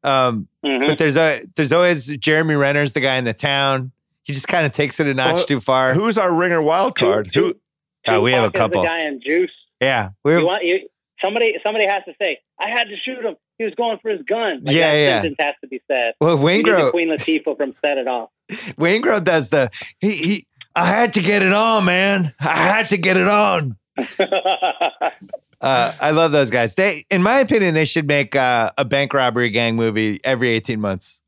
Um, 0.04 0.48
Mhm. 0.66 0.88
but 0.88 0.98
there's 0.98 1.18
a 1.18 1.42
there's 1.58 1.74
always 1.74 2.08
Jeremy 2.18 2.56
Renner's 2.56 2.94
the 2.94 3.02
guy 3.02 3.18
in 3.18 3.26
the 3.26 3.34
town. 3.34 3.92
He 4.24 4.32
just 4.32 4.48
kind 4.48 4.66
of 4.66 4.72
takes 4.72 5.00
it 5.02 5.08
a 5.08 5.14
notch 5.14 5.36
Well, 5.36 5.46
too 5.46 5.60
far. 5.60 5.94
Who's 5.94 6.18
our 6.18 6.34
ringer 6.34 6.62
wild 6.62 6.96
card? 6.96 7.32
Two- 7.34 7.48
Who? 7.48 7.54
Oh, 8.08 8.22
we 8.22 8.32
have 8.32 8.44
a 8.46 8.52
couple. 8.52 8.82
The 8.82 8.88
guy 8.88 9.02
in 9.02 9.20
Juice. 9.20 9.52
yeah, 9.82 10.10
we 10.24 10.38
You 10.38 10.46
want 10.46 10.64
you 10.64 10.88
somebody 11.22 11.58
somebody 11.64 11.86
has 11.86 12.04
to 12.06 12.14
say 12.22 12.40
I 12.60 12.70
had 12.70 12.88
to 12.90 12.96
shoot 12.98 13.26
him. 13.26 13.36
He 13.58 13.64
was 13.66 13.74
going 13.76 13.98
for 14.02 14.10
his 14.10 14.22
gun. 14.22 14.62
Like 14.64 14.76
Yeah, 14.76 14.92
that 14.92 14.98
yeah. 14.98 15.22
sentence 15.22 15.36
has 15.40 15.56
to 15.62 15.68
be 15.68 15.82
said. 15.92 16.14
well 16.22 16.38
We 16.38 16.44
Wayne 16.46 16.58
need 16.60 16.66
the 16.68 16.72
Grow 16.72 16.92
Queen 16.92 17.10
Latifah 17.10 17.58
from 17.58 17.74
Set 17.84 17.98
It 17.98 18.08
Off. 18.08 18.30
Waingro 18.78 19.24
does 19.24 19.50
the 19.50 19.70
he 20.00 20.12
he. 20.12 20.48
I 20.76 20.86
had 20.88 21.14
to 21.14 21.22
get 21.22 21.42
it 21.42 21.54
on, 21.54 21.86
man. 21.86 22.34
I 22.40 22.48
had 22.56 22.90
to 22.90 22.98
get 22.98 23.16
it 23.18 23.28
on. 23.28 23.78
Uh, 25.62 25.94
I 26.02 26.12
love 26.12 26.32
those 26.34 26.50
guys. 26.52 26.76
They, 26.76 27.06
in 27.10 27.24
my 27.24 27.40
opinion, 27.40 27.74
they 27.74 27.86
should 27.86 28.08
make 28.08 28.36
uh, 28.36 28.72
a 28.78 28.84
bank 28.86 29.14
robbery 29.14 29.50
gang 29.50 29.78
movie 29.78 30.20
every 30.24 30.50
eighteen 30.50 30.82
months 30.82 31.22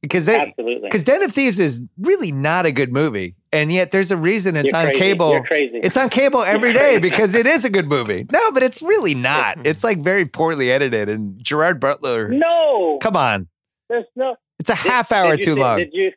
because 0.00 0.24
they 0.26 0.52
because 0.82 1.04
Den 1.04 1.22
of 1.22 1.30
Thieves 1.32 1.60
is 1.60 1.82
really 2.00 2.32
not 2.32 2.64
a 2.64 2.72
good 2.72 2.92
movie, 2.92 3.36
and 3.52 3.70
yet 3.70 3.92
there's 3.92 4.10
a 4.10 4.16
reason 4.16 4.56
it's 4.56 4.68
You're 4.68 4.76
on 4.76 4.84
crazy. 4.86 4.98
cable. 4.98 5.32
You're 5.32 5.44
crazy. 5.44 5.76
It's 5.76 5.96
on 5.98 6.08
cable 6.08 6.42
every 6.42 6.72
day 6.72 6.98
because 6.98 7.34
it 7.34 7.46
is 7.46 7.64
a 7.66 7.70
good 7.70 7.88
movie. 7.88 8.26
No, 8.32 8.50
but 8.52 8.62
it's 8.62 8.80
really 8.82 9.14
not. 9.14 9.58
It's 9.66 9.84
like 9.84 9.98
very 9.98 10.24
poorly 10.24 10.72
edited, 10.72 11.08
and 11.10 11.38
Gerard 11.44 11.78
Butler. 11.78 12.28
no. 12.30 12.98
Come 13.02 13.16
on, 13.16 13.48
There's 13.90 14.06
no. 14.16 14.34
it's 14.58 14.70
a 14.70 14.74
Did- 14.74 14.90
half 14.90 15.12
hour 15.12 15.36
did 15.36 15.44
too 15.44 15.54
see- 15.54 15.60
long. 15.60 15.78
Did 15.78 15.90
you? 15.92 16.10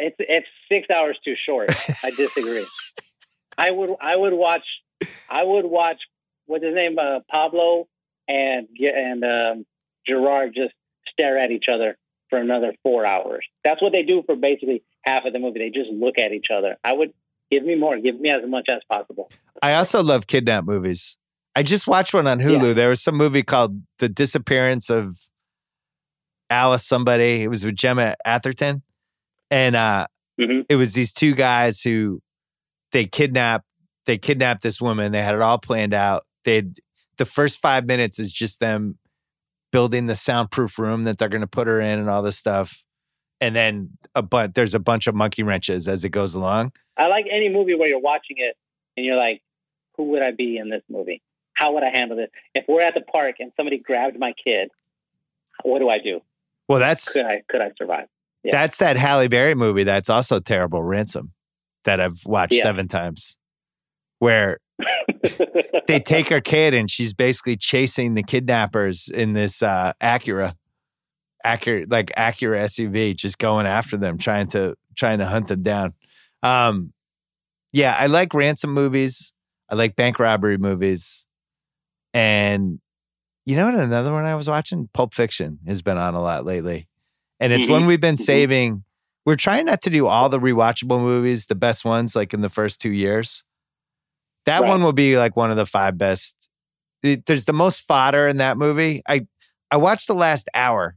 It's 0.00 0.16
it's 0.18 0.46
six 0.70 0.88
hours 0.90 1.18
too 1.24 1.34
short. 1.36 1.70
I 2.04 2.10
disagree. 2.10 2.66
I 3.56 3.70
would 3.70 3.90
I 4.00 4.16
would 4.16 4.32
watch 4.32 4.64
I 5.28 5.42
would 5.44 5.66
watch 5.66 6.00
what's 6.46 6.64
his 6.64 6.74
name 6.74 6.98
uh, 6.98 7.20
Pablo 7.30 7.88
and 8.28 8.68
and 8.80 9.24
um, 9.24 9.66
Gerard 10.06 10.54
just 10.54 10.74
stare 11.10 11.38
at 11.38 11.50
each 11.50 11.68
other 11.68 11.96
for 12.28 12.38
another 12.38 12.74
four 12.82 13.04
hours. 13.04 13.46
That's 13.64 13.82
what 13.82 13.92
they 13.92 14.02
do 14.02 14.22
for 14.24 14.36
basically 14.36 14.82
half 15.04 15.24
of 15.24 15.32
the 15.32 15.38
movie. 15.38 15.58
They 15.58 15.70
just 15.70 15.90
look 15.90 16.18
at 16.18 16.32
each 16.32 16.50
other. 16.50 16.76
I 16.84 16.92
would 16.92 17.12
give 17.50 17.64
me 17.64 17.74
more. 17.74 17.98
Give 17.98 18.18
me 18.18 18.30
as 18.30 18.42
much 18.48 18.68
as 18.68 18.80
possible. 18.88 19.30
I 19.62 19.74
also 19.74 20.02
love 20.02 20.26
kidnap 20.26 20.64
movies. 20.64 21.18
I 21.56 21.62
just 21.62 21.86
watched 21.86 22.14
one 22.14 22.26
on 22.26 22.38
Hulu. 22.38 22.68
Yeah. 22.68 22.72
There 22.72 22.88
was 22.88 23.02
some 23.02 23.16
movie 23.16 23.42
called 23.42 23.82
The 23.98 24.08
Disappearance 24.08 24.88
of 24.88 25.18
Alice 26.48 26.86
somebody. 26.86 27.42
It 27.42 27.48
was 27.48 27.64
with 27.64 27.74
Gemma 27.74 28.14
Arterton. 28.26 28.82
And 29.50 29.76
uh 29.76 30.06
Mhm. 30.38 30.64
it 30.68 30.76
was 30.76 30.94
these 30.94 31.12
two 31.12 31.34
guys 31.34 31.82
who 31.82 32.22
they 32.92 33.06
kidnapped 33.06 33.66
they 34.06 34.16
kidnapped 34.18 34.62
this 34.62 34.80
woman. 34.80 35.12
They 35.12 35.22
had 35.22 35.34
it 35.34 35.42
all 35.42 35.58
planned 35.58 35.94
out. 35.94 36.24
They 36.44 36.62
the 37.18 37.24
first 37.26 37.60
5 37.60 37.84
minutes 37.86 38.18
is 38.18 38.32
just 38.32 38.60
them 38.60 38.98
building 39.72 40.06
the 40.06 40.16
soundproof 40.16 40.78
room 40.78 41.04
that 41.04 41.18
they're 41.18 41.28
going 41.28 41.42
to 41.42 41.46
put 41.46 41.66
her 41.68 41.80
in 41.80 41.98
and 41.98 42.08
all 42.08 42.22
this 42.22 42.38
stuff. 42.38 42.82
And 43.40 43.54
then 43.54 43.90
a 44.14 44.22
but 44.22 44.54
there's 44.54 44.74
a 44.74 44.78
bunch 44.80 45.06
of 45.06 45.14
monkey 45.14 45.42
wrenches 45.42 45.86
as 45.86 46.04
it 46.04 46.10
goes 46.10 46.34
along. 46.34 46.72
I 46.96 47.06
like 47.06 47.26
any 47.30 47.48
movie 47.48 47.74
where 47.74 47.88
you're 47.88 48.00
watching 48.00 48.36
it 48.38 48.56
and 48.96 49.06
you're 49.06 49.16
like, 49.16 49.42
who 49.96 50.04
would 50.10 50.22
I 50.22 50.30
be 50.32 50.56
in 50.56 50.68
this 50.70 50.82
movie? 50.88 51.22
How 51.54 51.72
would 51.74 51.82
I 51.82 51.90
handle 51.90 52.16
this? 52.16 52.30
If 52.54 52.64
we're 52.68 52.80
at 52.82 52.94
the 52.94 53.00
park 53.02 53.36
and 53.38 53.52
somebody 53.56 53.78
grabbed 53.78 54.18
my 54.18 54.32
kid, 54.32 54.70
what 55.62 55.78
do 55.78 55.88
I 55.88 55.98
do? 55.98 56.20
Well, 56.68 56.78
that's 56.78 57.12
Could 57.12 57.26
I 57.26 57.42
could 57.48 57.60
I 57.60 57.72
survive? 57.76 58.08
Yeah. 58.44 58.52
That's 58.52 58.78
that 58.78 58.96
Halle 58.96 59.28
Berry 59.28 59.54
movie 59.54 59.84
that's 59.84 60.08
also 60.08 60.40
terrible, 60.40 60.82
Ransom, 60.82 61.32
that 61.84 62.00
I've 62.00 62.20
watched 62.24 62.54
Yeah. 62.54 62.62
seven 62.62 62.88
times, 62.88 63.38
where 64.18 64.56
they 65.86 66.00
take 66.00 66.28
her 66.28 66.40
kid 66.40 66.72
and 66.74 66.90
she's 66.90 67.12
basically 67.12 67.56
chasing 67.56 68.14
the 68.14 68.22
kidnappers 68.22 69.08
in 69.12 69.34
this 69.34 69.62
uh, 69.62 69.92
Acura, 70.02 70.54
Acura 71.44 71.86
like 71.90 72.06
Acura 72.16 72.64
SUV, 72.64 73.14
just 73.14 73.38
going 73.38 73.66
after 73.66 73.96
them, 73.96 74.16
trying 74.18 74.46
to 74.48 74.74
trying 74.96 75.18
to 75.18 75.26
hunt 75.26 75.48
them 75.48 75.62
down. 75.62 75.94
Um, 76.42 76.92
yeah, 77.72 77.94
I 77.98 78.06
like 78.06 78.32
ransom 78.34 78.72
movies. 78.72 79.32
I 79.70 79.74
like 79.74 79.94
bank 79.96 80.18
robbery 80.18 80.58
movies, 80.58 81.26
and 82.12 82.80
you 83.46 83.56
know 83.56 83.66
what? 83.66 83.74
Another 83.74 84.12
one 84.12 84.24
I 84.26 84.34
was 84.34 84.48
watching, 84.48 84.88
Pulp 84.92 85.14
Fiction, 85.14 85.58
has 85.66 85.80
been 85.82 85.96
on 85.96 86.14
a 86.14 86.20
lot 86.20 86.44
lately, 86.44 86.88
and 87.40 87.52
it's 87.52 87.68
one 87.68 87.86
we've 87.86 88.00
been 88.00 88.14
Mhm. 88.16 88.20
saving. 88.20 88.84
We're 89.26 89.36
trying 89.36 89.66
not 89.66 89.82
to 89.82 89.90
do 89.90 90.06
all 90.06 90.28
the 90.28 90.38
rewatchable 90.40 91.00
movies, 91.00 91.46
the 91.46 91.54
best 91.54 91.84
ones, 91.84 92.14
like 92.16 92.32
in 92.34 92.40
the 92.40 92.48
first 92.48 92.80
two 92.80 92.90
years. 92.90 93.44
That 94.46 94.60
Right. 94.62 94.68
one 94.68 94.82
will 94.82 94.92
be 94.92 95.16
like 95.18 95.36
one 95.36 95.50
of 95.50 95.56
the 95.56 95.66
five 95.66 95.98
best. 95.98 96.48
It- 97.02 97.26
there's 97.26 97.44
the 97.46 97.52
most 97.52 97.80
fodder 97.80 98.28
in 98.28 98.36
that 98.38 98.56
movie. 98.58 99.02
I 99.08 99.26
I 99.72 99.76
watched 99.76 100.08
the 100.08 100.14
last 100.14 100.48
hour, 100.52 100.96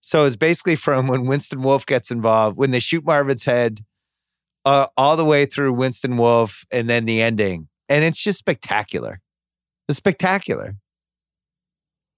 so 0.00 0.24
it's 0.24 0.34
basically 0.36 0.76
from 0.76 1.08
when 1.08 1.26
Winston 1.26 1.60
Wolf 1.62 1.84
gets 1.84 2.10
involved, 2.10 2.56
when 2.56 2.70
they 2.70 2.78
shoot 2.78 3.04
Marvin's 3.04 3.44
head, 3.44 3.84
uh, 4.64 4.86
all 4.96 5.14
the 5.16 5.24
way 5.26 5.44
through 5.44 5.74
Winston 5.74 6.16
Wolf, 6.16 6.64
and 6.70 6.88
then 6.88 7.04
the 7.04 7.20
ending, 7.20 7.68
and 7.90 8.02
it's 8.02 8.18
just 8.22 8.38
spectacular. 8.38 9.20
It's 9.88 9.98
spectacular. 9.98 10.76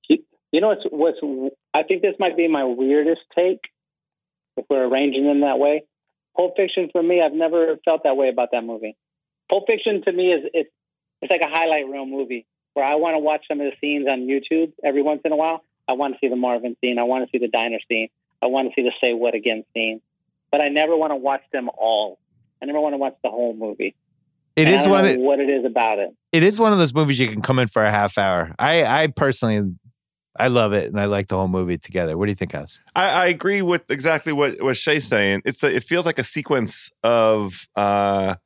You 0.09 0.61
know 0.63 0.69
what's 0.69 0.85
what's 0.91 1.19
I 1.79 1.85
think 1.85 2.03
this 2.03 2.15
might 2.19 2.37
be 2.37 2.49
my 2.49 2.65
weirdest 2.65 3.23
take 3.37 3.61
if 4.57 4.65
we're 4.69 4.87
arranging 4.87 5.25
them 5.27 5.41
that 5.43 5.59
way. 5.59 5.85
Pulp 6.37 6.55
Fiction 6.57 6.89
for 6.91 7.03
me, 7.03 7.23
I've 7.23 7.33
never 7.33 7.77
felt 7.85 8.03
that 8.05 8.17
way 8.17 8.29
about 8.29 8.49
that 8.53 8.65
movie. 8.65 8.97
Pulp 9.49 9.65
Fiction 9.67 10.03
to 10.03 10.13
me 10.13 10.33
is 10.33 10.41
it's 10.53 10.71
it's 11.23 11.31
like 11.31 11.41
a 11.41 11.49
highlight 11.49 11.89
reel 11.89 12.07
movie 12.07 12.47
where 12.75 12.85
I 12.85 12.97
want 12.97 13.15
to 13.15 13.19
watch 13.19 13.45
some 13.49 13.61
of 13.61 13.71
the 13.71 13.77
scenes 13.81 14.07
on 14.09 14.21
YouTube 14.21 14.73
every 14.85 15.03
once 15.03 15.23
in 15.25 15.33
a 15.33 15.37
while. 15.37 15.65
I 15.89 15.93
want 15.93 16.15
to 16.15 16.19
see 16.21 16.29
the 16.29 16.37
Marvin 16.37 16.77
scene. 16.81 16.99
I 16.99 17.05
want 17.05 17.25
to 17.25 17.31
see 17.31 17.39
the 17.39 17.49
diner 17.51 17.79
scene. 17.91 18.09
I 18.43 18.47
want 18.47 18.69
to 18.69 18.75
see 18.77 18.83
the 18.85 18.93
say 19.01 19.15
what 19.15 19.35
again 19.35 19.65
scene. 19.75 20.01
But 20.53 20.61
I 20.61 20.69
never 20.69 20.97
want 20.97 21.13
to 21.13 21.17
watch 21.17 21.43
them 21.53 21.69
all. 21.77 22.19
I 22.63 22.67
never 22.67 22.81
want 22.81 22.93
to 22.95 22.99
watch 22.99 23.17
the 23.23 23.31
whole 23.31 23.55
movie. 23.55 23.95
It 24.57 24.67
And 24.67 24.75
is 24.75 24.87
one. 24.87 25.07
Of, 25.07 25.17
what 25.19 25.39
it 25.41 25.49
is 25.49 25.65
about 25.65 25.99
it. 25.99 26.11
it 26.33 26.43
is 26.43 26.59
one 26.59 26.73
of 26.73 26.79
those 26.79 26.93
movies 26.95 27.19
you 27.19 27.29
can 27.29 27.43
come 27.43 27.59
in 27.59 27.69
for 27.69 27.85
a 27.85 27.91
half 27.91 28.19
hour. 28.19 28.55
I 28.59 28.85
I 28.85 29.07
personally, 29.09 29.75
I 30.39 30.49
love 30.49 30.73
it 30.73 30.87
and 30.87 31.01
I 31.01 31.07
like 31.07 31.29
the 31.29 31.37
whole 31.37 31.49
movie 31.49 31.79
together. 31.79 32.17
What 32.17 32.27
do 32.27 32.33
you 32.33 32.37
think, 32.37 32.53
House? 32.53 32.81
I, 32.95 33.09
I 33.11 33.27
agree 33.27 33.63
with 33.63 33.91
exactly 33.91 34.33
what 34.33 34.63
what 34.63 34.77
Shea's 34.77 35.07
saying. 35.07 35.43
It's 35.45 35.63
a, 35.63 35.75
it 35.75 35.83
feels 35.85 36.07
like 36.07 36.19
a 36.19 36.25
sequence 36.25 36.91
of 37.03 37.69
uh, 37.77 38.37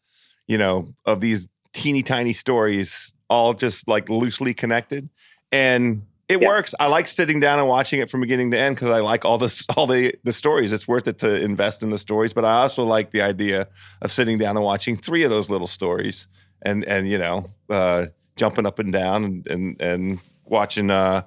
you 0.46 0.58
know, 0.58 0.94
of 1.04 1.20
these 1.20 1.48
teeny 1.72 2.02
tiny 2.02 2.32
stories, 2.32 3.12
all 3.30 3.54
just 3.54 3.88
like 3.88 4.08
loosely 4.08 4.54
connected, 4.54 5.08
and 5.50 6.02
it 6.28 6.40
Yeah. 6.40 6.48
works. 6.48 6.74
I 6.80 6.86
like 6.86 7.06
sitting 7.06 7.40
down 7.40 7.58
and 7.58 7.68
watching 7.68 8.00
it 8.00 8.08
from 8.10 8.20
beginning 8.20 8.50
to 8.52 8.58
end 8.58 8.76
because 8.76 8.88
I 8.88 9.00
like 9.00 9.24
all 9.24 9.38
this 9.38 9.64
all 9.76 9.86
the 9.86 10.14
the 10.24 10.32
stories. 10.32 10.72
It's 10.72 10.88
worth 10.88 11.06
it 11.08 11.18
to 11.18 11.40
invest 11.42 11.82
in 11.82 11.90
the 11.90 11.98
stories, 11.98 12.32
but 12.32 12.44
I 12.44 12.62
also 12.62 12.84
like 12.84 13.10
the 13.10 13.22
idea 13.22 13.68
of 14.00 14.10
sitting 14.10 14.38
down 14.38 14.56
and 14.56 14.64
watching 14.64 14.96
three 14.96 15.22
of 15.24 15.30
those 15.30 15.50
little 15.50 15.66
stories, 15.66 16.26
and 16.62 16.84
and 16.84 17.08
you 17.08 17.18
know, 17.18 17.46
uh, 17.70 18.06
jumping 18.36 18.66
up 18.66 18.78
and 18.78 18.92
down 18.92 19.24
and 19.24 19.46
and, 19.46 19.80
and 19.80 20.20
watching. 20.44 20.90
Uh, 20.90 21.22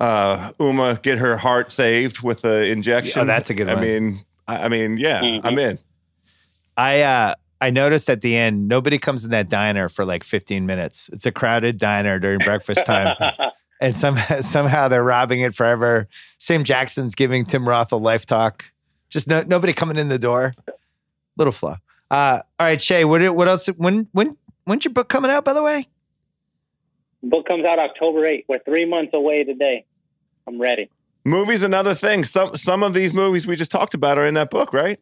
uh, 0.00 0.52
Uma 0.60 0.98
get 1.02 1.18
her 1.18 1.36
heart 1.36 1.72
saved 1.72 2.20
with 2.22 2.42
the 2.42 2.66
injection. 2.70 3.22
Oh, 3.22 3.24
that's 3.24 3.50
a 3.50 3.54
good 3.54 3.68
I 3.68 3.74
one. 3.74 3.82
mean, 3.82 4.18
I, 4.46 4.64
I 4.64 4.68
mean, 4.68 4.96
yeah, 4.98 5.20
Mhm. 5.20 5.40
I'm 5.44 5.58
in. 5.58 5.78
I 6.76 7.02
uh 7.02 7.34
I 7.60 7.70
noticed 7.70 8.08
at 8.08 8.20
the 8.20 8.36
end 8.36 8.68
nobody 8.68 8.98
comes 8.98 9.24
in 9.24 9.30
that 9.30 9.48
diner 9.48 9.88
for 9.88 10.04
like 10.04 10.22
15 10.22 10.64
minutes. 10.66 11.10
It's 11.12 11.26
a 11.26 11.32
crowded 11.32 11.78
diner 11.78 12.18
during 12.20 12.38
breakfast 12.38 12.86
time. 12.86 13.16
and 13.80 13.96
somehow 13.96 14.40
somehow 14.40 14.86
they're 14.88 15.02
robbing 15.02 15.40
it 15.40 15.54
forever. 15.54 16.06
Sam 16.38 16.62
Jackson's 16.62 17.14
giving 17.16 17.44
Tim 17.44 17.68
Roth 17.68 17.90
a 17.92 17.96
life 17.96 18.26
talk. 18.26 18.64
Just 19.10 19.26
no, 19.26 19.42
nobody 19.42 19.72
coming 19.72 19.96
in 19.96 20.08
the 20.08 20.18
door. 20.20 20.54
Little 21.36 21.52
flaw. 21.52 21.78
Uh, 22.10 22.40
all 22.60 22.66
right, 22.66 22.80
Shea. 22.80 23.04
What 23.04 23.22
what 23.34 23.48
else? 23.48 23.66
When 23.68 24.06
when 24.12 24.36
when's 24.64 24.84
your 24.84 24.92
book 24.94 25.08
coming 25.08 25.30
out? 25.30 25.44
By 25.44 25.52
the 25.54 25.62
way, 25.62 25.88
Book 27.22 27.46
comes 27.46 27.64
out 27.64 27.78
October 27.78 28.20
8th. 28.20 28.44
We're 28.48 28.58
three 28.60 28.84
months 28.84 29.12
away 29.14 29.44
today. 29.44 29.84
I'm 30.46 30.60
ready. 30.60 30.90
Movies, 31.24 31.62
another 31.62 31.94
thing. 31.94 32.24
Some 32.24 32.56
some 32.56 32.82
of 32.82 32.94
these 32.94 33.12
movies 33.12 33.46
we 33.46 33.56
just 33.56 33.70
talked 33.70 33.92
about 33.94 34.16
are 34.18 34.26
in 34.26 34.34
that 34.34 34.50
book, 34.50 34.72
right? 34.72 34.98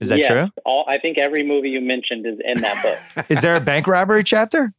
is 0.00 0.08
that 0.10 0.18
Yes. 0.20 0.28
true? 0.28 0.48
All, 0.64 0.84
I 0.88 0.98
think 0.98 1.18
every 1.18 1.42
movie 1.42 1.70
you 1.70 1.80
mentioned 1.80 2.24
is 2.24 2.38
in 2.44 2.60
that 2.60 2.80
book. 2.82 3.26
Is 3.30 3.42
there 3.42 3.56
a 3.56 3.60
bank 3.60 3.88
robbery 3.88 4.22
chapter? 4.22 4.72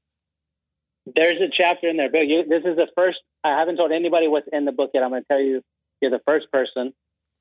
There's 1.14 1.42
a 1.42 1.50
chapter 1.50 1.90
in 1.90 1.98
there, 1.98 2.10
Bill. 2.10 2.24
You, 2.24 2.46
this 2.46 2.64
is 2.64 2.78
the 2.78 2.88
first. 2.96 3.20
I 3.44 3.50
haven't 3.50 3.76
told 3.78 3.92
anybody 3.92 4.28
what's 4.30 4.48
in 4.54 4.64
the 4.66 4.72
book 4.72 4.92
yet. 4.94 5.04
I'm 5.04 5.10
going 5.10 5.22
to 5.24 5.28
tell 5.28 5.42
you. 5.42 5.62
You're 6.02 6.12
the 6.12 6.22
first 6.26 6.50
person. 6.54 6.94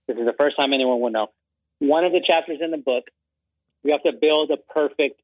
This 0.09 0.17
is 0.17 0.27
the 0.27 0.33
first 0.33 0.57
time 0.57 0.73
anyone 0.73 1.01
will 1.01 1.11
know. 1.11 1.29
One 1.79 2.05
of 2.05 2.11
the 2.13 2.21
chapters 2.21 2.59
in 2.61 2.73
the 2.73 2.79
book, 2.79 3.05
you 3.85 3.93
have 3.93 4.03
to 4.03 4.13
build 4.13 4.51
a 4.51 4.57
perfect 4.57 5.21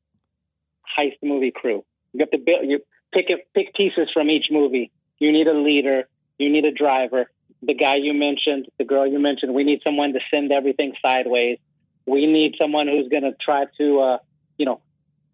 heist 0.96 1.16
movie 1.22 1.50
crew. 1.50 1.84
You 2.12 2.20
have 2.20 2.30
to 2.30 2.38
build. 2.38 2.66
You 2.66 2.80
pick 3.14 3.30
it, 3.30 3.48
pick 3.54 3.72
pieces 3.74 4.10
from 4.12 4.28
each 4.28 4.50
movie. 4.50 4.90
You 5.18 5.32
need 5.32 5.46
a 5.46 5.54
leader. 5.54 6.08
You 6.38 6.50
need 6.50 6.64
a 6.64 6.72
driver. 6.72 7.30
The 7.62 7.74
guy 7.74 7.96
you 7.96 8.12
mentioned, 8.12 8.66
the 8.76 8.84
girl 8.84 9.06
you 9.06 9.18
mentioned. 9.18 9.54
We 9.54 9.64
need 9.64 9.80
someone 9.82 10.12
to 10.12 10.20
send 10.30 10.52
everything 10.52 10.94
sideways. 11.00 11.58
We 12.04 12.26
need 12.26 12.56
someone 12.58 12.88
who's 12.88 13.08
going 13.08 13.22
to 13.22 13.32
try 13.40 13.66
to, 13.78 14.00
uh, 14.00 14.18
you 14.58 14.66
know, 14.66 14.82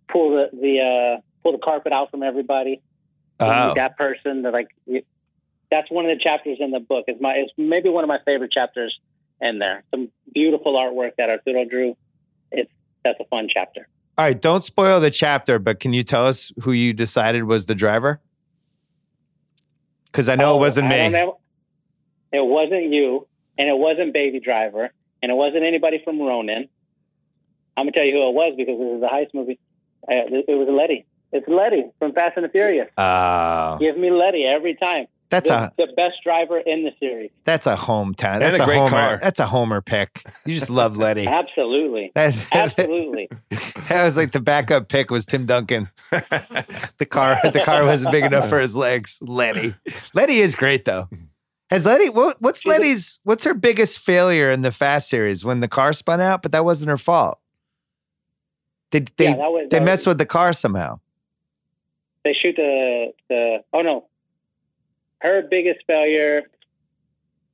pull 0.08 0.30
the 0.30 0.50
the 0.52 0.80
uh, 0.80 1.20
pull 1.42 1.52
the 1.52 1.58
carpet 1.58 1.92
out 1.92 2.10
from 2.12 2.22
everybody. 2.22 2.82
Oh, 3.40 3.74
that 3.74 3.96
person 3.96 4.42
that 4.42 4.52
like 4.52 4.68
that's 5.70 5.90
one 5.90 6.04
of 6.04 6.10
the 6.10 6.22
chapters 6.22 6.58
in 6.60 6.70
the 6.70 6.80
book. 6.80 7.06
It's 7.08 7.20
my 7.20 7.34
it's 7.34 7.52
maybe 7.56 7.88
one 7.88 8.04
of 8.04 8.08
my 8.08 8.20
favorite 8.24 8.52
chapters 8.52 9.00
in 9.40 9.58
there. 9.58 9.82
Some 9.90 10.10
beautiful 10.32 10.74
artwork 10.74 11.16
that 11.16 11.30
Arturo 11.30 11.64
drew. 11.64 11.96
It's 12.52 12.70
that's 13.02 13.18
a 13.18 13.24
fun 13.24 13.48
chapter. 13.48 13.88
All 14.18 14.24
right. 14.26 14.40
Don't 14.40 14.62
spoil 14.62 15.00
the 15.00 15.10
chapter, 15.10 15.58
but 15.58 15.80
can 15.80 15.92
you 15.92 16.02
tell 16.02 16.26
us 16.26 16.52
who 16.62 16.72
you 16.72 16.92
decided 16.92 17.44
was 17.44 17.66
the 17.66 17.74
driver? 17.74 18.20
Because 20.06 20.28
I 20.28 20.36
know 20.36 20.52
Oh, 20.52 20.56
it 20.56 20.60
wasn't 20.60 20.88
me. 20.88 21.08
know. 21.08 21.38
It 22.32 22.44
wasn't 22.44 22.92
you, 22.92 23.26
and 23.58 23.68
it 23.68 23.76
wasn't 23.76 24.12
Baby 24.12 24.38
Driver, 24.40 24.90
and 25.22 25.32
it 25.32 25.34
wasn't 25.34 25.64
anybody 25.64 26.00
from 26.04 26.20
Ronin. 26.20 26.68
I'm 27.76 27.84
gonna 27.86 27.92
tell 27.92 28.04
you 28.04 28.12
who 28.12 28.28
it 28.28 28.34
was 28.34 28.54
because 28.56 28.78
this 28.78 28.88
is 28.96 29.02
a 29.02 29.08
heist 29.08 29.34
movie. 29.34 29.58
Uh, 30.08 30.42
it 30.48 30.56
was 30.58 30.68
Letty. 30.68 31.06
It's 31.32 31.48
Letty 31.48 31.84
from 31.98 32.12
Fast 32.12 32.36
and 32.36 32.44
the 32.44 32.48
Furious. 32.48 32.88
Oh, 32.98 33.78
Give 33.80 33.96
me 33.96 34.10
Letty 34.10 34.44
every 34.44 34.74
time. 34.74 35.06
That's 35.30 35.48
the, 35.48 35.54
a 35.56 35.72
the 35.78 35.86
best 35.96 36.16
driver 36.24 36.58
in 36.58 36.84
the 36.84 36.92
series. 37.00 37.30
that's 37.44 37.66
a 37.66 37.76
hometown. 37.76 38.34
And 38.34 38.42
That's 38.42 38.60
a 38.60 38.62
a, 38.64 38.66
great 38.66 38.76
homer. 38.78 38.90
car. 38.90 39.20
That's 39.22 39.40
a 39.40 39.46
homer 39.46 39.80
pick. 39.80 40.24
You 40.44 40.54
just 40.54 40.70
love 40.70 40.96
Letty. 40.96 41.26
Absolutely. 41.28 42.10
That's, 42.14 42.46
Absolutely. 42.52 43.28
that 43.88 44.04
was 44.04 44.16
like 44.16 44.32
the 44.32 44.40
backup 44.40 44.88
pick 44.88 45.10
was 45.10 45.26
Tim 45.26 45.46
Duncan. 45.46 45.88
The 46.98 47.06
car, 47.06 47.38
the 47.50 47.62
car 47.64 47.84
wasn't 47.84 48.12
big 48.12 48.24
enough 48.24 48.48
for 48.48 48.60
his 48.60 48.76
legs. 48.76 49.18
Letty, 49.22 49.74
Letty 50.12 50.40
is 50.40 50.54
great 50.54 50.84
though. 50.84 51.08
Has 51.70 51.86
Letty? 51.86 52.10
What, 52.10 52.36
what's 52.42 52.60
She's 52.60 52.70
a- 52.70 52.76
Letty's? 52.76 53.20
What's 53.24 53.44
her 53.44 53.54
biggest 53.54 53.98
failure 54.00 54.50
in 54.50 54.60
the 54.60 54.70
Fast 54.70 55.08
series 55.08 55.44
when 55.44 55.60
the 55.60 55.68
car 55.68 55.92
spun 55.94 56.20
out? 56.20 56.42
But 56.42 56.52
that 56.52 56.64
wasn't 56.64 56.90
her 56.90 56.98
fault. 56.98 57.38
They 58.90 59.00
they 59.16 59.30
yeah, 59.30 59.36
was, 59.36 59.68
they 59.70 59.78
that 59.78 59.84
messed 59.84 60.02
was, 60.02 60.12
with 60.12 60.18
the 60.18 60.26
car 60.26 60.52
somehow. 60.52 61.00
they 62.24 62.32
shoot 62.34 62.56
the 62.56 63.12
the 63.28 63.64
oh 63.72 63.80
no. 63.82 64.06
Her 65.20 65.42
biggest 65.42 65.80
failure 65.86 66.44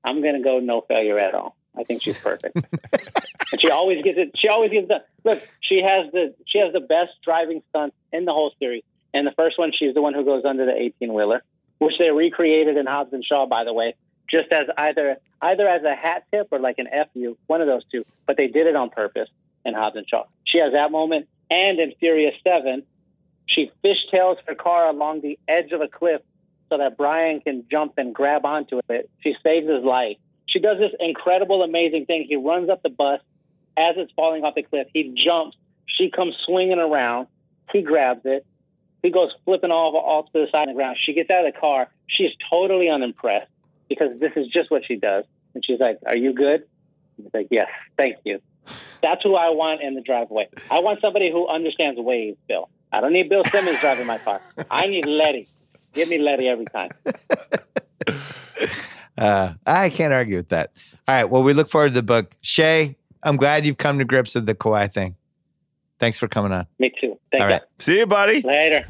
I'm 0.05 0.23
gonna 0.23 0.43
go 0.43 0.61
no 0.61 0.83
failure 0.83 1.19
at 1.19 1.35
all. 1.35 1.57
I 1.77 1.85
think 1.85 2.03
she's 2.03 2.19
perfect. 2.19 2.57
and 3.53 3.61
she 3.61 3.71
always 3.71 4.03
gets 4.03 4.19
it 4.19 4.31
she 4.37 4.49
always 4.49 4.71
gets 4.71 4.89
the 4.89 5.03
Look, 5.25 5.43
she 5.61 5.83
has 5.83 6.11
the 6.13 6.35
she 6.47 6.59
has 6.59 6.73
the 6.73 6.81
best 6.81 7.13
driving 7.23 7.63
stunts 7.71 7.97
in 8.13 8.25
the 8.25 8.33
whole 8.33 8.53
series. 8.59 8.85
And 9.13 9.27
the 9.27 9.33
first 9.33 9.59
one 9.59 9.73
she's 9.73 9.95
the 9.95 10.03
one 10.03 10.15
who 10.15 10.25
goes 10.25 10.45
under 10.45 10.65
the 10.65 10.77
eighteen 10.77 11.13
wheeler, 11.13 11.43
which 11.79 11.99
they 11.99 12.11
recreated 12.13 12.77
in 12.77 12.87
Hobbs 12.87 13.13
and 13.13 13.25
Shaw, 13.25 13.47
by 13.47 13.65
the 13.65 13.73
way, 13.73 13.95
just 14.29 14.53
as 14.53 14.69
either 14.79 15.17
either 15.43 15.67
as 15.69 15.83
a 15.83 15.95
hat 15.95 16.25
tip 16.33 16.49
or 16.53 16.61
like 16.61 16.79
an 16.79 16.89
FU, 17.13 17.37
one 17.49 17.61
of 17.61 17.67
those 17.67 17.85
two. 17.91 18.05
But 18.27 18.37
they 18.37 18.47
did 18.47 18.67
it 18.67 18.77
on 18.77 18.91
purpose 18.91 19.29
in 19.65 19.75
Hobbs 19.75 19.97
and 19.97 20.09
Shaw. 20.09 20.25
She 20.45 20.59
has 20.59 20.73
that 20.73 20.93
moment 20.93 21.29
and 21.51 21.79
in 21.79 21.93
Furious 21.99 22.35
Seven, 22.43 22.83
she 23.47 23.71
fishtails 23.85 24.37
her 24.47 24.55
car 24.55 24.89
along 24.89 25.21
the 25.21 25.39
edge 25.47 25.73
of 25.73 25.81
a 25.81 25.89
cliff 25.89 26.21
so 26.69 26.79
that 26.79 26.97
Brian 26.97 27.41
can 27.41 27.65
jump 27.71 27.95
and 27.97 28.15
grab 28.15 28.45
onto 28.45 28.81
it. 28.89 29.11
She 29.21 29.37
saves 29.43 29.69
his 29.69 29.85
life. 29.85 30.17
She 30.47 30.59
does 30.59 30.79
this 30.79 30.93
incredible, 31.01 31.63
amazing 31.63 32.07
thing. 32.07 32.27
He 32.29 32.37
runs 32.37 32.69
up 32.71 32.83
the 32.83 32.91
bus 32.91 33.21
as 33.77 33.95
it's 33.97 34.13
falling 34.13 34.45
off 34.45 34.55
the 34.55 34.63
cliff. 34.63 34.89
He 34.93 35.13
jumps. 35.15 35.57
She 35.87 36.11
comes 36.11 36.37
swinging 36.45 36.79
around. 36.79 37.29
He 37.73 37.83
grabs 37.83 38.23
it. 38.25 38.47
He 39.03 39.11
goes 39.11 39.33
flipping 39.45 39.71
off 39.71 39.95
off 39.95 40.33
to 40.33 40.41
the 40.45 40.51
side 40.51 40.69
of 40.69 40.69
the 40.69 40.75
ground. 40.75 40.99
She 40.99 41.13
gets 41.13 41.31
out 41.31 41.47
of 41.47 41.53
the 41.53 41.61
car. 41.61 41.89
She's 42.07 42.33
totally 42.51 42.89
unimpressed 42.89 43.51
because 43.89 44.19
this 44.19 44.33
is 44.37 44.49
just 44.49 44.71
what 44.71 44.85
she 44.85 44.97
does. 44.97 45.25
And 45.55 45.65
she's 45.65 45.79
like, 45.79 45.99
"Are 46.07 46.17
you 46.17 46.33
good?" 46.33 46.65
He's 47.17 47.33
like, 47.33 47.49
"Yes, 47.51 47.69
thank 47.97 48.17
you." 48.25 48.41
That's 49.03 49.23
who 49.23 49.37
I 49.37 49.51
want 49.51 49.83
in 49.83 49.95
the 49.95 50.01
driveway. 50.01 50.49
I 50.71 50.81
want 50.81 51.01
somebody 51.01 51.31
who 51.31 51.47
understands 51.47 52.01
Waze, 52.01 52.37
Bill. 52.49 52.69
I 52.93 53.01
don't 53.01 53.13
need 53.13 53.29
Bill 53.29 53.45
Simmons 53.45 53.79
driving 53.81 54.07
my 54.07 54.19
car. 54.19 54.41
I 54.71 54.87
need 54.87 55.07
Letty. 55.07 55.49
Give 55.97 56.09
me 56.09 56.19
Letty 56.19 56.47
every 56.47 56.67
time. 56.67 56.91
Uh, 59.19 59.55
I 59.67 59.89
can't 59.89 60.13
argue 60.13 60.37
with 60.37 60.51
that. 60.51 60.73
All 61.09 61.15
right. 61.15 61.25
Well, 61.25 61.43
we 61.43 61.55
look 61.55 61.71
forward 61.71 61.89
to 61.89 61.95
the 61.95 62.03
book. 62.03 62.35
Shea, 62.43 62.97
I'm 63.23 63.37
glad 63.39 63.65
you've 63.65 63.79
come 63.79 63.99
to 63.99 64.05
grips 64.05 64.35
with 64.35 64.45
the 64.45 64.55
Kawhi 64.55 64.93
thing. 64.93 65.17
Thanks 65.99 66.19
for 66.19 66.29
coming 66.29 66.53
on. 66.53 66.67
Me 66.79 66.91
too. 66.91 67.19
Thank 67.33 67.41
All 67.43 67.49
you. 67.49 67.55
right. 67.55 67.63
See 67.79 67.99
you, 67.99 68.07
buddy. 68.07 68.43
Later. 68.43 68.87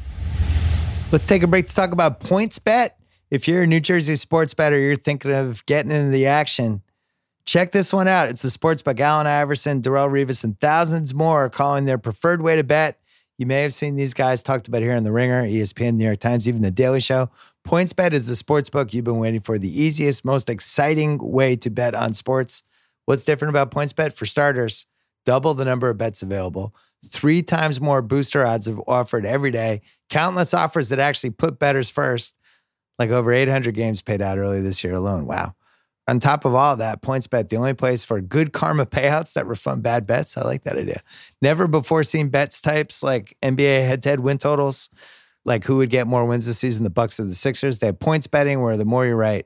Let's 1.13 1.25
take 1.25 1.43
a 1.43 1.47
break 1.47 1.67
to 1.67 1.73
talk 1.73 1.93
about 1.93 2.19
PointsBet. 2.19 2.91
If 3.31 3.47
you're 3.47 3.63
a 3.63 3.67
New 3.67 3.79
Jersey 3.79 4.17
sports 4.17 4.53
bettor, 4.53 4.77
you're 4.77 4.97
thinking 4.97 5.31
of 5.31 5.65
getting 5.65 5.91
into 5.91 6.11
the 6.11 6.27
action. 6.27 6.81
Check 7.45 7.71
this 7.71 7.93
one 7.93 8.09
out. 8.09 8.27
It's 8.27 8.41
the 8.41 8.49
sports 8.49 8.81
by 8.81 8.93
Allen 8.97 9.27
Iverson, 9.27 9.81
Darrelle 9.81 10.11
Revis, 10.11 10.43
and 10.43 10.59
thousands 10.59 11.13
more 11.13 11.45
are 11.45 11.49
calling 11.49 11.85
their 11.85 11.97
preferred 11.97 12.41
way 12.41 12.57
to 12.57 12.63
bet. 12.65 12.99
You 13.37 13.45
may 13.45 13.61
have 13.61 13.73
seen 13.73 13.95
these 13.95 14.15
guys 14.15 14.41
talked 14.41 14.67
about 14.67 14.81
here 14.81 14.93
in 14.93 15.03
The 15.03 15.11
Ringer, 15.11 15.43
ESPN, 15.43 15.95
New 15.95 16.05
York 16.05 16.17
Times, 16.17 16.47
even 16.47 16.63
The 16.63 16.71
Daily 16.71 16.99
Show. 16.99 17.29
PointsBet 17.67 18.13
is 18.13 18.27
the 18.27 18.35
sports 18.35 18.69
book 18.69 18.93
you've 18.93 19.05
been 19.05 19.19
waiting 19.19 19.41
for, 19.41 19.59
the 19.59 19.81
easiest, 19.81 20.25
most 20.25 20.49
exciting 20.49 21.19
way 21.19 21.55
to 21.57 21.69
bet 21.69 21.93
on 21.93 22.13
sports. 22.13 22.63
What's 23.05 23.25
different 23.25 23.51
about 23.51 23.69
PointsBet? 23.69 24.13
For 24.13 24.25
starters, 24.25 24.87
double 25.23 25.53
the 25.53 25.65
number 25.65 25.87
of 25.87 25.99
bets 25.99 26.23
available, 26.23 26.73
three 27.05 27.43
times 27.43 27.79
more 27.79 28.01
booster 28.01 28.43
odds 28.43 28.67
are 28.67 28.79
offered 28.87 29.25
every 29.25 29.51
day, 29.51 29.81
countless 30.09 30.55
offers 30.55 30.89
that 30.89 30.99
actually 30.99 31.29
put 31.29 31.59
bettors 31.59 31.91
first, 31.91 32.35
like 32.97 33.11
over 33.11 33.31
800 33.31 33.75
games 33.75 34.01
paid 34.01 34.21
out 34.21 34.39
early 34.39 34.61
this 34.61 34.83
year 34.83 34.95
alone. 34.95 35.27
Wow. 35.27 35.53
On 36.09 36.19
top 36.21 36.45
of 36.45 36.55
all 36.55 36.77
that, 36.77 37.01
PointsBet, 37.01 37.49
the 37.49 37.57
only 37.57 37.73
place 37.73 38.05
for 38.05 38.21
good 38.21 38.53
karma 38.53 38.85
payouts 38.85 39.33
that 39.33 39.45
refund 39.45 39.83
bad 39.83 40.07
bets. 40.07 40.37
I 40.37 40.43
like 40.43 40.63
that 40.63 40.77
idea. 40.77 41.01
Never 41.41 41.67
before 41.67 42.03
seen 42.03 42.29
bets 42.29 42.61
types 42.61 43.03
like 43.03 43.35
NBA 43.43 43.85
head 43.85 44.03
to 44.03 44.09
head 44.09 44.21
win 44.21 44.37
totals, 44.37 44.89
like 45.43 45.65
who 45.65 45.77
would 45.77 45.89
get 45.89 46.07
more 46.07 46.25
wins 46.25 46.45
this 46.45 46.59
season, 46.59 46.85
the 46.85 46.89
Bucks 46.89 47.19
or 47.19 47.25
the 47.25 47.35
Sixers. 47.35 47.79
They 47.79 47.87
have 47.87 47.99
points 47.99 48.25
betting 48.25 48.61
where 48.61 48.77
the 48.77 48.85
more 48.85 49.05
you're 49.05 49.17
right, 49.17 49.45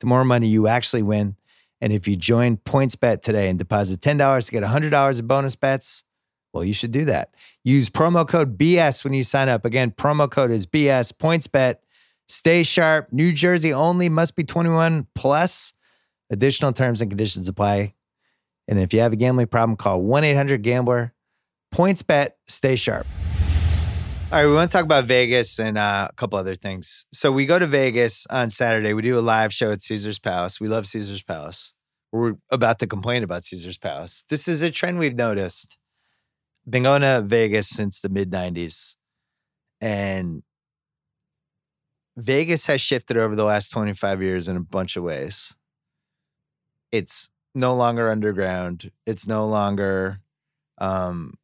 the 0.00 0.06
more 0.06 0.22
money 0.22 0.48
you 0.48 0.66
actually 0.66 1.02
win. 1.02 1.36
And 1.80 1.92
if 1.94 2.06
you 2.06 2.14
join 2.14 2.58
PointsBet 2.58 3.22
today 3.22 3.48
and 3.48 3.58
deposit 3.58 4.00
$10 4.00 4.46
to 4.46 4.52
get 4.52 4.62
$100 4.62 5.18
of 5.18 5.26
bonus 5.26 5.56
bets, 5.56 6.04
well, 6.52 6.62
you 6.62 6.74
should 6.74 6.92
do 6.92 7.06
that. 7.06 7.34
Use 7.64 7.88
promo 7.88 8.28
code 8.28 8.58
BS 8.58 9.02
when 9.02 9.14
you 9.14 9.24
sign 9.24 9.48
up. 9.48 9.64
Again, 9.64 9.90
promo 9.90 10.30
code 10.30 10.50
is 10.50 10.66
BS. 10.66 11.12
PointsBet. 11.12 11.76
Stay 12.28 12.62
sharp. 12.62 13.08
New 13.12 13.32
Jersey 13.32 13.72
only 13.72 14.08
must 14.08 14.36
be 14.36 14.44
21 14.44 15.06
plus. 15.14 15.72
Additional 16.32 16.72
terms 16.72 17.02
and 17.02 17.10
conditions 17.10 17.46
apply. 17.46 17.94
And 18.66 18.78
if 18.78 18.94
you 18.94 19.00
have 19.00 19.12
a 19.12 19.16
gambling 19.16 19.48
problem, 19.48 19.76
call 19.76 20.00
1 20.00 20.24
800 20.24 20.62
Gambler. 20.62 21.12
PointsBet, 21.74 22.30
Stay 22.48 22.74
sharp. 22.74 23.06
All 24.32 24.38
right, 24.38 24.46
we 24.46 24.54
want 24.54 24.70
to 24.70 24.76
talk 24.76 24.84
about 24.84 25.04
Vegas 25.04 25.58
and 25.58 25.76
uh, 25.76 26.08
a 26.10 26.14
couple 26.14 26.38
other 26.38 26.54
things. 26.54 27.04
So 27.12 27.30
we 27.30 27.44
go 27.44 27.58
to 27.58 27.66
Vegas 27.66 28.26
on 28.30 28.48
Saturday. 28.48 28.94
We 28.94 29.02
do 29.02 29.18
a 29.18 29.20
live 29.20 29.52
show 29.52 29.70
at 29.72 29.82
Caesar's 29.82 30.18
Palace. 30.18 30.58
We 30.58 30.68
love 30.68 30.86
Caesar's 30.86 31.22
Palace. 31.22 31.74
We're 32.12 32.34
about 32.50 32.78
to 32.78 32.86
complain 32.86 33.24
about 33.24 33.44
Caesar's 33.44 33.76
Palace. 33.76 34.24
This 34.30 34.48
is 34.48 34.62
a 34.62 34.70
trend 34.70 34.98
we've 34.98 35.14
noticed. 35.14 35.76
Been 36.66 36.84
going 36.84 37.02
to 37.02 37.20
Vegas 37.22 37.68
since 37.68 38.00
the 38.00 38.08
mid 38.08 38.30
90s. 38.30 38.94
And 39.82 40.42
Vegas 42.16 42.64
has 42.66 42.80
shifted 42.80 43.18
over 43.18 43.36
the 43.36 43.44
last 43.44 43.68
25 43.68 44.22
years 44.22 44.48
in 44.48 44.56
a 44.56 44.60
bunch 44.60 44.96
of 44.96 45.04
ways. 45.04 45.54
It's 46.92 47.30
no 47.54 47.74
longer 47.74 48.10
underground. 48.10 48.90
It's 49.06 49.26
no 49.26 49.46
longer 49.46 50.20
um, 50.78 51.34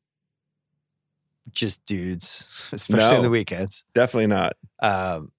just 1.53 1.85
dudes, 1.87 2.47
especially 2.73 3.17
on 3.17 3.23
the 3.23 3.31
weekends. 3.31 3.85
Definitely 3.95 4.29
not. 4.29 4.57
Um, 4.81 5.33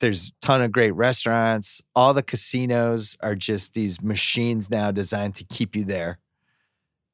there's 0.00 0.28
a 0.28 0.46
ton 0.46 0.62
of 0.62 0.72
great 0.72 0.92
restaurants. 0.92 1.82
All 1.96 2.14
the 2.14 2.22
casinos 2.22 3.16
are 3.20 3.34
just 3.34 3.74
these 3.74 4.00
machines 4.00 4.70
now 4.70 4.90
designed 4.90 5.34
to 5.36 5.44
keep 5.44 5.74
you 5.74 5.84
there. 5.84 6.18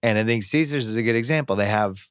And 0.02 0.18
I 0.18 0.24
think 0.24 0.42
Caesars 0.42 0.88
is 0.88 0.96
a 0.96 1.02
good 1.02 1.16
example. 1.16 1.56
They 1.56 1.66
have, 1.66 2.08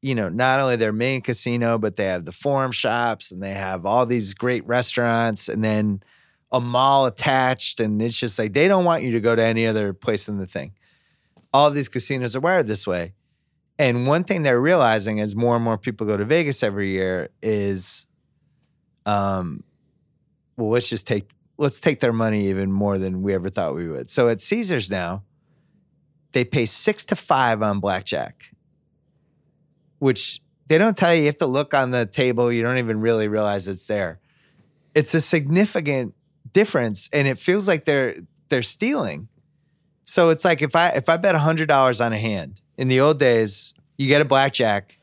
you 0.00 0.14
know, 0.14 0.28
not 0.28 0.60
only 0.60 0.76
their 0.76 0.92
main 0.92 1.22
casino, 1.22 1.76
but 1.76 1.96
they 1.96 2.04
have 2.04 2.24
the 2.24 2.32
forum 2.32 2.70
shops 2.70 3.32
and 3.32 3.42
they 3.42 3.50
have 3.50 3.84
all 3.84 4.06
these 4.06 4.32
great 4.32 4.64
restaurants 4.64 5.48
and 5.48 5.64
then 5.64 6.04
a 6.52 6.60
mall 6.60 7.06
attached. 7.06 7.80
And 7.80 8.00
it's 8.02 8.18
just 8.18 8.38
like 8.38 8.52
they 8.52 8.68
don't 8.68 8.84
want 8.84 9.02
you 9.02 9.12
to 9.12 9.20
go 9.20 9.34
to 9.34 9.42
any 9.42 9.66
other 9.66 9.92
place 9.92 10.28
in 10.28 10.38
the 10.38 10.46
thing. 10.46 10.72
All 11.52 11.70
these 11.70 11.88
casinos 11.88 12.36
are 12.36 12.40
wired 12.40 12.66
this 12.66 12.86
way. 12.86 13.14
And 13.78 14.06
one 14.06 14.24
thing 14.24 14.42
they're 14.42 14.60
realizing 14.60 15.20
as 15.20 15.34
more 15.34 15.56
and 15.56 15.64
more 15.64 15.78
people 15.78 16.06
go 16.06 16.16
to 16.16 16.24
Vegas 16.24 16.62
every 16.62 16.90
year 16.90 17.30
is 17.42 18.06
um 19.06 19.64
well 20.58 20.68
let's 20.68 20.86
just 20.86 21.06
take 21.06 21.30
let's 21.56 21.80
take 21.80 22.00
their 22.00 22.12
money 22.12 22.48
even 22.48 22.70
more 22.70 22.98
than 22.98 23.22
we 23.22 23.34
ever 23.34 23.48
thought 23.48 23.74
we 23.74 23.88
would. 23.88 24.10
So 24.10 24.28
at 24.28 24.40
Caesars 24.40 24.90
now, 24.90 25.22
they 26.32 26.44
pay 26.44 26.64
6 26.64 27.04
to 27.06 27.16
5 27.16 27.62
on 27.62 27.80
blackjack. 27.80 28.44
Which 29.98 30.40
they 30.68 30.78
don't 30.78 30.96
tell 30.96 31.14
you 31.14 31.20
you 31.20 31.26
have 31.26 31.36
to 31.38 31.46
look 31.46 31.74
on 31.74 31.90
the 31.90 32.06
table, 32.06 32.50
you 32.50 32.62
don't 32.62 32.78
even 32.78 33.00
really 33.00 33.28
realize 33.28 33.68
it's 33.68 33.86
there. 33.86 34.20
It's 34.94 35.14
a 35.14 35.20
significant 35.20 36.14
difference 36.52 37.08
and 37.12 37.26
it 37.28 37.38
feels 37.38 37.66
like 37.68 37.84
they're 37.84 38.16
they're 38.48 38.62
stealing. 38.62 39.28
So 40.04 40.30
it's 40.30 40.44
like 40.44 40.62
if 40.62 40.74
I 40.74 40.88
if 40.90 41.08
I 41.08 41.16
bet 41.16 41.34
hundred 41.34 41.68
dollars 41.68 42.00
on 42.00 42.12
a 42.12 42.18
hand 42.18 42.60
in 42.76 42.88
the 42.88 43.00
old 43.00 43.18
days, 43.18 43.74
you 43.96 44.08
get 44.08 44.20
a 44.20 44.24
blackjack, 44.24 44.98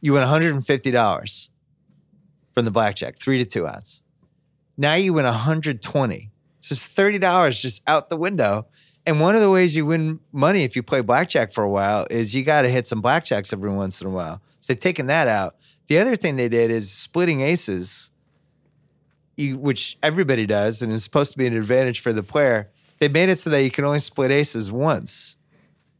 you 0.00 0.12
win 0.12 0.22
one 0.22 0.28
hundred 0.28 0.54
and 0.54 0.66
fifty 0.66 0.90
dollars 0.90 1.50
from 2.52 2.64
the 2.64 2.70
blackjack, 2.70 3.16
three 3.16 3.38
to 3.38 3.44
two 3.44 3.66
odds. 3.66 4.02
Now 4.76 4.94
you 4.94 5.12
win 5.12 5.24
one 5.24 5.34
hundred 5.34 5.82
twenty. 5.82 6.30
So 6.60 6.72
it's 6.72 6.86
thirty 6.86 7.18
dollars 7.18 7.60
just 7.60 7.82
out 7.86 8.08
the 8.08 8.16
window. 8.16 8.66
And 9.06 9.20
one 9.20 9.34
of 9.34 9.42
the 9.42 9.50
ways 9.50 9.76
you 9.76 9.84
win 9.84 10.18
money 10.32 10.62
if 10.64 10.76
you 10.76 10.82
play 10.82 11.02
blackjack 11.02 11.52
for 11.52 11.62
a 11.62 11.68
while 11.68 12.06
is 12.10 12.34
you 12.34 12.42
got 12.42 12.62
to 12.62 12.70
hit 12.70 12.86
some 12.86 13.02
blackjacks 13.02 13.52
every 13.52 13.70
once 13.70 14.00
in 14.00 14.06
a 14.06 14.10
while. 14.10 14.40
So 14.60 14.72
they've 14.72 14.80
taken 14.80 15.08
that 15.08 15.28
out. 15.28 15.56
The 15.88 15.98
other 15.98 16.16
thing 16.16 16.36
they 16.36 16.48
did 16.48 16.70
is 16.70 16.90
splitting 16.90 17.42
aces, 17.42 18.10
you, 19.36 19.56
which 19.58 19.98
everybody 20.02 20.46
does, 20.46 20.82
and 20.82 20.92
is 20.92 21.04
supposed 21.04 21.32
to 21.32 21.38
be 21.38 21.46
an 21.46 21.56
advantage 21.56 22.00
for 22.00 22.12
the 22.12 22.22
player 22.22 22.70
they 23.00 23.08
made 23.08 23.28
it 23.28 23.38
so 23.38 23.50
that 23.50 23.62
you 23.62 23.70
can 23.72 23.84
only 23.84 23.98
split 23.98 24.30
aces 24.30 24.70
once. 24.70 25.36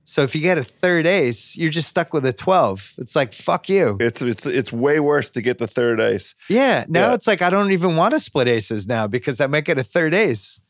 So 0.04 0.22
if 0.22 0.34
you 0.34 0.40
get 0.42 0.58
a 0.58 0.64
third 0.64 1.06
ace, 1.06 1.56
you're 1.56 1.70
just 1.70 1.88
stuck 1.90 2.12
with 2.12 2.24
a 2.24 2.32
12. 2.32 2.94
It's 2.98 3.16
like, 3.16 3.32
fuck 3.32 3.68
you. 3.68 3.96
It's 4.00 4.22
it's 4.22 4.46
it's 4.46 4.72
way 4.72 5.00
worse 5.00 5.28
to 5.30 5.42
get 5.42 5.58
the 5.58 5.66
third 5.66 6.00
ace. 6.00 6.34
Yeah. 6.48 6.84
Now 6.88 7.08
Yeah. 7.08 7.14
it's 7.14 7.26
like, 7.26 7.42
I 7.42 7.50
don't 7.50 7.72
even 7.72 7.96
want 7.96 8.12
to 8.12 8.20
split 8.20 8.46
aces 8.48 8.86
now 8.86 9.06
because 9.08 9.40
I 9.40 9.46
might 9.48 9.64
get 9.64 9.76
a 9.78 9.82
third 9.82 10.14
ace. 10.14 10.60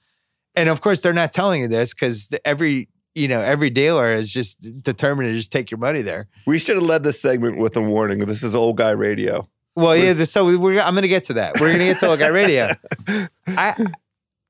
And 0.57 0.69
of 0.69 0.81
course, 0.81 1.03
they're 1.03 1.13
not 1.13 1.33
telling 1.33 1.61
you 1.63 1.69
this 1.69 1.93
because 1.93 2.31
every, 2.45 2.89
you 3.15 3.29
know, 3.29 3.41
every 3.41 3.71
dealer 3.71 4.13
is 4.13 4.31
just 4.31 4.81
determined 4.83 5.31
to 5.31 5.37
just 5.37 5.53
take 5.53 5.71
your 5.71 5.79
money 5.79 6.01
there. 6.01 6.29
We 6.47 6.59
should 6.59 6.77
have 6.77 6.85
led 6.85 7.03
this 7.03 7.21
segment 7.21 7.59
with 7.59 7.77
a 7.77 7.83
warning. 7.83 8.21
This 8.21 8.43
is 8.45 8.55
old 8.57 8.77
guy 8.77 8.91
radio. 8.91 9.49
Well, 9.77 9.97
yeah. 9.97 10.13
So 10.25 10.57
we're, 10.59 10.81
I'm 10.81 10.95
going 10.95 11.03
to 11.03 11.09
get 11.09 11.25
to 11.25 11.35
that. 11.35 11.61
We're 11.61 11.69
going 11.69 11.81
to 11.81 11.87
get 11.87 11.99
to 12.01 12.09
Look 12.09 12.21
at 12.21 12.33
Radio. 12.33 12.69
I, 13.49 13.75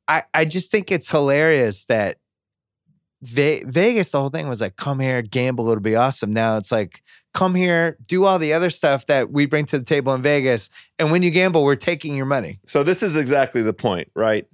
I, 0.06 0.22
I 0.34 0.44
just 0.44 0.70
think 0.70 0.92
it's 0.92 1.10
hilarious 1.10 1.86
that 1.86 2.18
Ve- 3.22 3.64
Vegas, 3.66 4.10
the 4.10 4.20
whole 4.20 4.28
thing 4.28 4.48
was 4.48 4.60
like, 4.60 4.76
come 4.76 5.00
here, 5.00 5.22
gamble, 5.22 5.68
it'll 5.70 5.80
be 5.80 5.96
awesome. 5.96 6.32
Now 6.32 6.56
it's 6.56 6.70
like, 6.70 7.02
come 7.32 7.54
here, 7.54 7.96
do 8.06 8.24
all 8.24 8.38
the 8.38 8.52
other 8.52 8.70
stuff 8.70 9.06
that 9.06 9.30
we 9.30 9.46
bring 9.46 9.64
to 9.66 9.78
the 9.78 9.84
table 9.84 10.14
in 10.14 10.22
Vegas. 10.22 10.68
And 10.98 11.10
when 11.10 11.22
you 11.22 11.30
gamble, 11.30 11.64
we're 11.64 11.76
taking 11.76 12.14
your 12.14 12.26
money. 12.26 12.60
So 12.66 12.82
this 12.82 13.02
is 13.02 13.16
exactly 13.16 13.62
the 13.62 13.72
point, 13.72 14.08
right? 14.14 14.46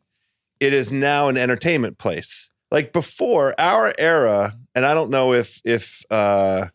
It 0.60 0.72
is 0.72 0.92
now 0.92 1.28
an 1.28 1.36
entertainment 1.36 1.98
place. 1.98 2.48
Like 2.70 2.92
before 2.92 3.54
our 3.58 3.92
era, 3.98 4.52
and 4.76 4.86
I 4.86 4.94
don't 4.94 5.10
know 5.10 5.32
if 5.32 5.60
if 5.64 6.04
uh, 6.10 6.66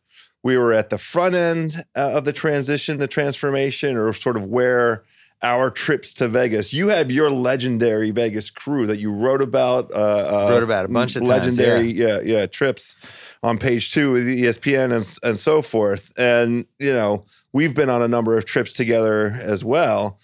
we 0.46 0.60
were 0.60 0.72
at 0.74 0.92
the 0.92 0.98
front 1.00 1.34
end 1.34 1.84
uh, 1.96 2.12
of 2.12 2.24
the 2.24 2.32
transition, 2.32 3.00
the 3.00 3.08
transformation, 3.08 3.98
or 3.98 4.14
sort 4.14 4.38
of 4.38 4.46
where 4.46 5.04
our 5.42 5.72
trips 5.72 6.14
to 6.14 6.28
Vegas. 6.28 6.72
You 6.72 6.90
have 6.90 7.12
your 7.12 7.32
legendary 7.32 8.12
Vegas 8.12 8.52
crew 8.52 8.86
that 8.86 9.00
you 9.00 9.12
wrote 9.12 9.42
about. 9.42 9.92
Uh, 9.92 9.96
uh, 9.96 10.48
Wrote 10.52 10.62
about 10.62 10.86
a 10.86 10.88
bunch 10.88 11.16
of 11.16 11.24
times, 11.24 11.30
legendary, 11.30 11.92
yeah, 11.92 12.20
yeah, 12.24 12.46
trips 12.46 12.94
on 13.42 13.58
page 13.58 13.92
two 13.92 14.16
of 14.16 14.24
the 14.24 14.40
E 14.40 14.42
ESPN 14.44 14.96
and 14.96 15.18
and 15.24 15.40
so 15.40 15.64
forth. 15.64 16.14
And 16.16 16.68
you 16.78 16.94
know, 16.94 17.26
we've 17.52 17.74
been 17.74 17.90
on 17.90 18.04
a 18.04 18.08
number 18.08 18.38
of 18.38 18.46
trips 18.46 18.72
together 18.72 19.36
as 19.42 19.66
well 19.66 20.20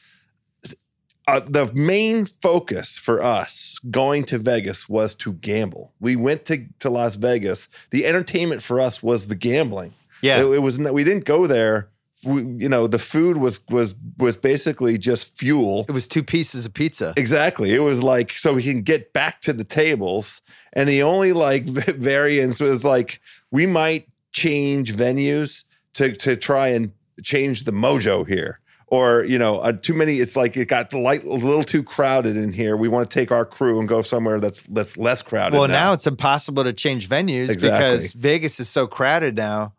uh, 1.27 1.39
the 1.48 1.72
main 1.73 2.26
focus 2.26 2.98
for 2.98 3.23
us 3.23 3.80
going 3.89 4.23
to 4.26 4.38
Vegas 4.38 4.89
was 4.89 5.15
to 5.15 5.34
gamble. 5.34 5.93
We 5.99 6.15
went 6.15 6.45
to, 6.45 6.65
to 6.80 6.89
Las 6.89 7.15
Vegas. 7.15 7.69
The 7.91 8.06
entertainment 8.06 8.61
for 8.61 8.81
us 8.81 9.02
was 9.02 9.27
the 9.27 9.35
gambling. 9.35 9.93
Yeah. 10.22 10.41
It, 10.41 10.45
it 10.52 10.60
was 10.60 10.80
we 10.80 11.03
didn't 11.03 11.26
go 11.26 11.48
there. 11.48 11.89
We, 12.23 12.43
you 12.43 12.69
know, 12.69 12.85
the 12.85 12.99
food 12.99 13.38
was 13.38 13.60
was 13.69 13.95
was 14.18 14.38
basically 14.38 14.98
just 14.98 15.38
fuel. 15.38 15.85
It 15.89 15.91
was 15.91 16.07
two 16.07 16.23
pieces 16.23 16.65
of 16.65 16.73
pizza. 16.73 17.14
Exactly. 17.18 17.73
It 17.73 17.80
was 17.80 18.03
like 18.03 18.31
so 18.31 18.53
we 18.53 18.64
can 18.64 18.84
get 18.84 19.11
back 19.14 19.41
to 19.41 19.53
the 19.53 19.64
tables, 19.64 20.41
and 20.73 20.88
the 20.88 21.03
only 21.03 21.34
like 21.34 21.65
variance 21.68 22.60
was 22.60 22.85
like 22.85 23.19
we 23.49 23.65
might 23.65 24.07
change 24.31 24.93
venues 24.93 25.64
to 25.93 26.11
to 26.14 26.35
try 26.35 26.68
and 26.68 26.91
change 27.23 27.64
the 27.64 27.72
mojo 27.72 28.27
here. 28.27 28.60
Or 28.88 29.23
you 29.23 29.39
know, 29.39 29.60
uh, 29.60 29.72
too 29.72 29.93
many. 29.93 30.18
It's 30.18 30.35
like 30.35 30.57
it 30.57 30.68
got 30.68 30.89
the 30.89 30.99
light 30.99 31.23
a 31.23 31.30
little 31.30 31.64
too 31.64 31.81
crowded 31.81 32.35
in 32.35 32.52
here. 32.52 32.76
We 32.76 32.89
want 32.89 33.10
to 33.10 33.14
take 33.14 33.31
our 33.31 33.45
crew 33.45 33.80
and 33.80 33.88
go 33.88 34.02
somewhere 34.02 34.39
that's 34.41 34.64
that's 34.64 34.98
less 34.98 35.22
crowded. 35.22 35.57
Well, 35.57 35.69
now. 35.69 35.93
it's 35.93 36.06
impossible 36.06 36.65
to 36.65 36.73
change 36.73 37.07
venues 37.07 37.49
Exactly. 37.49 37.69
because 37.69 38.14
Vegas 38.14 38.60
is 38.60 38.68
so 38.68 38.88
crowded 38.88 39.38
now. 39.38 39.73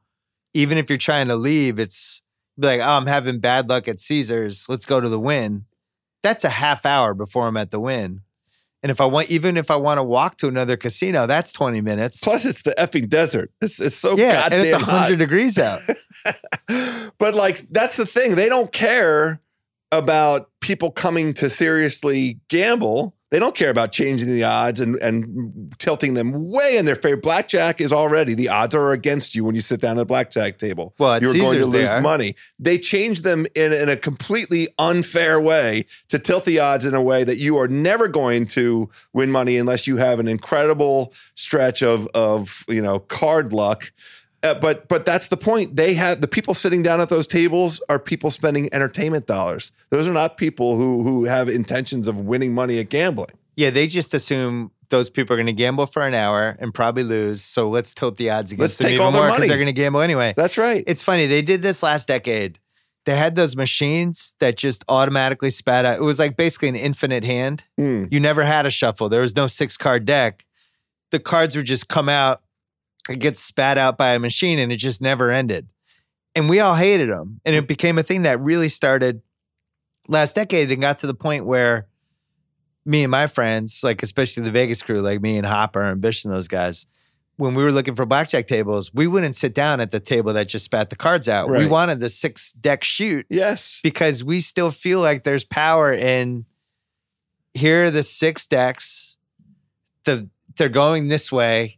Even 0.55 0.79
if 0.79 0.89
you're 0.89 0.99
trying 0.99 1.29
to 1.29 1.37
leave, 1.37 1.79
it's 1.79 2.23
be 2.59 2.67
like, 2.67 2.81
oh, 2.81 2.85
I'm 2.85 3.07
having 3.07 3.41
bad 3.41 3.69
luck 3.69 3.89
at 3.89 4.01
Caesars. 4.01 4.67
Let's 4.69 4.85
go 4.85 5.01
to 5.01 5.09
the 5.09 5.19
Wynn. 5.19 5.65
That's 6.23 6.45
a 6.45 6.51
half 6.51 6.87
hour 6.87 7.15
before 7.15 7.47
I'm 7.47 7.57
at 7.57 7.71
the 7.71 7.81
Wynn. 7.81 8.23
And 8.83 8.91
if 8.91 9.01
I 9.01 9.05
want, 9.07 9.31
even 9.31 9.57
if 9.57 9.71
I 9.71 9.77
want 9.77 9.99
to 9.99 10.03
walk 10.03 10.37
to 10.39 10.49
another 10.49 10.77
casino, 10.77 11.27
that's 11.27 11.53
20 11.53 11.81
minutes. 11.81 12.21
plus 12.23 12.45
it's 12.45 12.63
the 12.63 12.75
effing 12.79 13.09
desert. 13.09 13.53
It's, 13.61 13.81
it's 13.81 13.95
so 13.95 14.17
yeah, 14.17 14.49
and 14.51 14.63
it's 14.63 14.73
hot. 14.73 14.87
100 14.87 15.19
degrees 15.19 15.59
out. 15.59 15.81
but 17.19 17.35
like 17.35 17.59
that's 17.71 17.97
the 17.97 18.07
thing 18.07 18.35
they 18.35 18.49
don't 18.49 18.73
care 18.73 19.41
about 19.93 20.51
people 20.61 20.91
coming 20.91 21.33
to 21.35 21.49
seriously 21.49 22.41
gamble 22.49 23.15
they 23.33 23.39
don't 23.39 23.55
care 23.55 23.71
about 23.71 23.93
changing 23.93 24.29
the 24.29 24.45
odds 24.45 24.79
and, 24.79 24.97
and 24.97 25.75
tilting 25.79 26.13
them 26.13 26.51
way 26.51 26.77
in 26.77 26.85
their 26.85 26.95
favor. 26.95 27.17
Blackjack 27.17 27.81
is 27.81 27.91
already 27.91 28.35
the 28.35 28.51
odds 28.51 28.75
are 28.75 28.93
against 28.93 29.35
you 29.35 29.43
when 29.43 29.55
you 29.55 29.63
sit 29.63 29.81
down 29.81 29.97
at 29.97 30.03
a 30.03 30.05
blackjack 30.05 30.59
table. 30.59 30.95
Well, 30.99 31.19
you're 31.21 31.33
going 31.33 31.59
to 31.59 31.67
lose 31.67 31.89
are. 31.89 32.03
money. 32.03 32.37
They 32.59 32.77
change 32.77 33.23
them 33.23 33.47
in, 33.55 33.73
in 33.73 33.89
a 33.89 33.97
completely 33.97 34.69
unfair 34.79 35.41
way 35.41 35.87
to 36.09 36.19
tilt 36.19 36.45
the 36.45 36.59
odds 36.59 36.85
in 36.85 36.93
a 36.93 37.01
way 37.01 37.25
that 37.25 37.39
you 37.39 37.59
are 37.59 37.69
never 37.69 38.07
going 38.07 38.47
to 38.49 38.91
win 39.15 39.33
money 39.33 39.57
unless 39.57 39.87
you 39.87 39.97
have 39.97 40.21
an 40.21 40.29
incredible 40.29 41.15
stretch 41.35 41.83
of 41.83 42.07
of 42.09 42.67
you 42.69 42.83
know 42.83 42.99
card 42.99 43.55
luck 43.55 43.91
Uh, 44.43 44.55
but 44.55 44.89
but 44.89 45.05
that's 45.05 45.29
the 45.29 45.37
point. 45.37 45.77
They 45.77 45.95
have 45.95 46.21
the 46.21 46.29
people 46.29 46.55
sitting 46.55 46.83
down 46.83 47.01
at 47.01 47.09
those 47.09 47.27
tables 47.27 47.81
are 47.89 47.99
people 47.99 48.31
spending 48.31 48.69
entertainment 48.73 49.27
dollars. 49.27 49.71
Those 49.91 50.09
are 50.09 50.13
not 50.13 50.37
people 50.37 50.77
who 50.77 51.03
who 51.03 51.25
have 51.25 51.49
intentions 51.49 52.09
of 52.09 52.21
winning 52.21 52.53
money 52.53 52.79
at 52.79 52.89
gambling. 52.89 53.31
Yeah, 53.57 53.71
they 53.71 53.87
just 53.87 54.15
assume 54.15 54.73
those 54.89 55.11
people 55.11 55.35
are 55.35 55.37
going 55.37 55.47
to 55.47 55.53
gamble 55.53 55.87
for 55.87 56.03
an 56.03 56.15
hour 56.15 56.57
and 56.59 56.73
probably 56.73 57.03
lose. 57.03 57.43
So 57.43 57.69
let's 57.69 57.95
tilt 57.95 58.17
the 58.17 58.31
odds 58.31 58.53
against 58.53 58.61
Let's 58.61 58.79
them 58.79 58.85
take 58.87 58.95
even 58.95 59.07
all 59.07 59.13
more 59.13 59.27
because 59.31 59.49
they're 59.49 59.57
going 59.57 59.67
to 59.67 59.73
gamble 59.73 60.01
anyway. 60.01 60.35
That's 60.37 60.59
right. 60.59 60.85
It's 60.87 61.03
funny. 61.03 61.27
They 61.27 61.43
did 61.43 61.63
this 61.63 61.83
last 61.83 62.09
decade. 62.09 62.59
They 63.05 63.17
had 63.17 63.35
those 63.35 63.57
machines 63.57 64.35
that 64.39 64.57
just 64.57 64.85
automatically 64.89 65.51
spat 65.51 65.85
out. 65.85 65.99
It 65.99 66.03
was 66.03 66.19
like 66.19 66.37
basically 66.37 66.69
an 66.69 66.77
infinite 66.77 67.25
hand. 67.25 67.65
Hmm. 67.77 68.05
You 68.11 68.21
never 68.21 68.45
had 68.45 68.65
a 68.65 68.71
shuffle. 68.71 69.09
There 69.09 69.23
was 69.23 69.35
no 69.35 69.49
six 69.49 69.77
card 69.77 70.05
deck. 70.05 70.45
The 71.11 71.19
cards 71.19 71.57
would 71.57 71.67
just 71.67 71.89
come 71.89 72.09
out, 72.09 72.43
it 73.09 73.19
gets 73.19 73.41
spat 73.41 73.79
out 73.79 73.99
by 73.99 74.11
a 74.15 74.19
machine, 74.19 74.59
and 74.59 74.73
it 74.73 74.77
just 74.77 75.01
never 75.01 75.31
ended. 75.31 75.69
And 76.35 76.49
we 76.49 76.61
all 76.61 76.75
hated 76.75 77.11
them. 77.11 77.41
And 77.45 77.55
it 77.55 77.67
became 77.69 77.99
a 77.99 78.03
thing 78.03 78.23
that 78.23 78.41
really 78.41 78.69
started 78.69 79.23
last 80.09 80.35
decade 80.35 80.71
and 80.71 80.81
got 80.81 80.99
to 81.01 81.07
the 81.07 81.15
point 81.15 81.45
where 81.47 81.87
me 82.85 83.03
and 83.05 83.11
my 83.11 83.27
friends, 83.27 83.83
like 83.85 84.03
especially 84.03 84.43
the 84.45 84.51
Vegas 84.51 84.83
crew, 84.83 85.01
like 85.01 85.21
me 85.21 85.37
and 85.37 85.47
Hopper 85.47 85.83
and 85.83 86.01
Bish 86.01 86.25
and 86.25 86.33
those 86.33 86.49
guys, 86.49 86.87
when 87.37 87.55
we 87.55 87.63
were 87.63 87.73
looking 87.73 87.95
for 87.95 88.07
blackjack 88.07 88.47
tables, 88.47 88.93
we 88.95 89.07
wouldn't 89.07 89.37
sit 89.37 89.55
down 89.55 89.81
at 89.81 89.91
the 89.91 90.01
table 90.01 90.33
that 90.33 90.49
just 90.49 90.65
spat 90.65 90.91
the 90.91 90.97
cards 90.97 91.29
out. 91.29 91.49
We 91.51 91.67
wanted 91.67 92.01
the 92.01 92.09
six 92.09 92.53
deck 92.53 92.83
shoot 92.85 93.27
Yes. 93.29 93.81
because 93.83 94.23
we 94.25 94.41
still 94.41 94.71
feel 94.71 95.01
like 95.01 95.25
there's 95.25 95.45
power 95.45 95.93
in 95.93 96.45
here 97.55 97.87
are 97.87 97.91
the 97.91 98.03
six 98.03 98.47
decks. 98.47 99.17
The 100.05 100.29
they're 100.57 100.69
going 100.69 101.09
this 101.09 101.31
way. 101.31 101.77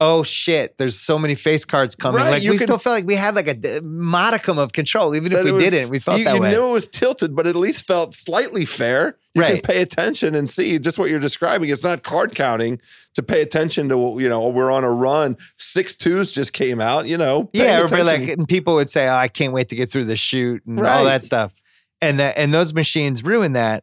Oh 0.00 0.22
shit, 0.22 0.78
there's 0.78 0.96
so 0.96 1.18
many 1.18 1.34
face 1.34 1.64
cards 1.64 1.96
coming. 1.96 2.20
Right, 2.20 2.30
like 2.30 2.42
you 2.44 2.52
we 2.52 2.58
can- 2.58 2.68
still 2.68 2.78
felt 2.78 2.94
like 2.94 3.04
we 3.04 3.16
had 3.16 3.34
like 3.34 3.48
a 3.48 3.80
modicum 3.82 4.56
of 4.56 4.72
control, 4.72 5.16
even 5.16 5.32
if 5.32 5.42
we 5.42 5.50
was- 5.50 5.64
didn't. 5.64 5.88
We 5.90 5.98
felt 5.98 6.20
you, 6.20 6.24
that 6.26 6.36
you 6.36 6.40
way. 6.40 6.52
knew 6.52 6.68
it 6.68 6.72
was 6.72 6.86
tilted, 6.86 7.34
but 7.34 7.48
at 7.48 7.56
least 7.56 7.84
felt 7.84 8.14
slightly 8.14 8.64
fair. 8.64 9.16
You 9.34 9.42
Right. 9.42 9.54
can 9.54 9.62
pay 9.62 9.82
attention 9.82 10.36
and 10.36 10.48
see 10.48 10.78
just 10.78 11.00
what 11.00 11.10
you're 11.10 11.18
describing. 11.18 11.68
It's 11.70 11.82
not 11.82 12.04
card 12.04 12.36
counting 12.36 12.80
to 13.14 13.22
pay 13.24 13.40
attention 13.42 13.88
to 13.88 13.98
what 13.98 14.22
you 14.22 14.28
know. 14.28 14.46
We're 14.48 14.70
on 14.70 14.84
a 14.84 14.90
run. 14.90 15.36
Six 15.56 15.96
twos 15.96 16.30
just 16.30 16.52
came 16.52 16.80
out. 16.80 17.06
You 17.06 17.18
know. 17.18 17.50
yeah, 17.52 17.64
everybody 17.64 18.04
like 18.04 18.28
and 18.28 18.46
people 18.46 18.76
would 18.76 18.88
say, 18.90 19.08
"Oh, 19.08 19.14
I 19.16 19.26
can't 19.26 19.52
wait 19.52 19.68
to 19.70 19.74
get 19.76 19.90
through 19.90 20.04
the 20.04 20.16
shoot 20.16 20.62
and 20.64 20.78
all 20.86 21.04
that 21.06 21.24
stuff," 21.24 21.52
and 22.00 22.20
that 22.20 22.38
and 22.38 22.54
those 22.54 22.72
machines 22.72 23.24
ruined 23.24 23.56
that. 23.56 23.82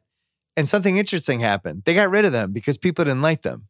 And 0.56 0.66
something 0.66 0.96
interesting 0.96 1.42
happened. 1.42 1.82
They 1.84 1.94
got 1.94 2.10
rid 2.10 2.24
of 2.24 2.32
them 2.32 2.54
because 2.54 2.78
people 2.78 3.04
didn't 3.04 3.22
like 3.22 3.42
them. 3.42 3.68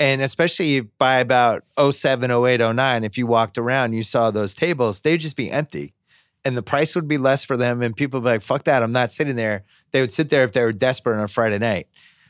And 0.00 0.22
especially 0.22 0.80
by 0.80 1.16
about 1.16 1.64
07, 1.78 2.30
08, 2.30 2.74
09, 2.74 3.04
if 3.04 3.18
you 3.18 3.26
walked 3.26 3.58
around, 3.58 3.94
you 3.94 4.02
saw 4.02 4.30
those 4.30 4.54
tables, 4.54 5.00
they'd 5.00 5.18
just 5.18 5.36
be 5.36 5.50
empty. 5.50 5.94
And 6.44 6.56
the 6.56 6.62
price 6.62 6.94
would 6.94 7.08
be 7.08 7.18
less 7.18 7.44
for 7.44 7.56
them. 7.56 7.82
And 7.82 7.96
people 7.96 8.20
would 8.20 8.28
be 8.28 8.30
like, 8.34 8.42
fuck 8.42 8.64
that, 8.64 8.82
I'm 8.82 8.92
not 8.92 9.10
sitting 9.10 9.34
there. 9.34 9.64
They 9.90 10.00
would 10.00 10.12
sit 10.12 10.30
there 10.30 10.44
if 10.44 10.52
they 10.52 10.62
were 10.62 10.72
desperate 10.72 11.18
on 11.18 11.24
a 11.24 11.28
Friday 11.28 11.58
night. 11.58 11.88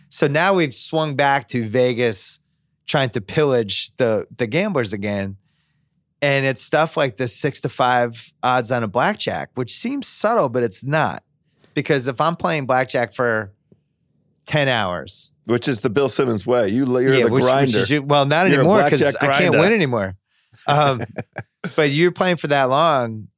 So 0.09 0.27
now 0.27 0.55
we've 0.55 0.75
swung 0.75 1.15
back 1.15 1.49
to 1.49 1.69
Vegas 1.69 2.41
trying 2.87 3.11
to 3.11 3.21
pillage 3.21 3.95
the 3.97 4.27
the 4.37 4.47
gamblers 4.47 4.93
again. 4.93 5.37
And 6.21 6.45
it's 6.45 6.63
stuff 6.63 6.97
like 6.97 7.17
the 7.17 7.29
six 7.29 7.61
to 7.61 7.69
five 7.69 8.33
odds 8.43 8.73
on 8.73 8.83
a 8.83 8.89
blackjack, 8.89 9.51
which 9.55 9.77
seems 9.77 10.09
subtle, 10.09 10.49
but 10.49 10.65
it's 10.65 10.83
not. 10.83 11.23
Because 11.75 12.09
if 12.09 12.21
I'm 12.21 12.35
playing 12.35 12.67
blackjack 12.67 13.13
for 13.13 13.53
10 14.47 14.67
hours, 14.67 15.33
which 15.49 15.67
is 15.67 15.81
the 15.81 15.91
Bill 15.91 16.09
Simmons 16.09 16.47
way. 16.47 16.69
You, 16.69 16.85
you're 17.01 17.15
yeah, 17.15 17.25
the 17.25 17.31
which, 17.31 17.43
which 17.43 17.43
grinder. 17.43 17.79
is, 17.79 18.01
well, 18.03 18.27
not 18.27 18.49
You're 18.49 18.61
anymore 18.61 18.83
because 18.85 19.17
I 19.17 19.39
can't 19.39 19.59
win 19.59 19.73
anymore. 19.73 20.17
Um, 20.67 21.01
but 21.77 21.91
you're 21.91 22.13
playing 22.13 22.37
for 22.37 22.49
that 22.49 22.65
long 22.65 23.29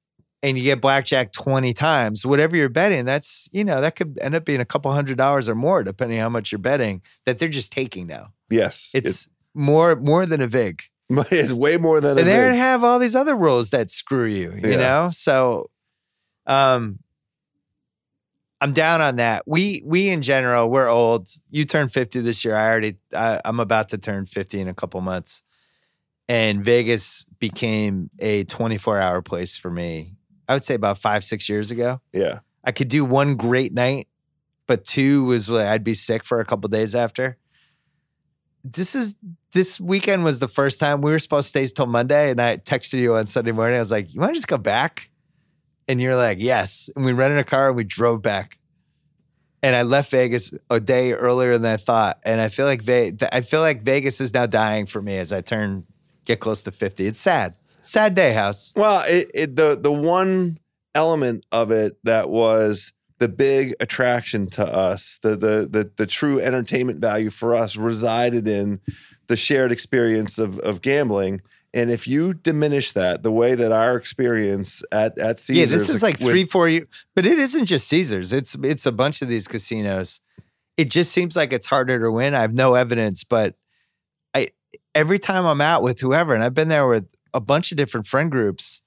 and 0.43 0.59
you 0.59 0.65
get 0.65 0.81
blackjack 0.81 1.32
20 1.32 1.73
times, 1.73 2.27
whatever 2.27 2.57
you're 2.57 2.69
betting, 2.69 3.05
that's, 3.05 3.49
you 3.53 3.62
know, 3.65 3.81
that 3.81 3.95
could 3.95 4.19
end 4.20 4.35
up 4.35 4.45
being 4.45 4.61
a 4.61 4.65
couple 4.65 4.91
hundred 4.91 5.19
dollars 5.19 5.49
or 5.49 5.55
more, 5.55 5.85
depending 5.85 6.19
how 6.19 6.28
much 6.28 6.51
you're 6.51 6.59
betting 6.59 7.03
that 7.27 7.39
they're 7.39 7.49
just 7.49 7.70
taking 7.73 8.07
now. 8.07 8.32
yes, 8.49 8.91
It's 8.93 9.28
more 9.55 9.95
more 9.97 10.27
than 10.27 10.41
a 10.41 10.47
VIG. 10.47 10.82
it's, 11.11 11.32
it's 11.32 11.53
way 11.53 11.77
more 11.77 12.01
than 12.01 12.16
a 12.16 12.20
And 12.20 12.28
they 12.28 12.57
have 12.57 12.82
all 12.85 12.99
these 12.99 13.15
other 13.15 13.37
rules 13.37 13.70
that 13.70 13.91
screw 13.91 14.24
you, 14.27 14.53
you 14.57 14.70
Yeah. 14.70 14.77
know? 14.77 15.11
So 15.12 15.70
um 16.47 16.99
I'm 18.61 18.73
down 18.73 19.01
on 19.01 19.16
that. 19.16 19.45
We 19.47 19.82
we 19.85 20.11
in 20.11 20.23
general, 20.23 20.69
we're 20.69 20.89
old. 20.89 21.28
You 21.51 21.65
turned 21.65 21.93
50 21.93 22.20
this 22.20 22.45
year. 22.45 22.55
I 22.55 22.70
already 22.70 22.97
I, 23.15 23.41
I'm 23.45 23.59
about 23.59 23.89
to 23.91 23.99
turn 23.99 24.27
50 24.27 24.61
in 24.61 24.69
a 24.69 24.74
couple 24.74 25.01
months. 25.01 25.43
And 26.28 26.62
Vegas 26.62 27.27
became 27.41 28.09
a 28.20 28.45
24-hour 28.45 29.23
place 29.23 29.57
for 29.57 29.69
me. 29.70 30.15
I 30.49 30.55
would 30.55 30.62
say 30.62 30.74
about 30.74 30.99
5 30.99 31.24
6 31.24 31.49
years 31.49 31.70
ago. 31.70 32.01
yeah. 32.12 32.41
I 32.62 32.73
could 32.73 32.89
do 32.89 33.05
one 33.07 33.37
great 33.37 33.73
night, 33.73 34.07
but 34.66 34.85
two 34.85 35.24
was 35.24 35.49
like 35.49 35.66
I'd 35.66 35.82
be 35.82 35.95
sick 35.95 36.24
for 36.24 36.41
a 36.41 36.45
couple 36.45 36.69
days 36.69 36.95
after. 36.95 37.39
This 38.62 38.95
is 38.95 39.16
this 39.53 39.81
weekend 39.81 40.23
was 40.23 40.39
the 40.39 40.49
first 40.49 40.78
time 40.78 41.01
we 41.01 41.11
were 41.11 41.19
supposed 41.19 41.47
to 41.47 41.49
stay 41.49 41.66
till 41.74 41.87
Monday, 41.87 42.31
and 42.31 42.41
I 42.41 42.59
texted 42.59 42.99
you 43.01 43.16
on 43.16 43.27
Sunday 43.27 43.53
morning. 43.53 43.77
I 43.77 43.81
was 43.81 43.91
like, 43.91 44.12
"You 44.12 44.20
want 44.20 44.32
to 44.32 44.35
just 44.35 44.49
go 44.49 44.59
back?" 44.59 45.10
And 45.91 46.01
you're 46.01 46.15
like, 46.15 46.39
"Yes." 46.39 46.89
And 46.95 47.05
we 47.05 47.12
rented 47.12 47.39
a 47.39 47.45
car 47.45 47.69
and 47.69 47.77
we 47.77 47.83
drove 47.83 48.23
back. 48.23 48.59
And 49.61 49.75
I 49.75 49.83
left 49.83 50.12
Vegas 50.12 50.55
a 50.71 50.79
day 50.79 51.12
earlier 51.12 51.59
than 51.59 51.73
I 51.73 51.77
thought, 51.77 52.21
and 52.23 52.41
I 52.41 52.49
feel 52.49 52.65
like 52.65 52.81
Ve- 52.81 53.12
I 53.33 53.41
feel 53.41 53.61
like 53.61 53.83
Vegas 53.83 54.21
is 54.21 54.33
now 54.33 54.47
dying 54.47 54.87
for 54.87 55.03
me 55.03 55.19
as 55.19 55.33
I 55.33 55.41
turn 55.41 55.85
get 56.25 56.39
close 56.39 56.62
to 56.62 56.71
fifty. 56.71 57.07
It's 57.07 57.19
sad, 57.19 57.55
sad 57.81 58.15
day, 58.15 58.33
house. 58.33 58.73
Well, 58.77 59.05
it, 59.09 59.31
it 59.35 59.57
the 59.57 59.77
the 59.77 59.93
one 59.93 60.61
element 60.95 61.45
of 61.51 61.73
it 61.73 61.99
that 62.05 62.31
was 62.31 62.93
the 63.19 63.29
big 63.29 63.75
attraction 63.81 64.49
to 64.51 64.65
us, 64.65 65.19
the 65.23 65.31
the 65.31 65.69
the 65.69 65.91
the 65.97 66.07
true 66.07 66.41
entertainment 66.41 67.01
value 67.01 67.31
for 67.31 67.55
us 67.55 67.77
resided 67.77 68.47
in 68.47 68.81
the 69.27 69.37
shared 69.37 69.73
experience 69.73 70.39
of 70.39 70.59
of 70.61 70.83
gambling. 70.83 71.43
And 71.72 71.90
if 71.90 72.09
you 72.09 72.34
diminish 72.34 72.92
that, 72.92 73.22
the 73.22 73.30
way 73.30 73.55
that 73.55 73.70
our 73.70 73.97
experience 73.97 74.82
at 74.90 75.16
at 75.18 75.38
Caesars, 75.38 75.70
Yeah, 75.70 75.78
this 75.78 75.88
is 75.88 76.02
like 76.02 76.18
three, 76.18 76.44
four 76.44 76.68
years, 76.68 76.88
but 77.14 77.26
it 77.26 77.38
isn't 77.38 77.66
just 77.66 77.86
Caesars. 77.88 78.32
It's 78.32 78.56
it's 78.62 78.86
a 78.86 78.92
bunch 78.92 79.22
of 79.22 79.28
these 79.28 79.47
casinos. 79.47 80.20
It 80.76 80.90
just 80.90 81.12
seems 81.12 81.36
like 81.36 81.52
it's 81.52 81.66
harder 81.66 82.01
to 82.01 82.10
win. 82.10 82.34
I 82.34 82.40
have 82.40 82.55
no 82.55 82.74
evidence, 82.74 83.22
but 83.22 83.55
I 84.34 84.48
every 84.94 85.18
time 85.18 85.47
I'm 85.47 85.60
out 85.60 85.82
with 85.82 86.01
whoever, 86.01 86.34
and 86.34 86.42
I've 86.42 86.55
been 86.55 86.68
there 86.68 86.88
with 86.88 87.06
a 87.32 87.40
bunch 87.40 87.70
of 87.70 87.78
different 87.78 88.06
friend 88.06 88.30
groups, 88.30 88.82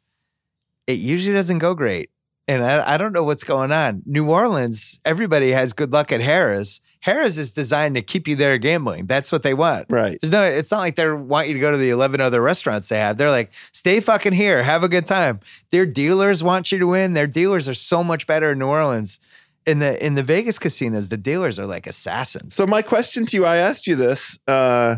it 0.87 0.99
usually 0.99 1.33
doesn't 1.33 1.59
go 1.59 1.73
great. 1.73 2.09
And 2.47 2.63
I, 2.63 2.95
I 2.95 2.97
don't 2.97 3.13
know 3.13 3.23
what's 3.23 3.45
going 3.45 3.71
on. 3.71 4.03
New 4.05 4.29
Orleans, 4.29 4.99
everybody 5.05 5.51
has 5.51 5.71
good 5.71 5.93
luck 5.93 6.11
at 6.11 6.19
Harrah's. 6.19 6.81
Harrah's 7.05 7.37
is 7.37 7.51
designed 7.51 7.95
to 7.95 8.01
keep 8.01 8.27
you 8.27 8.35
there 8.35 8.57
gambling. 8.57 9.07
That's 9.07 9.31
what 9.31 9.43
they 9.43 9.53
want. 9.53 9.87
right. 9.89 10.17
There's 10.21 10.31
no, 10.31 10.43
it's 10.43 10.71
not 10.71 10.79
like 10.79 10.95
they 10.95 11.09
want 11.11 11.49
you 11.49 11.53
to 11.53 11.59
go 11.59 11.71
to 11.71 11.77
the 11.77 11.89
11 11.89 12.21
other 12.21 12.41
restaurants 12.41 12.89
they 12.89 12.97
have. 12.97 13.17
They're 13.17 13.29
like, 13.29 13.51
stay 13.73 13.99
fucking 13.99 14.33
here, 14.33 14.63
have 14.63 14.83
a 14.83 14.89
good 14.89 15.05
time. 15.05 15.41
Their 15.71 15.85
dealers 15.85 16.43
want 16.43 16.71
you 16.71 16.79
to 16.79 16.87
win. 16.87 17.13
Their 17.13 17.27
dealers 17.27 17.67
are 17.67 17.73
so 17.73 18.03
much 18.03 18.25
better 18.25 18.51
in 18.51 18.59
New 18.59 18.67
Orleans. 18.67 19.19
In 19.65 19.79
the 19.79 20.05
in 20.05 20.15
the 20.15 20.23
Vegas 20.23 20.59
casinos, 20.59 21.07
the 21.07 21.15
dealers 21.15 21.57
are 21.57 21.65
like 21.65 21.87
assassins. 21.87 22.53
So 22.53 22.67
my 22.67 22.81
question 22.81 23.25
to 23.27 23.37
you, 23.37 23.45
I 23.45 23.57
asked 23.57 23.87
you 23.87 23.95
this. 23.95 24.37
Uh, 24.45 24.97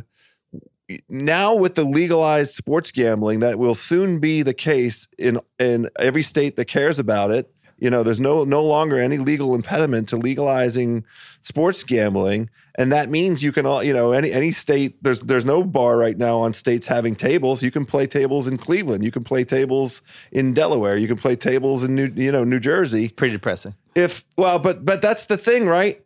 now 1.10 1.56
with 1.56 1.76
the 1.76 1.84
legalized 1.84 2.56
sports 2.56 2.92
gambling, 2.92 3.40
that 3.40 3.60
will 3.60 3.76
soon 3.76 4.20
be 4.20 4.42
the 4.42 4.54
case 4.54 5.08
in 5.18 5.40
in 5.60 5.90
every 6.00 6.24
state 6.24 6.56
that 6.56 6.66
cares 6.66 6.98
about 6.98 7.30
it. 7.30 7.52
You 7.78 7.90
know, 7.90 8.04
there's 8.04 8.20
no 8.20 8.44
no 8.46 8.64
longer 8.64 9.00
any 9.00 9.18
legal 9.18 9.54
impediment 9.54 10.10
to 10.10 10.18
legalizing 10.18 11.06
sports 11.42 11.84
gambling, 11.84 12.50
and 12.76 12.92
that 12.92 13.10
means 13.10 13.44
you 13.44 13.52
can 13.52 13.66
all 13.66 13.84
you 13.84 13.94
know 13.94 14.14
any 14.14 14.32
any 14.32 14.52
state. 14.52 14.96
There's 15.04 15.22
there's 15.22 15.46
no 15.46 15.64
bar 15.64 15.98
right 15.98 16.18
now 16.18 16.40
on 16.40 16.54
states 16.54 16.88
having 16.88 17.16
tables. 17.16 17.62
You 17.62 17.72
can 17.72 17.86
play 17.86 18.08
tables 18.08 18.48
in 18.48 18.58
Cleveland. 18.58 19.04
You 19.04 19.12
can 19.12 19.26
play 19.26 19.44
tables 19.44 20.02
in 20.32 20.54
Delaware. 20.54 20.96
You 20.96 21.08
can 21.08 21.18
play 21.18 21.36
tables 21.36 21.84
in 21.84 21.96
New 21.96 22.12
you 22.16 22.32
know 22.32 22.46
New 22.46 22.60
Jersey. 22.60 23.10
Pretty 23.10 23.34
depressing. 23.34 23.76
If 23.94 24.24
well, 24.38 24.58
but 24.58 24.86
but 24.86 25.02
that's 25.02 25.26
the 25.26 25.38
thing, 25.38 25.68
right? 25.68 26.02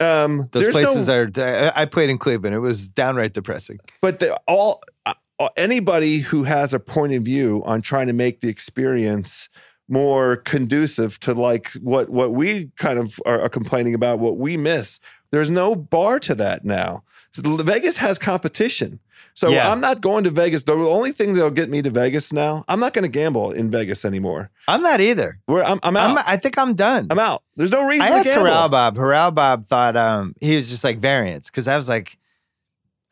Um, 0.00 0.48
Those 0.50 0.64
there's 0.64 0.74
places 0.74 1.08
no, 1.08 1.14
are. 1.14 1.30
I 1.38 1.82
I 1.82 1.84
played 1.86 2.10
in 2.10 2.18
Cleveland. 2.18 2.54
It 2.54 2.58
was 2.60 2.90
downright 2.90 3.32
depressing. 3.32 3.78
but 4.02 4.18
the, 4.18 4.38
all 4.46 4.82
uh, 5.06 5.14
anybody 5.56 6.18
who 6.18 6.44
has 6.44 6.72
a 6.74 6.80
point 6.80 7.12
of 7.12 7.22
view 7.22 7.62
on 7.64 7.82
trying 7.82 8.06
to 8.06 8.12
make 8.12 8.40
the 8.40 8.48
experience 8.48 9.48
more 9.88 10.36
conducive 10.38 11.18
to 11.20 11.34
like 11.34 11.70
what 11.82 12.08
what 12.10 12.32
we 12.32 12.70
kind 12.76 12.98
of 12.98 13.20
are, 13.26 13.40
are 13.42 13.48
complaining 13.48 13.94
about 13.94 14.18
what 14.18 14.38
we 14.38 14.56
miss. 14.56 15.00
There's 15.30 15.50
no 15.50 15.74
bar 15.76 16.18
to 16.20 16.34
that 16.36 16.64
now. 16.64 17.02
So 17.32 17.42
vegas 17.58 17.96
has 17.98 18.18
competition. 18.18 19.00
So 19.36 19.48
Yeah. 19.50 19.68
i'm 19.72 19.80
not 19.80 20.00
going 20.00 20.22
to 20.24 20.30
vegas. 20.30 20.62
The 20.62 20.74
only 20.74 21.10
thing 21.10 21.34
that'll 21.34 21.50
get 21.50 21.68
me 21.68 21.82
to 21.82 21.90
vegas 21.90 22.32
now 22.32 22.64
i'm 22.68 22.78
not 22.78 22.92
going 22.94 23.02
to 23.02 23.08
gamble 23.08 23.50
in 23.50 23.68
vegas 23.70 24.04
anymore. 24.04 24.48
I'm 24.68 24.80
not 24.80 25.00
either. 25.00 25.40
Where 25.46 25.64
I'm, 25.64 25.80
I'm 25.82 25.96
out. 25.96 26.10
I'm, 26.10 26.18
I'm, 26.18 26.24
I 26.26 26.36
think 26.36 26.56
I'm 26.56 26.74
out. 27.18 27.42
There's 27.56 27.72
no 27.72 27.84
reason 27.86 28.06
I 28.06 28.10
asked 28.18 28.28
Haralabob. 28.28 28.94
Haral 28.94 29.34
Bob 29.34 29.64
thought 29.66 29.96
um, 29.96 30.34
he 30.40 30.54
was 30.54 30.70
just 30.70 30.84
like 30.84 30.98
variance 30.98 31.50
because 31.50 31.66
I 31.68 31.76
was 31.76 31.88
like, 31.88 32.16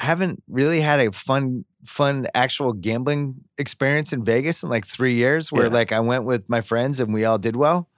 I 0.00 0.04
haven't 0.04 0.42
really 0.48 0.80
had 0.80 1.00
a 1.00 1.12
fun, 1.12 1.64
fun 1.84 2.26
actual 2.34 2.72
gambling 2.72 3.34
experience 3.58 4.12
in 4.12 4.24
Vegas 4.24 4.62
in 4.62 4.68
like 4.68 4.86
three 4.86 5.14
years 5.14 5.50
where 5.50 5.64
Yeah. 5.66 5.72
like 5.72 5.92
I 5.92 6.00
went 6.00 6.24
with 6.24 6.48
my 6.48 6.60
friends 6.60 7.00
and 7.00 7.12
we 7.12 7.24
all 7.24 7.38
did 7.38 7.56
well. 7.56 7.88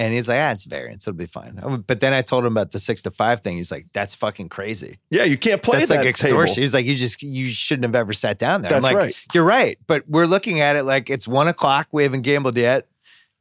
And 0.00 0.14
he's 0.14 0.28
like, 0.28 0.38
ah, 0.38 0.52
it's 0.52 0.64
variance. 0.64 1.08
It'll 1.08 1.16
be 1.16 1.26
fine. 1.26 1.60
But 1.88 1.98
then 1.98 2.12
I 2.12 2.22
told 2.22 2.44
him 2.44 2.52
about 2.52 2.70
the 2.70 2.78
six 2.78 3.02
to 3.02 3.10
five 3.10 3.40
thing. 3.40 3.56
He's 3.56 3.72
like, 3.72 3.86
that's 3.92 4.14
fucking 4.14 4.48
crazy. 4.48 4.98
Yeah, 5.10 5.24
you 5.24 5.36
can't 5.36 5.60
play 5.60 5.78
that's 5.80 5.88
that 5.88 5.96
like 5.98 6.06
extortion. 6.06 6.54
table. 6.54 6.54
He's 6.62 6.72
like, 6.72 6.86
you 6.86 6.94
just, 6.94 7.20
you 7.20 7.48
shouldn't 7.48 7.82
have 7.84 7.96
ever 7.96 8.12
sat 8.12 8.38
down 8.38 8.62
there. 8.62 8.70
That's 8.70 8.86
I'm 8.86 8.94
like, 8.94 9.02
right. 9.02 9.16
you're 9.34 9.42
right. 9.44 9.76
But 9.88 10.08
we're 10.08 10.26
looking 10.26 10.60
at 10.60 10.76
it 10.76 10.84
like 10.84 11.10
it's 11.10 11.26
one 11.26 11.48
o'clock. 11.48 11.88
We 11.90 12.04
haven't 12.04 12.22
gambled 12.22 12.56
yet. 12.56 12.86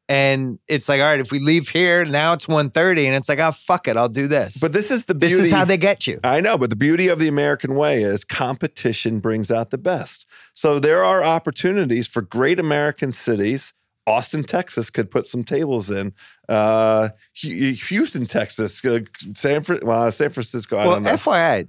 And 0.10 0.58
it's 0.68 0.88
like, 0.88 1.02
all 1.02 1.08
right, 1.08 1.20
if 1.20 1.32
we 1.32 1.40
leave 1.40 1.68
here, 1.68 2.06
now 2.06 2.32
it's 2.32 2.46
1.30. 2.46 3.06
And 3.06 3.16
it's 3.16 3.28
like, 3.28 3.40
oh, 3.40 3.52
fuck 3.52 3.90
it. 3.90 3.98
I'll 3.98 4.08
do 4.08 4.28
this. 4.28 4.58
But 4.58 4.72
this 4.72 4.90
is 4.90 5.06
the 5.06 5.14
this 5.14 5.34
is 5.34 5.52
how 5.52 5.66
they 5.66 5.78
get 5.78 6.08
you. 6.08 6.20
I 6.24 6.40
know, 6.40 6.58
but 6.58 6.70
the 6.70 6.78
beauty 6.78 7.10
of 7.10 7.20
the 7.20 7.28
American 7.28 7.76
way 7.76 8.04
is 8.04 8.24
competition 8.24 9.20
brings 9.20 9.52
out 9.52 9.70
the 9.70 9.78
best. 9.78 10.26
So 10.54 10.80
there 10.80 11.04
are 11.04 11.24
opportunities 11.24 12.08
for 12.08 12.22
great 12.22 12.60
American 12.60 13.12
cities. 13.12 13.74
Austin, 14.06 14.46
Texas 14.46 14.90
could 14.90 15.12
put 15.12 15.28
some 15.28 15.44
tables 15.44 15.90
in. 15.90 16.14
Uh, 16.48 17.10
Houston, 17.34 18.26
Texas, 18.26 18.84
uh, 18.86 19.00
San, 19.36 19.64
Fran- 19.64 19.82
well, 19.84 20.10
San 20.12 20.30
Francisco. 20.30 20.78
I 20.78 20.86
well, 20.86 20.96
don't 20.96 21.04
know. 21.04 21.12
FYI, 21.12 21.68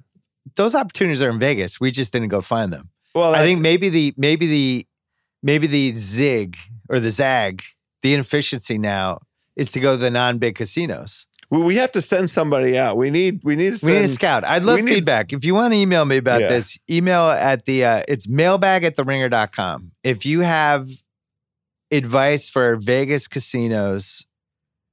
those 0.55 0.77
opportunities 0.77 1.21
are 1.21 1.31
in 1.31 1.41
Vegas. 1.41 1.81
We 1.81 1.91
just 1.91 2.13
didn't 2.13 2.29
go 2.29 2.41
find 2.41 2.73
them. 2.73 2.91
well, 3.17 3.35
I 3.35 3.43
think 3.43 3.61
maybe 3.61 3.89
the 3.89 4.15
maybe 4.17 4.47
the 4.47 4.87
maybe 5.43 5.67
the 5.67 5.93
zig 5.97 6.57
or 6.89 7.01
the 7.01 7.11
zag, 7.11 7.65
the 8.03 8.15
inefficiency 8.15 8.79
now 8.79 9.19
is 9.57 9.73
to 9.73 9.81
go 9.81 9.93
to 9.93 9.97
the 9.97 10.11
non-big 10.11 10.55
casinos. 10.55 11.27
we 11.51 11.63
we 11.63 11.77
have 11.77 11.91
to 11.93 12.01
send 12.03 12.31
somebody 12.31 12.79
out. 12.79 12.97
We 12.97 13.11
need 13.11 13.41
we 13.45 13.57
need 13.57 13.77
to 13.77 13.87
We 13.87 13.93
need 13.93 14.05
a 14.05 14.09
scout. 14.09 14.45
I'd 14.45 14.63
love 14.65 14.77
we 14.77 14.83
need- 14.83 14.95
feedback. 14.97 15.33
If 15.33 15.45
you 15.45 15.55
want 15.55 15.73
to 15.73 15.79
email 15.79 16.05
me 16.05 16.17
about 16.19 16.41
Yeah. 16.43 16.49
this, 16.51 16.79
email 16.91 17.31
at 17.31 17.65
the 17.65 17.85
uh, 17.85 18.03
it's 18.07 18.29
mailbag 18.29 18.85
at 18.85 18.97
the 18.97 19.05
ringer.com. 19.05 19.93
If 20.05 20.25
you 20.27 20.41
have 20.43 20.87
advice 21.91 22.49
for 22.49 22.77
Vegas 22.77 23.27
casinos 23.27 24.27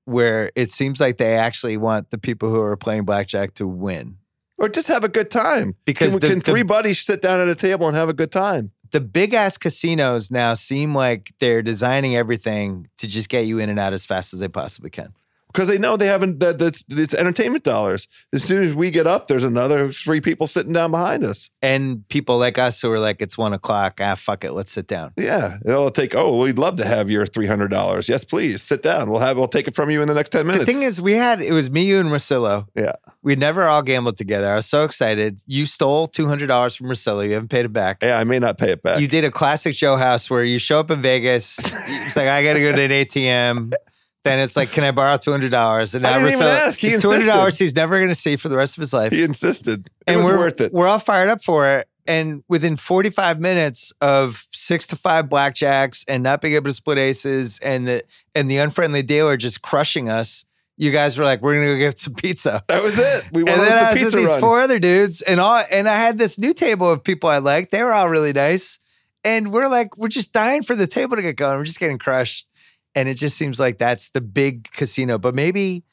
where 0.05 0.51
it 0.55 0.69
seems 0.71 0.99
like 0.99 1.17
they 1.17 1.35
actually 1.35 1.77
want 1.77 2.09
the 2.11 2.17
people 2.17 2.49
who 2.49 2.61
are 2.61 2.77
playing 2.77 3.03
blackjack 3.05 3.53
to 3.55 3.67
win. 3.67 4.17
or 4.57 4.69
just 4.69 4.87
have 4.87 5.03
a 5.03 5.09
good 5.09 5.29
time. 5.29 5.75
Because 5.85 6.11
can, 6.13 6.19
the- 6.21 6.27
can 6.29 6.39
the- 6.39 6.45
three 6.45 6.63
buddies 6.63 7.01
sit 7.01 7.21
down 7.21 7.39
at 7.41 7.49
a 7.49 7.55
table 7.55 7.87
and 7.87 7.95
have 7.97 8.07
a 8.07 8.13
good 8.13 8.31
time? 8.31 8.71
The 8.95 9.01
big 9.01 9.33
ass 9.33 9.57
casinos 9.57 10.31
now 10.31 10.53
seem 10.53 10.95
like 10.95 11.33
they're 11.41 11.61
designing 11.61 12.15
everything 12.15 12.87
to 12.97 13.09
just 13.09 13.27
get 13.27 13.45
you 13.45 13.59
in 13.59 13.69
and 13.69 13.77
out 13.77 13.91
as 13.91 14.05
fast 14.05 14.33
as 14.33 14.39
they 14.39 14.47
possibly 14.47 14.89
can. 14.89 15.13
Because 15.55 15.69
they 15.69 15.77
know 15.77 15.95
they 15.95 16.07
haven't. 16.07 16.41
That 16.41 16.59
that's 16.59 16.83
it's 16.89 17.13
entertainment 17.13 17.63
dollars. 17.63 18.07
As 18.33 18.43
soon 18.43 18.63
as 18.63 18.75
we 18.75 18.91
get 18.91 19.07
up, 19.07 19.27
there's 19.27 19.45
another 19.45 19.89
three 19.91 20.19
people 20.19 20.47
sitting 20.47 20.73
down 20.73 20.91
behind 20.91 21.23
us. 21.23 21.49
And 21.61 22.07
people 22.09 22.37
like 22.37 22.57
us 22.57 22.81
who 22.81 22.91
are 22.91 22.99
like, 22.99 23.21
it's 23.21 23.37
one 23.37 23.53
o'clock. 23.53 23.99
Ah, 24.01 24.15
fuck 24.15 24.43
it. 24.43 24.51
Let's 24.51 24.71
sit 24.71 24.87
down. 24.87 25.13
Yeah, 25.17 25.57
it'll 25.65 25.91
take. 25.91 26.13
Oh, 26.13 26.39
we'd 26.39 26.57
love 26.57 26.75
to 26.77 26.85
have 26.85 27.09
your 27.09 27.25
three 27.25 27.47
hundred 27.47 27.69
dollars. 27.69 28.09
Yes, 28.09 28.25
please 28.25 28.61
sit 28.61 28.83
down. 28.83 29.09
We'll 29.09 29.21
have. 29.21 29.37
We'll 29.37 29.47
take 29.47 29.67
it 29.67 29.75
from 29.75 29.89
you 29.89 30.01
in 30.01 30.09
the 30.09 30.13
next 30.13 30.29
ten 30.29 30.45
minutes. 30.45 30.65
The 30.65 30.73
thing 30.73 30.83
is, 30.83 30.99
we 30.99 31.13
had, 31.13 31.39
it 31.39 31.53
was 31.53 31.71
me, 31.71 31.85
you, 31.85 31.99
and 31.99 32.09
Rosillo. 32.09 32.67
Yeah. 32.75 32.93
We 33.23 33.35
never 33.35 33.63
all 33.63 33.81
gambled 33.81 34.17
together. 34.17 34.51
I 34.51 34.55
was 34.55 34.67
so 34.67 34.83
excited. 34.83 35.41
You 35.47 35.65
stole 35.65 36.07
$200 36.07 36.77
from 36.77 36.87
Rosillo. 36.87 37.25
You 37.25 37.33
haven't 37.33 37.49
paid 37.49 37.65
it 37.65 37.73
back. 37.73 38.03
yeah, 38.03 38.19
I 38.19 38.23
may 38.23 38.37
not 38.37 38.57
pay 38.59 38.71
it 38.71 38.83
back. 38.83 38.99
You 38.99 39.07
did 39.07 39.25
a 39.25 39.31
classic 39.31 39.73
Joe 39.73 39.97
House 39.97 40.29
where 40.29 40.43
you 40.43 40.59
show 40.59 40.79
up 40.79 40.91
in 40.91 41.01
Vegas. 41.01 41.57
It's 41.57 42.15
like, 42.15 42.27
I 42.27 42.43
got 42.43 42.53
to 42.53 42.59
go 42.59 42.71
to 42.71 42.81
an 42.81 42.91
ATM. 42.91 43.73
Then 44.25 44.39
it's 44.39 44.57
like, 44.57 44.71
can 44.71 44.83
I 44.83 44.89
borrow 44.89 45.17
$200? 45.17 45.93
And 45.93 46.05
I 46.05 46.11
now 46.11 46.17
didn't 46.17 46.33
even 46.33 46.47
ask. 46.47 46.79
He 46.79 46.87
it's 46.87 47.05
$200 47.05 47.59
he's 47.59 47.75
never 47.75 47.97
going 47.97 48.09
to 48.09 48.15
see 48.15 48.35
for 48.37 48.49
the 48.49 48.57
rest 48.57 48.75
of 48.75 48.81
his 48.81 48.91
life. 48.91 49.11
he 49.13 49.21
insisted. 49.21 49.85
It 49.85 49.91
and 50.07 50.17
was 50.17 50.25
we're 50.25 50.37
worth 50.39 50.59
it. 50.59 50.73
We're 50.73 50.87
all 50.87 50.97
fired 50.97 51.29
up 51.29 51.43
for 51.43 51.69
it. 51.69 51.87
And 52.07 52.43
within 52.47 52.75
45 52.75 53.39
minutes 53.39 53.93
of 54.01 54.47
six 54.51 54.87
to 54.87 54.95
five 54.95 55.25
blackjacks 55.25 56.03
and 56.07 56.23
not 56.23 56.41
being 56.41 56.55
able 56.55 56.65
to 56.65 56.73
split 56.73 56.97
aces 56.97 57.59
and 57.59 57.87
the 57.87 58.03
and 58.33 58.49
the 58.49 58.57
unfriendly 58.57 59.03
dealer 59.03 59.37
just 59.37 59.61
crushing 59.61 60.09
us, 60.09 60.43
you 60.77 60.91
guys 60.91 61.17
were 61.17 61.23
like, 61.23 61.41
"We're 61.43 61.55
gonna 61.55 61.67
go 61.67 61.77
get 61.77 61.97
some 62.05 62.13
pizza." 62.15 62.63
That 62.67 62.83
was 62.83 62.97
it. 62.97 63.25
We 63.31 63.43
went 63.43 63.57
and 63.57 63.67
then 63.67 63.73
I 63.73 63.93
was 63.93 63.93
with 63.93 64.03
pizza 64.03 64.17
these 64.17 64.29
run. 64.29 64.39
four 64.39 64.59
other 64.59 64.77
dudes, 64.79 65.21
and 65.21 65.39
all 65.39 65.63
and 65.71 65.87
I 65.87 65.95
had 65.95 66.17
this 66.17 66.37
new 66.37 66.53
table 66.53 66.91
of 66.91 67.03
people 67.03 67.29
I 67.29 67.37
liked. 67.39 67.71
They 67.71 67.81
were 67.83 67.93
all 67.93 68.09
really 68.09 68.33
nice, 68.33 68.77
and 69.23 69.51
we're 69.51 69.67
like, 69.67 69.97
we're 69.97 70.07
just 70.07 70.31
dying 70.31 70.61
for 70.61 70.75
the 70.75 70.87
table 70.87 71.15
to 71.15 71.21
get 71.23 71.35
going. 71.37 71.57
We're 71.57 71.63
just 71.65 71.79
getting 71.79 71.97
crushed, 71.97 72.47
and 72.95 73.09
it 73.09 73.15
just 73.15 73.37
seems 73.37 73.59
like 73.59 73.77
that's 73.77 74.09
the 74.09 74.21
big 74.21 74.71
casino. 74.71 75.17
But 75.17 75.35
maybe 75.35 75.83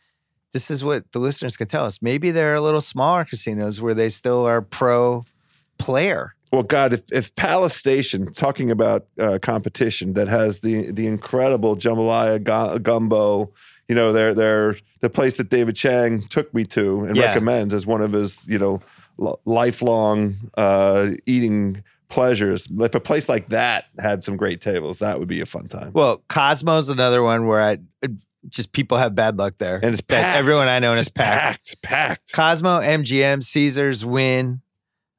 this 0.52 0.70
is 0.70 0.84
what 0.84 1.10
the 1.12 1.18
listeners 1.18 1.56
can 1.56 1.68
tell 1.68 1.84
us. 1.84 2.00
Maybe 2.02 2.30
there 2.30 2.54
are 2.54 2.60
little 2.60 2.80
smaller 2.80 3.24
casinos 3.24 3.80
where 3.80 3.94
they 3.94 4.08
still 4.08 4.44
are 4.46 4.60
pro 4.62 5.24
player. 5.78 6.34
Well, 6.52 6.62
God, 6.62 6.92
if, 6.92 7.10
if 7.10 7.34
Palace 7.34 7.74
Station, 7.74 8.30
talking 8.30 8.70
about 8.70 9.06
uh, 9.18 9.38
competition 9.40 10.12
that 10.12 10.28
has 10.28 10.60
the 10.60 10.90
the 10.92 11.06
incredible 11.06 11.76
jambalaya 11.76 12.38
gu- 12.44 12.78
gumbo, 12.80 13.50
you 13.88 13.94
know, 13.94 14.12
they're 14.12 14.34
they're 14.34 14.76
the 15.00 15.08
place 15.08 15.38
that 15.38 15.48
David 15.48 15.76
Chang 15.76 16.20
took 16.28 16.52
me 16.52 16.64
to 16.66 17.00
and 17.04 17.16
Yeah. 17.16 17.28
recommends 17.28 17.72
as 17.72 17.86
one 17.86 18.02
of 18.02 18.12
his, 18.12 18.46
you 18.48 18.58
know, 18.58 18.82
lifelong 19.46 20.36
uh, 20.56 21.10
eating 21.26 21.82
pleasures. 22.12 22.68
If 22.70 22.94
a 22.94 23.00
place 23.00 23.28
like 23.28 23.48
that 23.48 23.86
had 23.98 24.22
some 24.22 24.36
great 24.36 24.60
tables, 24.60 24.98
that 24.98 25.18
would 25.18 25.28
be 25.28 25.40
a 25.40 25.46
fun 25.46 25.66
time. 25.66 25.92
Well, 25.94 26.22
Cosmo's 26.28 26.90
another 26.90 27.22
one 27.22 27.46
where 27.46 27.60
I 27.60 27.78
just 28.48 28.72
people 28.72 28.98
have 28.98 29.14
bad 29.14 29.38
luck 29.38 29.54
there, 29.58 29.76
And 29.76 29.92
it's 29.92 30.02
packed. 30.02 30.36
Everyone 30.36 30.68
I 30.68 30.78
know 30.78 30.92
is 30.92 31.08
packed. 31.08 31.80
packed, 31.80 31.82
packed. 31.82 32.32
Cosmo, 32.34 32.80
MGM, 32.80 33.42
Caesars, 33.42 34.04
Wynn. 34.04 34.60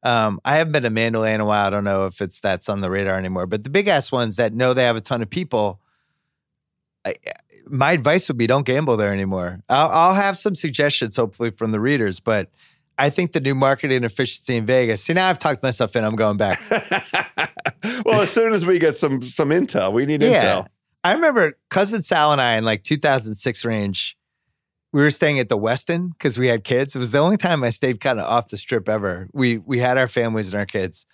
Um, 0.03 0.39
I 0.45 0.57
haven't 0.57 0.73
been 0.73 0.83
to 0.83 0.89
Mandalay 0.89 1.33
in 1.33 1.41
a 1.41 1.45
while. 1.45 1.65
I 1.65 1.69
don't 1.71 1.83
know 1.83 2.05
if 2.05 2.21
it's 2.21 2.39
that's 2.39 2.69
on 2.69 2.81
the 2.81 2.91
radar 2.91 3.17
anymore. 3.17 3.47
But 3.47 3.63
the 3.63 3.69
big 3.69 3.87
ass 3.87 4.11
ones 4.11 4.35
that 4.35 4.53
know 4.53 4.73
they 4.73 4.83
have 4.83 4.95
a 4.97 5.01
ton 5.01 5.21
of 5.21 5.29
people, 5.29 5.79
I, 7.05 7.15
my 7.65 7.93
advice 7.93 8.27
would 8.27 8.37
be 8.37 8.45
don't 8.45 8.65
gamble 8.65 8.97
there 8.97 9.13
anymore. 9.13 9.61
I'll, 9.67 9.89
I'll 9.89 10.13
have 10.13 10.37
some 10.37 10.53
suggestions 10.53 11.15
hopefully 11.15 11.49
from 11.49 11.71
the 11.71 11.79
readers, 11.79 12.19
but 12.19 12.49
I 12.97 13.09
think 13.09 13.31
the 13.31 13.39
new 13.41 13.55
marketing 13.55 14.03
efficiency 14.03 14.55
in 14.55 14.65
Vegas. 14.65 15.03
See, 15.03 15.13
now 15.13 15.29
I've 15.29 15.39
talked 15.39 15.63
myself 15.63 15.95
in. 15.95 16.03
I'm 16.03 16.15
going 16.15 16.37
back. 16.37 16.59
well, 18.05 18.21
as 18.21 18.31
soon 18.31 18.53
as 18.53 18.65
we 18.65 18.79
get 18.79 18.95
some 18.95 19.21
some 19.21 19.49
intel, 19.49 19.91
we 19.93 20.05
need 20.05 20.21
intel. 20.21 20.67
I 21.03 21.13
remember 21.13 21.57
cousin 21.69 22.01
Sal 22.01 22.31
and 22.31 22.39
I 22.41 22.55
in 22.57 22.63
like 22.65 22.83
2006 22.83 23.65
range. 23.65 24.17
We 24.91 25.01
were 25.01 25.11
staying 25.11 25.39
at 25.39 25.49
the 25.49 25.57
Westin 25.57 26.11
because 26.11 26.37
we 26.37 26.47
had 26.47 26.63
kids. 26.63 26.95
It 26.95 26.99
was 26.99 27.11
the 27.11 27.17
only 27.17 27.35
time 27.37 27.63
I 27.63 27.71
stayed 27.71 27.99
kind 27.99 28.19
of 28.19 28.25
off 28.25 28.49
the 28.49 28.57
strip 28.57 28.87
ever. 28.87 29.27
We 29.33 29.57
we 29.57 29.79
had 29.79 29.97
our 29.97 30.07
families 30.07 30.49
and 30.53 30.59
our 30.59 30.67
kids, 30.67 31.07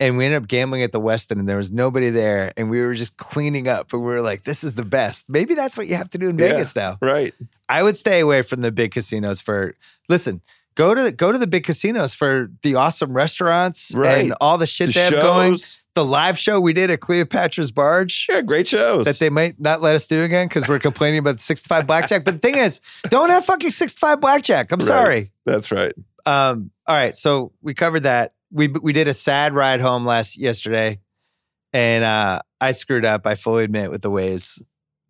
and 0.00 0.16
we 0.16 0.24
ended 0.24 0.42
up 0.42 0.48
gambling 0.48 0.82
at 0.82 0.92
the 0.92 1.00
Westin, 1.00 1.38
and 1.38 1.46
there 1.46 1.58
was 1.58 1.70
nobody 1.70 2.08
there, 2.08 2.52
and 2.56 2.70
we 2.70 2.80
were 2.80 2.94
just 2.94 3.18
cleaning 3.18 3.68
up. 3.68 3.92
And 3.92 4.00
we 4.00 4.08
were 4.08 4.22
like, 4.22 4.44
"This 4.44 4.64
is 4.64 4.72
the 4.74 4.86
best." 4.86 5.28
Maybe 5.28 5.54
that's 5.54 5.76
what 5.76 5.86
you 5.86 5.96
have 5.96 6.08
to 6.10 6.18
do 6.18 6.30
in 6.30 6.38
Yeah. 6.38 6.48
Vegas 6.48 6.74
now. 6.74 6.96
Right. 7.02 7.34
I 7.68 7.82
would 7.82 7.98
stay 7.98 8.20
away 8.20 8.40
from 8.40 8.62
the 8.62 8.72
big 8.72 8.92
casinos 8.92 9.42
for. 9.42 9.76
Listen, 10.08 10.40
go 10.74 10.94
to 10.94 11.12
go 11.12 11.32
to 11.32 11.38
the 11.38 11.46
big 11.46 11.64
casinos 11.64 12.14
for 12.14 12.50
the 12.62 12.74
awesome 12.76 13.12
restaurants 13.12 13.92
Right. 13.94 14.18
and 14.24 14.34
all 14.40 14.58
the 14.58 14.66
shit 14.66 14.88
The 14.88 14.92
they 14.94 15.00
have 15.02 15.12
going. 15.12 15.56
The 15.96 16.04
live 16.04 16.38
show 16.38 16.60
we 16.60 16.72
did 16.72 16.90
at 16.90 17.00
Cleopatra's 17.00 17.72
Barge 17.72 18.26
Yeah, 18.28 18.42
great 18.42 18.68
shows. 18.68 19.04
that 19.06 19.18
they 19.18 19.28
might 19.28 19.60
not 19.60 19.82
let 19.82 19.96
us 19.96 20.06
do 20.06 20.22
again 20.22 20.46
because 20.48 20.68
we're 20.68 20.78
complaining 20.78 21.18
about 21.18 21.36
the 21.38 21.42
65 21.42 21.86
blackjack. 21.86 22.24
But 22.24 22.34
the 22.34 22.38
thing 22.40 22.56
is, 22.56 22.80
don't 23.08 23.28
have 23.30 23.44
fucking 23.44 23.70
65 23.70 24.20
blackjack. 24.20 24.70
I'm 24.72 24.78
Right. 24.78 24.86
sorry. 24.86 25.32
That's 25.44 25.72
right. 25.72 25.92
Um, 26.26 26.70
all 26.86 26.94
right, 26.96 27.14
so 27.16 27.52
we 27.60 27.74
covered 27.74 28.04
that. 28.04 28.34
We 28.52 28.68
we 28.68 28.92
did 28.92 29.08
a 29.08 29.14
sad 29.14 29.52
ride 29.54 29.80
home 29.80 30.04
last 30.06 30.38
yesterday, 30.38 31.00
and 31.72 32.04
uh, 32.04 32.40
I 32.60 32.70
screwed 32.72 33.04
up. 33.04 33.26
I 33.26 33.34
fully 33.34 33.64
admit 33.64 33.90
with 33.90 34.02
the 34.02 34.10
Waze, 34.10 34.60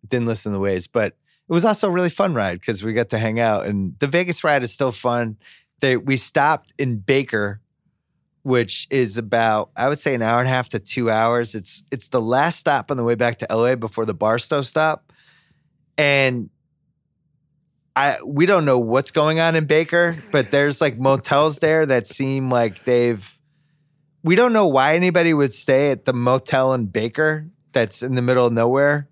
didn't 0.07 0.25
listen 0.27 0.51
to 0.51 0.57
the 0.57 0.63
Waze, 0.63 0.87
but 0.91 1.15
it 1.51 1.53
was 1.53 1.65
also 1.65 1.89
a 1.89 1.91
really 1.91 2.09
fun 2.09 2.33
ride 2.33 2.61
because 2.61 2.81
we 2.81 2.93
got 2.93 3.09
to 3.09 3.17
hang 3.17 3.37
out. 3.37 3.65
And 3.65 3.99
the 3.99 4.07
Vegas 4.07 4.41
ride 4.41 4.63
is 4.63 4.71
still 4.71 4.93
fun. 4.93 5.35
They 5.81 5.97
we 5.97 6.15
stopped 6.15 6.71
in 6.77 6.99
Baker, 6.99 7.59
which 8.43 8.87
is 8.89 9.17
about 9.17 9.69
I 9.75 9.89
would 9.89 9.99
say 9.99 10.15
an 10.15 10.21
hour 10.21 10.39
and 10.39 10.47
a 10.47 10.49
half 10.49 10.69
to 10.69 10.79
two 10.79 11.11
hours. 11.11 11.53
It's 11.53 11.83
it's 11.91 12.07
the 12.07 12.21
last 12.21 12.57
stop 12.57 12.89
on 12.89 12.95
the 12.95 13.03
way 13.03 13.15
back 13.15 13.39
to 13.39 13.47
LA 13.49 13.75
before 13.75 14.05
the 14.05 14.13
Barstow 14.13 14.61
stop, 14.61 15.11
and 15.97 16.49
I 17.97 18.17
we 18.25 18.45
don't 18.45 18.63
know 18.63 18.79
what's 18.79 19.11
going 19.11 19.41
on 19.41 19.57
in 19.57 19.65
Baker, 19.65 20.15
but 20.31 20.51
there's 20.51 20.79
like 20.79 20.97
motels 20.97 21.59
there 21.59 21.85
that 21.85 22.07
seem 22.07 22.49
like 22.49 22.85
they've. 22.85 23.37
We 24.23 24.35
don't 24.35 24.53
know 24.53 24.67
why 24.67 24.95
anybody 24.95 25.33
would 25.33 25.51
stay 25.51 25.91
at 25.91 26.05
the 26.05 26.13
motel 26.13 26.73
in 26.73 26.85
Baker 26.85 27.49
that's 27.73 28.03
in 28.03 28.15
the 28.15 28.21
middle 28.21 28.45
of 28.45 28.53
nowhere. 28.53 29.09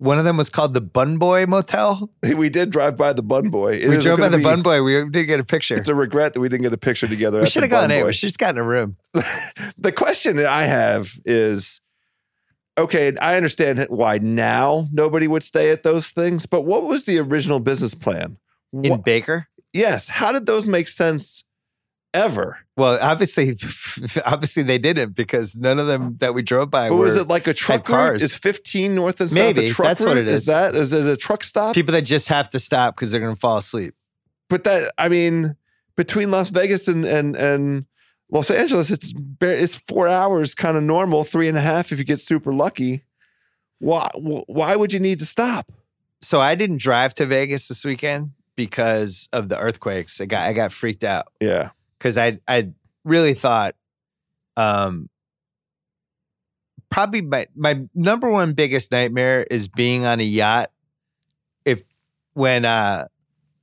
One 0.00 0.18
of 0.18 0.24
them 0.24 0.38
was 0.38 0.48
called 0.48 0.72
the 0.72 0.80
Bun 0.80 1.18
Boy 1.18 1.44
Motel. 1.44 2.10
We 2.34 2.48
did 2.48 2.70
drive 2.70 2.96
by 2.96 3.12
the 3.12 3.22
Bun 3.22 3.50
Boy. 3.50 3.74
It 3.74 3.88
we 3.88 3.98
drove 3.98 4.18
by 4.18 4.28
the 4.28 4.38
be- 4.38 4.42
Bun 4.42 4.62
Boy. 4.62 4.82
We 4.82 4.94
didn't 4.94 5.26
get 5.26 5.40
a 5.40 5.44
picture. 5.44 5.76
It's 5.76 5.90
a 5.90 5.94
regret 5.94 6.32
that 6.32 6.40
we 6.40 6.48
didn't 6.48 6.62
get 6.62 6.72
a 6.72 6.78
picture 6.78 7.06
together. 7.06 7.40
We 7.42 7.46
should 7.46 7.62
have 7.64 7.70
gone 7.70 7.90
in. 7.90 8.06
We 8.06 8.12
should 8.14 8.28
have 8.28 8.30
just 8.30 8.38
gotten 8.38 8.56
a 8.56 8.62
room. 8.64 8.96
the 9.76 9.92
question 9.92 10.36
that 10.36 10.46
I 10.46 10.64
have 10.64 11.12
is 11.26 11.82
okay, 12.78 13.12
I 13.20 13.36
understand 13.36 13.86
why 13.90 14.16
now 14.16 14.88
nobody 14.90 15.28
would 15.28 15.42
stay 15.42 15.70
at 15.70 15.82
those 15.82 16.08
things, 16.08 16.46
but 16.46 16.62
what 16.62 16.84
was 16.84 17.04
the 17.04 17.18
original 17.18 17.60
business 17.60 17.94
plan? 17.94 18.38
In 18.72 18.90
What- 18.92 19.04
Baker? 19.04 19.48
yes, 19.74 20.08
how 20.08 20.32
did 20.32 20.46
those 20.46 20.66
make 20.66 20.88
sense 20.88 21.44
ever. 22.14 22.58
Well, 22.76 22.98
obviously, 23.00 23.56
obviously 24.24 24.62
they 24.62 24.78
didn't 24.78 25.14
because 25.14 25.56
none 25.56 25.78
of 25.78 25.86
them 25.86 26.16
that 26.18 26.34
we 26.34 26.42
drove 26.42 26.70
by 26.70 26.90
were 26.90 26.96
was 26.96 27.16
it 27.16 27.28
like 27.28 27.46
a 27.46 27.54
truck 27.54 27.88
route? 27.88 28.22
Is 28.22 28.36
15 28.36 28.94
north 28.94 29.20
and 29.20 29.30
south 29.30 29.38
Maybe, 29.38 29.66
a 29.66 29.72
truck 29.72 29.88
that's 29.88 30.00
what 30.04 30.16
route? 30.16 30.18
it 30.18 30.28
is. 30.28 30.46
that 30.46 30.74
is 30.74 30.92
it 30.92 31.06
a 31.06 31.16
truck 31.16 31.44
stop? 31.44 31.74
people 31.74 31.92
that 31.92 32.02
just 32.02 32.28
have 32.28 32.48
to 32.50 32.60
stop 32.60 32.96
because 32.96 33.10
they're 33.10 33.20
going 33.20 33.34
to 33.34 33.40
fall 33.40 33.58
asleep. 33.58 33.94
but 34.48 34.64
that 34.64 34.90
I 34.98 35.08
mean, 35.08 35.56
between 35.96 36.30
Las 36.30 36.50
Vegas 36.50 36.88
and 36.88 37.04
and 37.04 37.36
and 37.36 37.84
Los 38.32 38.50
Angeles, 38.50 38.90
it's 38.90 39.12
it's 39.40 39.76
four 39.76 40.06
hours, 40.08 40.54
kind 40.54 40.76
of 40.76 40.82
normal. 40.82 41.24
Three 41.24 41.48
and 41.48 41.58
a 41.58 41.60
half 41.60 41.90
if 41.92 41.98
you 41.98 42.04
get 42.04 42.20
super 42.20 42.52
lucky. 42.52 43.04
Why 43.80 44.08
why 44.14 44.76
would 44.76 44.92
you 44.92 45.00
need 45.00 45.18
to 45.20 45.26
stop? 45.26 45.72
So 46.22 46.40
I 46.40 46.54
didn't 46.54 46.78
drive 46.78 47.14
to 47.14 47.26
Vegas 47.26 47.66
this 47.68 47.84
weekend 47.84 48.30
because 48.54 49.28
of 49.32 49.48
the 49.48 49.58
earthquakes. 49.58 50.20
I 50.20 50.26
got 50.26 50.46
I 50.46 50.52
got 50.52 50.70
freaked 50.70 51.02
out 51.02 51.26
Yeah, 51.40 51.70
because 52.00 52.16
I 52.16 52.38
I 52.48 52.70
really 53.04 53.34
thought, 53.34 53.74
um, 54.56 55.08
probably 56.90 57.20
my 57.22 57.46
my 57.54 57.82
number 57.94 58.28
one 58.30 58.52
biggest 58.52 58.90
nightmare 58.90 59.46
is 59.50 59.68
being 59.68 60.06
on 60.06 60.18
a 60.20 60.24
yacht. 60.24 60.70
If 61.64 61.82
when 62.32 62.64
uh 62.64 63.06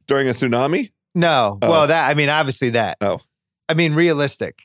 during 0.07 0.27
a 0.27 0.31
tsunami. 0.31 0.91
no, 1.15 1.57
Oh. 1.61 1.69
well 1.69 1.87
that 1.87 2.07
I 2.09 2.13
mean 2.13 2.29
obviously 2.29 2.69
that. 2.71 2.97
Oh. 3.01 3.19
I 3.67 3.73
mean 3.73 3.93
realistic. 3.93 4.61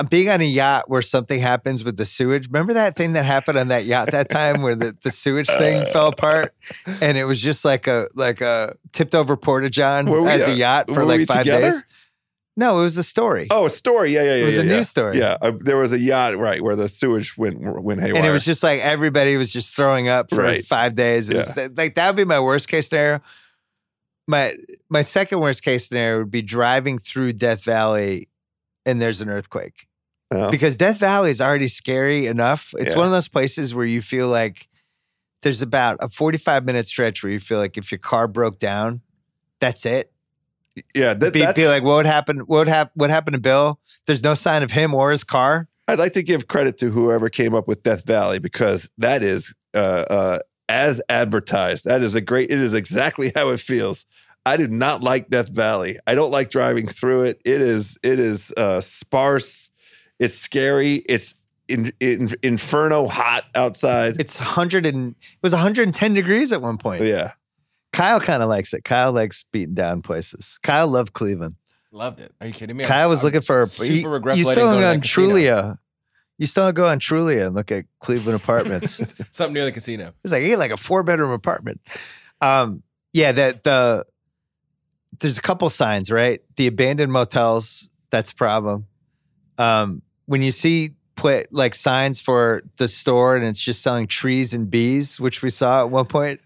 Uh, 0.00 0.02
Being 0.02 0.28
on 0.28 0.40
a 0.40 0.44
yacht 0.44 0.90
where 0.90 1.02
something 1.02 1.38
happens 1.38 1.84
with 1.84 1.96
the 1.96 2.04
sewage. 2.04 2.48
Remember 2.48 2.72
that 2.72 2.96
thing 2.96 3.12
that 3.12 3.22
happened 3.24 3.56
on 3.58 3.68
that 3.68 3.84
yacht 3.84 4.10
that 4.10 4.28
time 4.28 4.60
where 4.60 4.74
the, 4.74 4.96
the 5.04 5.10
sewage 5.12 5.46
thing 5.46 5.86
fell 5.92 6.08
apart 6.08 6.52
and 7.00 7.16
it 7.16 7.24
was 7.26 7.40
just 7.40 7.64
like 7.64 7.86
a 7.86 8.08
like 8.14 8.40
a 8.40 8.74
tipped 8.90 9.14
over 9.14 9.36
porta 9.36 9.70
john 9.70 10.08
as 10.26 10.48
uh, 10.48 10.50
a 10.50 10.54
yacht 10.54 10.90
for 10.90 11.04
like 11.04 11.18
we 11.18 11.24
five 11.26 11.44
together? 11.44 11.70
days. 11.70 11.84
No, 12.56 12.78
it 12.78 12.82
was 12.82 12.98
a 12.98 13.02
story. 13.02 13.48
Oh, 13.50 13.66
a 13.66 13.70
story. 13.70 14.12
Yeah, 14.12 14.22
yeah, 14.22 14.34
yeah. 14.36 14.42
it 14.42 14.44
was 14.44 14.54
yeah, 14.56 14.60
a 14.62 14.64
yeah. 14.64 14.76
news 14.76 14.88
story. 14.88 15.18
Yeah, 15.18 15.36
uh, 15.42 15.52
there 15.58 15.76
was 15.76 15.92
a 15.92 15.98
yacht 15.98 16.36
right 16.36 16.62
where 16.62 16.76
the 16.76 16.88
sewage 16.88 17.36
went 17.36 17.58
went 17.60 18.00
haywire. 18.00 18.16
And 18.16 18.26
it 18.26 18.30
was 18.30 18.44
just 18.44 18.62
like 18.62 18.80
everybody 18.80 19.36
was 19.36 19.52
just 19.52 19.74
throwing 19.74 20.08
up 20.08 20.30
for 20.30 20.42
Right. 20.42 20.64
five 20.64 20.94
days. 20.94 21.28
It 21.30 21.36
was 21.36 21.56
like 21.56 21.96
that 21.96 22.06
would 22.08 22.16
be 22.16 22.24
my 22.24 22.38
worst 22.40 22.68
case 22.68 22.88
scenario. 22.88 23.20
My 24.28 24.54
my 24.88 25.02
second 25.02 25.40
worst 25.40 25.62
case 25.64 25.88
scenario 25.88 26.18
would 26.20 26.30
be 26.30 26.42
driving 26.42 26.98
through 26.98 27.32
Death 27.32 27.64
Valley 27.64 28.28
and 28.86 29.02
there's 29.02 29.20
an 29.20 29.28
earthquake. 29.28 29.88
Oh. 30.30 30.50
Because 30.50 30.76
Death 30.76 30.98
Valley 30.98 31.30
is 31.30 31.40
already 31.40 31.68
scary 31.68 32.26
enough. 32.26 32.72
It's 32.78 32.92
Yeah. 32.92 32.98
one 32.98 33.06
of 33.06 33.12
those 33.12 33.28
places 33.28 33.74
where 33.74 33.84
you 33.84 34.00
feel 34.00 34.28
like 34.28 34.68
there's 35.42 35.60
about 35.60 35.98
a 36.00 36.08
45 36.08 36.64
minute 36.64 36.86
stretch 36.86 37.22
where 37.22 37.32
you 37.32 37.40
feel 37.40 37.58
like 37.58 37.76
if 37.76 37.90
your 37.92 37.98
car 37.98 38.26
broke 38.28 38.58
down, 38.58 39.02
that's 39.60 39.84
it. 39.84 40.10
Yeah. 40.94 41.14
That, 41.14 41.32
Be, 41.32 41.40
that's, 41.40 41.56
be 41.56 41.66
like, 41.68 41.82
what 41.82 41.96
would 41.96 42.06
happen? 42.06 42.38
What 42.40 42.58
would 42.58 42.68
hap- 42.68 42.92
What 42.94 43.10
happened 43.10 43.34
to 43.34 43.40
Bill? 43.40 43.80
There's 44.06 44.22
no 44.22 44.34
sign 44.34 44.62
of 44.62 44.70
him 44.70 44.94
or 44.94 45.10
his 45.10 45.24
car. 45.24 45.68
I'd 45.86 45.98
like 45.98 46.12
to 46.14 46.22
give 46.22 46.48
credit 46.48 46.78
to 46.78 46.90
whoever 46.90 47.28
came 47.28 47.54
up 47.54 47.68
with 47.68 47.82
Death 47.82 48.06
Valley 48.06 48.38
because 48.38 48.88
that 48.98 49.22
is 49.22 49.54
uh, 49.74 50.04
uh, 50.08 50.38
as 50.68 51.02
advertised. 51.08 51.84
That 51.84 52.02
is 52.02 52.14
a 52.14 52.20
great. 52.20 52.50
It 52.50 52.58
is 52.58 52.74
exactly 52.74 53.32
how 53.34 53.50
it 53.50 53.60
feels. 53.60 54.06
I 54.46 54.56
do 54.56 54.68
not 54.68 55.02
like 55.02 55.30
Death 55.30 55.48
Valley. 55.48 55.98
I 56.06 56.14
don't 56.14 56.30
like 56.30 56.50
driving 56.50 56.86
through 56.86 57.22
it. 57.22 57.40
It 57.44 57.60
is 57.60 57.98
it 58.02 58.18
is 58.18 58.52
uh, 58.56 58.80
sparse. 58.80 59.70
It's 60.18 60.34
scary. 60.34 60.96
It's 61.06 61.34
in, 61.68 61.92
in, 62.00 62.28
inferno 62.42 63.06
hot 63.06 63.44
outside. 63.54 64.20
It's 64.20 64.38
100 64.38 64.86
and 64.86 65.12
it 65.12 65.42
was 65.42 65.52
110 65.52 66.14
degrees 66.14 66.52
at 66.52 66.60
one 66.62 66.78
point. 66.78 67.04
yeah, 67.04 67.32
Kyle 67.94 68.20
kind 68.20 68.42
of 68.42 68.48
likes 68.48 68.74
it. 68.74 68.84
Kyle 68.84 69.12
likes 69.12 69.44
beating 69.52 69.74
down 69.74 70.02
places. 70.02 70.58
Kyle 70.62 70.88
loved 70.88 71.12
Cleveland. 71.12 71.54
Loved 71.92 72.20
it. 72.20 72.32
Are 72.40 72.46
you 72.48 72.52
kidding 72.52 72.76
me? 72.76 72.84
Kyle 72.84 73.08
was 73.08 73.20
I'm 73.20 73.26
looking 73.26 73.40
for 73.40 73.62
a. 73.62 73.66
super 73.68 73.92
you- 73.92 74.08
regretful 74.08 74.38
you 74.38 74.44
still 74.44 74.72
go 74.72 74.80
to 74.80 74.86
on. 74.88 75.00
Trulia. 75.00 75.78
You 76.36 76.48
still 76.48 76.72
go 76.72 76.88
on 76.88 76.98
Trulia 76.98 77.46
and 77.46 77.54
look 77.54 77.70
at 77.70 77.84
Cleveland 78.00 78.34
apartments. 78.34 79.00
something 79.30 79.54
near 79.54 79.64
the 79.64 79.70
casino. 79.70 80.12
It's 80.24 80.32
like 80.32 80.42
hey, 80.42 80.56
like 80.56 80.72
a 80.72 80.76
four 80.76 81.04
bedroom 81.04 81.30
apartment. 81.30 81.80
Um, 82.40 82.82
yeah, 83.12 83.30
that 83.30 83.62
the 83.62 84.04
there's 85.20 85.38
a 85.38 85.42
couple 85.42 85.70
signs, 85.70 86.10
right? 86.10 86.40
The 86.56 86.66
abandoned 86.66 87.12
motels, 87.12 87.88
that's 88.10 88.32
a 88.32 88.34
problem. 88.34 88.86
Um, 89.58 90.02
when 90.26 90.42
you 90.42 90.50
see 90.50 90.94
put 91.16 91.52
like 91.52 91.74
signs 91.76 92.20
for 92.20 92.62
the 92.76 92.88
store 92.88 93.36
and 93.36 93.44
it's 93.44 93.60
just 93.60 93.82
selling 93.82 94.06
trees 94.06 94.52
and 94.52 94.68
bees, 94.68 95.20
which 95.20 95.42
we 95.42 95.50
saw 95.50 95.82
at 95.82 95.90
one 95.90 96.06
point. 96.06 96.40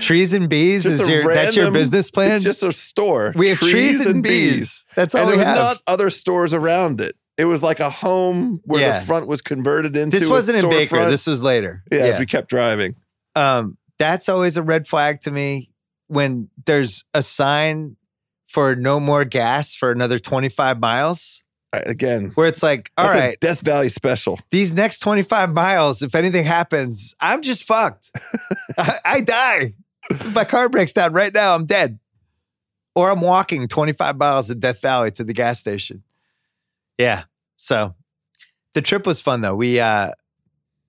Trees 0.00 0.32
and 0.32 0.48
bees 0.48 0.84
Just 0.84 1.02
is 1.02 1.08
your 1.08 1.32
that's 1.32 1.56
your 1.56 1.70
business 1.70 2.10
plan. 2.10 2.32
it's 2.32 2.44
just 2.44 2.62
a 2.62 2.72
store. 2.72 3.32
we 3.36 3.48
have 3.50 3.58
trees, 3.58 4.04
and 4.06 4.22
bees. 4.22 4.86
That's 4.94 5.14
all 5.14 5.22
and 5.22 5.30
we 5.30 5.36
there 5.36 5.38
was 5.38 5.46
have. 5.46 5.56
not 5.56 5.82
other 5.86 6.10
stores 6.10 6.52
around 6.54 7.00
it. 7.00 7.14
It 7.36 7.46
was 7.46 7.62
like 7.62 7.80
a 7.80 7.90
home 7.90 8.60
where 8.64 8.80
Yeah. 8.80 8.98
the 9.00 9.04
front 9.06 9.26
was 9.26 9.40
converted 9.42 9.96
into. 9.96 10.18
this 10.18 10.26
a 10.28 10.30
wasn't 10.30 10.62
in 10.64 10.70
Baker. 10.70 10.96
storefront. 10.96 11.10
This 11.10 11.26
was 11.26 11.42
later. 11.42 11.82
yeah, 11.90 11.98
as 12.00 12.18
we 12.18 12.26
kept 12.26 12.48
driving. 12.48 12.94
um, 13.36 13.76
that's 13.98 14.28
always 14.28 14.56
a 14.56 14.62
red 14.62 14.86
flag 14.88 15.20
to 15.20 15.30
me 15.30 15.70
when 16.08 16.48
there's 16.66 17.04
a 17.14 17.22
sign 17.22 17.96
for 18.44 18.74
no 18.74 18.98
more 18.98 19.24
gas 19.24 19.74
for 19.74 19.90
another 19.92 20.18
25 20.18 20.80
miles 20.80 21.43
Again, 21.86 22.32
where 22.34 22.46
it's 22.46 22.62
like 22.62 22.90
all 22.96 23.08
right 23.08 23.34
a 23.34 23.36
Death 23.38 23.60
Valley 23.60 23.88
special. 23.88 24.38
these 24.50 24.72
next 24.72 25.00
25 25.00 25.52
miles 25.52 26.02
if 26.02 26.14
anything 26.14 26.44
happens 26.44 27.14
i'm 27.20 27.42
just 27.42 27.64
fucked. 27.64 28.10
I, 28.78 28.98
I 29.04 29.20
die. 29.20 29.74
If 30.10 30.34
my 30.34 30.44
car 30.44 30.68
breaks 30.68 30.92
down 30.92 31.12
right 31.12 31.32
now 31.32 31.54
i'm 31.54 31.66
dead. 31.66 31.98
Or 32.94 33.10
i'm 33.10 33.20
walking 33.20 33.66
25 33.68 34.16
miles 34.16 34.50
in 34.50 34.60
death 34.60 34.80
valley 34.80 35.10
to 35.12 35.24
the 35.24 35.32
gas 35.32 35.60
station. 35.60 36.02
Yeah 36.98 37.24
so 37.56 37.94
the 38.74 38.82
trip 38.82 39.06
was 39.06 39.20
fun 39.20 39.40
though. 39.40 39.54
We 39.54 39.80
uh 39.80 40.12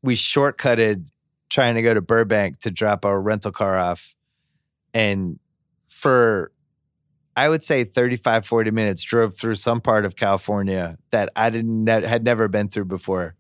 we 0.01 0.15
shortcutted 0.15 1.07
trying 1.49 1.75
to 1.75 1.81
go 1.81 1.93
to 1.93 2.01
burbank 2.01 2.59
to 2.61 2.71
drop 2.71 3.05
our 3.05 3.19
rental 3.21 3.51
car 3.51 3.77
off. 3.77 4.15
And 4.93 5.39
for 5.87 6.51
I 7.35 7.49
would 7.49 7.63
say 7.63 7.83
35, 7.83 8.45
40 8.45 8.71
minutes 8.71 9.03
drove 9.03 9.35
through 9.37 9.55
some 9.55 9.81
part 9.81 10.05
of 10.05 10.15
California 10.15 10.97
that 11.11 11.29
I 11.35 11.49
didn't 11.49 11.87
had 11.87 12.23
never 12.23 12.47
been 12.47 12.69
through 12.69 12.85
before. 12.85 13.35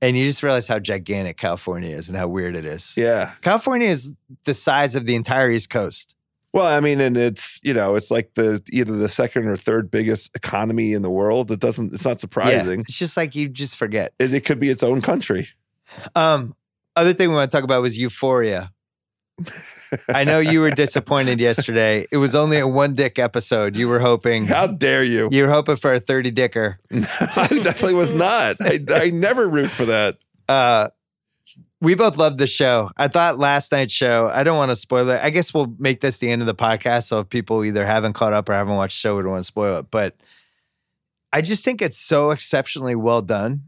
And 0.00 0.16
you 0.16 0.24
just 0.26 0.42
realize 0.42 0.68
how 0.68 0.78
gigantic 0.78 1.36
California 1.38 1.90
is 1.96 2.08
and 2.08 2.16
how 2.16 2.28
weird 2.28 2.54
it 2.54 2.64
is. 2.64 2.94
Yeah. 2.96 3.32
California 3.40 3.88
is 3.88 4.14
the 4.44 4.54
size 4.54 4.94
of 4.94 5.06
the 5.06 5.14
entire 5.16 5.50
East 5.50 5.70
Coast. 5.70 6.14
Well, 6.52 6.66
I 6.66 6.80
mean, 6.80 7.00
and 7.00 7.16
it's 7.16 7.60
you 7.64 7.74
know, 7.74 7.94
it's 7.96 8.10
like 8.10 8.30
the 8.34 8.62
either 8.72 8.92
the 8.96 9.08
second 9.08 9.46
or 9.46 9.56
third 9.56 9.90
biggest 9.90 10.30
economy 10.34 10.92
in 10.92 11.02
the 11.02 11.10
world. 11.10 11.50
It 11.50 11.60
doesn't. 11.60 11.92
It's 11.92 12.04
not 12.04 12.12
Yeah, 12.12 12.16
surprising. 12.18 12.80
it's 12.80 12.96
just 12.98 13.16
like 13.16 13.34
you 13.34 13.48
just 13.48 13.76
forget. 13.76 14.12
It, 14.18 14.32
it 14.32 14.44
could 14.44 14.58
be 14.60 14.68
its 14.70 14.82
own 14.82 15.02
country. 15.02 15.48
Um, 16.14 16.54
other 16.96 17.12
thing 17.12 17.28
we 17.30 17.34
want 17.34 17.50
to 17.50 17.56
talk 17.56 17.64
about 17.64 17.82
was 17.82 17.98
Euphoria. 17.98 18.70
I 20.08 20.24
know 20.24 20.38
you 20.38 20.60
were 20.60 20.70
disappointed 20.70 21.40
yesterday. 21.40 22.06
It 22.10 22.16
was 22.18 22.34
only 22.34 22.58
a 22.58 22.66
one 22.66 22.94
dick 22.94 23.18
episode. 23.18 23.76
You 23.76 23.88
were 23.88 24.00
hoping 24.00 24.46
How 24.46 24.66
dare 24.66 25.04
you? 25.04 25.28
you 25.32 25.44
were 25.44 25.50
hoping 25.50 25.76
for 25.76 25.92
a 25.92 26.00
30 26.00 26.30
dicker. 26.30 26.78
I 26.92 27.48
definitely 27.62 27.94
was 27.94 28.14
not. 28.14 28.56
I, 28.60 28.80
I 28.90 29.10
never 29.10 29.48
root 29.48 29.70
for 29.70 29.84
that. 29.86 30.18
uh 30.48 30.88
we 31.80 31.94
both 31.94 32.16
loved 32.16 32.38
the 32.38 32.46
show. 32.48 32.90
I 32.96 33.06
thought 33.06 33.38
last 33.38 33.70
night's 33.70 33.92
show, 33.92 34.28
I 34.34 34.42
don't 34.42 34.56
want 34.58 34.72
to 34.72 34.76
spoil 34.76 35.08
it. 35.10 35.20
I 35.22 35.30
guess 35.30 35.54
we'll 35.54 35.72
make 35.78 36.00
this 36.00 36.18
the 36.18 36.28
end 36.28 36.42
of 36.42 36.46
the 36.48 36.54
podcast. 36.54 37.04
So 37.04 37.20
if 37.20 37.28
people 37.28 37.64
either 37.64 37.86
haven't 37.86 38.14
caught 38.14 38.32
up 38.32 38.48
or 38.48 38.54
haven't 38.54 38.74
watched 38.74 38.96
the 38.96 39.00
show, 39.08 39.16
we 39.16 39.22
don't 39.22 39.30
want 39.30 39.42
to 39.42 39.46
spoil 39.46 39.78
it. 39.78 39.86
But 39.90 40.16
I 41.32 41.40
just 41.40 41.64
think 41.64 41.80
it's 41.80 41.96
so 41.98 42.30
exceptionally 42.30 42.96
well 42.96 43.22
done 43.22 43.67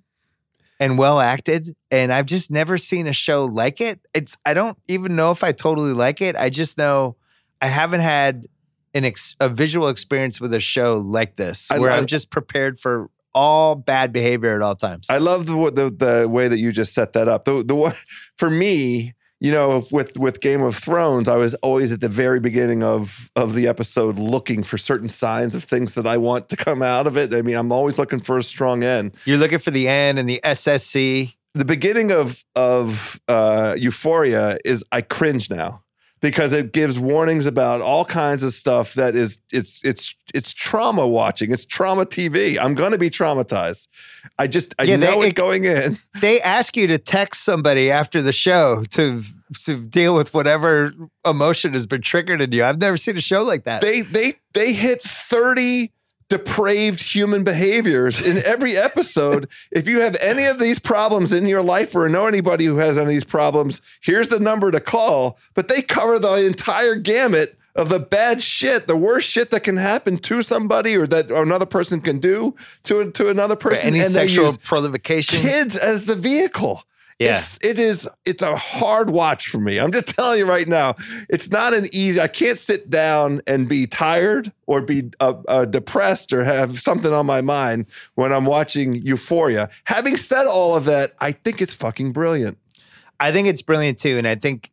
and 0.80 0.98
well 0.98 1.20
acted. 1.20 1.76
And 1.92 2.12
I've 2.12 2.26
just 2.26 2.50
never 2.50 2.78
seen 2.78 3.06
a 3.06 3.12
show 3.12 3.44
like 3.44 3.80
it. 3.80 4.00
It's 4.14 4.36
I 4.44 4.54
don't 4.54 4.76
even 4.88 5.14
know 5.14 5.30
if 5.30 5.44
I 5.44 5.52
totally 5.52 5.92
like 5.92 6.20
it. 6.20 6.34
I 6.34 6.50
just 6.50 6.76
know 6.78 7.16
I 7.60 7.66
haven't 7.68 8.00
had 8.00 8.46
an 8.94 9.04
ex, 9.04 9.36
a 9.38 9.48
visual 9.48 9.88
experience 9.88 10.40
with 10.40 10.52
a 10.54 10.58
show 10.60 10.94
like 10.94 11.36
this 11.36 11.68
where 11.70 11.92
I- 11.92 11.98
I'm 11.98 12.06
just 12.06 12.30
prepared 12.30 12.80
for 12.80 13.08
all 13.32 13.76
bad 13.76 14.12
behavior 14.12 14.56
at 14.56 14.62
all 14.62 14.74
times. 14.74 15.06
I 15.08 15.18
love 15.18 15.46
the, 15.46 15.70
the 15.70 15.90
the 16.22 16.28
way 16.28 16.48
that 16.48 16.58
you 16.58 16.72
just 16.72 16.92
set 16.94 17.12
that 17.12 17.28
up. 17.28 17.44
The 17.44 17.62
the 17.62 17.76
one 17.76 17.92
for 18.38 18.50
me, 18.50 19.14
you 19.40 19.50
know, 19.50 19.82
with 19.90 20.18
with 20.18 20.40
Game 20.40 20.62
of 20.62 20.76
Thrones, 20.76 21.26
I 21.26 21.36
was 21.36 21.54
always 21.56 21.92
at 21.92 22.00
the 22.00 22.08
very 22.08 22.40
beginning 22.40 22.82
of 22.82 23.30
of 23.34 23.54
the 23.54 23.66
episode 23.68 24.18
looking 24.18 24.62
for 24.62 24.76
certain 24.76 25.08
signs 25.08 25.54
of 25.54 25.64
things 25.64 25.94
that 25.94 26.06
I 26.06 26.18
want 26.18 26.50
to 26.50 26.56
come 26.56 26.82
out 26.82 27.06
of 27.06 27.16
it. 27.16 27.34
I 27.34 27.42
mean, 27.42 27.56
I'm 27.56 27.72
always 27.72 27.98
looking 27.98 28.20
for 28.20 28.36
a 28.36 28.42
strong 28.42 28.84
end. 28.84 29.12
You're 29.24 29.38
looking 29.38 29.58
for 29.58 29.70
the 29.70 29.88
end 29.88 30.18
and 30.18 30.28
the 30.28 30.40
SSC. 30.44 31.34
The 31.54 31.64
beginning 31.64 32.12
of 32.12 32.44
of 32.54 33.18
uh, 33.28 33.76
Euphoria 33.78 34.58
is 34.64 34.84
I 34.92 35.00
cringe 35.00 35.50
now 35.50 35.82
because 36.20 36.52
it 36.52 36.72
gives 36.72 36.98
warnings 36.98 37.46
about 37.46 37.80
all 37.80 38.04
kinds 38.04 38.42
of 38.42 38.52
stuff 38.52 38.94
that 38.94 39.16
is 39.16 39.38
it's 39.52 39.84
it's 39.84 40.14
it's 40.34 40.52
trauma 40.52 41.06
watching. 41.08 41.50
It's 41.52 41.64
trauma 41.64 42.04
TV. 42.06 42.58
I'm 42.58 42.74
going 42.74 42.92
to 42.92 42.98
be 42.98 43.10
traumatized. 43.10 43.88
I 44.38 44.46
just 44.46 44.74
I 44.78 44.84
Yeah, 44.84 44.96
they- 44.96 45.06
know 45.06 45.22
it 45.22 45.28
it- 45.28 45.34
going 45.34 45.64
in. 45.64 45.98
They 46.20 46.40
ask 46.40 46.76
you 46.76 46.86
to 46.88 46.98
text 46.98 47.44
somebody 47.44 47.90
after 47.90 48.20
the 48.22 48.32
show 48.32 48.82
to 48.90 49.22
to 49.64 49.80
deal 49.80 50.14
with 50.14 50.32
whatever 50.34 50.92
emotion 51.26 51.72
has 51.72 51.86
been 51.86 52.02
triggered 52.02 52.40
in 52.42 52.52
you. 52.52 52.64
I've 52.64 52.78
never 52.80 52.96
seen 52.96 53.16
a 53.16 53.20
show 53.20 53.42
like 53.42 53.64
that. 53.64 53.80
they 53.80 54.02
they 54.02 54.34
they 54.54 54.72
hit 54.72 55.00
30 55.02 55.90
depraved 56.30 57.02
human 57.02 57.44
behaviors 57.44 58.22
in 58.22 58.38
every 58.46 58.76
episode. 58.76 59.48
if 59.70 59.86
you 59.86 60.00
have 60.00 60.16
any 60.22 60.44
of 60.44 60.58
these 60.58 60.78
problems 60.78 61.32
in 61.32 61.46
your 61.46 61.62
life 61.62 61.94
or 61.94 62.08
know 62.08 62.26
anybody 62.26 62.64
who 62.64 62.76
has 62.76 62.96
any 62.96 63.04
of 63.04 63.10
these 63.10 63.24
problems, 63.24 63.82
here's 64.00 64.28
the 64.28 64.40
number 64.40 64.70
to 64.70 64.80
call. 64.80 65.36
But 65.54 65.68
they 65.68 65.82
cover 65.82 66.18
the 66.18 66.46
entire 66.46 66.94
gamut 66.94 67.58
of 67.76 67.88
the 67.88 67.98
bad 67.98 68.40
shit, 68.42 68.88
the 68.88 68.96
worst 68.96 69.28
shit 69.28 69.50
that 69.50 69.64
can 69.64 69.76
happen 69.76 70.18
to 70.18 70.42
somebody 70.42 70.96
or 70.96 71.06
that 71.08 71.30
another 71.30 71.66
person 71.66 72.00
can 72.00 72.18
do 72.18 72.54
to 72.84 73.10
to 73.12 73.28
another 73.28 73.56
person. 73.56 73.88
Any 73.88 74.00
and 74.00 74.10
sexual 74.10 74.52
provocation. 74.64 75.40
kids 75.40 75.76
as 75.76 76.06
the 76.06 76.16
vehicle. 76.16 76.82
Yeah. 77.20 77.34
It's 77.34 77.58
it 77.62 77.78
is 77.78 78.08
it's 78.24 78.42
a 78.42 78.56
hard 78.56 79.10
watch 79.10 79.48
for 79.48 79.58
me. 79.58 79.78
I'm 79.78 79.92
just 79.92 80.06
telling 80.16 80.38
you 80.38 80.46
right 80.46 80.66
now. 80.66 80.94
It's 81.28 81.50
not 81.50 81.74
an 81.74 81.84
easy. 81.92 82.18
I 82.18 82.28
can't 82.28 82.58
sit 82.58 82.88
down 82.88 83.42
and 83.46 83.68
be 83.68 83.86
tired 83.86 84.50
or 84.66 84.80
be 84.80 85.10
uh, 85.20 85.34
uh, 85.46 85.66
depressed 85.66 86.32
or 86.32 86.44
have 86.44 86.80
something 86.80 87.12
on 87.12 87.26
my 87.26 87.42
mind 87.42 87.86
when 88.14 88.32
I'm 88.32 88.46
watching 88.46 88.94
Euphoria. 88.94 89.68
Having 89.84 90.16
said 90.16 90.46
all 90.46 90.74
of 90.76 90.86
that, 90.86 91.12
I 91.20 91.32
think 91.32 91.60
it's 91.60 91.74
fucking 91.74 92.12
brilliant. 92.12 92.56
I 93.20 93.32
think 93.32 93.48
it's 93.48 93.60
brilliant 93.60 93.98
too. 93.98 94.16
And 94.16 94.26
I 94.26 94.34
think 94.34 94.70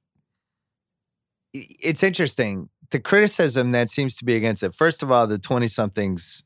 it's 1.53 2.02
interesting. 2.02 2.69
The 2.91 3.02
criticism 3.02 3.74
that 3.74 3.90
seems 3.90 4.15
to 4.15 4.26
be 4.26 4.38
against 4.38 4.64
it, 4.64 4.74
first 4.74 5.03
of 5.03 5.11
all, 5.11 5.28
the 5.28 5.38
20 5.38 5.68
somethings 5.68 6.44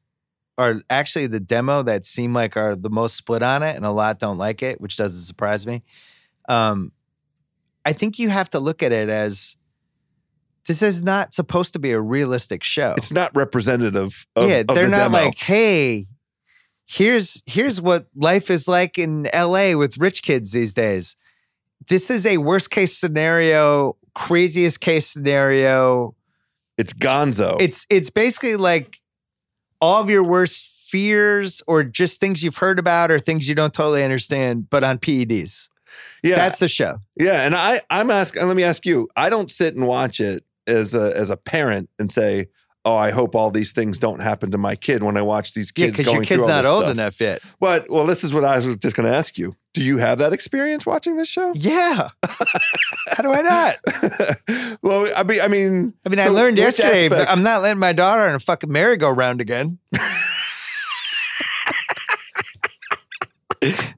are 0.57 0.75
actually 0.89 1.27
the 1.27 1.39
demo 1.39 1.83
that 1.83 2.05
seem 2.05 2.33
like 2.33 2.57
are 2.57 2.75
the 2.75 2.89
most 2.89 3.15
split 3.15 3.41
on 3.43 3.63
it, 3.63 3.75
and 3.75 3.85
a 3.85 3.91
lot 3.91 4.19
don't 4.19 4.37
like 4.37 4.61
it, 4.61 4.79
which 4.79 4.97
doesn't 4.97 5.23
surprise 5.23 5.65
me. 5.65 5.83
Um, 6.49 6.91
I 7.85 7.93
think 7.93 8.19
you 8.19 8.29
have 8.29 8.49
to 8.51 8.59
look 8.59 8.83
at 8.83 8.91
it 8.91 9.09
as 9.09 9.57
this 10.67 10.81
is 10.81 11.01
not 11.01 11.33
supposed 11.33 11.73
to 11.73 11.79
be 11.79 11.91
a 11.91 11.99
realistic 11.99 12.63
show. 12.63 12.93
It's 12.97 13.11
not 13.11 13.35
representative 13.35 14.27
of, 14.35 14.49
yeah, 14.49 14.57
of 14.57 14.67
they're 14.67 14.85
the 14.85 14.91
not 14.91 15.11
demo. 15.11 15.17
like, 15.17 15.37
hey, 15.37 16.07
here's 16.87 17.41
here's 17.45 17.81
what 17.81 18.07
life 18.15 18.49
is 18.49 18.67
like 18.67 18.97
in 18.97 19.27
LA 19.33 19.73
with 19.73 19.97
rich 19.97 20.21
kids 20.21 20.51
these 20.51 20.73
days. 20.73 21.15
This 21.87 22.11
is 22.11 22.25
a 22.25 22.37
worst 22.37 22.69
case 22.69 22.95
scenario, 22.95 23.97
craziest 24.13 24.81
case 24.81 25.07
scenario. 25.07 26.15
it's 26.77 26.93
Gonzo. 26.93 27.59
It's 27.59 27.87
it's 27.89 28.09
basically 28.09 28.55
like 28.55 28.97
all 29.81 30.01
of 30.01 30.09
your 30.09 30.23
worst 30.23 30.67
fears 30.87 31.61
or 31.67 31.83
just 31.83 32.19
things 32.19 32.43
you've 32.43 32.57
heard 32.57 32.77
about 32.79 33.11
or 33.11 33.19
things 33.19 33.47
you 33.47 33.55
don't 33.55 33.73
totally 33.73 34.03
understand, 34.03 34.69
but 34.69 34.83
on 34.83 34.97
PEDs. 34.99 35.69
yeah, 36.23 36.35
That's 36.35 36.59
the 36.59 36.67
show. 36.67 36.99
Yeah, 37.17 37.45
and 37.45 37.55
I 37.55 37.81
I'm 37.89 38.11
asking. 38.11 38.45
Let 38.47 38.55
me 38.55 38.63
ask 38.63 38.85
you. 38.85 39.09
I 39.15 39.29
don't 39.29 39.49
sit 39.49 39.75
and 39.75 39.87
watch 39.87 40.19
it 40.19 40.43
as 40.67 40.93
a 40.93 41.15
as 41.17 41.29
a 41.29 41.37
parent 41.37 41.89
and 41.97 42.11
say, 42.11 42.47
"Oh, 42.85 42.95
I 42.95 43.09
hope 43.11 43.35
all 43.35 43.51
these 43.51 43.71
things 43.71 43.97
don't 43.99 44.21
happen 44.21 44.51
to 44.51 44.57
my 44.57 44.75
kid." 44.75 45.01
When 45.03 45.17
I 45.17 45.21
watch 45.21 45.53
these 45.53 45.71
Yeah, 45.75 45.87
kids 45.87 45.97
because 45.97 46.05
going 46.05 46.17
your 46.17 46.25
kid's 46.25 46.47
not 46.47 46.65
old 46.65 46.83
stuff. 46.83 46.91
enough 46.91 47.19
yet. 47.19 47.41
But 47.59 47.89
well, 47.89 48.05
this 48.05 48.23
is 48.23 48.33
what 48.33 48.43
I 48.45 48.55
was 48.57 48.75
just 48.77 48.95
going 48.95 49.09
to 49.09 49.15
ask 49.17 49.37
you. 49.37 49.55
Do 49.73 49.83
you 49.83 49.97
have 49.97 50.17
that 50.17 50.33
experience 50.33 50.85
watching 50.85 51.15
this 51.15 51.29
show? 51.29 51.53
Yeah. 51.55 52.09
How 52.23 53.23
do 53.23 53.31
I 53.31 53.41
not? 53.41 54.77
well, 54.81 55.09
I 55.15 55.23
mean, 55.23 55.41
I 55.41 55.47
mean, 55.47 55.93
I 56.05 56.09
mean, 56.09 56.19
I 56.19 56.27
learned 56.27 56.57
yesterday, 56.57 57.07
but 57.07 57.29
I'm 57.29 57.41
not 57.41 57.61
letting 57.61 57.79
my 57.79 57.93
daughter 57.93 58.23
on 58.23 58.35
a 58.35 58.39
fucking 58.39 58.71
merry-go-round 58.71 59.39
again. 59.39 59.79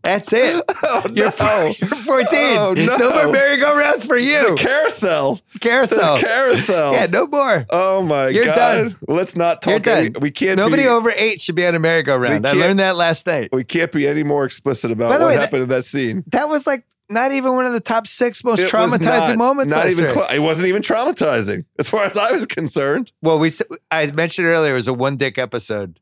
That's 0.01 0.33
it. 0.33 0.61
Oh, 0.85 1.03
You're, 1.13 1.31
no. 1.39 1.73
you're 1.79 1.87
14. 1.87 2.27
Oh, 2.57 2.73
no. 2.75 2.97
no. 2.97 3.09
more 3.23 3.31
merry-go-rounds 3.31 4.05
for 4.05 4.17
the 4.17 4.23
you. 4.23 4.55
carousel, 4.57 5.39
Carousel. 5.61 6.15
the 6.17 6.21
carousel. 6.21 6.93
Yeah, 6.93 7.05
no 7.05 7.25
more. 7.27 7.65
Oh 7.69 8.03
my 8.03 8.25
God. 8.25 8.35
You're 8.35 8.45
god! 8.45 8.55
done. 8.55 8.95
Let's 9.07 9.35
not 9.37 9.65
You're 9.65 9.79
talk. 9.79 9.87
Any, 9.87 10.09
done. 10.09 10.21
we 10.21 10.29
can't. 10.31 10.57
Nobody 10.57 10.83
be, 10.83 10.89
over 10.89 11.11
eight 11.15 11.39
should 11.41 11.55
be 11.55 11.65
on 11.65 11.73
a 11.75 11.79
merry-go-round. 11.79 12.45
I 12.45 12.51
learned 12.51 12.79
that 12.79 12.95
last 12.97 13.25
night. 13.27 13.49
We 13.53 13.63
can't 13.63 13.91
be 13.91 14.07
any 14.07 14.23
more 14.23 14.43
explicit 14.45 14.91
about 14.91 15.09
what 15.09 15.21
way, 15.25 15.35
that- 15.35 15.41
happened 15.43 15.63
in 15.63 15.69
that 15.69 15.85
scene. 15.85 16.23
That 16.27 16.49
was 16.49 16.67
like 16.67 16.85
not 17.09 17.31
even 17.31 17.53
one 17.53 17.65
of 17.65 17.73
the 17.73 17.79
top 17.79 18.05
six 18.07 18.43
most 18.43 18.59
It 18.59 18.69
traumatizing 18.69 19.29
not- 19.29 19.37
moments. 19.37 19.73
Not 19.73 19.89
even. 19.89 20.11
Cl- 20.11 20.27
it 20.29 20.39
wasn't 20.39 20.67
even 20.67 20.81
traumatizing, 20.81 21.63
as 21.79 21.89
far 21.89 22.03
as 22.05 22.17
I 22.17 22.31
was 22.31 22.45
concerned. 22.45 23.11
Well, 23.21 23.39
we 23.39 23.51
I 23.89 24.05
mentioned 24.11 24.47
earlier 24.47 24.73
it 24.73 24.75
was 24.75 24.87
a 24.87 24.93
one 24.93 25.15
dick 25.17 25.37
episode. 25.37 25.99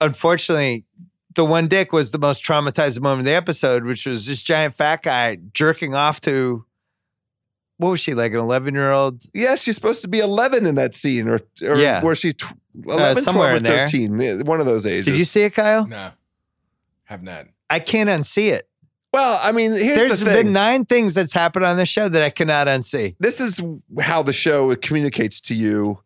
Unfortunately, 0.00 0.84
the 1.36 1.44
one 1.44 1.68
dick 1.68 1.92
was 1.92 2.10
the 2.10 2.18
most 2.18 2.42
traumatizing 2.44 3.00
moment 3.00 3.20
of 3.20 3.24
the 3.26 3.32
episode, 3.34 3.84
which 3.84 4.04
was 4.06 4.26
this 4.26 4.42
giant 4.42 4.74
fat 4.74 5.02
guy 5.02 5.38
jerking 5.54 5.94
off 5.94 6.20
to 6.22 6.64
what 7.78 7.90
was 7.90 8.00
she 8.00 8.14
like 8.14 8.32
an 8.32 8.38
eleven 8.40 8.74
year 8.74 8.90
old? 8.90 9.22
Yes, 9.34 9.62
she's 9.62 9.74
supposed 9.76 10.00
to 10.02 10.08
be 10.08 10.18
11 10.18 10.66
in 10.66 10.74
that 10.76 10.94
scene, 10.94 11.28
or, 11.28 11.40
or 11.62 11.76
Yeah. 11.76 12.02
where 12.02 12.14
she 12.14 12.32
tw- 12.32 12.44
uh, 12.88 12.92
11, 12.92 13.22
somewhere 13.22 13.50
12, 13.50 13.54
or 13.54 13.56
in 13.58 13.62
there. 13.62 13.86
13, 13.86 14.20
yeah, 14.20 14.34
one 14.42 14.60
of 14.60 14.66
those 14.66 14.86
ages. 14.86 15.06
Did 15.06 15.18
you 15.18 15.24
see 15.26 15.42
it, 15.42 15.54
Kyle? 15.54 15.86
No, 15.86 16.10
have 17.04 17.22
not. 17.22 17.46
I 17.68 17.78
can't 17.80 18.08
unsee 18.08 18.50
it. 18.50 18.68
Well, 19.12 19.38
I 19.42 19.52
mean, 19.52 19.72
here's 19.72 19.96
There's 19.98 20.20
the 20.20 20.26
thing. 20.26 20.44
been 20.46 20.52
nine 20.52 20.84
things 20.84 21.14
that's 21.14 21.32
happened 21.32 21.64
on 21.64 21.76
the 21.76 21.86
show 21.86 22.08
that 22.08 22.22
I 22.22 22.30
cannot 22.30 22.66
unsee. 22.66 23.14
this 23.20 23.40
is 23.40 23.60
how 24.00 24.22
the 24.22 24.32
show 24.32 24.74
communicates 24.76 25.40
to 25.42 25.54
you 25.54 25.98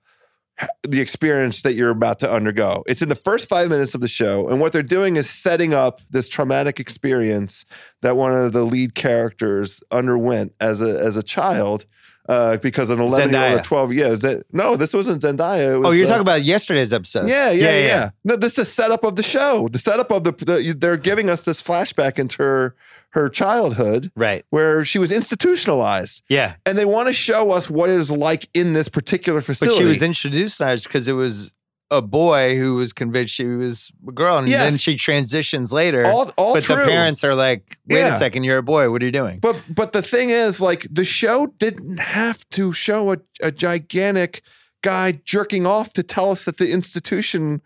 the 0.82 1.00
experience 1.00 1.62
that 1.62 1.74
you're 1.74 1.90
about 1.90 2.18
to 2.20 2.30
undergo. 2.30 2.82
It's 2.86 3.02
in 3.02 3.08
the 3.08 3.14
first 3.14 3.48
five 3.48 3.68
minutes 3.68 3.94
of 3.94 4.00
the 4.00 4.08
show, 4.08 4.48
and 4.48 4.60
what 4.60 4.72
they're 4.72 4.82
doing 4.82 5.16
is 5.16 5.28
setting 5.28 5.74
up 5.74 6.00
this 6.10 6.28
traumatic 6.28 6.80
experience 6.80 7.64
that 8.02 8.16
one 8.16 8.32
of 8.32 8.52
the 8.52 8.64
lead 8.64 8.94
characters 8.94 9.82
underwent 9.90 10.52
as 10.60 10.82
a 10.82 10.98
as 11.00 11.16
a 11.16 11.22
child. 11.22 11.86
Uh, 12.30 12.56
because 12.58 12.90
an 12.90 13.00
11 13.00 13.30
year 13.32 13.50
old 13.50 13.60
or 13.60 13.62
12 13.64 13.92
years. 13.92 14.20
That, 14.20 14.44
no, 14.52 14.76
this 14.76 14.94
wasn't 14.94 15.20
Zendaya. 15.22 15.74
It 15.74 15.78
was, 15.78 15.88
Oh, 15.88 15.90
you're 15.90 16.04
uh, 16.06 16.10
talking 16.10 16.20
about 16.20 16.42
yesterday's 16.44 16.92
episode. 16.92 17.26
Yeah, 17.28 17.50
yeah, 17.50 17.78
yeah, 17.80 18.10
No, 18.22 18.36
this 18.36 18.52
is 18.52 18.56
the 18.56 18.64
setup 18.66 19.02
of 19.02 19.16
the 19.16 19.22
show. 19.24 19.66
The 19.66 19.78
setup 19.78 20.12
of 20.12 20.22
the, 20.22 20.30
the 20.32 20.72
they're 20.78 20.96
giving 20.96 21.28
us 21.28 21.42
this 21.44 21.60
flashback 21.60 22.18
into 22.20 22.40
her 22.42 22.76
her 23.14 23.28
childhood 23.28 24.12
Right. 24.14 24.44
where 24.50 24.84
she 24.84 25.00
was 25.00 25.10
institutionalized, 25.10 26.22
Yeah. 26.28 26.54
and 26.64 26.78
they 26.78 26.84
want 26.84 27.08
to 27.08 27.12
show 27.12 27.50
us 27.50 27.68
what 27.68 27.90
it 27.90 27.96
is 27.98 28.10
like 28.12 28.48
in 28.54 28.72
this 28.74 28.88
particular 28.88 29.40
facility. 29.40 29.78
But 29.78 29.82
she 29.82 29.88
was 29.88 30.00
introduced 30.02 30.60
as 30.60 30.84
because 30.84 31.08
it 31.08 31.14
was 31.14 31.52
a 31.90 32.00
boy 32.00 32.56
who 32.56 32.74
was 32.76 32.92
convinced 32.92 33.34
she 33.34 33.46
was 33.46 33.90
a 34.06 34.12
girl, 34.12 34.38
and 34.38 34.46
then 34.48 34.76
she 34.76 34.96
transitions 34.96 35.72
later. 35.72 36.06
all 36.06 36.30
all 36.36 36.54
but 36.54 36.62
true. 36.62 36.76
the 36.76 36.82
parents 36.84 37.24
are 37.24 37.34
like, 37.34 37.78
"Wait 37.88 37.98
Yeah. 37.98 38.14
a 38.14 38.18
second, 38.18 38.44
you're 38.44 38.58
a 38.58 38.62
boy. 38.62 38.90
What 38.90 39.02
are 39.02 39.04
you 39.06 39.10
doing?" 39.12 39.38
But 39.40 39.56
but 39.68 39.92
the 39.92 40.02
thing 40.02 40.30
is, 40.30 40.60
like 40.60 40.86
the 40.90 41.04
show 41.04 41.48
didn't 41.58 41.98
have 41.98 42.48
to 42.50 42.72
show 42.72 43.12
a, 43.12 43.16
a 43.42 43.50
gigantic 43.50 44.42
guy 44.82 45.20
jerking 45.24 45.66
off 45.66 45.92
to 45.94 46.02
tell 46.02 46.30
us 46.30 46.44
that 46.44 46.56
the 46.58 46.70
institution 46.72 47.60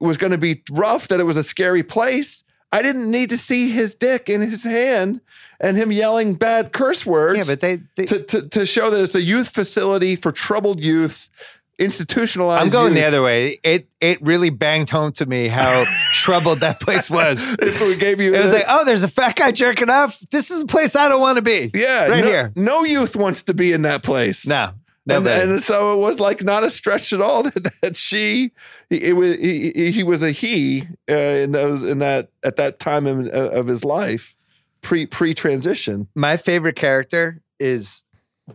was 0.00 0.16
going 0.16 0.32
to 0.32 0.38
be 0.38 0.62
rough, 0.70 1.08
that 1.08 1.20
it 1.20 1.24
was 1.24 1.36
a 1.36 1.44
scary 1.44 1.82
place. 1.82 2.44
I 2.72 2.82
didn't 2.82 3.08
need 3.10 3.30
to 3.30 3.38
see 3.38 3.70
his 3.70 3.94
dick 3.94 4.28
in 4.28 4.40
his 4.40 4.64
hand 4.64 5.20
and 5.60 5.76
him 5.76 5.92
yelling 5.92 6.34
bad 6.34 6.72
curse 6.72 7.06
words. 7.06 7.38
yeah, 7.38 7.44
but 7.52 7.60
they, 7.60 7.78
they 7.96 8.04
to, 8.06 8.22
to, 8.24 8.48
to 8.48 8.66
show 8.66 8.90
that 8.90 9.02
it's 9.02 9.14
a 9.14 9.22
youth 9.22 9.50
facility 9.50 10.16
for 10.16 10.32
troubled 10.32 10.82
youth, 10.82 11.30
institutionalized. 11.78 12.64
I'm 12.64 12.70
going 12.70 12.94
the 12.94 13.04
other 13.04 13.22
way. 13.22 13.58
It 13.62 13.88
it 14.00 14.20
really 14.22 14.50
banged 14.50 14.90
home 14.90 15.12
to 15.12 15.26
me 15.26 15.48
how 15.48 15.84
troubled 16.12 16.60
that 16.60 16.80
place 16.80 17.10
was. 17.10 17.54
If 17.60 17.80
we 17.80 17.96
gave 17.96 18.20
you, 18.20 18.34
It 18.34 18.42
was 18.42 18.52
like, 18.52 18.66
oh, 18.68 18.84
there's 18.84 19.02
a 19.02 19.08
fat 19.08 19.36
guy 19.36 19.52
jerking 19.52 19.90
off. 19.90 20.18
This 20.30 20.50
is 20.50 20.62
a 20.62 20.66
place 20.66 20.96
I 20.96 21.08
don't 21.08 21.20
want 21.20 21.36
to 21.36 21.42
be. 21.42 21.70
yeah, 21.74 22.06
right 22.06 22.24
no, 22.24 22.30
here. 22.30 22.52
No 22.56 22.84
youth 22.84 23.16
wants 23.16 23.42
to 23.44 23.54
be 23.54 23.72
in 23.72 23.82
that 23.82 24.02
place. 24.02 24.46
No, 24.46 24.70
and, 25.08 25.24
no. 25.24 25.30
and 25.30 25.62
so 25.62 25.94
it 25.94 25.98
was 25.98 26.20
like 26.20 26.42
not 26.44 26.64
a 26.64 26.70
stretch 26.70 27.12
at 27.12 27.20
all 27.20 27.42
that, 27.44 27.70
that 27.82 27.96
she 27.96 28.52
it 28.90 29.16
was 29.16 29.36
he, 29.36 29.90
he- 29.92 30.02
was 30.04 30.22
a 30.22 30.30
he 30.30 30.84
uh, 31.10 31.14
in 31.14 31.52
those 31.52 31.82
in 31.82 31.98
that 31.98 32.30
at 32.42 32.56
that 32.56 32.78
time 32.78 33.06
of, 33.06 33.26
of 33.28 33.66
his 33.66 33.84
life 33.84 34.36
pre 34.82 35.06
pre 35.06 35.34
transition 35.34 36.06
My 36.14 36.36
favorite 36.36 36.76
character 36.76 37.40
is 37.58 38.04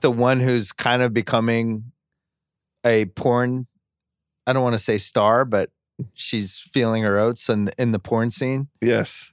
the 0.02 0.12
one 0.12 0.40
who's 0.40 0.72
kind 0.72 1.02
of 1.02 1.14
becoming 1.14 1.92
a 2.86 3.06
porn. 3.06 3.68
I 4.48 4.54
don't 4.54 4.64
want 4.64 4.74
to 4.74 4.84
say 4.84 4.98
star, 4.98 5.46
but 5.46 5.70
she's 6.14 6.58
feeling 6.58 7.04
her 7.04 7.18
oats 7.18 7.50
in 7.50 7.72
in 7.78 7.92
the 7.92 8.00
porn 8.00 8.30
scene. 8.30 8.68
yes 8.82 9.32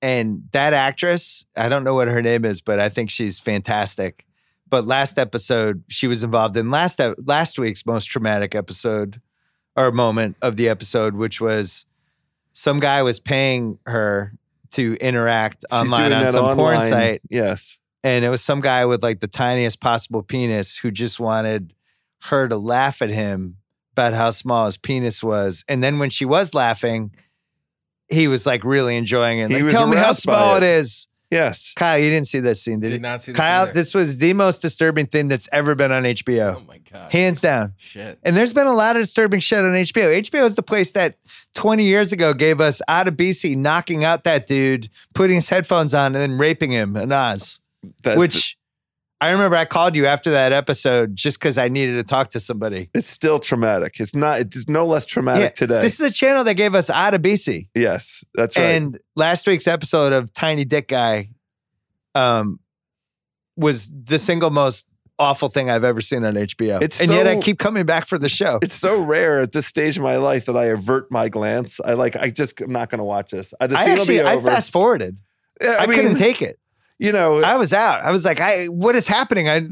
and 0.00 0.44
that 0.52 0.74
actress, 0.74 1.44
I 1.56 1.68
don't 1.68 1.82
know 1.82 1.94
what 1.94 2.08
her 2.08 2.22
name 2.22 2.44
is, 2.44 2.60
but 2.60 2.78
I 2.78 2.88
think 2.88 3.10
she's 3.10 3.40
fantastic. 3.40 4.24
But 4.70 4.86
last 4.86 5.18
episode, 5.18 5.82
she 5.88 6.06
was 6.06 6.22
involved 6.22 6.56
in 6.56 6.70
last 6.70 7.00
last 7.24 7.58
week's 7.58 7.86
most 7.86 8.04
traumatic 8.04 8.54
episode 8.54 9.20
or 9.76 9.90
moment 9.90 10.36
of 10.42 10.56
the 10.56 10.68
episode, 10.68 11.14
which 11.14 11.40
was 11.40 11.86
some 12.52 12.78
guy 12.78 13.02
was 13.02 13.18
paying 13.18 13.78
her 13.86 14.34
to 14.72 14.96
interact 15.00 15.64
She's 15.70 15.80
online 15.80 16.12
on 16.12 16.30
some 16.30 16.54
porn 16.54 16.82
site, 16.82 17.22
yes 17.30 17.78
and 18.04 18.24
it 18.24 18.28
was 18.28 18.42
some 18.42 18.60
guy 18.60 18.84
with 18.84 19.02
like 19.02 19.20
the 19.20 19.26
tiniest 19.26 19.80
possible 19.80 20.22
penis 20.22 20.76
who 20.76 20.90
just 20.90 21.18
wanted 21.18 21.72
her 22.24 22.48
to 22.48 22.56
laugh 22.56 23.00
at 23.02 23.10
him 23.10 23.56
about 23.92 24.14
how 24.14 24.30
small 24.30 24.66
his 24.66 24.76
penis 24.76 25.22
was. 25.22 25.64
And 25.68 25.82
then 25.82 25.98
when 25.98 26.10
she 26.10 26.24
was 26.24 26.54
laughing, 26.54 27.12
he 28.08 28.28
was 28.28 28.46
like 28.46 28.64
really 28.64 28.96
enjoying 28.96 29.38
it. 29.40 29.48
He 29.50 29.56
Like, 29.56 29.64
was 29.64 29.72
tell 29.72 29.86
me 29.86 29.96
how 29.96 30.04
aroused 30.06 30.26
by 30.26 30.32
small 30.34 30.56
it. 30.56 30.62
it 30.62 30.66
is. 30.66 31.08
Yes. 31.30 31.74
Kyle, 31.76 31.98
you 31.98 32.08
didn't 32.08 32.26
see 32.26 32.40
this 32.40 32.62
scene, 32.62 32.80
did, 32.80 32.86
Did 32.86 32.92
you? 32.94 32.98
not 33.00 33.20
see 33.20 33.32
this 33.32 33.38
Kyle, 33.38 33.64
either. 33.64 33.72
this 33.74 33.92
was 33.92 34.16
the 34.16 34.32
most 34.32 34.62
disturbing 34.62 35.04
thing 35.06 35.28
that's 35.28 35.46
ever 35.52 35.74
been 35.74 35.92
on 35.92 36.04
HBO, 36.04 36.56
Oh 36.56 36.60
my 36.66 36.78
god. 36.90 37.12
hands 37.12 37.42
down. 37.42 37.74
Shit. 37.76 38.18
And 38.22 38.34
there's 38.34 38.54
been 38.54 38.66
a 38.66 38.72
lot 38.72 38.96
of 38.96 39.02
disturbing 39.02 39.40
shit 39.40 39.58
on 39.58 39.72
HBO. 39.74 40.22
HBO 40.22 40.44
is 40.46 40.56
the 40.56 40.62
place 40.62 40.92
that 40.92 41.18
20 41.54 41.84
years 41.84 42.14
ago 42.14 42.32
gave 42.32 42.62
us 42.62 42.80
Adebisi 42.88 43.56
knocking 43.58 44.04
out 44.04 44.24
that 44.24 44.46
dude, 44.46 44.88
putting 45.12 45.36
his 45.36 45.50
headphones 45.50 45.92
on, 45.92 46.06
and 46.06 46.16
then 46.16 46.38
raping 46.38 46.70
him 46.70 46.96
in 46.96 47.12
Oz. 47.12 47.60
That- 48.04 48.16
which 48.16 48.56
I 49.20 49.30
remember 49.30 49.56
I 49.56 49.64
called 49.64 49.96
you 49.96 50.06
after 50.06 50.30
that 50.30 50.52
episode 50.52 51.16
just 51.16 51.40
because 51.40 51.58
I 51.58 51.68
needed 51.68 51.94
to 51.94 52.04
talk 52.04 52.30
to 52.30 52.40
somebody. 52.40 52.88
it's 52.94 53.08
still 53.08 53.40
traumatic. 53.40 53.98
It's 53.98 54.14
not. 54.14 54.40
It's 54.40 54.68
no 54.68 54.86
less 54.86 55.04
traumatic 55.04 55.42
Yeah, 55.42 55.48
today. 55.50 55.80
This 55.80 56.00
is 56.00 56.06
a 56.06 56.12
channel 56.12 56.44
that 56.44 56.54
gave 56.54 56.74
us 56.74 56.88
Adebisi. 56.88 57.68
yes, 57.74 58.22
that's 58.34 58.56
right. 58.56 58.64
And 58.64 58.98
last 59.16 59.46
week's 59.46 59.66
episode 59.66 60.12
of 60.12 60.32
Tiny 60.32 60.64
Dick 60.64 60.88
Guy 60.88 61.30
um, 62.14 62.60
was 63.56 63.92
the 63.92 64.20
single 64.20 64.50
most 64.50 64.86
awful 65.18 65.48
thing 65.48 65.68
I've 65.68 65.82
ever 65.84 66.00
seen 66.00 66.24
on 66.24 66.34
HBO. 66.34 66.80
It's 66.80 67.00
and 67.00 67.10
yet 67.10 67.26
I 67.26 67.40
keep 67.40 67.58
coming 67.58 67.84
back 67.84 68.06
for 68.06 68.18
the 68.18 68.28
show. 68.28 68.60
it's 68.62 68.74
so 68.74 69.00
rare 69.00 69.40
at 69.40 69.50
this 69.50 69.66
stage 69.66 69.96
of 69.96 70.04
my 70.04 70.16
life 70.16 70.46
that 70.46 70.56
I 70.56 70.66
avert 70.66 71.10
my 71.10 71.28
glance. 71.28 71.80
I 71.84 71.94
like. 71.94 72.14
I 72.14 72.30
just. 72.30 72.60
I'm 72.60 72.72
not 72.72 72.90
going 72.90 72.98
to 72.98 73.04
watch 73.04 73.32
this. 73.32 73.52
I 73.60 73.66
will 73.66 73.76
actually 73.76 74.22
I 74.22 74.38
fast 74.38 74.70
forwarded. 74.70 75.16
Yeah, 75.60 75.76
I, 75.80 75.82
I, 75.82 75.86
mean, 75.86 75.96
couldn't 75.96 76.18
take 76.18 76.40
it. 76.40 76.60
You 76.98 77.12
know, 77.12 77.40
I 77.42 77.56
was 77.56 77.72
out. 77.72 78.02
I 78.04 78.10
was 78.10 78.24
like, 78.24 78.40
I 78.40 78.66
what 78.66 78.96
is 78.96 79.06
happening? 79.08 79.48
I 79.48 79.66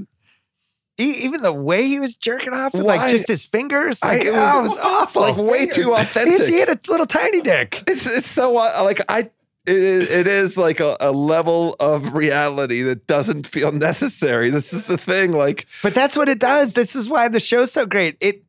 even 0.98 1.43
the 1.43 1.53
way 1.53 1.86
he 1.86 2.01
was 2.01 2.16
jerking 2.16 2.55
off 2.55 2.73
with 2.73 2.85
like 2.85 3.11
just 3.11 3.28
his 3.28 3.44
fingers, 3.44 4.03
I- 4.03 4.09
like 4.19 4.20
it 4.23 4.27
it 4.28 4.32
was- 4.32 4.69
was, 4.70 4.78
awful. 4.78 5.23
like, 5.23 5.36
way 5.36 5.66
too 5.66 5.93
authentic. 5.94 6.47
He 6.48 6.59
had 6.59 6.70
a 6.70 6.78
little 6.89 7.05
tiny 7.07 7.40
dick. 7.43 7.82
it's 7.86 8.07
it's 8.07 8.27
so 8.28 8.57
uh, 8.57 8.81
like 8.85 9.01
I. 9.09 9.31
It, 9.69 9.74
is- 9.77 10.11
it 10.12 10.27
is 10.28 10.57
like 10.57 10.78
a, 10.78 10.97
a 11.01 11.11
level 11.11 11.74
of 11.81 12.15
reality 12.15 12.82
that 12.82 13.09
doesn't 13.09 13.48
feel 13.48 13.73
necessary. 13.73 14.48
This 14.51 14.73
is 14.73 14.86
the 14.86 14.97
thing. 14.97 15.32
Like, 15.32 15.66
But 15.82 15.93
that's 15.93 16.16
what 16.16 16.28
it 16.28 16.39
does. 16.39 16.74
This 16.74 16.94
is 16.94 17.09
why 17.09 17.27
the 17.28 17.40
show's 17.40 17.73
so 17.73 17.85
great. 17.85 18.16
It 18.20 18.44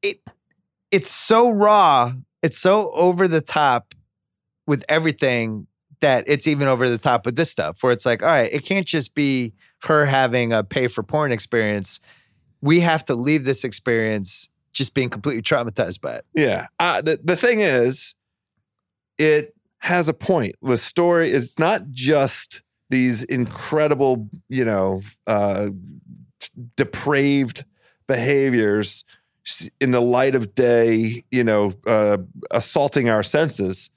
it 0.00 0.20
it's 0.92 1.10
so 1.10 1.50
raw. 1.50 2.12
It's 2.40 2.56
so 2.56 2.92
over 2.92 3.26
the 3.26 3.40
top 3.40 3.96
with 4.68 4.84
everything 4.88 5.66
that 6.04 6.24
it's 6.26 6.46
even 6.46 6.68
over 6.68 6.86
the 6.86 6.98
top 6.98 7.24
with 7.24 7.34
this 7.34 7.50
stuff 7.50 7.82
where 7.82 7.90
it's 7.90 8.04
like, 8.04 8.22
all 8.22 8.28
right, 8.28 8.52
it 8.52 8.62
can't 8.62 8.86
just 8.86 9.14
be 9.14 9.54
her 9.84 10.04
having 10.04 10.52
a 10.52 10.62
pay 10.62 10.86
for 10.86 11.02
porn 11.02 11.32
experience. 11.32 11.98
We 12.60 12.80
have 12.80 13.06
to 13.06 13.14
leave 13.14 13.46
this 13.46 13.64
experience 13.64 14.50
just 14.74 14.92
being 14.92 15.08
completely 15.08 15.40
traumatized 15.40 16.02
by 16.02 16.16
it. 16.16 16.26
Yeah. 16.34 16.66
Uh, 16.78 17.00
the, 17.00 17.20
the 17.24 17.36
thing 17.36 17.60
is, 17.60 18.14
it 19.16 19.54
has 19.78 20.06
a 20.06 20.12
point. 20.12 20.56
The 20.60 20.76
story, 20.76 21.30
it's 21.30 21.58
not 21.58 21.90
just 21.90 22.60
these 22.90 23.24
incredible, 23.24 24.28
you 24.50 24.66
know, 24.66 25.00
uh, 25.26 25.70
depraved 26.76 27.64
behaviors 28.06 29.06
in 29.80 29.90
the 29.90 30.02
light 30.02 30.34
of 30.34 30.54
day, 30.54 31.24
you 31.30 31.44
know, 31.44 31.72
uh, 31.86 32.18
assaulting 32.50 33.08
our 33.08 33.22
senses. 33.22 33.88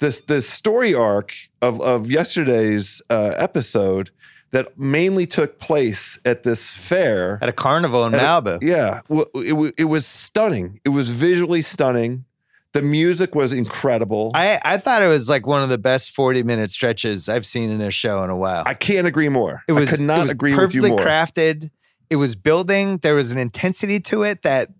This 0.00 0.20
the 0.20 0.42
story 0.42 0.94
arc 0.94 1.32
of 1.62 1.80
of 1.80 2.10
yesterday's 2.10 3.00
uh, 3.10 3.34
episode 3.36 4.10
that 4.50 4.78
mainly 4.78 5.26
took 5.26 5.60
place 5.60 6.18
at 6.24 6.42
this 6.42 6.72
fair 6.72 7.38
At 7.40 7.48
a 7.48 7.52
carnival 7.52 8.04
in 8.06 8.14
a- 8.14 8.18
Malibu. 8.18 8.58
yeah, 8.62 9.02
it, 9.08 9.74
it 9.78 9.84
was 9.84 10.06
stunning. 10.06 10.80
It 10.84 10.88
was 10.88 11.08
visually 11.08 11.62
stunning. 11.62 12.24
The 12.72 12.82
music 12.82 13.34
was 13.34 13.52
incredible. 13.52 14.30
I, 14.34 14.60
I, 14.64 14.78
thought 14.78 15.02
it 15.02 15.08
was 15.08 15.28
like 15.28 15.44
one 15.44 15.62
of 15.62 15.70
the 15.70 15.78
best 15.78 16.12
40 16.12 16.44
minute 16.44 16.70
stretches 16.70 17.28
I've 17.28 17.44
seen 17.44 17.68
in 17.68 17.80
a 17.80 17.90
show 17.90 18.22
in 18.22 18.30
a 18.30 18.36
while. 18.36 18.62
I 18.64 18.74
can't 18.74 19.08
agree 19.08 19.28
more. 19.28 19.64
It 19.66 19.72
was, 19.72 19.88
I 19.88 19.96
could 19.96 20.00
not 20.00 20.18
it 20.18 20.22
was 20.22 20.30
agree 20.30 20.54
with 20.54 20.74
you 20.74 20.82
perfectly 20.82 21.04
crafted. 21.04 21.70
It 22.10 22.16
was 22.16 22.36
building. 22.36 22.98
There 22.98 23.14
was 23.14 23.32
an 23.32 23.38
intensity 23.38 23.98
to 24.00 24.22
it 24.22 24.42
that 24.42 24.70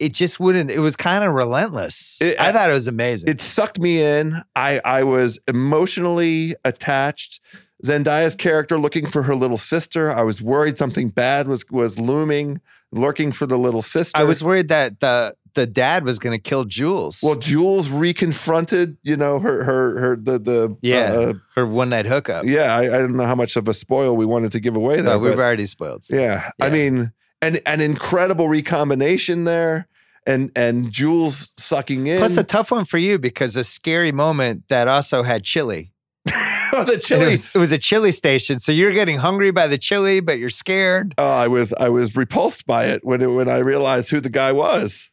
it 0.00 0.12
just 0.14 0.40
wouldn't. 0.40 0.70
It 0.70 0.80
was 0.80 0.96
kind 0.96 1.22
of 1.22 1.32
relentless. 1.34 2.16
It- 2.20 2.40
I 2.40 2.50
thought 2.50 2.68
it 2.70 2.72
was 2.72 2.88
amazing. 2.88 3.28
It 3.30 3.40
sucked 3.40 3.78
me 3.78 4.02
in. 4.02 4.40
I 4.56 4.80
I 4.84 5.02
was 5.04 5.38
emotionally 5.46 6.56
attached. 6.64 7.40
Zendaya's 7.84 8.34
character 8.34 8.78
looking 8.78 9.10
for 9.10 9.22
her 9.22 9.34
little 9.34 9.56
sister. 9.56 10.14
I 10.14 10.22
was 10.22 10.42
worried 10.42 10.76
something 10.76 11.08
bad 11.08 11.48
was 11.48 11.64
was 11.70 11.98
looming, 11.98 12.60
lurking 12.92 13.32
for 13.32 13.46
the 13.46 13.56
little 13.56 13.80
sister. 13.82 14.18
I 14.18 14.24
was 14.24 14.42
worried 14.44 14.68
that 14.68 15.00
the 15.00 15.34
the 15.54 15.66
dad 15.66 16.04
was 16.04 16.18
going 16.18 16.38
to 16.38 16.42
kill 16.50 16.64
Jules. 16.64 17.20
well. 17.22 17.34
Jules 17.34 17.88
reconfronted, 17.88 18.96
you 19.02 19.16
know, 19.16 19.38
her 19.40 19.64
her 19.64 19.98
her 20.00 20.16
the 20.16 20.38
the 20.38 20.76
yeah, 20.82 21.12
uh, 21.12 21.32
her 21.56 21.66
one 21.66 21.88
night 21.88 22.06
hookup. 22.06 22.44
yeah. 22.44 22.76
I, 22.76 22.82
I 22.82 22.98
don't 22.98 23.16
know 23.16 23.26
how 23.26 23.34
much 23.34 23.56
of 23.56 23.66
a 23.66 23.74
spoil 23.74 24.14
we 24.14 24.26
wanted 24.26 24.52
to 24.52 24.60
give 24.60 24.76
away 24.76 24.96
there. 24.96 25.04
No, 25.14 25.18
we've 25.18 25.38
already 25.38 25.66
spoiled. 25.66 26.04
stuff. 26.04 26.18
Yeah. 26.20 26.50
I 26.60 26.68
mean, 26.70 27.12
an 27.42 27.56
an 27.66 27.80
incredible 27.80 28.48
recombination 28.48 29.44
there, 29.44 29.88
and 30.26 30.50
and 30.56 30.90
Jules 30.90 31.52
sucking 31.58 32.06
in. 32.06 32.18
Plus 32.18 32.36
a 32.36 32.44
tough 32.44 32.70
one 32.70 32.84
for 32.84 32.98
you 32.98 33.18
because 33.18 33.56
a 33.56 33.64
scary 33.64 34.12
moment 34.12 34.64
that 34.68 34.88
also 34.88 35.22
had 35.22 35.44
chili. 35.44 35.92
oh, 36.72 36.84
the 36.84 36.92
And 36.92 36.98
It 36.98 37.02
chili. 37.02 37.30
was, 37.32 37.50
it 37.54 37.58
was 37.58 37.72
a 37.72 37.78
chili 37.78 38.12
station, 38.12 38.58
so 38.58 38.72
you're 38.72 38.92
getting 38.92 39.18
hungry 39.18 39.50
by 39.50 39.66
the 39.66 39.78
chili, 39.78 40.20
but 40.20 40.38
you're 40.38 40.50
scared. 40.50 41.14
Oh, 41.18 41.28
I 41.28 41.48
was 41.48 41.72
I 41.74 41.88
was 41.88 42.16
repulsed 42.16 42.66
by 42.66 42.86
it 42.86 43.00
when 43.04 43.20
it, 43.22 43.26
when 43.28 43.48
I 43.48 43.58
realized 43.58 44.10
who 44.10 44.20
the 44.20 44.30
guy 44.30 44.52
was. 44.52 45.08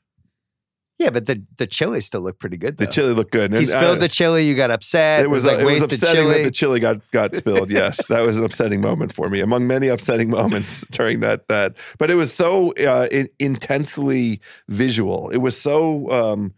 Yeah, 1.00 1.12
but 1.12 1.28
the 1.28 1.44
the 1.58 1.68
chili 1.68 2.02
still 2.02 2.22
looked 2.22 2.40
pretty 2.40 2.58
good. 2.58 2.78
Though. 2.78 2.86
The 2.86 2.92
chili 2.92 3.14
looked 3.14 3.32
good. 3.32 3.52
He 3.52 3.60
And, 3.60 3.68
spilled 3.68 3.98
uh, 3.98 4.02
the 4.02 4.08
chili. 4.08 4.48
You 4.48 4.56
got 4.56 4.72
upset. 4.72 5.24
It 5.24 5.30
was, 5.30 5.46
like 5.46 5.60
it 5.60 5.66
was 5.66 5.84
upsetting 5.84 6.24
chili. 6.24 6.38
that 6.40 6.44
the 6.46 6.52
chili 6.52 6.80
got 6.80 7.12
got 7.12 7.36
spilled. 7.36 7.70
Yes, 7.78 8.08
that 8.08 8.26
was 8.26 8.38
an 8.38 8.44
upsetting 8.44 8.82
moment 8.82 9.14
for 9.14 9.30
me, 9.30 9.40
among 9.42 9.68
many 9.68 9.88
upsetting 9.90 10.30
moments 10.40 10.84
during 10.90 11.20
that 11.20 11.48
that. 11.50 11.76
But 12.00 12.10
it 12.10 12.16
was 12.16 12.34
so 12.34 12.72
uh, 12.74 13.08
in, 13.12 13.30
intensely 13.40 14.42
visual. 14.70 15.30
It 15.30 15.38
was 15.38 15.60
so. 15.60 16.10
Um, 16.10 16.54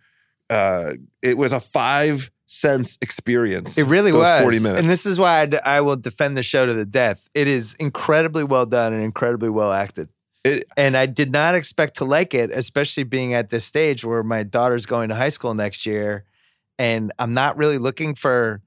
uh, 0.50 0.94
it 1.22 1.38
was 1.38 1.52
a 1.52 1.60
five 1.60 2.32
sense 2.48 2.98
experience. 3.02 3.78
It 3.78 3.88
really 3.88 4.12
was. 4.12 4.42
forty 4.42 4.60
minutes. 4.60 4.80
And 4.80 4.90
this 4.90 5.06
is 5.06 5.20
why 5.20 5.42
I, 5.42 5.46
d- 5.48 5.60
I 5.64 5.82
will 5.82 5.98
defend 5.98 6.38
the 6.38 6.44
show 6.44 6.66
to 6.66 6.74
the 6.74 6.86
death. 6.86 7.30
It 7.34 7.48
is 7.48 7.74
incredibly 7.76 8.44
well 8.44 8.66
done 8.66 8.94
and 8.94 9.04
incredibly 9.04 9.50
well 9.50 9.72
acted. 9.72 10.10
It- 10.44 10.66
and 10.78 10.96
I 10.96 11.06
did 11.06 11.32
not 11.32 11.56
expect 11.56 11.98
to 11.98 12.06
like 12.06 12.34
it, 12.34 12.52
especially 12.52 13.04
being 13.04 13.34
at 13.34 13.50
this 13.50 13.66
stage 13.66 14.06
where 14.06 14.24
my 14.24 14.44
daughter's 14.44 14.86
going 14.86 15.10
to 15.10 15.16
high 15.16 15.30
school 15.30 15.54
next 15.54 15.86
year. 15.86 16.24
And 16.78 17.12
I'm 17.20 17.34
not 17.34 17.58
really 17.58 17.78
looking 17.78 18.16
for 18.16 18.62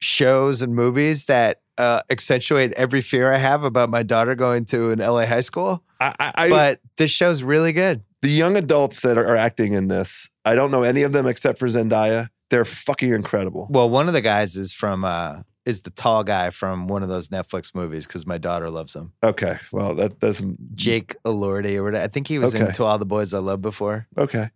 shows 0.00 0.60
and 0.62 0.74
movies 0.74 1.24
that 1.26 1.60
uh, 1.78 2.00
accentuate 2.10 2.72
every 2.72 3.00
fear 3.00 3.32
I 3.32 3.38
have 3.38 3.64
about 3.64 3.88
my 3.90 4.02
daughter 4.02 4.34
going 4.34 4.64
to 4.66 4.90
an 4.90 4.98
LA 4.98 5.26
high 5.26 5.40
school. 5.40 5.82
I, 6.00 6.32
I, 6.36 6.48
But 6.50 6.80
this 6.98 7.10
show's 7.10 7.42
really 7.42 7.72
good. 7.72 8.02
the 8.22 8.28
young 8.30 8.56
adults 8.56 9.00
that 9.02 9.16
are, 9.16 9.26
are 9.26 9.36
acting 9.36 9.72
in 9.72 9.88
this, 9.88 10.28
I 10.44 10.54
don't 10.54 10.70
know 10.70 10.82
any 10.82 11.02
of 11.02 11.12
them 11.12 11.26
except 11.26 11.58
for 11.58 11.66
Zendaya. 11.66 12.28
They're 12.50 12.64
fucking 12.66 13.12
incredible. 13.12 13.66
Well, 13.70 13.88
one 13.90 14.06
of 14.08 14.14
the 14.14 14.20
guys 14.20 14.56
is 14.56 14.72
from 14.72 15.04
uh, 15.04 15.40
is 15.66 15.82
the 15.82 15.90
tall 15.90 16.24
guy 16.24 16.50
from 16.50 16.86
one 16.88 17.02
of 17.02 17.08
those 17.08 17.28
Netflix 17.28 17.74
movies 17.74 18.06
because 18.06 18.24
my 18.26 18.38
daughter 18.38 18.70
loves 18.70 18.94
him. 18.96 19.12
Okay, 19.22 19.58
well 19.72 19.94
that 19.96 20.20
doesn't. 20.20 20.74
Jake 20.76 21.16
Elordi 21.24 21.76
or 21.76 21.82
whatever. 21.84 22.04
I 22.04 22.08
think 22.08 22.28
he 22.28 22.38
was 22.38 22.54
Okay. 22.54 22.64
in 22.66 22.72
To 22.72 22.84
All 22.84 22.98
the 22.98 23.04
Boys 23.06 23.34
I 23.34 23.38
Loved 23.40 23.62
before. 23.62 24.06
Okay, 24.16 24.48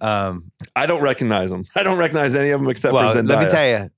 Um, 0.00 0.50
I 0.76 0.86
don't 0.86 1.02
recognize 1.02 1.50
him. 1.52 1.64
I 1.74 1.82
don't 1.82 1.98
recognize 1.98 2.34
any 2.34 2.50
of 2.50 2.60
them 2.60 2.70
except 2.70 2.94
well, 2.94 3.12
for 3.12 3.18
Zendaya. 3.18 3.28
let 3.28 3.44
me 3.46 3.50
tell 3.50 3.68
you, 3.82 3.90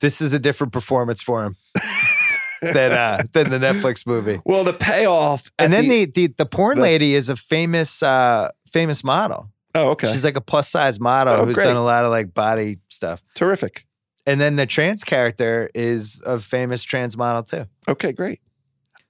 this 0.00 0.20
is 0.20 0.32
a 0.32 0.38
different 0.38 0.72
performance 0.72 1.22
for 1.22 1.44
him 1.44 1.56
than 2.62 2.92
uh, 2.92 3.22
than 3.32 3.50
the 3.50 3.58
Netflix 3.58 4.06
movie. 4.06 4.40
Well, 4.44 4.64
the 4.64 4.72
payoff, 4.72 5.50
And 5.58 5.72
then 5.72 5.88
the, 5.88 6.06
the 6.06 6.26
the 6.36 6.46
porn 6.46 6.76
the- 6.76 6.82
lady 6.82 7.14
is 7.14 7.28
a 7.28 7.36
famous 7.36 8.02
uh, 8.02 8.50
famous 8.66 9.04
model. 9.04 9.50
oh, 9.74 9.90
okay, 9.90 10.10
She's 10.12 10.24
like 10.24 10.36
a 10.36 10.40
plus 10.40 10.68
size 10.68 10.98
model 11.00 11.34
Oh, 11.34 11.44
who's 11.44 11.54
great. 11.54 11.64
done 11.64 11.76
a 11.76 11.84
lot 11.84 12.04
of 12.04 12.10
like 12.10 12.32
body 12.34 12.78
stuff. 12.88 13.22
terrific. 13.34 13.86
And 14.26 14.40
then 14.40 14.56
the 14.56 14.66
trans 14.66 15.04
character 15.04 15.70
is 15.74 16.22
a 16.24 16.38
famous 16.38 16.82
trans 16.82 17.16
model 17.16 17.42
too. 17.42 17.66
Okay, 17.86 18.12
great. 18.12 18.40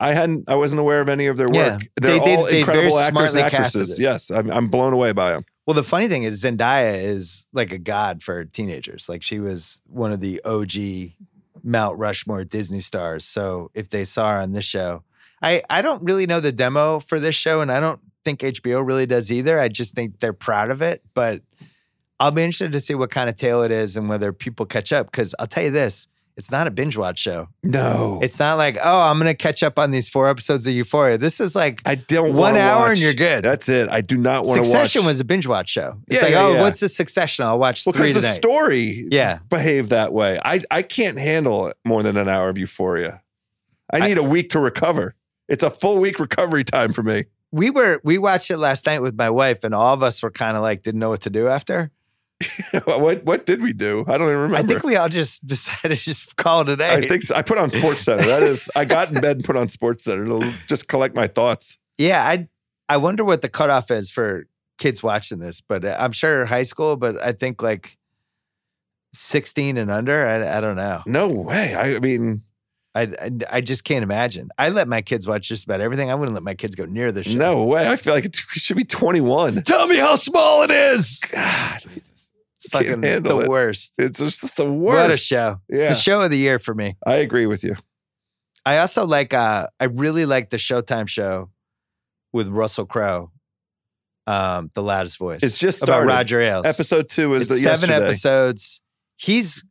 I 0.01 0.13
hadn't, 0.13 0.49
I 0.49 0.57
wasn't 0.57 0.81
aware 0.81 1.01
of 1.01 1.09
any 1.09 1.27
of 1.27 1.37
their 1.37 1.49
Yeah, 1.53 1.75
work. 1.77 1.83
They're 2.01 2.19
they 2.19 2.25
did- 2.25 2.39
all 2.39 2.45
they 2.47 2.59
incredible 2.61 2.99
actors 2.99 3.35
and 3.35 3.45
actresses. 3.45 3.99
Yes, 3.99 4.31
I'm, 4.31 4.51
I'm 4.51 4.69
blown 4.69 4.93
away 4.93 5.13
by 5.13 5.31
them. 5.33 5.45
Well, 5.67 5.75
the 5.75 5.85
funny 5.85 6.09
thing 6.09 6.25
is 6.25 6.43
Zendaya 6.43 7.03
is 7.03 7.47
like 7.53 7.73
a 7.73 7.79
god 7.79 8.23
for 8.23 8.45
teenagers. 8.45 9.09
Like 9.09 9.23
she 9.23 9.39
was 9.41 9.81
one 9.87 10.13
of 10.13 10.21
the 10.21 10.43
OG 10.45 11.13
Mount 11.63 11.97
Rushmore 11.99 12.45
Disney 12.45 12.81
stars. 12.81 13.25
So 13.25 13.71
if 13.73 13.89
they 13.89 14.05
saw 14.05 14.33
her 14.33 14.41
on 14.41 14.53
this 14.53 14.65
show, 14.65 15.05
I 15.41 15.63
I 15.71 15.81
don't 15.81 16.03
really 16.03 16.27
know 16.27 16.41
the 16.41 16.53
demo 16.53 16.99
for 17.01 17.19
this 17.19 17.35
show, 17.35 17.63
and 17.63 17.73
I 17.73 17.81
don't 17.81 18.01
think 18.25 18.41
HBO 18.41 18.87
really 18.87 19.07
does 19.07 19.33
either. 19.33 19.59
I 19.59 19.69
just 19.69 19.95
think 19.95 20.19
they're 20.21 20.33
proud 20.35 20.71
of 20.71 20.83
it, 20.83 21.03
but 21.15 21.41
I'll 22.21 22.31
be 22.31 22.43
interested 22.43 22.73
to 22.73 22.81
see 22.81 22.95
what 22.95 23.11
kind 23.11 23.29
of 23.29 23.37
tale 23.37 23.63
it 23.63 23.71
is 23.71 23.97
and 23.97 24.09
whether 24.09 24.33
people 24.33 24.67
catch 24.67 24.93
up. 24.93 25.11
Because 25.11 25.35
I'll 25.39 25.47
tell 25.47 25.65
you 25.65 25.71
this: 25.71 26.07
It's 26.37 26.51
not 26.51 26.67
a 26.67 26.71
binge 26.71 26.97
watch 26.97 27.19
show. 27.19 27.49
No, 27.65 28.21
It's 28.23 28.39
not 28.39 28.57
like, 28.57 28.79
oh, 28.83 29.01
I'm 29.03 29.19
going 29.19 29.27
to 29.31 29.35
catch 29.35 29.63
up 29.63 29.79
on 29.79 29.91
these 29.91 30.09
four 30.09 30.29
episodes 30.29 30.67
of 30.67 30.73
Euphoria. 30.75 31.19
This 31.19 31.41
is 31.41 31.57
like 31.57 31.83
I 31.85 31.97
don't 31.97 32.35
one 32.35 32.57
hour 32.57 32.83
watch. 32.83 32.91
and 32.93 32.99
you're 33.01 33.15
good. 33.15 33.45
That's 33.45 33.69
it. 33.69 33.89
I 33.91 34.01
do 34.01 34.17
not 34.17 34.45
want 34.47 34.57
to 34.57 34.61
watch. 34.61 34.69
Succession 34.69 35.05
was 35.05 35.19
a 35.21 35.25
binge 35.25 35.47
watch 35.49 35.69
show. 35.69 35.99
It's 36.07 36.17
Yeah, 36.17 36.23
like, 36.23 36.31
yeah, 36.33 36.43
oh, 36.45 36.53
yeah. 36.55 36.61
what's 36.63 36.81
the 36.81 36.89
Succession? 36.89 37.45
I'll 37.45 37.59
watch 37.59 37.85
well, 37.85 37.93
three 37.93 38.09
because 38.09 38.23
the 38.23 38.33
story 38.35 39.07
Yeah. 39.11 39.39
behave 39.49 39.89
that 39.89 40.13
way. 40.13 40.39
I 40.45 40.63
I 40.71 40.83
can't 40.83 41.19
handle 41.19 41.73
more 41.85 42.03
than 42.03 42.17
an 42.17 42.29
hour 42.29 42.49
of 42.49 42.59
Euphoria. 42.59 43.23
I 43.93 43.99
I- 43.99 44.07
need 44.09 44.19
a 44.19 44.23
week 44.23 44.51
to 44.51 44.61
recover. 44.61 45.15
It's 45.49 45.63
a 45.63 45.71
full 45.71 45.99
week 45.99 46.19
recovery 46.21 46.65
time 46.65 46.93
for 46.93 47.03
me. 47.03 47.25
we 47.53 47.71
were 47.71 48.01
we 48.03 48.19
watched 48.19 48.51
it 48.51 48.57
last 48.59 48.87
night 48.87 49.03
with 49.03 49.15
my 49.17 49.31
wife, 49.31 49.63
and 49.65 49.75
all 49.75 49.93
of 49.95 50.03
us 50.03 50.23
were 50.23 50.31
kind 50.31 50.57
of 50.57 50.63
like 50.63 50.83
didn't 50.83 51.01
know 51.01 51.11
what 51.11 51.21
to 51.23 51.31
do 51.31 51.49
after. 51.49 51.91
what 52.85 53.25
what 53.25 53.47
did 53.47 53.63
we 53.63 53.73
do? 53.73 54.05
I 54.07 54.19
don't 54.19 54.29
even 54.29 54.37
remember. 54.39 54.57
I 54.57 54.63
think 54.63 54.83
we 54.85 54.97
all 54.97 55.09
just 55.09 55.47
decided 55.47 55.97
to 55.97 56.03
just 56.05 56.37
call 56.37 56.63
it 56.63 56.69
a 56.69 56.77
day. 56.77 56.95
I 56.95 57.07
think 57.07 57.23
so. 57.23 57.35
I 57.35 57.43
put 57.43 57.59
on 57.59 57.71
SportsCenter. 57.71 58.27
That 58.27 58.43
is, 58.43 58.69
I 58.75 58.85
got 58.85 59.11
in 59.13 59.21
bed 59.21 59.37
and 59.37 59.45
put 59.45 59.57
on 59.57 59.69
SportsCenter 59.69 60.41
to 60.41 60.55
just 60.67 60.89
collect 60.89 61.15
my 61.15 61.27
thoughts. 61.27 61.79
yeah, 61.99 62.25
I 62.27 62.49
I 62.89 62.97
wonder 62.97 63.25
what 63.25 63.43
the 63.43 63.49
cutoff 63.49 63.91
is 63.91 64.11
for 64.11 64.47
kids 64.79 65.03
watching 65.03 65.39
this, 65.39 65.61
but 65.61 65.85
I'm 65.85 66.13
sure 66.13 66.45
high 66.45 66.65
school. 66.65 66.97
But 66.97 67.23
I 67.23 67.33
think 67.33 67.63
like 67.63 67.97
16 69.15 69.77
and 69.77 69.91
under. 69.91 70.27
I, 70.27 70.59
I 70.59 70.61
don't 70.61 70.77
know. 70.77 71.03
No 71.07 71.29
way. 71.29 71.75
I 71.75 71.99
mean, 72.01 72.43
I, 72.95 73.03
I 73.03 73.31
I 73.51 73.61
just 73.61 73.85
can't 73.85 74.03
imagine. 74.03 74.51
I 74.59 74.69
let 74.69 74.89
my 74.89 75.03
kids 75.03 75.27
watch 75.27 75.49
just 75.49 75.65
about 75.65 75.81
everything. 75.81 76.11
I 76.11 76.15
wouldn't 76.15 76.35
let 76.35 76.43
my 76.43 76.55
kids 76.55 76.75
go 76.75 76.85
near 76.85 77.13
the 77.13 77.23
show. 77.23 77.39
no 77.39 77.65
way. 77.65 77.89
I 77.89 77.97
feel 77.97 78.13
like 78.15 78.25
it 78.25 78.37
should 78.37 78.77
be 78.77 78.85
21. 78.85 79.63
Tell 79.63 79.87
me 79.87 79.97
how 79.97 80.17
small 80.17 80.63
it 80.63 80.71
is. 80.71 81.21
God, 81.33 81.85
It's 82.73 82.73
fucking 82.73 83.01
the 83.01 83.39
it. 83.39 83.49
worst. 83.49 83.95
it's 83.99 84.19
just 84.21 84.57
the 84.57 84.71
worst. 84.71 84.97
What 85.03 85.11
a 85.11 85.17
show! 85.17 85.61
It's 85.69 85.81
Yeah. 85.81 85.89
the 85.91 85.95
show 85.95 86.21
of 86.23 86.31
the 86.31 86.39
year 86.39 86.59
for 86.59 86.75
me. 86.75 86.97
I 87.07 87.15
agree 87.17 87.47
with 87.47 87.63
you. 87.65 87.75
I 88.67 88.79
also 88.79 89.05
like. 89.07 89.35
uh 89.35 89.67
I 89.79 89.85
really 89.85 90.25
like 90.27 90.51
the 90.51 90.57
Showtime 90.57 91.07
show 91.09 91.51
with 92.33 92.49
Russell 92.49 92.87
Crowe, 92.87 93.31
um, 94.27 94.71
the 94.75 94.83
loudest 94.83 95.19
voice. 95.19 95.43
It's 95.43 95.59
just 95.59 95.83
about. 95.83 96.07
Roger 96.07 96.41
Ailes. 96.41 96.65
Episode 96.67 97.09
two 97.09 97.35
is 97.35 97.43
It's 97.43 97.51
the 97.51 97.57
seven 97.59 97.89
yesterday. 97.91 98.07
episodes. 98.07 98.81
He's 99.17 99.65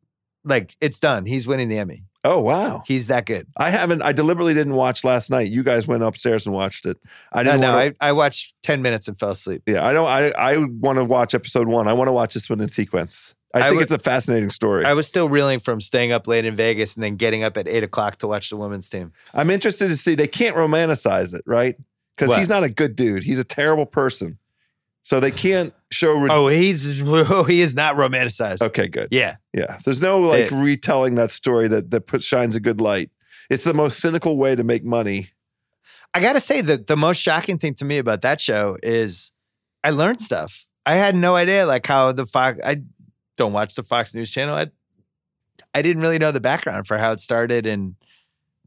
like, 0.45 0.73
it's 0.79 0.99
done. 0.99 1.25
He's 1.25 1.47
winning 1.47 1.69
the 1.69 1.77
Emmy. 1.79 2.03
Oh 2.25 2.39
wow! 2.39 2.83
He's 2.87 3.07
that 3.07 3.25
good. 3.25 3.47
I 3.57 3.69
haven't. 3.69 4.01
I 4.01 4.13
deliberately 4.13 4.53
didn't 4.53 4.75
watch 4.75 5.03
last 5.03 5.29
night. 5.29 5.51
You 5.51 5.61
guys 5.63 5.85
went 5.87 6.03
upstairs 6.03 6.45
and 6.45 6.55
watched 6.55 6.85
it. 6.85 6.97
I 7.33 7.43
No, 7.43 7.51
didn't. 7.51 7.61
no, 7.61 7.69
wanna, 7.71 7.93
I, 7.99 8.09
I 8.09 8.11
watched 8.13 8.55
ten 8.63 8.81
minutes 8.81 9.07
and 9.09 9.19
fell 9.19 9.31
asleep. 9.31 9.63
yeah, 9.65 9.85
I 9.85 9.91
don't. 9.91 10.07
I 10.07 10.31
I 10.37 10.57
want 10.57 10.99
to 10.99 11.03
watch 11.03 11.33
episode 11.33 11.67
one. 11.67 11.87
I 11.87 11.93
want 11.93 12.07
to 12.07 12.13
watch 12.13 12.33
this 12.33 12.49
one 12.49 12.61
in 12.61 12.69
sequence. 12.69 13.35
I, 13.53 13.67
I 13.67 13.69
think 13.69 13.81
it's 13.81 13.91
a 13.91 13.99
fascinating 13.99 14.49
story. 14.49 14.83
I 14.85 14.93
was 14.93 15.05
still 15.05 15.29
reeling 15.29 15.59
from 15.59 15.79
staying 15.81 16.11
up 16.11 16.25
late 16.27 16.43
in 16.45 16.55
Vegas 16.55 16.95
and 16.95 17.03
then 17.03 17.17
getting 17.17 17.43
up 17.43 17.55
at 17.57 17.67
eight 17.67 17.83
o'clock 17.83 18.15
to 18.17 18.27
watch 18.27 18.49
the 18.49 18.57
women's 18.57 18.89
team. 18.89 19.11
I'm 19.33 19.49
interested 19.51 19.89
to 19.89 19.97
see. 19.97 20.15
They 20.15 20.27
can't 20.27 20.55
romanticize 20.55 21.33
it, 21.35 21.43
right? 21.45 21.75
Because 22.17 22.35
he's 22.35 22.49
not 22.49 22.63
a 22.63 22.69
good 22.69 22.95
dude. 22.95 23.23
He's 23.23 23.39
a 23.39 23.43
terrible 23.43 23.85
person. 23.85 24.37
So 25.03 25.19
they 25.19 25.31
can't 25.31 25.73
show. 25.91 26.13
Re- 26.13 26.29
Oh, 26.31 26.47
he's 26.47 27.01
oh, 27.05 27.43
he 27.43 27.61
is 27.61 27.75
not 27.75 27.95
romanticized. 27.95 28.61
okay, 28.61 28.87
good. 28.87 29.09
Yeah. 29.11 29.35
Yeah, 29.53 29.77
there's 29.85 30.01
no 30.01 30.19
like 30.19 30.45
It- 30.45 30.51
retelling 30.51 31.15
that 31.15 31.29
story 31.31 31.67
that 31.67 31.91
that 31.91 32.07
puts 32.07 32.25
shines 32.25 32.55
a 32.55 32.59
good 32.59 32.79
light. 32.81 33.11
It's 33.49 33.65
the 33.65 33.73
most 33.73 33.99
cynical 33.99 34.37
way 34.37 34.55
to 34.55 34.63
make 34.63 34.83
money. 34.85 35.29
I 36.13 36.19
gotta 36.21 36.39
say 36.39 36.61
that 36.61 36.87
the 36.87 36.95
most 36.97 37.17
shocking 37.17 37.57
thing 37.59 37.73
to 37.75 37.85
me 37.85 37.97
about 37.97 38.21
that 38.21 38.39
show 38.39 38.77
is 38.81 39.31
I 39.83 39.89
learned 39.89 40.21
stuff. 40.21 40.65
I 40.85 40.95
had 40.95 41.15
no 41.15 41.35
idea 41.35 41.65
like 41.65 41.85
how 41.85 42.11
the 42.13 42.25
Fox 42.25 42.59
I 42.63 42.81
don't 43.35 43.51
watch 43.53 43.75
the 43.75 43.83
Fox 43.83 44.13
News 44.15 44.29
channel. 44.31 44.55
I 44.55 44.67
I 45.73 45.81
didn't 45.81 46.01
really 46.01 46.19
know 46.19 46.31
the 46.31 46.39
background 46.39 46.87
for 46.87 46.97
how 46.97 47.11
it 47.11 47.19
started 47.19 47.65
and 47.65 47.95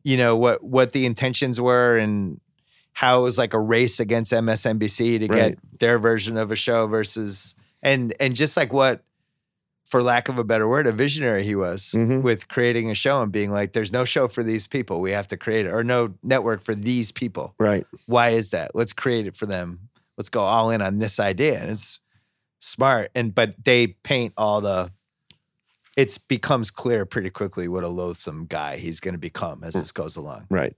you 0.04 0.16
know 0.16 0.36
what 0.36 0.62
what 0.62 0.92
the 0.92 1.06
intentions 1.06 1.60
were 1.60 1.96
and 1.96 2.40
how 2.96 3.18
it 3.18 3.22
was 3.22 3.36
like 3.36 3.52
a 3.52 3.60
race 3.60 4.00
against 4.00 4.32
MSNBC 4.32 5.18
to 5.18 5.26
Right. 5.26 5.36
get 5.50 5.58
their 5.80 5.98
version 5.98 6.38
of 6.38 6.50
a 6.50 6.56
show 6.56 6.86
versus 6.86 7.54
and 7.82 8.14
and 8.18 8.34
just 8.34 8.56
like 8.56 8.72
what 8.72 9.02
for 9.84 10.02
lack 10.02 10.30
of 10.30 10.38
a 10.38 10.44
better 10.44 10.66
word 10.66 10.86
a 10.86 10.92
visionary 10.92 11.44
he 11.44 11.54
was 11.54 11.92
Mhm. 11.94 12.22
with 12.22 12.48
creating 12.48 12.90
a 12.90 12.94
show 12.94 13.20
and 13.20 13.30
being 13.30 13.52
like 13.52 13.74
there's 13.74 13.92
no 13.92 14.04
show 14.06 14.28
for 14.28 14.42
these 14.42 14.66
people 14.66 15.02
we 15.02 15.10
have 15.10 15.28
to 15.28 15.36
create 15.36 15.66
it 15.66 15.68
or 15.72 15.84
no 15.84 16.14
network 16.22 16.62
for 16.62 16.74
these 16.74 17.12
people 17.12 17.54
Right. 17.58 17.86
why 18.06 18.30
is 18.30 18.50
that 18.52 18.74
let's 18.74 18.94
create 18.94 19.26
it 19.26 19.36
for 19.36 19.44
them 19.44 19.90
let's 20.16 20.30
go 20.30 20.40
all 20.40 20.70
in 20.70 20.80
on 20.80 20.96
this 20.96 21.20
idea 21.20 21.60
and 21.60 21.70
it's 21.70 22.00
smart 22.60 23.10
and 23.14 23.34
but 23.34 23.54
they 23.62 23.88
paint 23.88 24.32
all 24.38 24.62
the 24.62 24.90
it 25.98 26.18
becomes 26.28 26.70
clear 26.70 27.04
pretty 27.04 27.28
quickly 27.30 27.68
what 27.68 27.84
a 27.84 27.88
loathsome 27.88 28.46
guy 28.46 28.78
he's 28.78 29.00
going 29.00 29.12
to 29.14 29.18
become 29.18 29.62
as 29.62 29.74
this 29.74 29.92
goes 29.92 30.16
along 30.16 30.46
Right. 30.48 30.74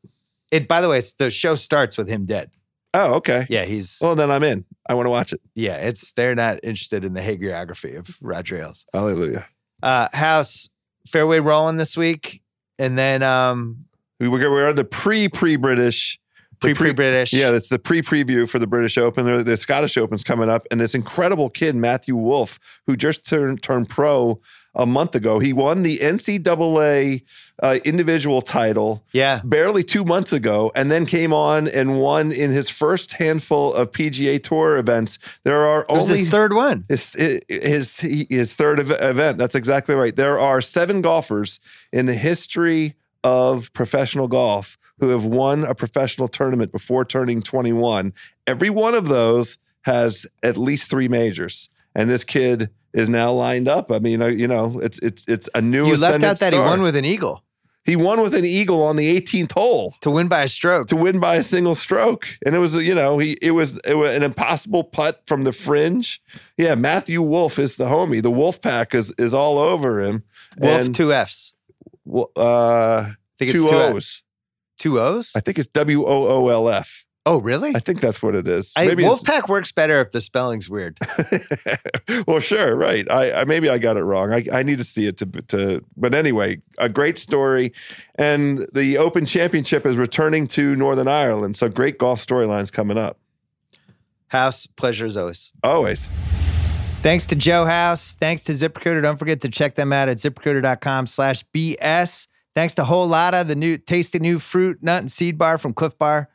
It 0.50 0.68
by 0.68 0.80
the 0.80 0.88
way 0.88 1.00
the 1.18 1.30
show 1.30 1.54
starts 1.54 1.96
with 1.98 2.08
him 2.08 2.24
dead 2.26 2.50
Oh, 2.94 3.14
okay. 3.16 3.46
yeah 3.50 3.64
he's 3.64 3.98
Well, 4.00 4.14
then 4.14 4.30
I'm 4.30 4.42
in. 4.42 4.64
I 4.88 4.94
want 4.94 5.06
to 5.06 5.10
watch 5.10 5.32
it. 5.32 5.40
yeah 5.54 5.76
it's 5.76 6.12
they're 6.12 6.34
not 6.34 6.58
interested 6.62 7.04
in 7.04 7.12
the 7.14 7.20
hagiography 7.20 7.98
of 7.98 8.16
roger 8.20 8.56
ailes 8.58 8.86
Hallelujah. 8.92 9.46
uh 9.82 10.08
house 10.12 10.70
fairway 11.06 11.40
rolling 11.40 11.76
this 11.76 11.96
week 11.96 12.42
and 12.78 12.96
then 12.98 13.22
um 13.22 13.84
We 14.20 14.28
were 14.28 14.38
we're 14.50 14.68
on 14.68 14.74
the 14.76 14.84
pre 14.84 15.28
pre 15.28 15.56
British. 15.56 16.18
pre 16.60 16.74
pre 16.74 16.92
british 16.92 17.32
Yeah, 17.32 17.50
that's 17.50 17.68
the 17.68 17.78
pre 17.78 18.02
preview 18.02 18.48
for 18.48 18.58
the 18.58 18.66
British 18.66 18.98
Open. 18.98 19.26
The, 19.26 19.42
the 19.44 19.56
Scottish 19.56 19.96
Open's 19.96 20.24
coming 20.24 20.48
up, 20.48 20.66
and 20.70 20.80
this 20.80 20.94
incredible 20.94 21.50
kid 21.50 21.76
Matthew 21.76 22.16
Wolff, 22.16 22.58
who 22.86 22.96
just 22.96 23.24
turned 23.24 23.62
turned 23.62 23.88
pro 23.88 24.40
a 24.78 24.86
month 24.86 25.14
ago, 25.16 25.40
he 25.40 25.52
won 25.52 25.82
the 25.82 25.98
NCAA 25.98 27.22
uh, 27.60 27.78
individual 27.84 28.40
title 28.40 29.04
yeah 29.12 29.40
barely 29.44 29.82
two 29.82 30.04
months 30.04 30.32
ago, 30.32 30.70
and 30.76 30.90
then 30.90 31.04
came 31.04 31.32
on 31.32 31.66
and 31.66 32.00
won 32.00 32.30
in 32.30 32.52
his 32.52 32.70
first 32.70 33.14
handful 33.14 33.74
of 33.74 33.90
PGA 33.90 34.40
Tour 34.40 34.78
events. 34.78 35.18
There 35.42 35.66
are 35.66 35.80
it 35.80 35.86
only 35.88 36.18
his 36.18 36.28
third 36.28 36.54
one 36.54 36.84
his 36.88 37.12
his 37.48 37.98
his 37.98 38.54
third 38.54 38.78
event. 38.78 39.38
That's 39.38 39.56
exactly 39.56 39.96
right. 39.96 40.14
There 40.14 40.38
are 40.38 40.60
seven 40.60 41.02
golfers 41.02 41.58
in 41.92 42.06
the 42.06 42.14
history 42.14 42.94
of 43.24 43.72
professional 43.72 44.28
golf 44.28 44.78
who 45.00 45.08
have 45.08 45.24
won 45.24 45.64
a 45.64 45.74
professional 45.74 46.28
tournament 46.28 46.72
before 46.72 47.04
turning 47.04 47.42
21. 47.42 48.12
Every 48.46 48.70
one 48.70 48.94
of 48.94 49.08
those 49.08 49.58
has 49.82 50.26
at 50.42 50.56
least 50.56 50.90
three 50.90 51.08
majors, 51.08 51.68
and 51.94 52.08
this 52.08 52.24
kid 52.24 52.70
is 52.92 53.08
now 53.08 53.32
lined 53.32 53.68
up. 53.68 53.92
I 53.92 53.98
mean, 53.98 54.22
uh, 54.22 54.26
you 54.26 54.48
know, 54.48 54.80
it's 54.80 54.98
it's 55.00 55.26
it's 55.28 55.48
a 55.54 55.60
new. 55.60 55.86
you 55.86 55.96
left 55.96 56.22
out 56.24 56.38
that 56.38 56.38
star. 56.38 56.50
he 56.50 56.58
won 56.58 56.82
with 56.82 56.96
an 56.96 57.04
eagle 57.04 57.44
he 57.88 57.96
won 57.96 58.20
with 58.20 58.34
an 58.34 58.44
eagle 58.44 58.82
on 58.82 58.96
the 58.96 59.18
18th 59.18 59.52
hole 59.52 59.94
to 60.02 60.10
win 60.10 60.28
by 60.28 60.42
a 60.42 60.48
stroke 60.48 60.88
to 60.88 60.96
win 60.96 61.20
by 61.20 61.36
a 61.36 61.42
single 61.42 61.74
stroke. 61.74 62.28
And 62.44 62.54
it 62.54 62.58
was, 62.58 62.74
you 62.74 62.94
know, 62.94 63.18
he 63.18 63.38
it 63.40 63.52
was, 63.52 63.78
it 63.78 63.94
was 63.94 64.10
an 64.10 64.22
impossible 64.22 64.84
putt 64.84 65.22
from 65.26 65.44
the 65.44 65.52
fringe. 65.52 66.20
Yeah, 66.58 66.74
Matthew 66.74 67.22
Wolff 67.22 67.58
is 67.58 67.76
the 67.76 67.86
homie. 67.86 68.22
The 68.22 68.30
Wolf 68.30 68.60
Pack 68.60 68.94
is 68.94 69.12
is 69.16 69.32
all 69.32 69.56
over 69.56 70.02
him. 70.02 70.22
wolf 70.58 70.86
And, 70.86 70.94
two 70.94 71.14
f's 71.14 71.54
uh, 72.06 72.26
I 72.36 73.14
think 73.38 73.52
two 73.52 73.64
it's 73.64 73.70
two 73.70 73.70
O's. 73.70 73.96
F's. 73.96 74.22
two 74.78 75.00
o's 75.00 75.32
I 75.34 75.40
think 75.40 75.58
it's 75.58 75.68
W 75.68 76.04
O 76.04 76.28
O 76.28 76.48
L 76.48 76.68
F. 76.68 77.06
oh 77.26 77.40
really 77.40 77.74
I 77.74 77.80
think 77.80 78.00
that's 78.00 78.22
what 78.22 78.34
it 78.34 78.48
is. 78.48 78.72
I, 78.76 78.86
maybe 78.86 79.04
Wolfpack 79.04 79.48
works 79.48 79.72
better 79.72 80.00
if 80.00 80.10
the 80.10 80.20
spelling's 80.20 80.68
weird. 80.68 80.98
well, 82.26 82.40
sure, 82.40 82.76
right. 82.76 83.10
I, 83.10 83.32
I 83.32 83.44
maybe 83.44 83.68
I 83.68 83.78
got 83.78 83.96
it 83.96 84.04
wrong. 84.04 84.32
I, 84.32 84.44
I 84.52 84.62
need 84.62 84.78
to 84.78 84.84
see 84.84 85.06
it 85.06 85.16
to 85.18 85.26
to. 85.26 85.84
But 85.96 86.14
anyway, 86.14 86.62
a 86.78 86.88
great 86.88 87.18
story, 87.18 87.72
and 88.16 88.66
the 88.72 88.98
Open 88.98 89.26
Championship 89.26 89.86
is 89.86 89.96
returning 89.96 90.46
to 90.48 90.76
Northern 90.76 91.08
Ireland. 91.08 91.56
So 91.56 91.68
great 91.68 91.98
golf 91.98 92.24
storylines 92.24 92.72
coming 92.72 92.98
up. 92.98 93.18
House, 94.28 94.66
pleasure 94.66 95.06
as 95.06 95.16
always. 95.16 95.52
Always. 95.64 96.10
Thanks 97.00 97.26
to 97.28 97.36
Joe 97.36 97.64
House. 97.64 98.14
Thanks 98.14 98.42
to 98.44 98.52
ZipRecruiter. 98.52 99.02
Don't 99.02 99.18
forget 99.18 99.40
to 99.42 99.48
check 99.48 99.76
them 99.76 99.92
out 99.92 100.08
at 100.08 100.16
ziprecruiter.com 100.16 101.06
slash 101.06 101.44
BS. 101.54 102.26
Thanks 102.54 102.74
to 102.74 102.84
Whole 102.84 103.06
Lotta, 103.06 103.44
the 103.44 103.54
new 103.54 103.76
tasty 103.76 104.18
new 104.18 104.40
fruit, 104.40 104.82
nut, 104.82 105.00
and 105.00 105.12
seed 105.12 105.38
bar 105.38 105.58
from 105.58 105.72
Clif 105.72 105.96
Bar. 105.96 106.28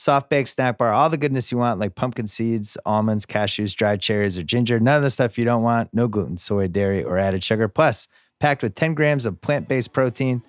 Soft 0.00 0.30
baked 0.30 0.48
snack 0.48 0.78
bar, 0.78 0.94
all 0.94 1.10
the 1.10 1.18
goodness 1.18 1.52
you 1.52 1.58
want, 1.58 1.78
like 1.78 1.94
pumpkin 1.94 2.26
seeds, 2.26 2.78
almonds, 2.86 3.26
cashews, 3.26 3.76
dried 3.76 4.00
cherries, 4.00 4.38
or 4.38 4.42
ginger. 4.42 4.80
None 4.80 4.96
of 4.96 5.02
the 5.02 5.10
stuff 5.10 5.36
you 5.36 5.44
don't 5.44 5.62
want. 5.62 5.90
No 5.92 6.08
gluten, 6.08 6.38
soy, 6.38 6.68
dairy, 6.68 7.04
or 7.04 7.18
added 7.18 7.44
sugar. 7.44 7.68
Plus, 7.68 8.08
packed 8.38 8.62
with 8.62 8.74
10 8.74 8.94
grams 8.94 9.26
of 9.26 9.38
plant-based 9.42 9.92
protein. 9.92 10.42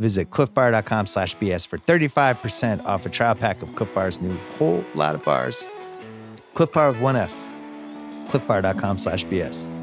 Visit 0.00 0.30
clifbar.com 0.30 1.06
slash 1.06 1.36
BS 1.36 1.68
for 1.68 1.78
35% 1.78 2.84
off 2.84 3.06
a 3.06 3.08
trial 3.08 3.36
pack 3.36 3.62
of 3.62 3.72
Clif 3.76 3.94
Bar's 3.94 4.20
new 4.20 4.36
whole 4.58 4.84
lot 4.96 5.14
of 5.14 5.22
bars. 5.22 5.64
Clif 6.54 6.72
Bar 6.72 6.88
with 6.88 6.98
one 6.98 7.14
F. 7.14 7.32
clifbar.com 8.26 8.98
slash 8.98 9.24
BS. 9.26 9.75